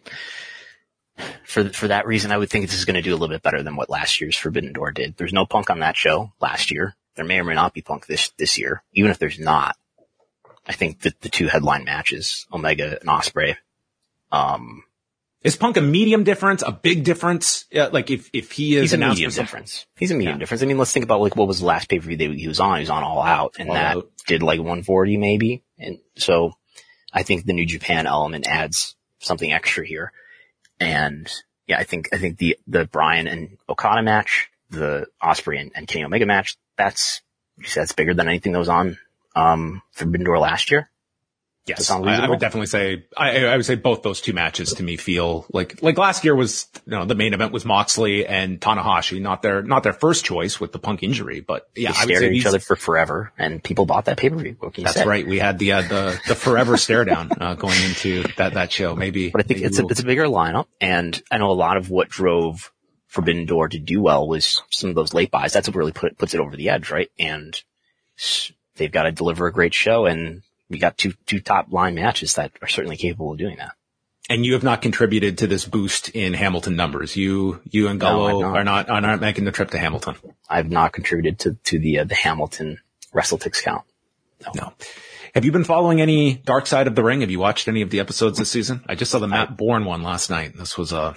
for, 1.46 1.70
for 1.70 1.88
that 1.88 2.08
reason, 2.08 2.32
I 2.32 2.38
would 2.38 2.50
think 2.50 2.66
this 2.66 2.78
is 2.78 2.86
going 2.86 2.96
to 2.96 3.02
do 3.02 3.12
a 3.12 3.18
little 3.18 3.34
bit 3.34 3.44
better 3.44 3.64
than 3.64 3.76
what 3.76 3.90
last 3.90 4.22
year's 4.22 4.38
Forbidden 4.38 4.74
Door 4.74 4.94
did. 4.94 5.18
There's 5.18 5.34
no 5.34 5.46
punk 5.46 5.70
on 5.70 5.80
that 5.80 5.96
show 5.96 6.32
last 6.40 6.72
year. 6.72 6.96
There 7.16 7.26
may 7.26 7.40
or 7.40 7.44
may 7.44 7.56
not 7.56 7.74
be 7.74 7.82
punk 7.82 8.06
this, 8.06 8.30
this 8.38 8.58
year. 8.58 8.84
Even 8.94 9.12
if 9.12 9.20
there's 9.20 9.40
not, 9.40 9.76
I 10.68 10.74
think 10.74 11.02
that 11.02 11.22
the 11.22 11.30
two 11.30 11.48
headline 11.48 11.84
matches, 11.84 12.46
Omega 12.52 13.00
and 13.00 13.10
Ospreay. 13.10 13.56
um, 14.32 14.84
is 15.44 15.56
Punk 15.56 15.78
a 15.78 15.82
medium 15.82 16.24
difference, 16.24 16.64
a 16.66 16.72
big 16.72 17.04
difference? 17.04 17.66
Uh, 17.74 17.90
like 17.94 18.10
if, 18.10 18.30
if 18.34 18.52
he 18.52 18.76
is 18.76 18.92
He's 18.92 18.94
a 18.94 18.98
medium 18.98 19.32
difference. 19.32 19.86
He's 19.96 20.12
a 20.12 20.16
medium 20.16 20.36
yeah. 20.36 20.40
difference. 20.40 20.64
I 20.64 20.66
mean, 20.66 20.78
let's 20.78 20.92
think 20.92 21.06
about 21.06 21.22
like 21.22 21.36
what 21.36 21.48
was 21.48 21.60
the 21.60 21.66
last 21.66 21.88
pay 21.88 22.00
per 22.00 22.08
view 22.08 22.18
that 22.18 22.38
he 22.38 22.48
was 22.48 22.60
on? 22.60 22.78
He 22.78 22.82
was 22.82 22.90
on 22.90 23.04
All 23.04 23.22
Out 23.22 23.56
and 23.60 23.70
all 23.70 23.76
that 23.76 23.96
out. 23.98 24.10
did 24.26 24.44
like 24.44 24.60
140 24.60 25.16
maybe. 25.18 25.64
And 25.78 26.00
so 26.18 26.54
I 27.14 27.24
think 27.24 27.46
the 27.46 27.54
New 27.54 27.66
Japan 27.66 28.08
element 28.08 28.48
adds 28.48 28.96
something 29.20 29.52
extra 29.52 29.86
here. 29.86 30.12
And 30.80 31.32
yeah, 31.68 31.80
I 31.80 31.84
think, 31.84 32.10
I 32.14 32.18
think 32.18 32.38
the, 32.38 32.58
the 32.68 32.86
Bryan 32.86 33.28
and 33.28 33.58
Okada 33.68 34.02
match, 34.02 34.50
the 34.70 35.08
Ospreay 35.22 35.62
and, 35.62 35.72
and 35.76 35.88
Kenny 35.88 36.06
Omega 36.06 36.26
match, 36.26 36.58
that's, 36.78 37.22
that's 37.76 37.94
bigger 37.94 38.14
than 38.14 38.28
anything 38.28 38.52
that 38.52 38.60
was 38.60 38.70
on, 38.70 38.98
um, 39.36 39.82
Forbidden 39.92 40.26
Door 40.26 40.40
last 40.40 40.72
year. 40.72 40.90
Yes, 41.68 41.92
I, 41.92 41.98
I, 41.98 42.30
would 42.30 42.40
definitely 42.40 42.68
say 42.68 43.06
I, 43.16 43.46
I, 43.46 43.58
would 43.58 43.66
say 43.66 43.76
both 43.76 44.02
those 44.02 44.22
two 44.22 44.32
matches 44.32 44.74
to 44.76 44.84
me 44.84 44.96
feel 44.96 45.46
like 45.52 45.84
like 45.84 45.98
last 45.98 46.24
year 46.24 46.34
was 46.34 46.68
you 46.86 46.92
know 46.92 47.04
the 47.04 47.14
main 47.14 47.34
event 47.34 47.52
was 47.52 47.66
Moxley 47.66 48.26
and 48.26 48.62
Tanahashi, 48.62 49.22
not 49.22 49.42
their 49.42 49.62
not 49.62 49.84
their 49.84 49.92
first 49.92 50.24
choice 50.24 50.62
with 50.62 50.72
the 50.72 50.80
Punk 50.80 51.04
injury, 51.04 51.42
but 51.42 51.70
yeah, 51.76 51.92
they 51.92 51.98
I 51.98 52.06
would 52.06 52.18
say 52.18 52.26
at 52.28 52.32
each 52.32 52.46
other 52.46 52.60
for 52.60 52.78
forever, 52.78 53.34
and 53.38 53.62
people 53.62 53.86
bought 53.86 54.06
that 54.06 54.18
pay 54.18 54.30
per 54.30 54.38
view. 54.38 54.56
That's 54.78 54.94
say? 54.94 55.06
right. 55.06 55.28
We 55.28 55.40
had 55.40 55.60
the 55.60 55.74
uh, 55.74 55.82
the 55.82 56.22
the 56.30 56.36
forever 56.36 56.78
stare 56.88 57.04
down 57.04 57.32
uh, 57.40 57.56
going 57.56 57.82
into 57.84 58.24
that 58.38 58.54
that 58.54 58.72
show. 58.72 58.96
Maybe, 58.96 59.30
but 59.30 59.42
I 59.42 59.44
think 59.44 59.62
it's 59.62 59.78
a, 59.78 59.86
it's 59.88 60.00
a 60.00 60.06
bigger 60.06 60.26
lineup, 60.26 60.68
and 60.80 61.22
I 61.30 61.38
know 61.38 61.52
a 61.52 61.54
lot 61.54 61.76
of 61.76 61.90
what 61.90 62.08
drove 62.08 62.72
Forbidden 63.08 63.46
Door 63.46 63.70
to 63.70 63.80
do 63.80 64.02
well 64.02 64.26
was 64.26 64.62
some 64.70 64.90
of 64.90 64.96
those 64.96 65.14
late 65.14 65.32
buys. 65.32 65.52
That's 65.52 65.68
what 65.68 65.76
really 65.76 65.92
put 65.92 66.18
puts 66.18 66.34
it 66.34 66.40
over 66.40 66.56
the 66.56 66.70
edge, 66.70 66.92
right? 66.92 67.10
And 67.20 67.62
they've 68.78 68.92
got 68.92 69.04
to 69.04 69.12
deliver 69.12 69.48
a 69.48 69.54
great 69.54 69.74
show, 69.74 70.06
and 70.06 70.44
we 70.70 70.80
got 70.80 70.98
two 70.98 71.14
two 71.26 71.40
top 71.40 71.72
line 71.72 71.96
matches 71.96 72.36
that 72.36 72.52
are 72.62 72.68
certainly 72.68 72.98
capable 72.98 73.32
of 73.32 73.38
doing 73.38 73.58
that. 73.58 73.74
And 74.30 74.46
you 74.46 74.54
have 74.54 74.64
not 74.64 74.82
contributed 74.82 75.38
to 75.38 75.48
this 75.48 75.64
boost 75.64 76.10
in 76.10 76.34
Hamilton 76.34 76.76
numbers. 76.76 77.16
You 77.16 77.62
you 77.64 77.88
and 77.88 78.00
Gullo 78.00 78.42
no, 78.42 78.48
are 78.48 78.64
not 78.64 78.90
are 78.90 79.02
not 79.02 79.22
making 79.22 79.46
the 79.46 79.52
trip 79.52 79.72
to 79.72 79.80
Hamilton. 79.80 80.16
I've 80.50 80.70
not 80.70 80.92
contributed 80.92 81.40
to 81.40 81.58
to 81.66 81.80
the 81.80 82.00
uh, 82.00 82.04
the 82.04 82.16
Hamilton 82.16 82.80
WrestleTix 83.14 83.64
count. 83.64 83.84
No. 84.46 84.52
no. 84.56 84.74
Have 85.34 85.46
you 85.46 85.52
been 85.52 85.64
following 85.64 86.02
any 86.02 86.36
Dark 86.36 86.68
Side 86.68 86.88
of 86.88 86.96
the 86.96 87.04
Ring? 87.04 87.22
Have 87.22 87.32
you 87.32 87.40
watched 87.40 87.68
any 87.68 87.82
of 87.82 87.90
the 87.90 88.00
episodes 88.00 88.38
this 88.38 88.52
season? 88.52 88.84
I 88.88 88.96
just 88.96 89.12
saw 89.12 89.20
the 89.20 89.28
Matt 89.28 89.56
Borne 89.56 89.86
one 89.86 90.04
last 90.04 90.30
night. 90.30 90.58
This 90.58 90.78
was 90.78 90.92
a 90.92 91.16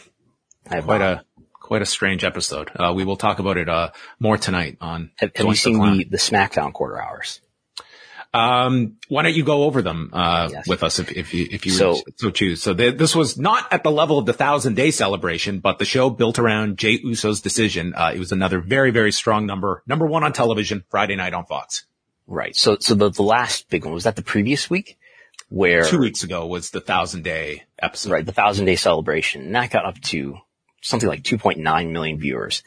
quite 0.66 1.00
a 1.00 1.24
quite 1.52 1.82
a 1.82 1.86
strange 1.86 2.24
episode. 2.24 2.70
Uh, 2.74 2.92
we 2.94 3.04
will 3.04 3.16
talk 3.16 3.38
about 3.38 3.56
it 3.56 3.68
uh, 3.68 3.90
more 4.18 4.36
tonight 4.36 4.76
on. 4.80 5.10
Have, 5.16 5.30
have 5.34 5.46
you 5.46 5.54
seen 5.54 5.78
the, 5.78 6.04
the 6.04 6.16
SmackDown 6.16 6.72
quarter 6.72 7.00
hours? 7.00 7.40
Um, 8.32 8.96
why 9.08 9.24
don't 9.24 9.34
you 9.34 9.42
go 9.44 9.64
over 9.64 9.82
them, 9.82 10.10
uh, 10.12 10.48
yes. 10.52 10.68
with 10.68 10.84
us 10.84 11.00
if, 11.00 11.10
if 11.10 11.34
you, 11.34 11.48
if 11.50 11.66
you 11.66 11.72
so, 11.72 12.00
so 12.16 12.30
choose. 12.30 12.62
So 12.62 12.74
this 12.74 13.16
was 13.16 13.36
not 13.36 13.72
at 13.72 13.82
the 13.82 13.90
level 13.90 14.18
of 14.18 14.26
the 14.26 14.32
thousand 14.32 14.74
day 14.74 14.92
celebration, 14.92 15.58
but 15.58 15.78
the 15.78 15.84
show 15.84 16.10
built 16.10 16.38
around 16.38 16.78
Jey 16.78 17.00
Uso's 17.02 17.40
decision. 17.40 17.92
Uh, 17.94 18.12
it 18.14 18.20
was 18.20 18.30
another 18.30 18.60
very, 18.60 18.92
very 18.92 19.10
strong 19.10 19.46
number, 19.46 19.82
number 19.86 20.06
one 20.06 20.22
on 20.22 20.32
television 20.32 20.84
Friday 20.90 21.16
night 21.16 21.34
on 21.34 21.44
Fox. 21.44 21.86
Right. 22.28 22.54
So, 22.54 22.76
so 22.78 22.94
the, 22.94 23.10
the 23.10 23.24
last 23.24 23.68
big 23.68 23.84
one 23.84 23.94
was 23.94 24.04
that 24.04 24.14
the 24.14 24.22
previous 24.22 24.70
week 24.70 24.96
where 25.48 25.82
two 25.82 25.98
weeks 25.98 26.22
ago 26.22 26.46
was 26.46 26.70
the 26.70 26.80
thousand 26.80 27.24
day 27.24 27.64
episode. 27.80 28.12
Right. 28.12 28.24
The 28.24 28.32
thousand 28.32 28.66
day 28.66 28.76
celebration. 28.76 29.42
And 29.42 29.54
that 29.56 29.70
got 29.70 29.84
up 29.84 30.00
to 30.02 30.38
something 30.82 31.08
like 31.08 31.24
2.9 31.24 31.90
million 31.90 32.20
viewers. 32.20 32.62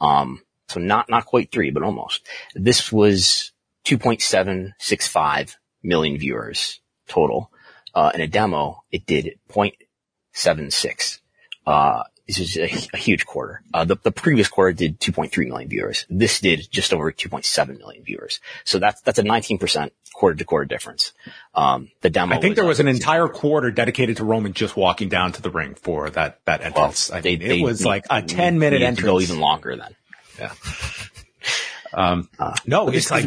Um, 0.00 0.42
so 0.68 0.80
not, 0.80 1.08
not 1.08 1.24
quite 1.24 1.52
three, 1.52 1.70
but 1.70 1.84
almost. 1.84 2.26
This 2.56 2.90
was 2.90 3.52
2.765 3.84 5.56
million 5.82 6.18
viewers 6.18 6.80
total. 7.08 7.50
Uh, 7.94 8.10
in 8.14 8.20
a 8.20 8.26
demo, 8.26 8.82
it 8.90 9.06
did 9.06 9.38
0.76. 9.50 11.20
Uh, 11.66 12.02
is 12.26 12.56
a, 12.56 12.62
a 12.94 12.96
huge 12.96 13.26
quarter. 13.26 13.62
Uh, 13.72 13.84
the, 13.84 13.96
the 14.02 14.10
previous 14.10 14.48
quarter 14.48 14.72
did 14.72 14.98
2.3 14.98 15.46
million 15.46 15.68
viewers. 15.68 16.06
This 16.08 16.40
did 16.40 16.66
just 16.70 16.92
over 16.92 17.12
2.7 17.12 17.78
million 17.78 18.02
viewers. 18.02 18.40
So 18.64 18.78
that's, 18.78 19.00
that's 19.02 19.18
a 19.18 19.22
19% 19.22 19.90
quarter 20.14 20.36
to 20.36 20.44
quarter 20.44 20.64
difference. 20.64 21.12
Um, 21.54 21.90
the 22.00 22.10
demo. 22.10 22.34
I 22.34 22.40
think 22.40 22.56
there 22.56 22.64
was 22.64 22.80
an 22.80 22.88
entire 22.88 23.28
quarter 23.28 23.70
dedicated 23.70 24.16
to 24.18 24.24
Roman 24.24 24.54
just 24.54 24.76
walking 24.76 25.08
down 25.08 25.32
to 25.32 25.42
the 25.42 25.50
ring 25.50 25.74
for 25.74 26.08
that, 26.10 26.40
that 26.46 26.62
entrance. 26.62 27.10
Well, 27.10 27.18
I 27.18 27.22
mean, 27.22 27.40
they, 27.40 27.60
it 27.60 27.62
was 27.62 27.84
like 27.84 28.06
a 28.08 28.22
10 28.22 28.58
minute 28.58 28.80
entrance. 28.80 29.00
To 29.00 29.04
go 29.04 29.20
even 29.20 29.40
longer 29.40 29.76
then. 29.76 29.94
Yeah. 30.38 30.52
Um, 31.96 32.28
uh, 32.38 32.54
no, 32.66 32.88
it's 32.88 33.10
like, 33.10 33.26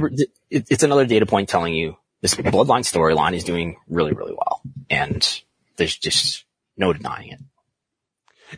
it's 0.49 0.83
another 0.83 1.05
data 1.05 1.25
point 1.25 1.49
telling 1.49 1.73
you 1.73 1.97
this 2.21 2.35
bloodline 2.35 2.83
storyline 2.83 3.33
is 3.33 3.43
doing 3.43 3.77
really, 3.87 4.13
really 4.13 4.33
well. 4.33 4.61
And 4.89 5.41
there's 5.77 5.95
just 5.95 6.45
no 6.75 6.93
denying 6.93 7.31
it. 7.31 7.39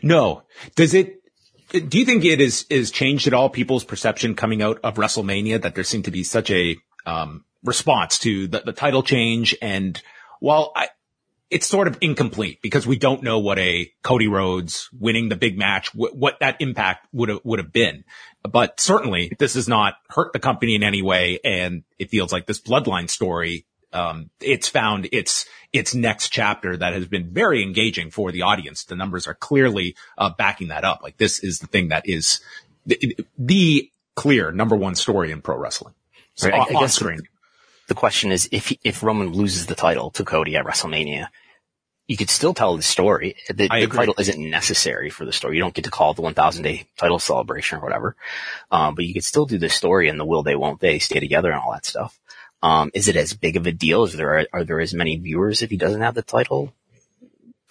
No. 0.02 0.42
Does 0.74 0.94
it, 0.94 1.22
do 1.70 1.98
you 1.98 2.04
think 2.04 2.24
it 2.24 2.40
is, 2.40 2.66
is 2.70 2.90
changed 2.90 3.26
at 3.26 3.34
all 3.34 3.48
people's 3.48 3.84
perception 3.84 4.34
coming 4.34 4.62
out 4.62 4.80
of 4.82 4.96
WrestleMania 4.96 5.62
that 5.62 5.74
there 5.74 5.84
seemed 5.84 6.06
to 6.06 6.10
be 6.10 6.24
such 6.24 6.50
a, 6.50 6.76
um, 7.06 7.44
response 7.62 8.18
to 8.20 8.48
the, 8.48 8.60
the 8.60 8.72
title 8.72 9.02
change? 9.02 9.56
And 9.60 10.00
while 10.40 10.72
I, 10.74 10.88
it's 11.50 11.66
sort 11.66 11.88
of 11.88 11.98
incomplete 12.00 12.62
because 12.62 12.86
we 12.86 12.96
don't 12.96 13.22
know 13.22 13.40
what 13.40 13.58
a 13.58 13.92
Cody 14.02 14.28
Rhodes 14.28 14.88
winning 14.92 15.28
the 15.28 15.36
big 15.36 15.58
match, 15.58 15.88
wh- 15.88 16.14
what 16.14 16.38
that 16.40 16.60
impact 16.60 17.08
would 17.12 17.28
have, 17.28 17.40
would 17.44 17.58
have 17.58 17.72
been. 17.72 18.04
But 18.42 18.80
certainly 18.80 19.32
this 19.38 19.54
has 19.54 19.68
not 19.68 19.94
hurt 20.08 20.32
the 20.32 20.38
company 20.38 20.74
in 20.74 20.82
any 20.82 21.02
way. 21.02 21.40
And 21.44 21.84
it 21.98 22.10
feels 22.10 22.32
like 22.32 22.46
this 22.46 22.60
bloodline 22.60 23.10
story, 23.10 23.66
um, 23.92 24.30
it's 24.40 24.68
found 24.68 25.08
its, 25.12 25.46
its 25.72 25.94
next 25.94 26.30
chapter 26.30 26.76
that 26.76 26.94
has 26.94 27.06
been 27.06 27.30
very 27.30 27.62
engaging 27.62 28.10
for 28.10 28.32
the 28.32 28.42
audience. 28.42 28.84
The 28.84 28.96
numbers 28.96 29.26
are 29.26 29.34
clearly, 29.34 29.94
uh, 30.16 30.30
backing 30.36 30.68
that 30.68 30.84
up. 30.84 31.00
Like 31.02 31.18
this 31.18 31.42
is 31.42 31.58
the 31.58 31.66
thing 31.66 31.88
that 31.88 32.08
is 32.08 32.40
the, 32.86 33.16
the 33.36 33.90
clear 34.14 34.52
number 34.52 34.76
one 34.76 34.94
story 34.94 35.32
in 35.32 35.42
pro 35.42 35.56
wrestling. 35.56 35.94
So 36.34 36.48
right, 36.48 36.60
on, 36.60 36.76
I, 36.76 36.80
guess 36.80 36.94
screen. 36.94 37.20
The 37.88 37.94
question 37.94 38.32
is 38.32 38.48
if, 38.52 38.72
if 38.84 39.02
Roman 39.02 39.32
loses 39.32 39.66
the 39.66 39.74
title 39.74 40.10
to 40.12 40.24
Cody 40.24 40.56
at 40.56 40.64
WrestleMania, 40.64 41.28
you 42.10 42.16
could 42.16 42.28
still 42.28 42.52
tell 42.52 42.76
the 42.76 42.82
story. 42.82 43.36
The, 43.46 43.68
the 43.68 43.86
title 43.86 44.16
isn't 44.18 44.50
necessary 44.50 45.10
for 45.10 45.24
the 45.24 45.32
story. 45.32 45.54
You 45.54 45.62
don't 45.62 45.72
get 45.72 45.84
to 45.84 45.92
call 45.92 46.10
it 46.10 46.16
the 46.16 46.22
1000 46.22 46.64
day 46.64 46.88
title 46.96 47.20
celebration 47.20 47.78
or 47.78 47.82
whatever. 47.82 48.16
Um, 48.68 48.96
but 48.96 49.04
you 49.04 49.14
could 49.14 49.22
still 49.22 49.46
do 49.46 49.58
the 49.58 49.68
story 49.68 50.08
and 50.08 50.18
the 50.18 50.24
will 50.24 50.42
they, 50.42 50.56
won't 50.56 50.80
they 50.80 50.98
stay 50.98 51.20
together 51.20 51.52
and 51.52 51.60
all 51.60 51.70
that 51.70 51.86
stuff. 51.86 52.18
Um, 52.64 52.90
is 52.94 53.06
it 53.06 53.14
as 53.14 53.32
big 53.32 53.56
of 53.56 53.68
a 53.68 53.70
deal? 53.70 54.02
Is 54.02 54.14
there, 54.14 54.44
are 54.52 54.64
there 54.64 54.80
as 54.80 54.92
many 54.92 55.18
viewers 55.18 55.62
if 55.62 55.70
he 55.70 55.76
doesn't 55.76 56.00
have 56.00 56.16
the 56.16 56.22
title? 56.22 56.74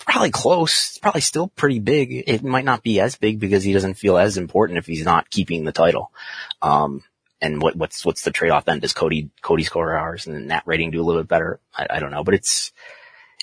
Probably 0.06 0.32
close. 0.32 0.92
It's 0.92 1.00
probably 1.00 1.20
still 1.20 1.50
pretty 1.50 1.80
big. 1.80 2.24
It 2.26 2.42
might 2.42 2.64
not 2.64 2.82
be 2.82 3.02
as 3.02 3.18
big 3.18 3.42
because 3.42 3.66
he 3.66 3.74
doesn't 3.74 3.96
feel 3.96 4.18
as 4.18 4.38
important 4.38 4.80
if 4.80 4.86
he's 4.86 5.04
not 5.04 5.30
keeping 5.30 5.66
the 5.66 5.74
title. 5.74 6.14
Um, 6.62 7.04
and 7.42 7.62
what, 7.62 7.76
what's, 7.76 8.06
what's 8.06 8.22
the 8.22 8.32
trade 8.32 8.52
off 8.52 8.64
then? 8.64 8.80
Does 8.80 8.94
Cody, 8.94 9.32
Cody 9.42 9.64
score 9.64 9.98
hours 9.98 10.28
and 10.28 10.36
then 10.38 10.48
that 10.48 10.64
rating 10.66 10.92
do 10.92 11.02
a 11.02 11.04
little 11.04 11.22
bit 11.24 11.28
better? 11.28 11.60
I, 11.76 11.88
I 11.90 12.00
don't 12.00 12.12
know, 12.12 12.24
but 12.24 12.36
it's, 12.36 12.72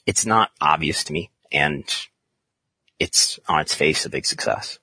it's 0.07 0.25
not 0.25 0.51
obvious 0.61 1.05
to 1.05 1.13
me 1.13 1.31
and 1.53 1.85
it's 2.99 3.39
on 3.49 3.61
its 3.61 3.75
face 3.75 4.07
a 4.07 4.11
big 4.11 4.25
success. 4.25 4.79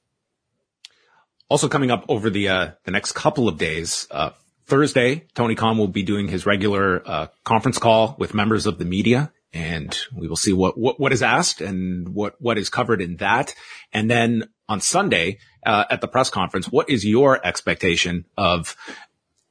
Also 1.49 1.67
coming 1.67 1.91
up 1.91 2.05
over 2.09 2.29
the, 2.29 2.49
uh, 2.49 2.71
the 2.83 2.91
next 2.91 3.13
couple 3.13 3.47
of 3.47 3.57
days, 3.57 4.07
uh, 4.11 4.31
Thursday, 4.65 5.25
Tony 5.33 5.55
Khan 5.55 5.77
will 5.77 5.87
be 5.87 6.03
doing 6.03 6.27
his 6.27 6.45
regular, 6.45 7.01
uh, 7.05 7.27
conference 7.43 7.77
call 7.77 8.15
with 8.17 8.33
members 8.33 8.65
of 8.65 8.77
the 8.77 8.85
media 8.85 9.31
and 9.53 9.95
we 10.15 10.27
will 10.27 10.35
see 10.35 10.51
what, 10.51 10.77
what, 10.77 10.99
what 10.99 11.13
is 11.13 11.21
asked 11.21 11.61
and 11.61 12.09
what, 12.09 12.35
what 12.41 12.57
is 12.57 12.69
covered 12.69 13.01
in 13.01 13.17
that. 13.17 13.53
And 13.91 14.09
then 14.09 14.49
on 14.67 14.81
Sunday, 14.81 15.37
uh, 15.65 15.85
at 15.89 16.01
the 16.01 16.07
press 16.07 16.29
conference, 16.29 16.67
what 16.71 16.89
is 16.89 17.05
your 17.05 17.45
expectation 17.45 18.25
of 18.35 18.75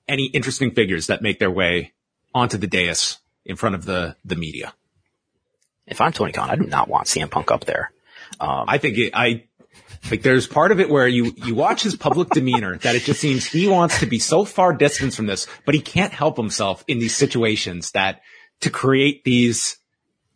any 0.08 0.26
interesting 0.26 0.72
figures 0.72 1.06
that 1.06 1.22
make 1.22 1.38
their 1.38 1.50
way 1.50 1.92
onto 2.34 2.58
the 2.58 2.66
dais 2.66 3.18
in 3.44 3.56
front 3.56 3.76
of 3.76 3.84
the, 3.84 4.16
the 4.24 4.34
media? 4.34 4.74
If 5.86 6.00
I'm 6.00 6.12
Tony 6.12 6.32
Khan, 6.32 6.50
I 6.50 6.56
do 6.56 6.64
not 6.64 6.88
want 6.88 7.06
CM 7.06 7.30
Punk 7.30 7.50
up 7.50 7.64
there. 7.64 7.92
Um, 8.40 8.64
I 8.68 8.78
think 8.78 8.98
it, 8.98 9.12
I, 9.14 9.44
like 10.10 10.22
there's 10.22 10.46
part 10.46 10.72
of 10.72 10.80
it 10.80 10.90
where 10.90 11.06
you, 11.06 11.32
you 11.44 11.54
watch 11.54 11.82
his 11.82 11.94
public 11.94 12.30
demeanor 12.30 12.76
that 12.78 12.94
it 12.94 13.02
just 13.02 13.20
seems 13.20 13.46
he 13.46 13.68
wants 13.68 14.00
to 14.00 14.06
be 14.06 14.18
so 14.18 14.44
far 14.44 14.72
distanced 14.72 15.16
from 15.16 15.26
this, 15.26 15.46
but 15.64 15.74
he 15.74 15.80
can't 15.80 16.12
help 16.12 16.36
himself 16.36 16.84
in 16.88 16.98
these 16.98 17.14
situations 17.14 17.92
that 17.92 18.20
to 18.60 18.70
create 18.70 19.24
these 19.24 19.78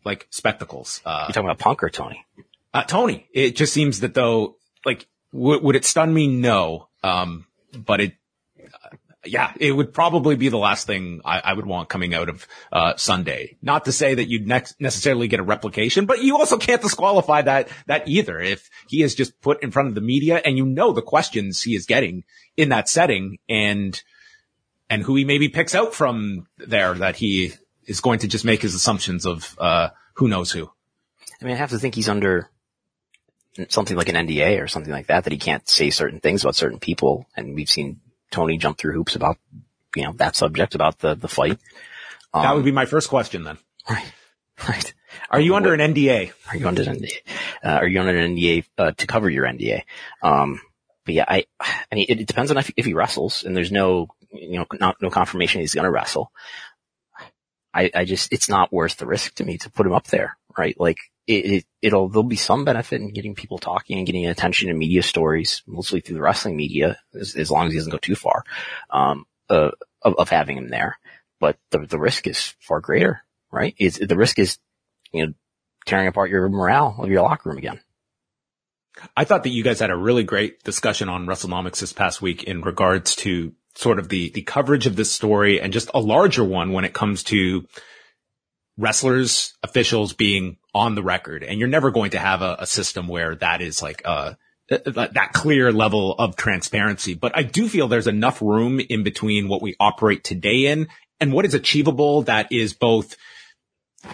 like 0.05 0.27
spectacles. 0.31 1.01
Uh, 1.05 1.25
you 1.29 1.35
talking 1.35 1.49
about 1.49 1.59
Punk 1.59 1.83
or 1.83 1.91
Tony? 1.91 2.25
Uh, 2.73 2.85
Tony. 2.85 3.27
It 3.33 3.57
just 3.57 3.73
seems 3.73 4.01
that 4.01 4.15
though, 4.15 4.57
like, 4.85 5.07
w- 5.33 5.61
would 5.63 5.77
it 5.77 5.85
stun 5.85 6.13
me? 6.13 6.29
No. 6.29 6.89
Um, 7.03 7.47
but 7.77 8.01
it, 8.01 8.15
yeah, 9.31 9.53
it 9.59 9.73
would 9.73 9.93
probably 9.93 10.37
be 10.37 10.49
the 10.49 10.59
last 10.59 10.87
thing 10.87 11.21
I, 11.25 11.41
I 11.45 11.53
would 11.53 11.67
want 11.67 11.89
coming 11.89 12.15
out 12.15 12.29
of 12.29 12.47
uh, 12.73 12.97
Sunday. 12.97 13.57
Not 13.63 13.85
to 13.87 13.93
say 13.93 14.15
that 14.15 14.29
you'd 14.29 14.47
ne- 14.47 14.63
necessarily 14.79 15.29
get 15.29 15.41
a 15.41 15.45
replication, 15.45 16.07
but 16.07 16.23
you 16.23 16.37
also 16.37 16.57
can't 16.57 16.83
disqualify 16.83 17.43
that 17.43 17.69
that 17.87 18.09
either. 18.09 18.41
If 18.41 18.71
he 18.89 19.03
is 19.03 19.15
just 19.15 19.41
put 19.41 19.63
in 19.63 19.71
front 19.71 19.89
of 19.89 19.95
the 19.95 20.01
media 20.01 20.41
and 20.45 20.57
you 20.57 20.67
know 20.67 20.93
the 20.93 21.03
questions 21.03 21.63
he 21.63 21.75
is 21.75 21.87
getting 21.87 22.25
in 22.57 22.71
that 22.71 22.89
setting, 22.89 23.39
and 23.49 24.01
and 24.89 25.03
who 25.03 25.17
he 25.17 25.25
maybe 25.25 25.49
picks 25.49 25.75
out 25.75 25.95
from 25.95 26.47
there, 26.59 26.95
that 26.95 27.17
he 27.17 27.53
is 27.87 28.01
going 28.01 28.21
to 28.21 28.29
just 28.29 28.45
make 28.45 28.63
his 28.63 28.75
assumptions 28.75 29.27
of 29.27 29.57
uh, 29.59 29.91
who 30.15 30.29
knows 30.29 30.51
who. 30.51 30.71
I 31.41 31.45
mean, 31.45 31.55
I 31.55 31.59
have 31.59 31.71
to 31.71 31.79
think 31.79 31.95
he's 31.95 32.09
under 32.09 32.51
something 33.69 33.97
like 33.97 34.09
an 34.09 34.27
NDA 34.27 34.63
or 34.63 34.69
something 34.69 34.93
like 34.93 35.07
that, 35.07 35.25
that 35.25 35.33
he 35.33 35.39
can't 35.39 35.69
say 35.69 35.91
certain 35.91 36.21
things 36.21 36.43
about 36.43 36.57
certain 36.57 36.79
people. 36.79 37.27
And 37.37 37.55
we've 37.55 37.69
seen 37.69 38.01
Tony 38.31 38.59
jump 38.59 38.79
through 38.79 38.95
hoops 38.95 39.17
about, 39.17 39.39
you 39.95 40.05
know, 40.05 40.13
that 40.13 40.37
subject 40.37 40.75
about 40.75 40.99
the, 40.99 41.15
the 41.15 41.29
fight. 41.29 41.59
Um, 42.33 42.43
that 42.43 42.55
would 42.55 42.65
be 42.65 42.73
my 42.73 42.87
first 42.87 43.09
question 43.09 43.45
then. 43.45 43.59
Right. 43.89 44.05
Right. 44.67 44.95
Are 45.31 45.39
you 45.39 45.55
under 45.55 45.75
an 45.75 45.81
NDA? 45.81 46.33
Are 46.49 46.57
you 46.57 46.67
under 46.67 46.81
an 46.81 46.97
NDA? 46.97 47.19
Uh, 47.63 47.69
are 47.69 47.87
you 47.87 48.01
under 48.01 48.17
an 48.17 48.37
NDA, 48.37 48.65
uh, 48.79 48.93
to 48.93 49.07
cover 49.07 49.29
your 49.29 49.45
NDA? 49.45 49.83
Um, 50.23 50.63
but 51.05 51.15
yeah, 51.15 51.27
I, 51.29 51.45
I 51.61 51.95
mean, 51.95 52.07
it, 52.09 52.21
it 52.21 52.27
depends 52.27 52.51
on 52.51 52.57
if, 52.57 52.73
if, 52.75 52.87
he 52.87 52.95
wrestles 52.95 53.45
and 53.45 53.55
there's 53.55 53.71
no, 53.71 54.09
you 54.33 54.59
know, 54.59 54.67
not, 54.81 54.97
no 55.03 55.11
confirmation 55.11 55.61
he's 55.61 55.75
going 55.75 55.85
to 55.85 55.91
wrestle. 55.91 56.33
I, 57.75 57.91
I 57.95 58.05
just, 58.07 58.33
it's 58.33 58.49
not 58.49 58.73
worth 58.73 58.97
the 58.97 59.07
risk 59.07 59.35
to 59.35 59.45
me 59.45 59.59
to 59.59 59.71
put 59.71 59.87
him 59.87 59.93
up 59.93 60.07
there, 60.07 60.39
right? 60.57 60.79
Like, 60.81 60.99
it, 61.27 61.65
it, 61.83 61.93
will 61.93 62.09
there'll 62.09 62.23
be 62.23 62.37
some 62.37 62.65
benefit 62.65 63.01
in 63.01 63.13
getting 63.13 63.35
people 63.35 63.59
talking 63.59 63.99
and 63.99 64.07
getting 64.07 64.27
attention 64.27 64.71
in 64.71 64.79
media 64.79 65.03
stories, 65.03 65.63
mostly 65.67 66.01
through 66.01 66.17
the 66.17 66.23
wrestling 66.23 66.57
media, 66.57 66.99
as, 67.19 67.35
as 67.35 67.51
long 67.51 67.67
as 67.67 67.73
he 67.73 67.79
doesn't 67.79 67.91
go 67.91 67.99
too 67.99 68.15
far, 68.15 68.45
um, 68.91 69.27
uh, 69.51 69.71
of, 70.03 70.15
of 70.19 70.29
having 70.29 70.57
him 70.57 70.69
there. 70.69 70.99
But 71.41 71.59
the, 71.71 71.79
the 71.81 71.99
risk 71.99 72.27
is 72.27 72.55
far 72.61 72.81
greater, 72.81 73.23
right? 73.51 73.75
Is 73.79 73.97
the 73.97 74.17
risk 74.17 74.39
is, 74.39 74.59
you 75.13 75.27
know, 75.27 75.33
tearing 75.85 76.07
apart 76.09 76.31
your 76.31 76.49
morale 76.49 76.97
of 76.99 77.11
your 77.11 77.23
locker 77.23 77.49
room 77.49 77.59
again. 77.59 77.81
I 79.17 79.25
thought 79.25 79.43
that 79.43 79.51
you 79.51 79.63
guys 79.63 79.81
had 79.81 79.91
a 79.91 79.97
really 79.97 80.25
great 80.25 80.63
discussion 80.63 81.09
on 81.09 81.27
WrestleNomics 81.27 81.81
this 81.81 81.93
past 81.93 82.23
week 82.23 82.45
in 82.45 82.63
regards 82.63 83.15
to 83.17 83.53
sort 83.75 83.99
of 83.99 84.09
the, 84.09 84.31
the 84.31 84.43
coverage 84.43 84.87
of 84.87 84.97
this 84.97 85.13
story 85.13 85.61
and 85.61 85.73
just 85.73 85.91
a 85.93 86.01
larger 86.01 86.43
one 86.43 86.73
when 86.73 86.87
it 86.87 86.95
comes 86.95 87.23
to 87.25 87.67
wrestlers, 88.79 89.55
officials 89.63 90.13
being 90.13 90.59
on 90.75 90.95
the 90.95 91.03
record. 91.03 91.43
And 91.43 91.59
you're 91.59 91.69
never 91.69 91.91
going 91.91 92.11
to 92.11 92.19
have 92.19 92.43
a, 92.43 92.57
a 92.61 92.67
system 92.67 93.09
where 93.09 93.35
that 93.37 93.63
is 93.63 93.83
like, 93.83 94.03
uh, 94.05 94.35
that, 94.69 95.15
that 95.15 95.33
clear 95.33 95.73
level 95.73 96.13
of 96.13 96.37
transparency. 96.37 97.15
But 97.15 97.37
I 97.37 97.43
do 97.43 97.69
feel 97.69 97.89
there's 97.89 98.07
enough 98.09 98.43
room 98.43 98.81
in 98.81 99.03
between 99.03 99.49
what 99.49 99.63
we 99.63 99.77
operate 99.79 100.25
today 100.25 100.67
in 100.67 100.89
and 101.21 101.33
what 101.33 101.45
is 101.45 101.55
achievable 101.55 102.23
that 102.23 102.51
is 102.51 102.75
both 102.75 103.17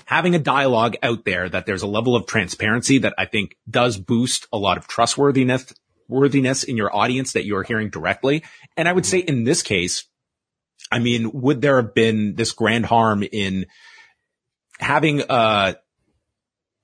having 0.04 0.34
a 0.34 0.38
dialogue 0.38 0.96
out 1.02 1.24
there 1.24 1.48
that 1.48 1.66
there's 1.66 1.82
a 1.82 1.86
level 1.86 2.14
of 2.14 2.26
transparency 2.26 2.98
that 2.98 3.14
I 3.18 3.26
think 3.26 3.56
does 3.68 3.98
boost 3.98 4.46
a 4.52 4.58
lot 4.58 4.78
of 4.78 4.86
trustworthiness 4.86 5.72
worthiness 6.08 6.62
in 6.62 6.76
your 6.76 6.94
audience 6.94 7.32
that 7.32 7.46
you're 7.46 7.62
hearing 7.62 7.88
directly. 7.88 8.44
And 8.76 8.88
I 8.88 8.92
would 8.92 9.06
say 9.06 9.18
in 9.18 9.44
this 9.44 9.62
case, 9.62 10.04
I 10.90 10.98
mean, 10.98 11.30
would 11.32 11.62
there 11.62 11.76
have 11.80 11.94
been 11.94 12.34
this 12.34 12.52
grand 12.52 12.84
harm 12.84 13.22
in 13.22 13.66
having, 14.78 15.22
uh, 15.22 15.74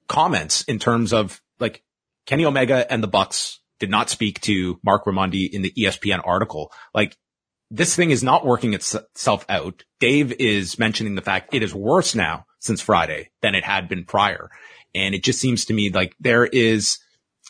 comments 0.08 0.62
in 0.62 0.78
terms 0.78 1.12
of 1.12 1.40
like 1.60 1.82
Kenny 2.26 2.44
Omega 2.44 2.90
and 2.90 3.02
the 3.02 3.08
Bucks 3.08 3.60
did 3.78 3.90
not 3.90 4.10
speak 4.10 4.40
to 4.40 4.80
Marc 4.82 5.04
Raimondi 5.04 5.48
in 5.48 5.62
the 5.62 5.72
ESPN 5.76 6.20
article. 6.24 6.72
Like 6.94 7.16
this 7.70 7.94
thing 7.94 8.10
is 8.10 8.24
not 8.24 8.44
working 8.44 8.74
itself 8.74 9.44
out. 9.48 9.84
Dave 10.00 10.32
is 10.32 10.78
mentioning 10.78 11.14
the 11.14 11.22
fact 11.22 11.54
it 11.54 11.62
is 11.62 11.74
worse 11.74 12.14
now 12.14 12.46
since 12.58 12.80
Friday 12.80 13.30
than 13.42 13.54
it 13.54 13.64
had 13.64 13.88
been 13.88 14.04
prior. 14.04 14.50
And 14.94 15.14
it 15.14 15.22
just 15.22 15.40
seems 15.40 15.66
to 15.66 15.74
me 15.74 15.90
like 15.90 16.14
there 16.18 16.46
is, 16.46 16.98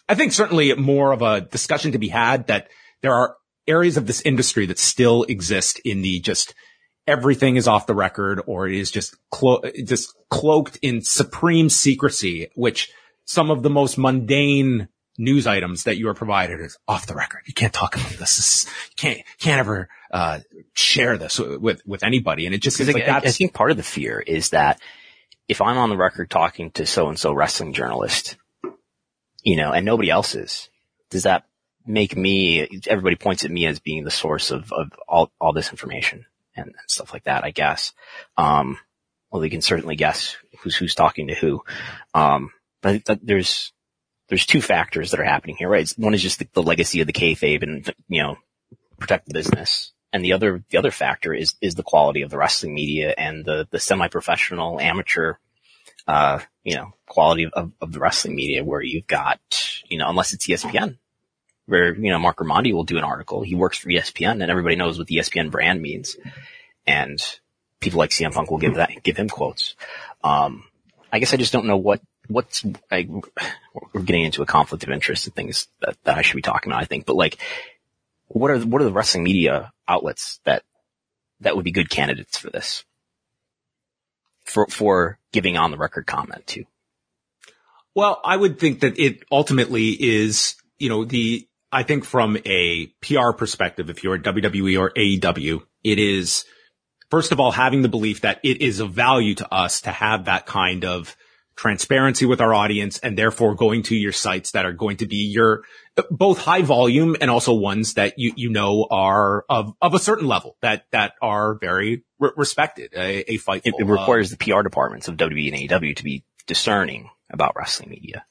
I 0.08 0.14
think 0.14 0.32
certainly 0.32 0.74
more 0.74 1.12
of 1.12 1.22
a 1.22 1.40
discussion 1.40 1.92
to 1.92 1.98
be 1.98 2.08
had 2.08 2.48
that 2.48 2.68
there 3.00 3.14
are 3.14 3.36
areas 3.66 3.96
of 3.96 4.06
this 4.06 4.20
industry 4.22 4.66
that 4.66 4.78
still 4.78 5.22
exist 5.24 5.80
in 5.84 6.02
the 6.02 6.20
just 6.20 6.54
everything 7.08 7.56
is 7.56 7.66
off 7.66 7.86
the 7.86 7.94
record 7.94 8.42
or 8.46 8.68
it 8.68 8.74
is 8.74 8.90
just 8.90 9.16
clo- 9.30 9.62
just 9.84 10.14
cloaked 10.28 10.78
in 10.82 11.00
supreme 11.00 11.70
secrecy, 11.70 12.50
which 12.54 12.92
some 13.24 13.50
of 13.50 13.62
the 13.62 13.70
most 13.70 13.96
mundane 13.96 14.88
news 15.16 15.46
items 15.46 15.84
that 15.84 15.96
you 15.96 16.08
are 16.08 16.14
provided 16.14 16.60
is 16.60 16.76
off 16.86 17.06
the 17.06 17.14
record. 17.14 17.40
You 17.46 17.54
can't 17.54 17.72
talk 17.72 17.96
about 17.96 18.10
this. 18.10 18.36
this 18.36 18.66
you 18.90 18.94
can't, 18.96 19.20
can't 19.38 19.58
ever, 19.58 19.88
uh, 20.12 20.40
share 20.74 21.16
this 21.16 21.38
with, 21.38 21.80
with 21.86 22.04
anybody. 22.04 22.46
And 22.46 22.54
it 22.54 22.62
just 22.62 22.76
seems 22.76 22.92
like 22.92 23.08
I, 23.08 23.16
I 23.16 23.30
think 23.30 23.54
part 23.54 23.70
of 23.70 23.78
the 23.78 23.82
fear 23.82 24.20
is 24.20 24.50
that 24.50 24.80
if 25.48 25.60
I'm 25.62 25.78
on 25.78 25.88
the 25.88 25.96
record 25.96 26.30
talking 26.30 26.70
to 26.72 26.86
so 26.86 27.08
and 27.08 27.18
so 27.18 27.32
wrestling 27.32 27.72
journalist, 27.72 28.36
you 29.42 29.56
know, 29.56 29.72
and 29.72 29.84
nobody 29.84 30.10
else 30.10 30.34
is, 30.34 30.68
does 31.10 31.22
that 31.22 31.44
make 31.86 32.14
me, 32.16 32.82
everybody 32.86 33.16
points 33.16 33.44
at 33.44 33.50
me 33.50 33.64
as 33.64 33.80
being 33.80 34.04
the 34.04 34.10
source 34.10 34.50
of, 34.50 34.70
of 34.72 34.92
all, 35.08 35.32
all 35.40 35.54
this 35.54 35.70
information 35.70 36.26
and, 36.58 36.66
and 36.66 36.88
stuff 36.90 37.12
like 37.12 37.24
that, 37.24 37.44
I 37.44 37.50
guess. 37.50 37.92
Um, 38.36 38.78
well, 39.30 39.40
they 39.40 39.50
can 39.50 39.62
certainly 39.62 39.96
guess 39.96 40.36
who's, 40.60 40.76
who's 40.76 40.94
talking 40.94 41.28
to 41.28 41.34
who. 41.34 41.62
Um, 42.14 42.50
but 42.82 43.02
there's, 43.22 43.72
there's 44.28 44.46
two 44.46 44.60
factors 44.60 45.10
that 45.10 45.20
are 45.20 45.24
happening 45.24 45.56
here, 45.56 45.68
right? 45.68 45.88
One 45.96 46.14
is 46.14 46.22
just 46.22 46.38
the, 46.38 46.48
the 46.52 46.62
legacy 46.62 47.00
of 47.00 47.06
the 47.06 47.12
kayfabe 47.12 47.62
and, 47.62 47.94
you 48.08 48.22
know, 48.22 48.36
protect 48.98 49.26
the 49.26 49.34
business. 49.34 49.92
And 50.12 50.24
the 50.24 50.32
other, 50.32 50.64
the 50.70 50.78
other 50.78 50.90
factor 50.90 51.34
is, 51.34 51.54
is 51.60 51.74
the 51.74 51.82
quality 51.82 52.22
of 52.22 52.30
the 52.30 52.38
wrestling 52.38 52.74
media 52.74 53.14
and 53.16 53.44
the, 53.44 53.68
the 53.70 53.78
semi-professional 53.78 54.80
amateur, 54.80 55.34
uh, 56.06 56.40
you 56.64 56.76
know, 56.76 56.92
quality 57.06 57.46
of, 57.52 57.72
of 57.80 57.92
the 57.92 57.98
wrestling 57.98 58.34
media 58.34 58.64
where 58.64 58.80
you've 58.80 59.06
got, 59.06 59.40
you 59.88 59.98
know, 59.98 60.08
unless 60.08 60.32
it's 60.32 60.46
ESPN, 60.46 60.98
where, 61.68 61.94
you 61.94 62.10
know, 62.10 62.18
Marc 62.18 62.38
Raimondi 62.38 62.72
will 62.72 62.84
do 62.84 62.96
an 62.96 63.04
article. 63.04 63.42
He 63.42 63.54
works 63.54 63.76
for 63.76 63.90
ESPN 63.90 64.42
and 64.42 64.50
everybody 64.50 64.74
knows 64.74 64.96
what 64.96 65.06
the 65.06 65.16
ESPN 65.16 65.50
brand 65.50 65.82
means. 65.82 66.16
And 66.86 67.20
people 67.78 67.98
like 67.98 68.10
CM 68.10 68.32
Punk 68.32 68.50
will 68.50 68.58
give 68.58 68.76
that, 68.76 69.02
give 69.02 69.18
him 69.18 69.28
quotes. 69.28 69.76
Um, 70.24 70.64
I 71.12 71.18
guess 71.18 71.34
I 71.34 71.36
just 71.36 71.52
don't 71.52 71.66
know 71.66 71.76
what, 71.76 72.00
what's, 72.26 72.64
I, 72.90 73.06
we're 73.92 74.02
getting 74.02 74.24
into 74.24 74.40
a 74.40 74.46
conflict 74.46 74.82
of 74.84 74.90
interest 74.90 75.26
and 75.26 75.34
things 75.34 75.68
that, 75.80 75.96
that 76.04 76.16
I 76.16 76.22
should 76.22 76.36
be 76.36 76.42
talking 76.42 76.72
about, 76.72 76.82
I 76.82 76.86
think, 76.86 77.04
but 77.04 77.16
like, 77.16 77.38
what 78.28 78.50
are, 78.50 78.58
what 78.60 78.80
are 78.80 78.86
the 78.86 78.92
wrestling 78.92 79.24
media 79.24 79.70
outlets 79.86 80.40
that, 80.44 80.62
that 81.40 81.54
would 81.54 81.66
be 81.66 81.72
good 81.72 81.90
candidates 81.90 82.38
for 82.38 82.48
this? 82.48 82.84
For, 84.44 84.66
for 84.68 85.18
giving 85.32 85.58
on 85.58 85.70
the 85.70 85.76
record 85.76 86.06
comment 86.06 86.46
to? 86.48 86.64
Well, 87.94 88.20
I 88.24 88.36
would 88.36 88.58
think 88.58 88.80
that 88.80 88.98
it 88.98 89.22
ultimately 89.30 89.90
is, 89.90 90.56
you 90.78 90.88
know, 90.88 91.04
the, 91.04 91.47
I 91.70 91.82
think 91.82 92.04
from 92.04 92.38
a 92.44 92.86
PR 93.02 93.32
perspective, 93.36 93.90
if 93.90 94.02
you're 94.02 94.14
at 94.14 94.22
WWE 94.22 94.78
or 94.78 94.90
AEW, 94.90 95.62
it 95.84 95.98
is, 95.98 96.44
first 97.10 97.32
of 97.32 97.40
all, 97.40 97.52
having 97.52 97.82
the 97.82 97.88
belief 97.88 98.22
that 98.22 98.40
it 98.42 98.62
is 98.62 98.80
of 98.80 98.92
value 98.92 99.34
to 99.36 99.54
us 99.54 99.82
to 99.82 99.90
have 99.90 100.24
that 100.24 100.46
kind 100.46 100.84
of 100.84 101.16
transparency 101.56 102.24
with 102.24 102.40
our 102.40 102.54
audience 102.54 102.98
and 103.00 103.18
therefore 103.18 103.54
going 103.54 103.82
to 103.82 103.96
your 103.96 104.12
sites 104.12 104.52
that 104.52 104.64
are 104.64 104.72
going 104.72 104.96
to 104.96 105.06
be 105.06 105.16
your 105.16 105.64
both 106.08 106.38
high 106.38 106.62
volume 106.62 107.16
and 107.20 107.30
also 107.30 107.52
ones 107.52 107.94
that 107.94 108.14
you, 108.16 108.32
you 108.36 108.48
know 108.48 108.86
are 108.90 109.44
of, 109.48 109.74
of 109.82 109.92
a 109.92 109.98
certain 109.98 110.28
level 110.28 110.56
that, 110.62 110.86
that 110.92 111.14
are 111.20 111.54
very 111.54 112.04
re- 112.20 112.30
respected, 112.36 112.92
a, 112.94 113.32
a 113.32 113.36
fight. 113.38 113.62
It, 113.64 113.74
it, 113.76 113.84
requires 113.84 114.32
uh, 114.32 114.36
the 114.38 114.52
PR 114.52 114.62
departments 114.62 115.08
of 115.08 115.16
WWE 115.16 115.52
and 115.52 115.68
AEW 115.68 115.96
to 115.96 116.04
be 116.04 116.24
discerning 116.46 117.10
about 117.28 117.56
wrestling 117.56 117.90
media 117.90 118.24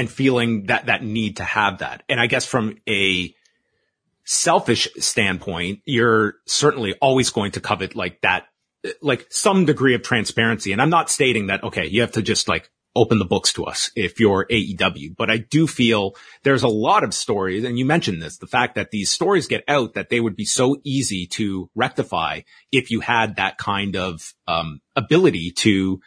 and 0.00 0.10
feeling 0.10 0.64
that, 0.64 0.86
that 0.86 1.04
need 1.04 1.36
to 1.36 1.44
have 1.44 1.80
that. 1.80 2.02
And 2.08 2.18
I 2.18 2.26
guess 2.26 2.46
from 2.46 2.78
a 2.88 3.34
selfish 4.24 4.88
standpoint, 4.98 5.80
you're 5.84 6.36
certainly 6.46 6.94
always 7.02 7.28
going 7.28 7.52
to 7.52 7.60
covet 7.60 7.94
like 7.94 8.22
that, 8.22 8.46
like 9.02 9.26
some 9.28 9.66
degree 9.66 9.94
of 9.94 10.00
transparency. 10.00 10.72
And 10.72 10.80
I'm 10.80 10.88
not 10.88 11.10
stating 11.10 11.48
that, 11.48 11.62
okay, 11.64 11.86
you 11.86 12.00
have 12.00 12.12
to 12.12 12.22
just 12.22 12.48
like 12.48 12.70
open 12.96 13.18
the 13.18 13.26
books 13.26 13.52
to 13.52 13.66
us 13.66 13.90
if 13.94 14.18
you're 14.18 14.46
AEW. 14.46 15.14
But 15.14 15.30
I 15.30 15.36
do 15.36 15.66
feel 15.66 16.14
there's 16.44 16.62
a 16.62 16.68
lot 16.68 17.04
of 17.04 17.12
stories, 17.12 17.62
and 17.64 17.78
you 17.78 17.84
mentioned 17.84 18.22
this, 18.22 18.38
the 18.38 18.46
fact 18.46 18.76
that 18.76 18.92
these 18.92 19.10
stories 19.10 19.48
get 19.48 19.64
out 19.68 19.92
that 19.92 20.08
they 20.08 20.20
would 20.20 20.34
be 20.34 20.46
so 20.46 20.78
easy 20.82 21.26
to 21.32 21.68
rectify 21.74 22.40
if 22.72 22.90
you 22.90 23.00
had 23.00 23.36
that 23.36 23.58
kind 23.58 23.96
of 23.96 24.32
um, 24.48 24.80
ability 24.96 25.50
to 25.50 26.00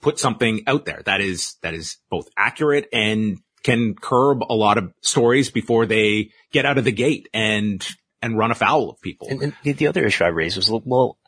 put 0.00 0.18
something 0.18 0.62
out 0.66 0.84
there 0.84 1.02
that 1.04 1.20
is, 1.20 1.56
that 1.62 1.74
is 1.74 1.98
both 2.10 2.28
accurate 2.36 2.88
and 2.92 3.38
can 3.62 3.94
curb 3.94 4.42
a 4.48 4.54
lot 4.54 4.78
of 4.78 4.92
stories 5.02 5.50
before 5.50 5.86
they 5.86 6.30
get 6.52 6.64
out 6.64 6.78
of 6.78 6.84
the 6.84 6.92
gate 6.92 7.28
and, 7.34 7.86
and 8.22 8.38
run 8.38 8.50
afoul 8.50 8.90
of 8.90 9.00
people. 9.00 9.28
And, 9.28 9.42
and 9.42 9.76
the 9.76 9.86
other 9.86 10.04
issue 10.04 10.24
I 10.24 10.28
raised 10.28 10.56
was, 10.56 10.70
well, 10.70 11.18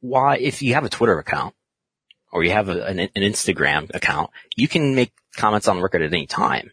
why, 0.00 0.38
if 0.38 0.62
you 0.62 0.74
have 0.74 0.84
a 0.84 0.88
Twitter 0.88 1.18
account 1.18 1.54
or 2.32 2.44
you 2.44 2.50
have 2.50 2.68
a, 2.68 2.84
an, 2.84 2.98
an 3.00 3.10
Instagram 3.16 3.94
account, 3.94 4.30
you 4.56 4.68
can 4.68 4.94
make 4.94 5.12
comments 5.36 5.68
on 5.68 5.76
the 5.76 5.82
record 5.82 6.02
at 6.02 6.12
any 6.12 6.26
time. 6.26 6.70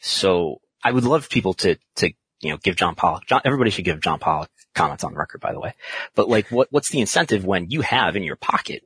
So 0.00 0.60
I 0.82 0.92
would 0.92 1.04
love 1.04 1.28
people 1.28 1.54
to, 1.54 1.76
to, 1.96 2.12
you 2.40 2.50
know, 2.50 2.56
give 2.58 2.76
John 2.76 2.94
Pollock, 2.94 3.26
John, 3.26 3.40
everybody 3.44 3.70
should 3.70 3.84
give 3.84 4.00
John 4.00 4.18
Pollock 4.18 4.50
comments 4.74 5.04
on 5.04 5.12
the 5.12 5.18
record, 5.18 5.40
by 5.40 5.52
the 5.52 5.60
way. 5.60 5.74
But 6.14 6.28
like, 6.28 6.50
what, 6.50 6.68
what's 6.70 6.90
the 6.90 7.00
incentive 7.00 7.44
when 7.44 7.70
you 7.70 7.80
have 7.80 8.16
in 8.16 8.22
your 8.22 8.36
pocket 8.36 8.84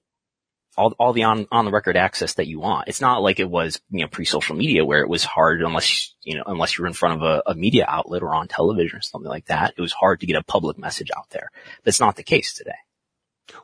all, 0.76 0.94
all 0.98 1.12
the 1.12 1.24
on, 1.24 1.46
on 1.52 1.64
the 1.64 1.70
record 1.70 1.96
access 1.96 2.34
that 2.34 2.46
you 2.46 2.60
want. 2.60 2.88
It's 2.88 3.00
not 3.00 3.22
like 3.22 3.40
it 3.40 3.50
was, 3.50 3.80
you 3.90 4.00
know, 4.00 4.08
pre-social 4.08 4.56
media 4.56 4.84
where 4.84 5.02
it 5.02 5.08
was 5.08 5.24
hard 5.24 5.60
unless, 5.62 6.14
you 6.22 6.36
know, 6.36 6.44
unless 6.46 6.76
you're 6.76 6.86
in 6.86 6.94
front 6.94 7.16
of 7.16 7.22
a, 7.22 7.50
a, 7.50 7.54
media 7.54 7.84
outlet 7.86 8.22
or 8.22 8.34
on 8.34 8.48
television 8.48 8.98
or 8.98 9.02
something 9.02 9.28
like 9.28 9.46
that. 9.46 9.74
It 9.76 9.80
was 9.80 9.92
hard 9.92 10.20
to 10.20 10.26
get 10.26 10.36
a 10.36 10.42
public 10.42 10.78
message 10.78 11.10
out 11.16 11.28
there. 11.30 11.50
That's 11.84 12.00
not 12.00 12.16
the 12.16 12.22
case 12.22 12.54
today. 12.54 12.70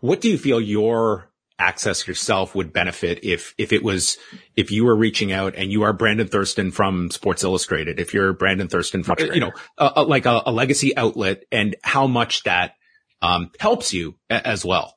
What 0.01 0.21
do 0.21 0.29
you 0.29 0.37
feel 0.37 0.61
your 0.61 1.31
access 1.59 2.07
yourself 2.07 2.55
would 2.55 2.73
benefit 2.73 3.25
if, 3.25 3.55
if 3.59 3.73
it 3.73 3.83
was, 3.83 4.19
if 4.55 4.71
you 4.71 4.85
were 4.85 4.95
reaching 4.95 5.33
out 5.33 5.55
and 5.57 5.73
you 5.73 5.83
are 5.83 5.93
Brandon 5.93 6.29
Thurston 6.29 6.71
from 6.71 7.11
Sports 7.11 7.43
Illustrated, 7.43 7.99
if 7.99 8.13
you're 8.15 8.33
Brandon 8.33 8.69
Thurston 8.69 9.03
from, 9.03 9.17
you 9.19 9.41
know, 9.41 9.53
a, 9.79 9.93
a, 9.97 10.03
like 10.03 10.27
a, 10.27 10.43
a, 10.47 10.53
legacy 10.53 10.97
outlet 10.97 11.45
and 11.51 11.75
how 11.83 12.07
much 12.07 12.45
that, 12.45 12.75
um, 13.23 13.51
helps 13.59 13.93
you 13.93 14.17
a, 14.31 14.47
as 14.47 14.65
well? 14.65 14.95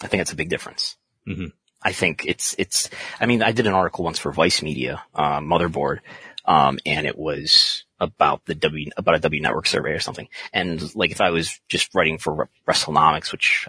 I 0.00 0.06
think 0.06 0.20
it's 0.20 0.32
a 0.32 0.36
big 0.36 0.50
difference. 0.50 0.96
Mm-hmm. 1.28 1.46
I 1.82 1.92
think 1.92 2.24
it's, 2.26 2.54
it's, 2.58 2.88
I 3.20 3.26
mean, 3.26 3.42
I 3.42 3.52
did 3.52 3.66
an 3.66 3.74
article 3.74 4.04
once 4.04 4.18
for 4.18 4.32
Vice 4.32 4.62
Media, 4.62 5.02
uh, 5.14 5.40
Motherboard, 5.40 5.98
um, 6.46 6.78
and 6.86 7.06
it 7.06 7.18
was 7.18 7.84
about 8.00 8.44
the 8.46 8.54
W, 8.54 8.90
about 8.96 9.16
a 9.16 9.20
W 9.20 9.42
network 9.42 9.66
survey 9.66 9.90
or 9.90 10.00
something. 10.00 10.28
And 10.52 10.94
like, 10.94 11.10
if 11.10 11.20
I 11.20 11.30
was 11.30 11.60
just 11.68 11.94
writing 11.94 12.18
for 12.18 12.48
WrestleNomics, 12.66 13.32
which, 13.32 13.68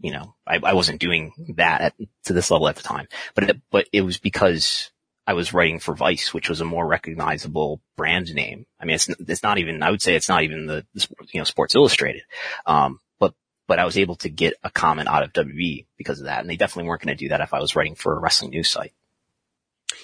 you 0.00 0.12
know, 0.12 0.34
I, 0.46 0.58
I 0.62 0.72
wasn't 0.72 1.00
doing 1.00 1.54
that 1.56 1.80
at, 1.80 1.94
to 2.24 2.32
this 2.32 2.50
level 2.50 2.68
at 2.68 2.76
the 2.76 2.82
time, 2.82 3.08
but 3.34 3.44
it, 3.44 3.60
but 3.70 3.88
it 3.92 4.00
was 4.00 4.18
because 4.18 4.90
I 5.26 5.34
was 5.34 5.54
writing 5.54 5.80
for 5.80 5.94
Vice, 5.94 6.34
which 6.34 6.48
was 6.48 6.60
a 6.60 6.66
more 6.66 6.86
recognizable 6.86 7.80
brand 7.96 8.34
name. 8.34 8.66
I 8.80 8.84
mean, 8.84 8.94
it's, 8.94 9.08
it's 9.08 9.42
not 9.42 9.58
even, 9.58 9.82
I 9.82 9.90
would 9.90 10.02
say 10.02 10.14
it's 10.14 10.28
not 10.28 10.42
even 10.42 10.66
the, 10.66 10.86
the 10.94 11.06
you 11.32 11.40
know, 11.40 11.44
Sports 11.44 11.74
Illustrated. 11.74 12.22
Um, 12.66 13.00
but 13.66 13.78
I 13.78 13.84
was 13.84 13.96
able 13.96 14.16
to 14.16 14.28
get 14.28 14.54
a 14.62 14.70
comment 14.70 15.08
out 15.08 15.22
of 15.22 15.32
WWE 15.32 15.86
because 15.96 16.20
of 16.20 16.26
that. 16.26 16.40
And 16.40 16.50
they 16.50 16.56
definitely 16.56 16.88
weren't 16.88 17.02
going 17.02 17.16
to 17.16 17.24
do 17.24 17.28
that 17.30 17.40
if 17.40 17.54
I 17.54 17.60
was 17.60 17.74
writing 17.74 17.94
for 17.94 18.16
a 18.16 18.20
wrestling 18.20 18.50
news 18.50 18.68
site. 18.68 18.92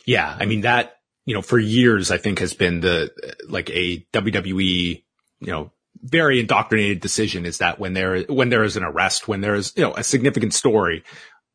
Yeah. 0.07 0.35
I 0.39 0.47
mean, 0.47 0.63
that, 0.63 0.99
you 1.27 1.35
know, 1.35 1.43
for 1.43 1.59
years, 1.59 2.11
I 2.11 2.19
think 2.19 2.39
has 2.39 2.55
been 2.55 2.81
the, 2.81 3.11
like 3.49 3.71
a 3.71 4.07
WWE, 4.13 5.03
you 5.41 5.47
know, 5.47 5.73
very 6.03 6.41
indoctrinated 6.41 7.01
decision 7.01 7.45
is 7.45 7.59
that 7.59 7.79
when 7.79 7.93
there, 7.93 8.23
when 8.23 8.49
there 8.49 8.65
is 8.65 8.77
an 8.77 8.85
arrest, 8.85 9.29
when 9.29 9.43
there 9.43 9.55
is, 9.55 9.75
you 9.77 9.83
know, 9.83 9.95
a 9.95 10.03
significant 10.03 10.55
story, 10.55 11.05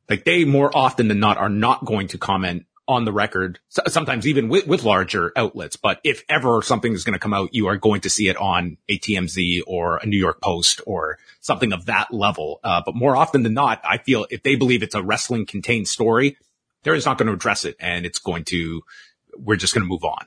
like 0.08 0.24
they 0.24 0.46
more 0.46 0.76
often 0.76 1.08
than 1.08 1.20
not 1.20 1.38
are 1.38 1.50
not 1.50 1.84
going 1.84 2.10
to 2.10 2.20
comment 2.20 2.66
on 2.88 3.06
the 3.06 3.12
record, 3.12 3.60
sometimes 3.88 4.28
even 4.28 4.48
with, 4.48 4.68
with 4.68 4.84
larger 4.84 5.32
outlets. 5.36 5.76
But 5.76 6.00
if 6.04 6.24
ever 6.30 6.62
something 6.62 6.94
is 6.94 7.04
going 7.04 7.14
to 7.14 7.20
come 7.20 7.34
out, 7.34 7.54
you 7.54 7.68
are 7.68 7.78
going 7.78 8.02
to 8.02 8.10
see 8.10 8.28
it 8.28 8.38
on 8.38 8.78
a 8.88 9.00
TMZ 9.00 9.62
or 9.66 9.98
a 9.98 10.06
New 10.06 10.20
York 10.20 10.42
Post 10.42 10.82
or 10.86 11.18
something 11.42 11.74
of 11.74 11.86
that 11.86 12.14
level. 12.14 12.60
Uh, 12.64 12.82
but 12.86 12.96
more 12.96 13.16
often 13.16 13.44
than 13.44 13.54
not, 13.54 13.82
I 13.84 13.98
feel 13.98 14.28
if 14.30 14.44
they 14.44 14.56
believe 14.56 14.84
it's 14.84 14.96
a 14.96 15.04
wrestling 15.04 15.46
contained 15.46 15.88
story, 15.88 16.38
they're 16.84 16.96
just 16.96 17.08
not 17.08 17.18
going 17.18 17.28
to 17.28 17.34
address 17.34 17.66
it 17.66 17.76
and 17.80 18.06
it's 18.06 18.20
going 18.20 18.44
to, 18.46 18.84
we're 19.38 19.56
just 19.56 19.74
going 19.74 19.84
to 19.84 19.90
move 19.90 20.04
on. 20.04 20.26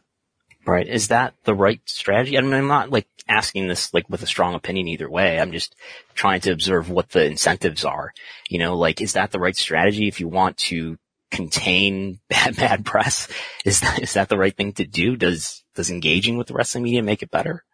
Right. 0.66 0.86
Is 0.86 1.08
that 1.08 1.34
the 1.44 1.54
right 1.54 1.80
strategy? 1.86 2.36
I 2.36 2.40
mean, 2.42 2.52
I'm 2.52 2.68
not 2.68 2.90
like 2.90 3.06
asking 3.28 3.68
this 3.68 3.94
like 3.94 4.08
with 4.10 4.22
a 4.22 4.26
strong 4.26 4.54
opinion 4.54 4.88
either 4.88 5.08
way. 5.08 5.38
I'm 5.38 5.52
just 5.52 5.74
trying 6.14 6.40
to 6.42 6.50
observe 6.50 6.90
what 6.90 7.10
the 7.10 7.24
incentives 7.24 7.84
are. 7.84 8.12
You 8.50 8.58
know, 8.58 8.76
like, 8.76 9.00
is 9.00 9.14
that 9.14 9.30
the 9.30 9.38
right 9.38 9.56
strategy 9.56 10.08
if 10.08 10.20
you 10.20 10.28
want 10.28 10.58
to 10.58 10.98
contain 11.30 12.20
bad, 12.28 12.56
bad 12.56 12.84
press? 12.84 13.28
Is 13.64 13.80
that, 13.80 14.02
is 14.02 14.14
that 14.14 14.28
the 14.28 14.38
right 14.38 14.56
thing 14.56 14.72
to 14.74 14.86
do? 14.86 15.16
Does, 15.16 15.64
does 15.74 15.90
engaging 15.90 16.36
with 16.36 16.48
the 16.48 16.54
wrestling 16.54 16.84
media 16.84 17.02
make 17.02 17.22
it 17.22 17.30
better? 17.30 17.64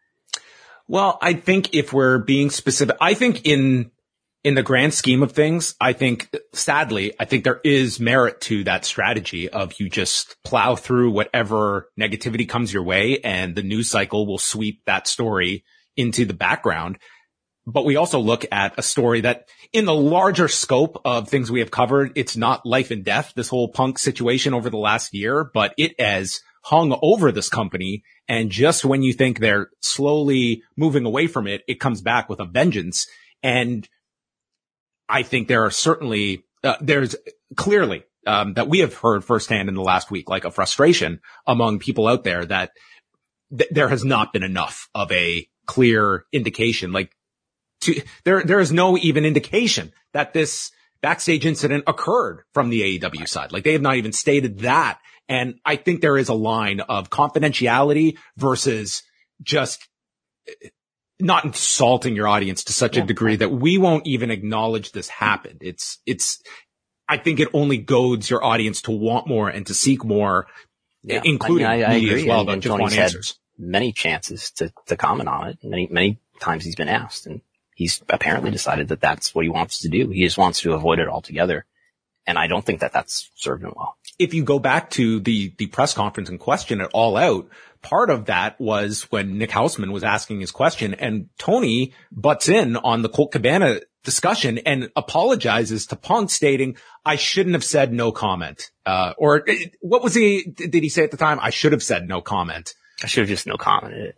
Well, 0.87 1.19
I 1.23 1.33
think 1.35 1.75
if 1.75 1.93
we're 1.93 2.19
being 2.19 2.51
specific, 2.51 2.97
I 3.01 3.15
think 3.15 3.47
in, 3.47 3.91
in 4.43 4.55
the 4.55 4.63
grand 4.63 4.93
scheme 4.93 5.23
of 5.23 5.33
things, 5.33 5.75
I 5.81 5.95
think 5.95 6.35
sadly, 6.53 7.15
I 7.19 7.25
think 7.25 7.45
there 7.45 7.61
is 7.65 7.99
merit 7.99 8.43
to 8.43 8.65
that 8.65 8.85
strategy 8.85 9.49
of 9.49 9.81
you 9.81 9.89
just 9.89 10.37
plow 10.45 10.77
through 10.77 11.13
whatever 11.13 11.89
negativity 11.99 12.47
comes 12.47 12.73
your 12.73 12.83
way 12.83 13.19
and 13.21 13.55
the 13.55 13.63
news 13.63 13.89
cycle 13.89 14.27
will 14.27 14.39
sweep 14.39 14.83
that 14.85 15.07
story 15.07 15.65
into 15.97 16.27
the 16.27 16.35
background 16.35 16.99
but 17.67 17.85
we 17.85 17.97
also 17.97 18.21
look 18.21 18.45
at 18.53 18.79
a 18.79 18.83
story 18.83 19.23
that 19.23 19.49
in 19.75 19.87
the 19.87 19.95
larger 19.95 20.47
scope 20.47 21.03
of 21.05 21.29
things 21.29 21.51
we 21.51 21.59
have 21.59 21.73
covered, 21.73 22.13
it's 22.15 22.37
not 22.37 22.65
life 22.65 22.93
and 22.93 23.05
death, 23.05 23.33
this 23.35 23.49
whole 23.49 23.69
punk 23.69 23.99
situation 23.99 24.55
over 24.55 24.71
the 24.71 24.79
last 24.79 25.13
year, 25.13 25.51
but 25.53 25.75
it 25.77 26.01
has 26.01 26.41
hung 26.63 26.97
over 27.03 27.33
this 27.33 27.49
company. 27.49 28.05
And 28.29 28.51
just 28.51 28.85
when 28.85 29.03
you 29.03 29.13
think 29.13 29.41
they're 29.41 29.71
slowly 29.81 30.63
moving 30.77 31.05
away 31.05 31.27
from 31.27 31.49
it, 31.49 31.63
it 31.67 31.81
comes 31.81 32.01
back 32.01 32.29
with 32.29 32.39
a 32.39 32.45
vengeance. 32.45 33.09
And 33.43 33.87
I 35.09 35.25
think 35.25 35.49
there 35.49 35.65
are 35.65 35.73
certainly, 35.73 36.45
uh, 36.63 36.77
there's 36.81 37.17
clearly, 37.57 38.05
um, 38.29 38.55
that 38.55 38.69
we 38.69 38.79
have 38.79 38.95
heard 38.95 39.25
firsthand 39.25 39.69
in 39.69 39.75
the 39.75 39.83
last 39.83 40.09
week, 40.09 40.31
like 40.31 40.45
a 40.45 40.53
frustration 40.53 41.21
among 41.49 41.81
people 41.81 42.07
out 42.07 42.23
there 42.23 42.45
that 42.45 42.71
th- 43.51 43.71
there 43.73 43.89
has 43.89 44.05
not 44.05 44.33
been 44.33 44.45
enough 44.45 44.89
of 44.95 45.11
a 45.11 45.49
clear 45.67 46.27
indication. 46.33 46.93
Like 46.93 47.11
to, 47.85 48.03
there, 48.25 48.43
there 48.43 48.61
is 48.61 48.73
no 48.73 48.99
even 48.99 49.25
indication 49.25 49.93
that 50.13 50.33
this 50.33 50.71
backstage 51.05 51.45
incident 51.45 51.85
occurred 51.87 52.45
from 52.55 52.71
the 52.71 52.99
AEW 52.99 53.29
side. 53.29 53.53
Like 53.53 53.63
they 53.63 53.75
have 53.75 53.83
not 53.83 53.97
even 53.97 54.13
stated 54.13 54.61
that. 54.61 54.99
And 55.29 55.61
I 55.65 55.77
think 55.77 56.01
there 56.01 56.17
is 56.17 56.31
a 56.31 56.35
line 56.35 56.81
of 56.81 57.11
confidentiality 57.11 58.17
versus 58.39 59.03
just 59.43 59.87
eh, 60.49 60.69
not 61.21 61.45
insulting 61.45 62.17
your 62.17 62.27
audience 62.27 62.65
to 62.65 62.73
such 62.73 62.97
a 62.97 63.03
degree 63.03 63.37
that 63.37 63.51
we 63.51 63.77
won't 63.77 64.07
even 64.07 64.31
acknowledge 64.31 64.93
this 64.93 65.09
happened. 65.09 65.59
It's, 65.61 65.99
it's, 66.07 66.43
I 67.07 67.19
think 67.19 67.39
it 67.39 67.49
only 67.53 67.77
goads 67.77 68.29
your 68.29 68.43
audience 68.43 68.83
to 68.83 68.91
want 68.91 69.27
more 69.27 69.49
and 69.49 69.67
to 69.67 69.75
seek 69.75 70.05
more, 70.05 70.47
eh, 71.09 71.15
yeah. 71.15 71.21
including 71.23 71.67
I 71.67 71.77
mean, 71.77 71.85
I, 71.85 71.95
I 71.95 72.01
me 72.01 72.15
as 72.15 72.25
well. 72.25 72.49
And, 72.49 72.63
just 72.63 72.79
want 72.79 72.97
answers. 72.99 73.39
Many 73.59 73.93
chances 73.93 74.51
to, 74.53 74.73
to 74.87 74.97
comment 74.97 75.29
on 75.29 75.49
it. 75.51 75.59
Many, 75.63 75.87
many 75.91 76.21
times 76.41 76.65
he's 76.65 76.77
been 76.77 76.89
asked 76.89 77.27
and 77.27 77.43
he's 77.75 78.03
apparently 78.09 78.51
decided 78.51 78.89
that 78.89 79.01
that's 79.01 79.35
what 79.35 79.45
he 79.45 79.49
wants 79.49 79.81
to 79.81 79.89
do. 79.89 80.11
He 80.11 80.25
just 80.25 80.39
wants 80.39 80.61
to 80.61 80.73
avoid 80.75 80.99
it 80.99 81.09
altogether. 81.09 81.67
And 82.27 82.39
I 82.39 82.47
don't 82.47 82.65
think 82.65 82.81
that 82.81 82.93
that's 82.93 83.31
served 83.35 83.63
him 83.63 83.75
well. 83.77 83.97
If 84.19 84.33
you 84.33 84.45
go 84.45 84.59
back 84.59 84.91
to 84.91 85.21
the, 85.21 85.53
the 85.59 85.67
press 85.67 85.93
conference 85.93 86.31
in 86.31 86.39
question 86.39 86.81
at 86.81 86.91
All 86.95 87.17
Out, 87.17 87.49
part 87.83 88.09
of 88.09 88.27
that 88.27 88.59
was 88.59 89.03
when 89.11 89.37
Nick 89.37 89.51
Hausman 89.51 89.93
was 89.93 90.05
asking 90.05 90.41
his 90.41 90.51
question 90.51 90.95
and 90.95 91.29
Tony 91.39 91.93
butts 92.11 92.49
in 92.49 92.77
on 92.77 93.03
the 93.03 93.11
Colt 93.11 93.33
Cabana 93.33 93.81
discussion 94.05 94.59
and 94.59 94.91
apologizes 94.97 95.87
to 95.87 95.97
Punk 95.97 96.31
stating, 96.31 96.77
I 97.05 97.17
shouldn't 97.17 97.55
have 97.55 97.65
said 97.65 97.93
no 97.93 98.13
comment. 98.13 98.71
Uh, 98.87 99.13
or 99.19 99.45
what 99.81 100.03
was 100.03 100.15
he, 100.15 100.45
did 100.45 100.75
he 100.75 100.89
say 100.89 101.05
at 101.05 101.11
the 101.11 101.17
time? 101.17 101.39
I 101.41 101.51
should 101.51 101.73
have 101.73 101.83
said 101.83 102.09
no 102.09 102.23
comment. 102.23 102.75
I 103.03 103.07
should 103.07 103.23
have 103.23 103.29
just 103.29 103.47
no 103.47 103.57
commented. 103.57 104.15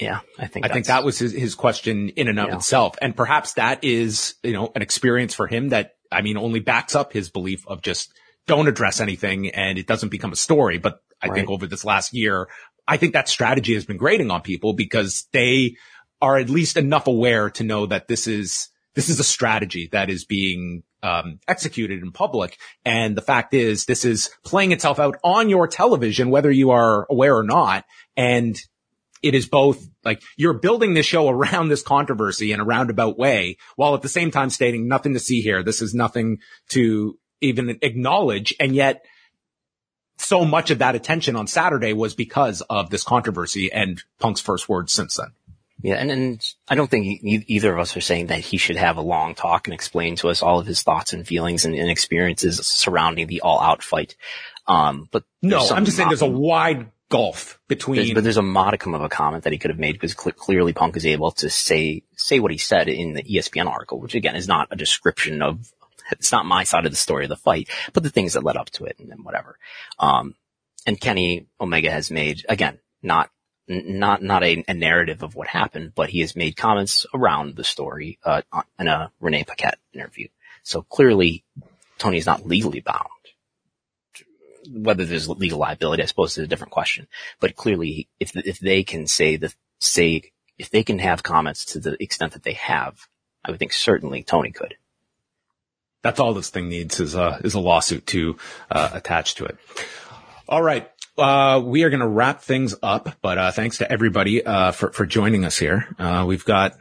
Yeah, 0.00 0.20
I 0.38 0.46
think 0.46 0.64
I 0.64 0.68
think 0.68 0.86
that 0.86 1.02
was 1.02 1.18
his, 1.18 1.32
his 1.32 1.54
question 1.56 2.10
in 2.10 2.28
and 2.28 2.38
of 2.38 2.48
yeah. 2.48 2.56
itself. 2.56 2.96
And 3.02 3.16
perhaps 3.16 3.54
that 3.54 3.82
is, 3.82 4.34
you 4.44 4.52
know, 4.52 4.70
an 4.76 4.82
experience 4.82 5.34
for 5.34 5.48
him 5.48 5.70
that, 5.70 5.96
I 6.12 6.22
mean, 6.22 6.36
only 6.36 6.60
backs 6.60 6.94
up 6.94 7.12
his 7.12 7.30
belief 7.30 7.66
of 7.66 7.82
just 7.82 8.12
don't 8.46 8.68
address 8.68 9.00
anything 9.00 9.50
and 9.50 9.76
it 9.76 9.88
doesn't 9.88 10.10
become 10.10 10.32
a 10.32 10.36
story. 10.36 10.78
But 10.78 11.00
I 11.20 11.26
right. 11.26 11.34
think 11.34 11.50
over 11.50 11.66
this 11.66 11.84
last 11.84 12.14
year, 12.14 12.48
I 12.86 12.96
think 12.96 13.12
that 13.14 13.28
strategy 13.28 13.74
has 13.74 13.84
been 13.84 13.96
grating 13.96 14.30
on 14.30 14.40
people 14.42 14.72
because 14.72 15.26
they 15.32 15.74
are 16.22 16.38
at 16.38 16.48
least 16.48 16.76
enough 16.76 17.08
aware 17.08 17.50
to 17.50 17.64
know 17.64 17.86
that 17.86 18.06
this 18.06 18.28
is, 18.28 18.68
this 18.94 19.08
is 19.08 19.18
a 19.18 19.24
strategy 19.24 19.88
that 19.92 20.10
is 20.10 20.24
being 20.24 20.84
um, 21.02 21.40
executed 21.48 22.02
in 22.02 22.12
public. 22.12 22.56
And 22.84 23.16
the 23.16 23.22
fact 23.22 23.52
is, 23.52 23.84
this 23.84 24.04
is 24.04 24.30
playing 24.44 24.72
itself 24.72 24.98
out 24.98 25.16
on 25.24 25.48
your 25.48 25.66
television, 25.66 26.30
whether 26.30 26.50
you 26.50 26.70
are 26.70 27.06
aware 27.10 27.36
or 27.36 27.44
not. 27.44 27.84
And 28.16 28.56
it 29.22 29.34
is 29.34 29.46
both 29.46 29.88
like 30.04 30.22
you're 30.36 30.54
building 30.54 30.94
this 30.94 31.06
show 31.06 31.28
around 31.28 31.68
this 31.68 31.82
controversy 31.82 32.52
in 32.52 32.60
a 32.60 32.64
roundabout 32.64 33.18
way 33.18 33.56
while 33.76 33.94
at 33.94 34.02
the 34.02 34.08
same 34.08 34.30
time 34.30 34.50
stating 34.50 34.88
nothing 34.88 35.14
to 35.14 35.20
see 35.20 35.40
here. 35.40 35.62
This 35.62 35.82
is 35.82 35.94
nothing 35.94 36.38
to 36.70 37.18
even 37.40 37.78
acknowledge. 37.82 38.54
And 38.58 38.74
yet 38.74 39.04
so 40.18 40.44
much 40.44 40.70
of 40.70 40.78
that 40.78 40.94
attention 40.94 41.36
on 41.36 41.46
Saturday 41.46 41.92
was 41.92 42.14
because 42.14 42.60
of 42.62 42.90
this 42.90 43.04
controversy 43.04 43.72
and 43.72 44.02
Punk's 44.18 44.40
first 44.40 44.68
words 44.68 44.92
since 44.92 45.16
then. 45.16 45.32
Yeah, 45.80 45.94
and, 45.94 46.10
and 46.10 46.54
I 46.68 46.74
don't 46.74 46.90
think 46.90 47.22
e- 47.22 47.44
either 47.46 47.72
of 47.72 47.78
us 47.78 47.96
are 47.96 48.00
saying 48.00 48.26
that 48.26 48.40
he 48.40 48.56
should 48.56 48.74
have 48.74 48.96
a 48.96 49.02
long 49.02 49.36
talk 49.36 49.68
and 49.68 49.74
explain 49.74 50.16
to 50.16 50.28
us 50.28 50.42
all 50.42 50.58
of 50.58 50.66
his 50.66 50.82
thoughts 50.82 51.12
and 51.12 51.24
feelings 51.24 51.64
and, 51.64 51.74
and 51.74 51.88
experiences 51.88 52.66
surrounding 52.66 53.28
the 53.28 53.42
all 53.42 53.60
out 53.60 53.84
fight. 53.84 54.16
Um, 54.66 55.08
but 55.12 55.22
no, 55.40 55.60
I'm 55.60 55.84
just 55.84 55.96
saying 55.96 56.08
there's 56.08 56.22
a 56.22 56.26
wide 56.26 56.90
gulf 57.08 57.58
between. 57.68 57.96
There's, 57.96 58.14
but 58.14 58.24
there's 58.24 58.36
a 58.36 58.42
modicum 58.42 58.94
of 58.94 59.02
a 59.02 59.08
comment 59.08 59.44
that 59.44 59.52
he 59.52 59.58
could 59.58 59.70
have 59.70 59.78
made 59.78 59.92
because 59.92 60.14
cl- 60.14 60.32
clearly 60.32 60.72
Punk 60.72 60.96
is 60.96 61.06
able 61.06 61.30
to 61.32 61.50
say 61.50 62.02
say 62.16 62.40
what 62.40 62.50
he 62.52 62.58
said 62.58 62.88
in 62.88 63.14
the 63.14 63.22
ESPN 63.22 63.66
article, 63.66 64.00
which 64.00 64.14
again 64.14 64.36
is 64.36 64.48
not 64.48 64.68
a 64.70 64.76
description 64.76 65.42
of. 65.42 65.72
It's 66.10 66.32
not 66.32 66.46
my 66.46 66.64
side 66.64 66.86
of 66.86 66.92
the 66.92 66.96
story 66.96 67.26
of 67.26 67.28
the 67.28 67.36
fight, 67.36 67.68
but 67.92 68.02
the 68.02 68.08
things 68.08 68.32
that 68.32 68.42
led 68.42 68.56
up 68.56 68.70
to 68.70 68.86
it 68.86 68.96
and, 68.98 69.10
and 69.10 69.26
whatever. 69.26 69.58
Um, 69.98 70.36
and 70.86 70.98
Kenny 70.98 71.48
Omega 71.60 71.90
has 71.90 72.10
made 72.10 72.46
again 72.48 72.78
not 73.02 73.30
not 73.68 74.22
not 74.22 74.42
a, 74.42 74.64
a, 74.66 74.72
narrative 74.72 75.22
of 75.22 75.34
what 75.34 75.48
happened, 75.48 75.92
but 75.94 76.08
he 76.08 76.20
has 76.20 76.34
made 76.34 76.56
comments 76.56 77.04
around 77.12 77.56
the 77.56 77.64
story 77.64 78.18
uh, 78.24 78.40
in 78.78 78.88
a 78.88 79.12
Renee 79.20 79.44
Paquette 79.44 79.78
interview. 79.92 80.28
So 80.62 80.82
clearly, 80.82 81.44
Tony 81.98 82.16
is 82.16 82.26
not 82.26 82.46
legally 82.46 82.80
bound 82.80 83.08
whether 84.72 85.04
there's 85.04 85.28
legal 85.28 85.58
liability, 85.58 86.02
I 86.02 86.06
suppose 86.06 86.36
is 86.36 86.44
a 86.44 86.48
different 86.48 86.72
question. 86.72 87.06
But 87.40 87.56
clearly, 87.56 88.08
if 88.20 88.36
if 88.36 88.58
they 88.58 88.82
can 88.82 89.06
say 89.06 89.36
the 89.36 89.54
say 89.78 90.22
if 90.58 90.70
they 90.70 90.82
can 90.82 90.98
have 90.98 91.22
comments 91.22 91.64
to 91.66 91.80
the 91.80 92.02
extent 92.02 92.32
that 92.32 92.42
they 92.42 92.54
have, 92.54 93.06
I 93.44 93.50
would 93.50 93.60
think 93.60 93.72
certainly 93.72 94.22
Tony 94.22 94.50
could. 94.50 94.76
That's 96.02 96.20
all 96.20 96.34
this 96.34 96.50
thing 96.50 96.68
needs 96.68 97.00
is 97.00 97.14
a 97.14 97.40
is 97.44 97.54
a 97.54 97.60
lawsuit 97.60 98.06
to 98.08 98.36
uh, 98.70 98.90
attach 98.92 99.36
to 99.36 99.44
it. 99.44 99.58
All 100.48 100.62
right. 100.62 100.90
Uh, 101.18 101.60
we 101.62 101.82
are 101.82 101.90
going 101.90 102.00
to 102.00 102.06
wrap 102.06 102.42
things 102.42 102.76
up, 102.80 103.16
but, 103.20 103.38
uh, 103.38 103.50
thanks 103.50 103.78
to 103.78 103.90
everybody, 103.90 104.44
uh, 104.46 104.70
for, 104.70 104.92
for 104.92 105.04
joining 105.04 105.44
us 105.44 105.58
here. 105.58 105.88
Uh, 105.98 106.24
we've 106.26 106.44
got 106.44 106.78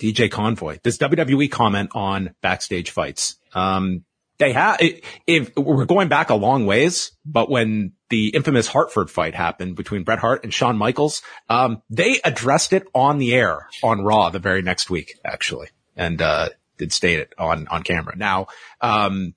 DJ 0.00 0.28
Convoy. 0.28 0.78
Does 0.82 0.98
WWE 0.98 1.48
comment 1.50 1.90
on 1.94 2.34
backstage 2.42 2.90
fights? 2.90 3.36
Um, 3.54 4.04
they 4.38 4.52
have, 4.52 4.78
if 5.26 5.56
we're 5.56 5.84
going 5.84 6.08
back 6.08 6.30
a 6.30 6.34
long 6.34 6.66
ways, 6.66 7.12
but 7.24 7.50
when 7.50 7.92
the 8.10 8.28
infamous 8.28 8.66
Hartford 8.66 9.10
fight 9.10 9.34
happened 9.34 9.76
between 9.76 10.04
Bret 10.04 10.18
Hart 10.18 10.42
and 10.44 10.52
Shawn 10.52 10.76
Michaels, 10.76 11.22
um, 11.48 11.82
they 11.90 12.20
addressed 12.24 12.72
it 12.72 12.86
on 12.94 13.18
the 13.18 13.34
air 13.34 13.68
on 13.82 14.02
Raw 14.02 14.30
the 14.30 14.38
very 14.38 14.62
next 14.62 14.90
week, 14.90 15.18
actually, 15.24 15.68
and, 15.96 16.20
uh, 16.20 16.48
did 16.78 16.92
state 16.92 17.20
it 17.20 17.32
on, 17.38 17.68
on 17.68 17.82
camera. 17.82 18.16
Now, 18.16 18.48
um, 18.80 19.34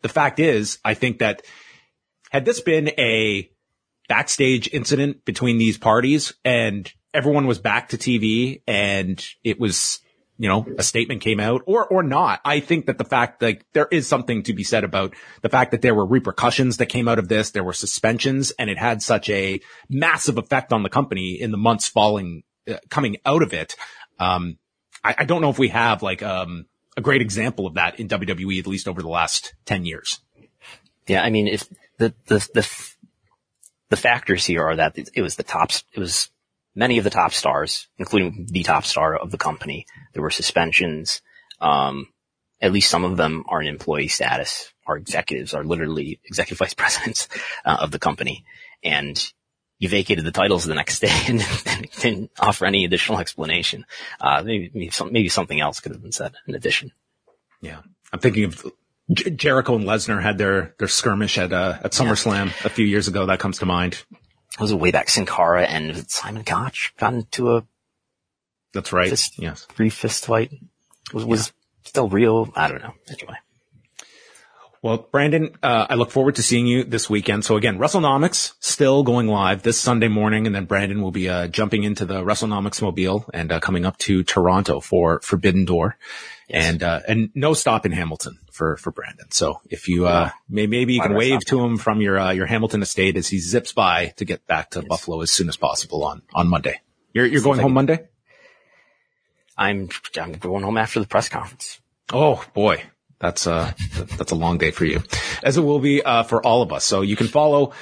the 0.00 0.08
fact 0.08 0.40
is, 0.40 0.78
I 0.84 0.94
think 0.94 1.18
that 1.18 1.42
had 2.30 2.44
this 2.44 2.60
been 2.60 2.88
a 2.98 3.48
backstage 4.08 4.68
incident 4.72 5.24
between 5.24 5.58
these 5.58 5.78
parties 5.78 6.34
and 6.44 6.92
everyone 7.14 7.46
was 7.46 7.58
back 7.58 7.90
to 7.90 7.98
TV 7.98 8.62
and 8.66 9.24
it 9.44 9.60
was 9.60 10.00
you 10.42 10.48
know, 10.48 10.66
a 10.76 10.82
statement 10.82 11.20
came 11.20 11.38
out 11.38 11.62
or, 11.66 11.86
or 11.86 12.02
not. 12.02 12.40
I 12.44 12.58
think 12.58 12.86
that 12.86 12.98
the 12.98 13.04
fact 13.04 13.40
like 13.40 13.64
there 13.74 13.86
is 13.92 14.08
something 14.08 14.42
to 14.42 14.52
be 14.52 14.64
said 14.64 14.82
about 14.82 15.14
the 15.40 15.48
fact 15.48 15.70
that 15.70 15.82
there 15.82 15.94
were 15.94 16.04
repercussions 16.04 16.78
that 16.78 16.86
came 16.86 17.06
out 17.06 17.20
of 17.20 17.28
this. 17.28 17.52
There 17.52 17.62
were 17.62 17.72
suspensions 17.72 18.50
and 18.58 18.68
it 18.68 18.76
had 18.76 19.02
such 19.02 19.30
a 19.30 19.60
massive 19.88 20.38
effect 20.38 20.72
on 20.72 20.82
the 20.82 20.88
company 20.88 21.40
in 21.40 21.52
the 21.52 21.58
months 21.58 21.86
following, 21.86 22.42
uh, 22.68 22.78
coming 22.90 23.18
out 23.24 23.44
of 23.44 23.52
it. 23.52 23.76
Um, 24.18 24.58
I, 25.04 25.14
I, 25.18 25.24
don't 25.26 25.42
know 25.42 25.50
if 25.50 25.60
we 25.60 25.68
have 25.68 26.02
like, 26.02 26.24
um, 26.24 26.66
a 26.96 27.00
great 27.00 27.22
example 27.22 27.68
of 27.68 27.74
that 27.74 28.00
in 28.00 28.08
WWE, 28.08 28.58
at 28.58 28.66
least 28.66 28.88
over 28.88 29.00
the 29.00 29.08
last 29.08 29.54
10 29.66 29.84
years. 29.84 30.18
Yeah. 31.06 31.22
I 31.22 31.30
mean, 31.30 31.46
if 31.46 31.68
the, 31.98 32.14
the, 32.26 32.38
the, 32.52 32.94
the 33.90 33.96
factors 33.96 34.44
here 34.44 34.64
are 34.64 34.74
that 34.74 34.98
it 35.14 35.22
was 35.22 35.36
the 35.36 35.44
tops, 35.44 35.84
it 35.92 36.00
was 36.00 36.31
many 36.74 36.98
of 36.98 37.04
the 37.04 37.10
top 37.10 37.32
stars, 37.32 37.88
including 37.98 38.46
the 38.50 38.62
top 38.62 38.84
star 38.84 39.16
of 39.16 39.30
the 39.30 39.38
company. 39.38 39.86
There 40.12 40.22
were 40.22 40.30
suspensions. 40.30 41.22
Um, 41.60 42.08
at 42.60 42.72
least 42.72 42.90
some 42.90 43.04
of 43.04 43.16
them 43.16 43.44
are 43.48 43.60
in 43.60 43.68
employee 43.68 44.08
status. 44.08 44.72
Our 44.86 44.96
executives 44.96 45.52
are 45.52 45.64
literally 45.64 46.20
executive 46.24 46.58
vice 46.58 46.74
presidents 46.74 47.28
uh, 47.64 47.78
of 47.80 47.90
the 47.90 47.98
company. 47.98 48.44
And 48.82 49.22
you 49.78 49.88
vacated 49.88 50.24
the 50.24 50.30
titles 50.30 50.64
the 50.64 50.74
next 50.74 51.00
day 51.00 51.20
and 51.28 51.44
didn't 52.00 52.30
offer 52.38 52.66
any 52.66 52.84
additional 52.84 53.18
explanation. 53.18 53.84
Uh, 54.20 54.42
maybe, 54.44 54.70
maybe, 54.72 54.90
some, 54.90 55.12
maybe 55.12 55.28
something 55.28 55.60
else 55.60 55.80
could 55.80 55.92
have 55.92 56.02
been 56.02 56.12
said 56.12 56.34
in 56.46 56.54
addition. 56.54 56.92
Yeah. 57.60 57.80
I'm 58.12 58.20
thinking 58.20 58.44
of 58.44 58.64
Jericho 59.10 59.74
and 59.74 59.84
Lesnar 59.84 60.22
had 60.22 60.38
their, 60.38 60.74
their 60.78 60.88
skirmish 60.88 61.36
at, 61.36 61.52
uh, 61.52 61.78
at 61.82 61.92
SummerSlam 61.92 62.46
yeah. 62.46 62.66
a 62.66 62.68
few 62.68 62.86
years 62.86 63.08
ago. 63.08 63.26
That 63.26 63.40
comes 63.40 63.58
to 63.58 63.66
mind 63.66 64.02
was 64.60 64.72
it 64.72 64.76
way 64.76 64.90
back 64.90 65.08
Sin 65.08 65.26
Cara 65.26 65.64
and 65.64 66.08
Simon 66.10 66.42
Gotch 66.42 66.94
got 66.98 67.14
into 67.14 67.56
a. 67.56 67.64
That's 68.74 68.92
right. 68.92 69.10
Fist, 69.10 69.38
yes. 69.38 69.66
Brief 69.76 69.94
fist 69.94 70.26
fight. 70.26 70.52
Was, 71.12 71.24
was 71.24 71.46
yeah. 71.48 71.88
still 71.88 72.08
real. 72.08 72.52
I 72.56 72.68
don't 72.68 72.82
know. 72.82 72.94
Anyway. 73.08 73.36
Well, 74.80 75.06
Brandon, 75.12 75.54
uh, 75.62 75.86
I 75.90 75.94
look 75.94 76.10
forward 76.10 76.34
to 76.36 76.42
seeing 76.42 76.66
you 76.66 76.82
this 76.82 77.08
weekend. 77.08 77.44
So 77.44 77.56
again, 77.56 77.78
WrestleNomics 77.78 78.54
still 78.58 79.04
going 79.04 79.28
live 79.28 79.62
this 79.62 79.78
Sunday 79.78 80.08
morning, 80.08 80.46
and 80.46 80.54
then 80.54 80.64
Brandon 80.64 81.00
will 81.00 81.12
be 81.12 81.28
uh, 81.28 81.46
jumping 81.46 81.84
into 81.84 82.04
the 82.04 82.24
WrestleNomics 82.24 82.82
mobile 82.82 83.24
and 83.32 83.52
uh, 83.52 83.60
coming 83.60 83.86
up 83.86 83.96
to 83.98 84.24
Toronto 84.24 84.80
for 84.80 85.20
Forbidden 85.20 85.66
Door, 85.66 85.96
yes. 86.48 86.66
and 86.66 86.82
uh, 86.82 87.00
and 87.06 87.30
no 87.36 87.54
stop 87.54 87.86
in 87.86 87.92
Hamilton 87.92 88.38
for 88.52 88.76
for 88.76 88.90
Brandon. 88.92 89.30
So 89.30 89.60
if 89.68 89.88
you 89.88 90.06
uh 90.06 90.30
may, 90.48 90.66
maybe 90.66 90.94
you 90.94 91.00
can 91.00 91.14
wave 91.14 91.40
to 91.46 91.60
him 91.60 91.78
from 91.78 92.00
your 92.00 92.18
uh, 92.18 92.30
your 92.32 92.46
Hamilton 92.46 92.82
estate 92.82 93.16
as 93.16 93.28
he 93.28 93.38
zips 93.38 93.72
by 93.72 94.08
to 94.16 94.24
get 94.24 94.46
back 94.46 94.70
to 94.70 94.80
yes. 94.80 94.88
Buffalo 94.88 95.20
as 95.22 95.30
soon 95.30 95.48
as 95.48 95.56
possible 95.56 96.04
on 96.04 96.22
on 96.34 96.48
Monday. 96.48 96.80
You're 97.12 97.26
you're 97.26 97.42
going 97.42 97.58
home 97.58 97.74
Monday. 97.74 98.06
I'm 99.56 99.88
I'm 100.18 100.32
going 100.32 100.64
home 100.64 100.78
after 100.78 101.00
the 101.00 101.06
press 101.06 101.28
conference. 101.28 101.80
Oh 102.12 102.44
boy, 102.54 102.82
that's 103.18 103.46
uh 103.46 103.72
that's 104.16 104.32
a 104.32 104.36
long 104.36 104.58
day 104.58 104.70
for 104.70 104.84
you, 104.84 105.02
as 105.42 105.56
it 105.56 105.62
will 105.62 105.80
be 105.80 106.02
uh, 106.02 106.22
for 106.22 106.44
all 106.44 106.62
of 106.62 106.72
us. 106.72 106.84
So 106.84 107.02
you 107.02 107.16
can 107.16 107.28
follow 107.28 107.72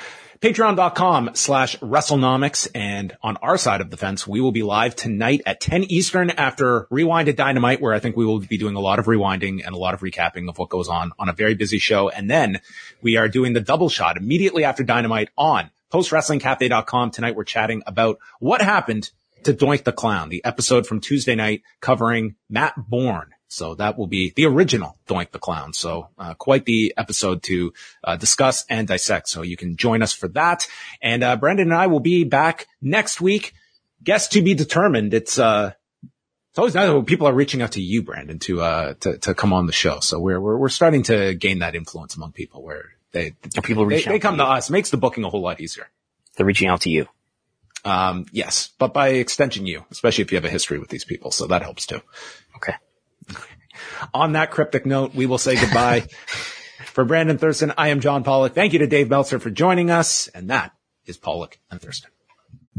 Patreon.com 0.40 1.32
slash 1.34 1.78
WrestleNomics. 1.80 2.68
And 2.74 3.14
on 3.22 3.36
our 3.38 3.58
side 3.58 3.82
of 3.82 3.90
the 3.90 3.98
fence, 3.98 4.26
we 4.26 4.40
will 4.40 4.52
be 4.52 4.62
live 4.62 4.96
tonight 4.96 5.42
at 5.44 5.60
10 5.60 5.84
Eastern 5.84 6.30
after 6.30 6.86
Rewind 6.88 7.28
at 7.28 7.36
Dynamite, 7.36 7.82
where 7.82 7.92
I 7.92 7.98
think 7.98 8.16
we 8.16 8.24
will 8.24 8.40
be 8.40 8.56
doing 8.56 8.74
a 8.74 8.80
lot 8.80 8.98
of 8.98 9.04
rewinding 9.04 9.66
and 9.66 9.74
a 9.74 9.78
lot 9.78 9.92
of 9.92 10.00
recapping 10.00 10.48
of 10.48 10.56
what 10.56 10.70
goes 10.70 10.88
on 10.88 11.12
on 11.18 11.28
a 11.28 11.34
very 11.34 11.54
busy 11.54 11.78
show. 11.78 12.08
And 12.08 12.30
then 12.30 12.60
we 13.02 13.18
are 13.18 13.28
doing 13.28 13.52
the 13.52 13.60
double 13.60 13.90
shot 13.90 14.16
immediately 14.16 14.64
after 14.64 14.82
Dynamite 14.82 15.28
on 15.36 15.70
postwrestlingcafe.com. 15.92 17.10
Tonight 17.10 17.36
we're 17.36 17.44
chatting 17.44 17.82
about 17.86 18.18
what 18.38 18.62
happened 18.62 19.10
to 19.42 19.52
Doink 19.52 19.84
the 19.84 19.92
Clown, 19.92 20.30
the 20.30 20.42
episode 20.44 20.86
from 20.86 21.00
Tuesday 21.00 21.34
night 21.34 21.62
covering 21.82 22.36
Matt 22.48 22.74
Borne 22.78 23.34
so 23.50 23.74
that 23.74 23.98
will 23.98 24.06
be 24.06 24.32
the 24.36 24.46
original 24.46 24.96
Doink 25.08 25.32
the 25.32 25.40
Clown. 25.40 25.72
So 25.72 26.08
uh, 26.16 26.34
quite 26.34 26.64
the 26.66 26.94
episode 26.96 27.42
to 27.44 27.72
uh, 28.04 28.14
discuss 28.14 28.64
and 28.70 28.86
dissect. 28.86 29.28
So 29.28 29.42
you 29.42 29.56
can 29.56 29.76
join 29.76 30.02
us 30.02 30.12
for 30.12 30.28
that. 30.28 30.68
And 31.02 31.24
uh, 31.24 31.36
Brandon 31.36 31.66
and 31.66 31.74
I 31.74 31.88
will 31.88 32.00
be 32.00 32.22
back 32.22 32.68
next 32.80 33.20
week. 33.20 33.52
Guest 34.04 34.32
to 34.32 34.42
be 34.42 34.54
determined. 34.54 35.12
It's 35.12 35.36
uh, 35.36 35.72
it's 36.50 36.58
always 36.58 36.74
nice 36.74 36.90
when 36.90 37.04
people 37.04 37.26
are 37.26 37.32
reaching 37.32 37.60
out 37.60 37.72
to 37.72 37.82
you, 37.82 38.02
Brandon, 38.02 38.38
to 38.40 38.60
uh 38.60 38.94
to 39.00 39.18
to 39.18 39.34
come 39.34 39.52
on 39.52 39.66
the 39.66 39.72
show. 39.72 40.00
So 40.00 40.20
we're 40.20 40.40
we're 40.40 40.56
we're 40.56 40.68
starting 40.68 41.02
to 41.04 41.34
gain 41.34 41.58
that 41.58 41.74
influence 41.74 42.14
among 42.14 42.32
people 42.32 42.62
where 42.62 42.92
they 43.12 43.34
are 43.56 43.62
people 43.62 43.84
they, 43.86 44.02
they 44.02 44.18
come 44.20 44.36
to, 44.36 44.44
to 44.44 44.48
us. 44.48 44.70
Makes 44.70 44.90
the 44.90 44.96
booking 44.96 45.24
a 45.24 45.28
whole 45.28 45.42
lot 45.42 45.60
easier. 45.60 45.88
They're 46.36 46.46
reaching 46.46 46.68
out 46.68 46.82
to 46.82 46.90
you. 46.90 47.08
Um, 47.84 48.26
yes, 48.32 48.70
but 48.78 48.92
by 48.92 49.08
extension, 49.08 49.66
you, 49.66 49.84
especially 49.90 50.22
if 50.22 50.32
you 50.32 50.36
have 50.36 50.44
a 50.44 50.50
history 50.50 50.78
with 50.78 50.88
these 50.88 51.04
people. 51.04 51.30
So 51.30 51.46
that 51.48 51.62
helps 51.62 51.86
too. 51.86 52.00
Okay. 52.56 52.74
On 54.14 54.32
that 54.32 54.50
cryptic 54.50 54.86
note, 54.86 55.14
we 55.14 55.26
will 55.26 55.38
say 55.38 55.54
goodbye. 55.54 56.00
for 56.86 57.04
Brandon 57.04 57.38
Thurston, 57.38 57.72
I 57.76 57.88
am 57.88 58.00
John 58.00 58.24
Pollock. 58.24 58.54
Thank 58.54 58.72
you 58.72 58.78
to 58.80 58.86
Dave 58.86 59.08
Meltzer 59.08 59.38
for 59.38 59.50
joining 59.50 59.90
us. 59.90 60.28
And 60.28 60.50
that 60.50 60.72
is 61.06 61.16
Pollock 61.16 61.58
and 61.70 61.80
Thurston. 61.80 62.10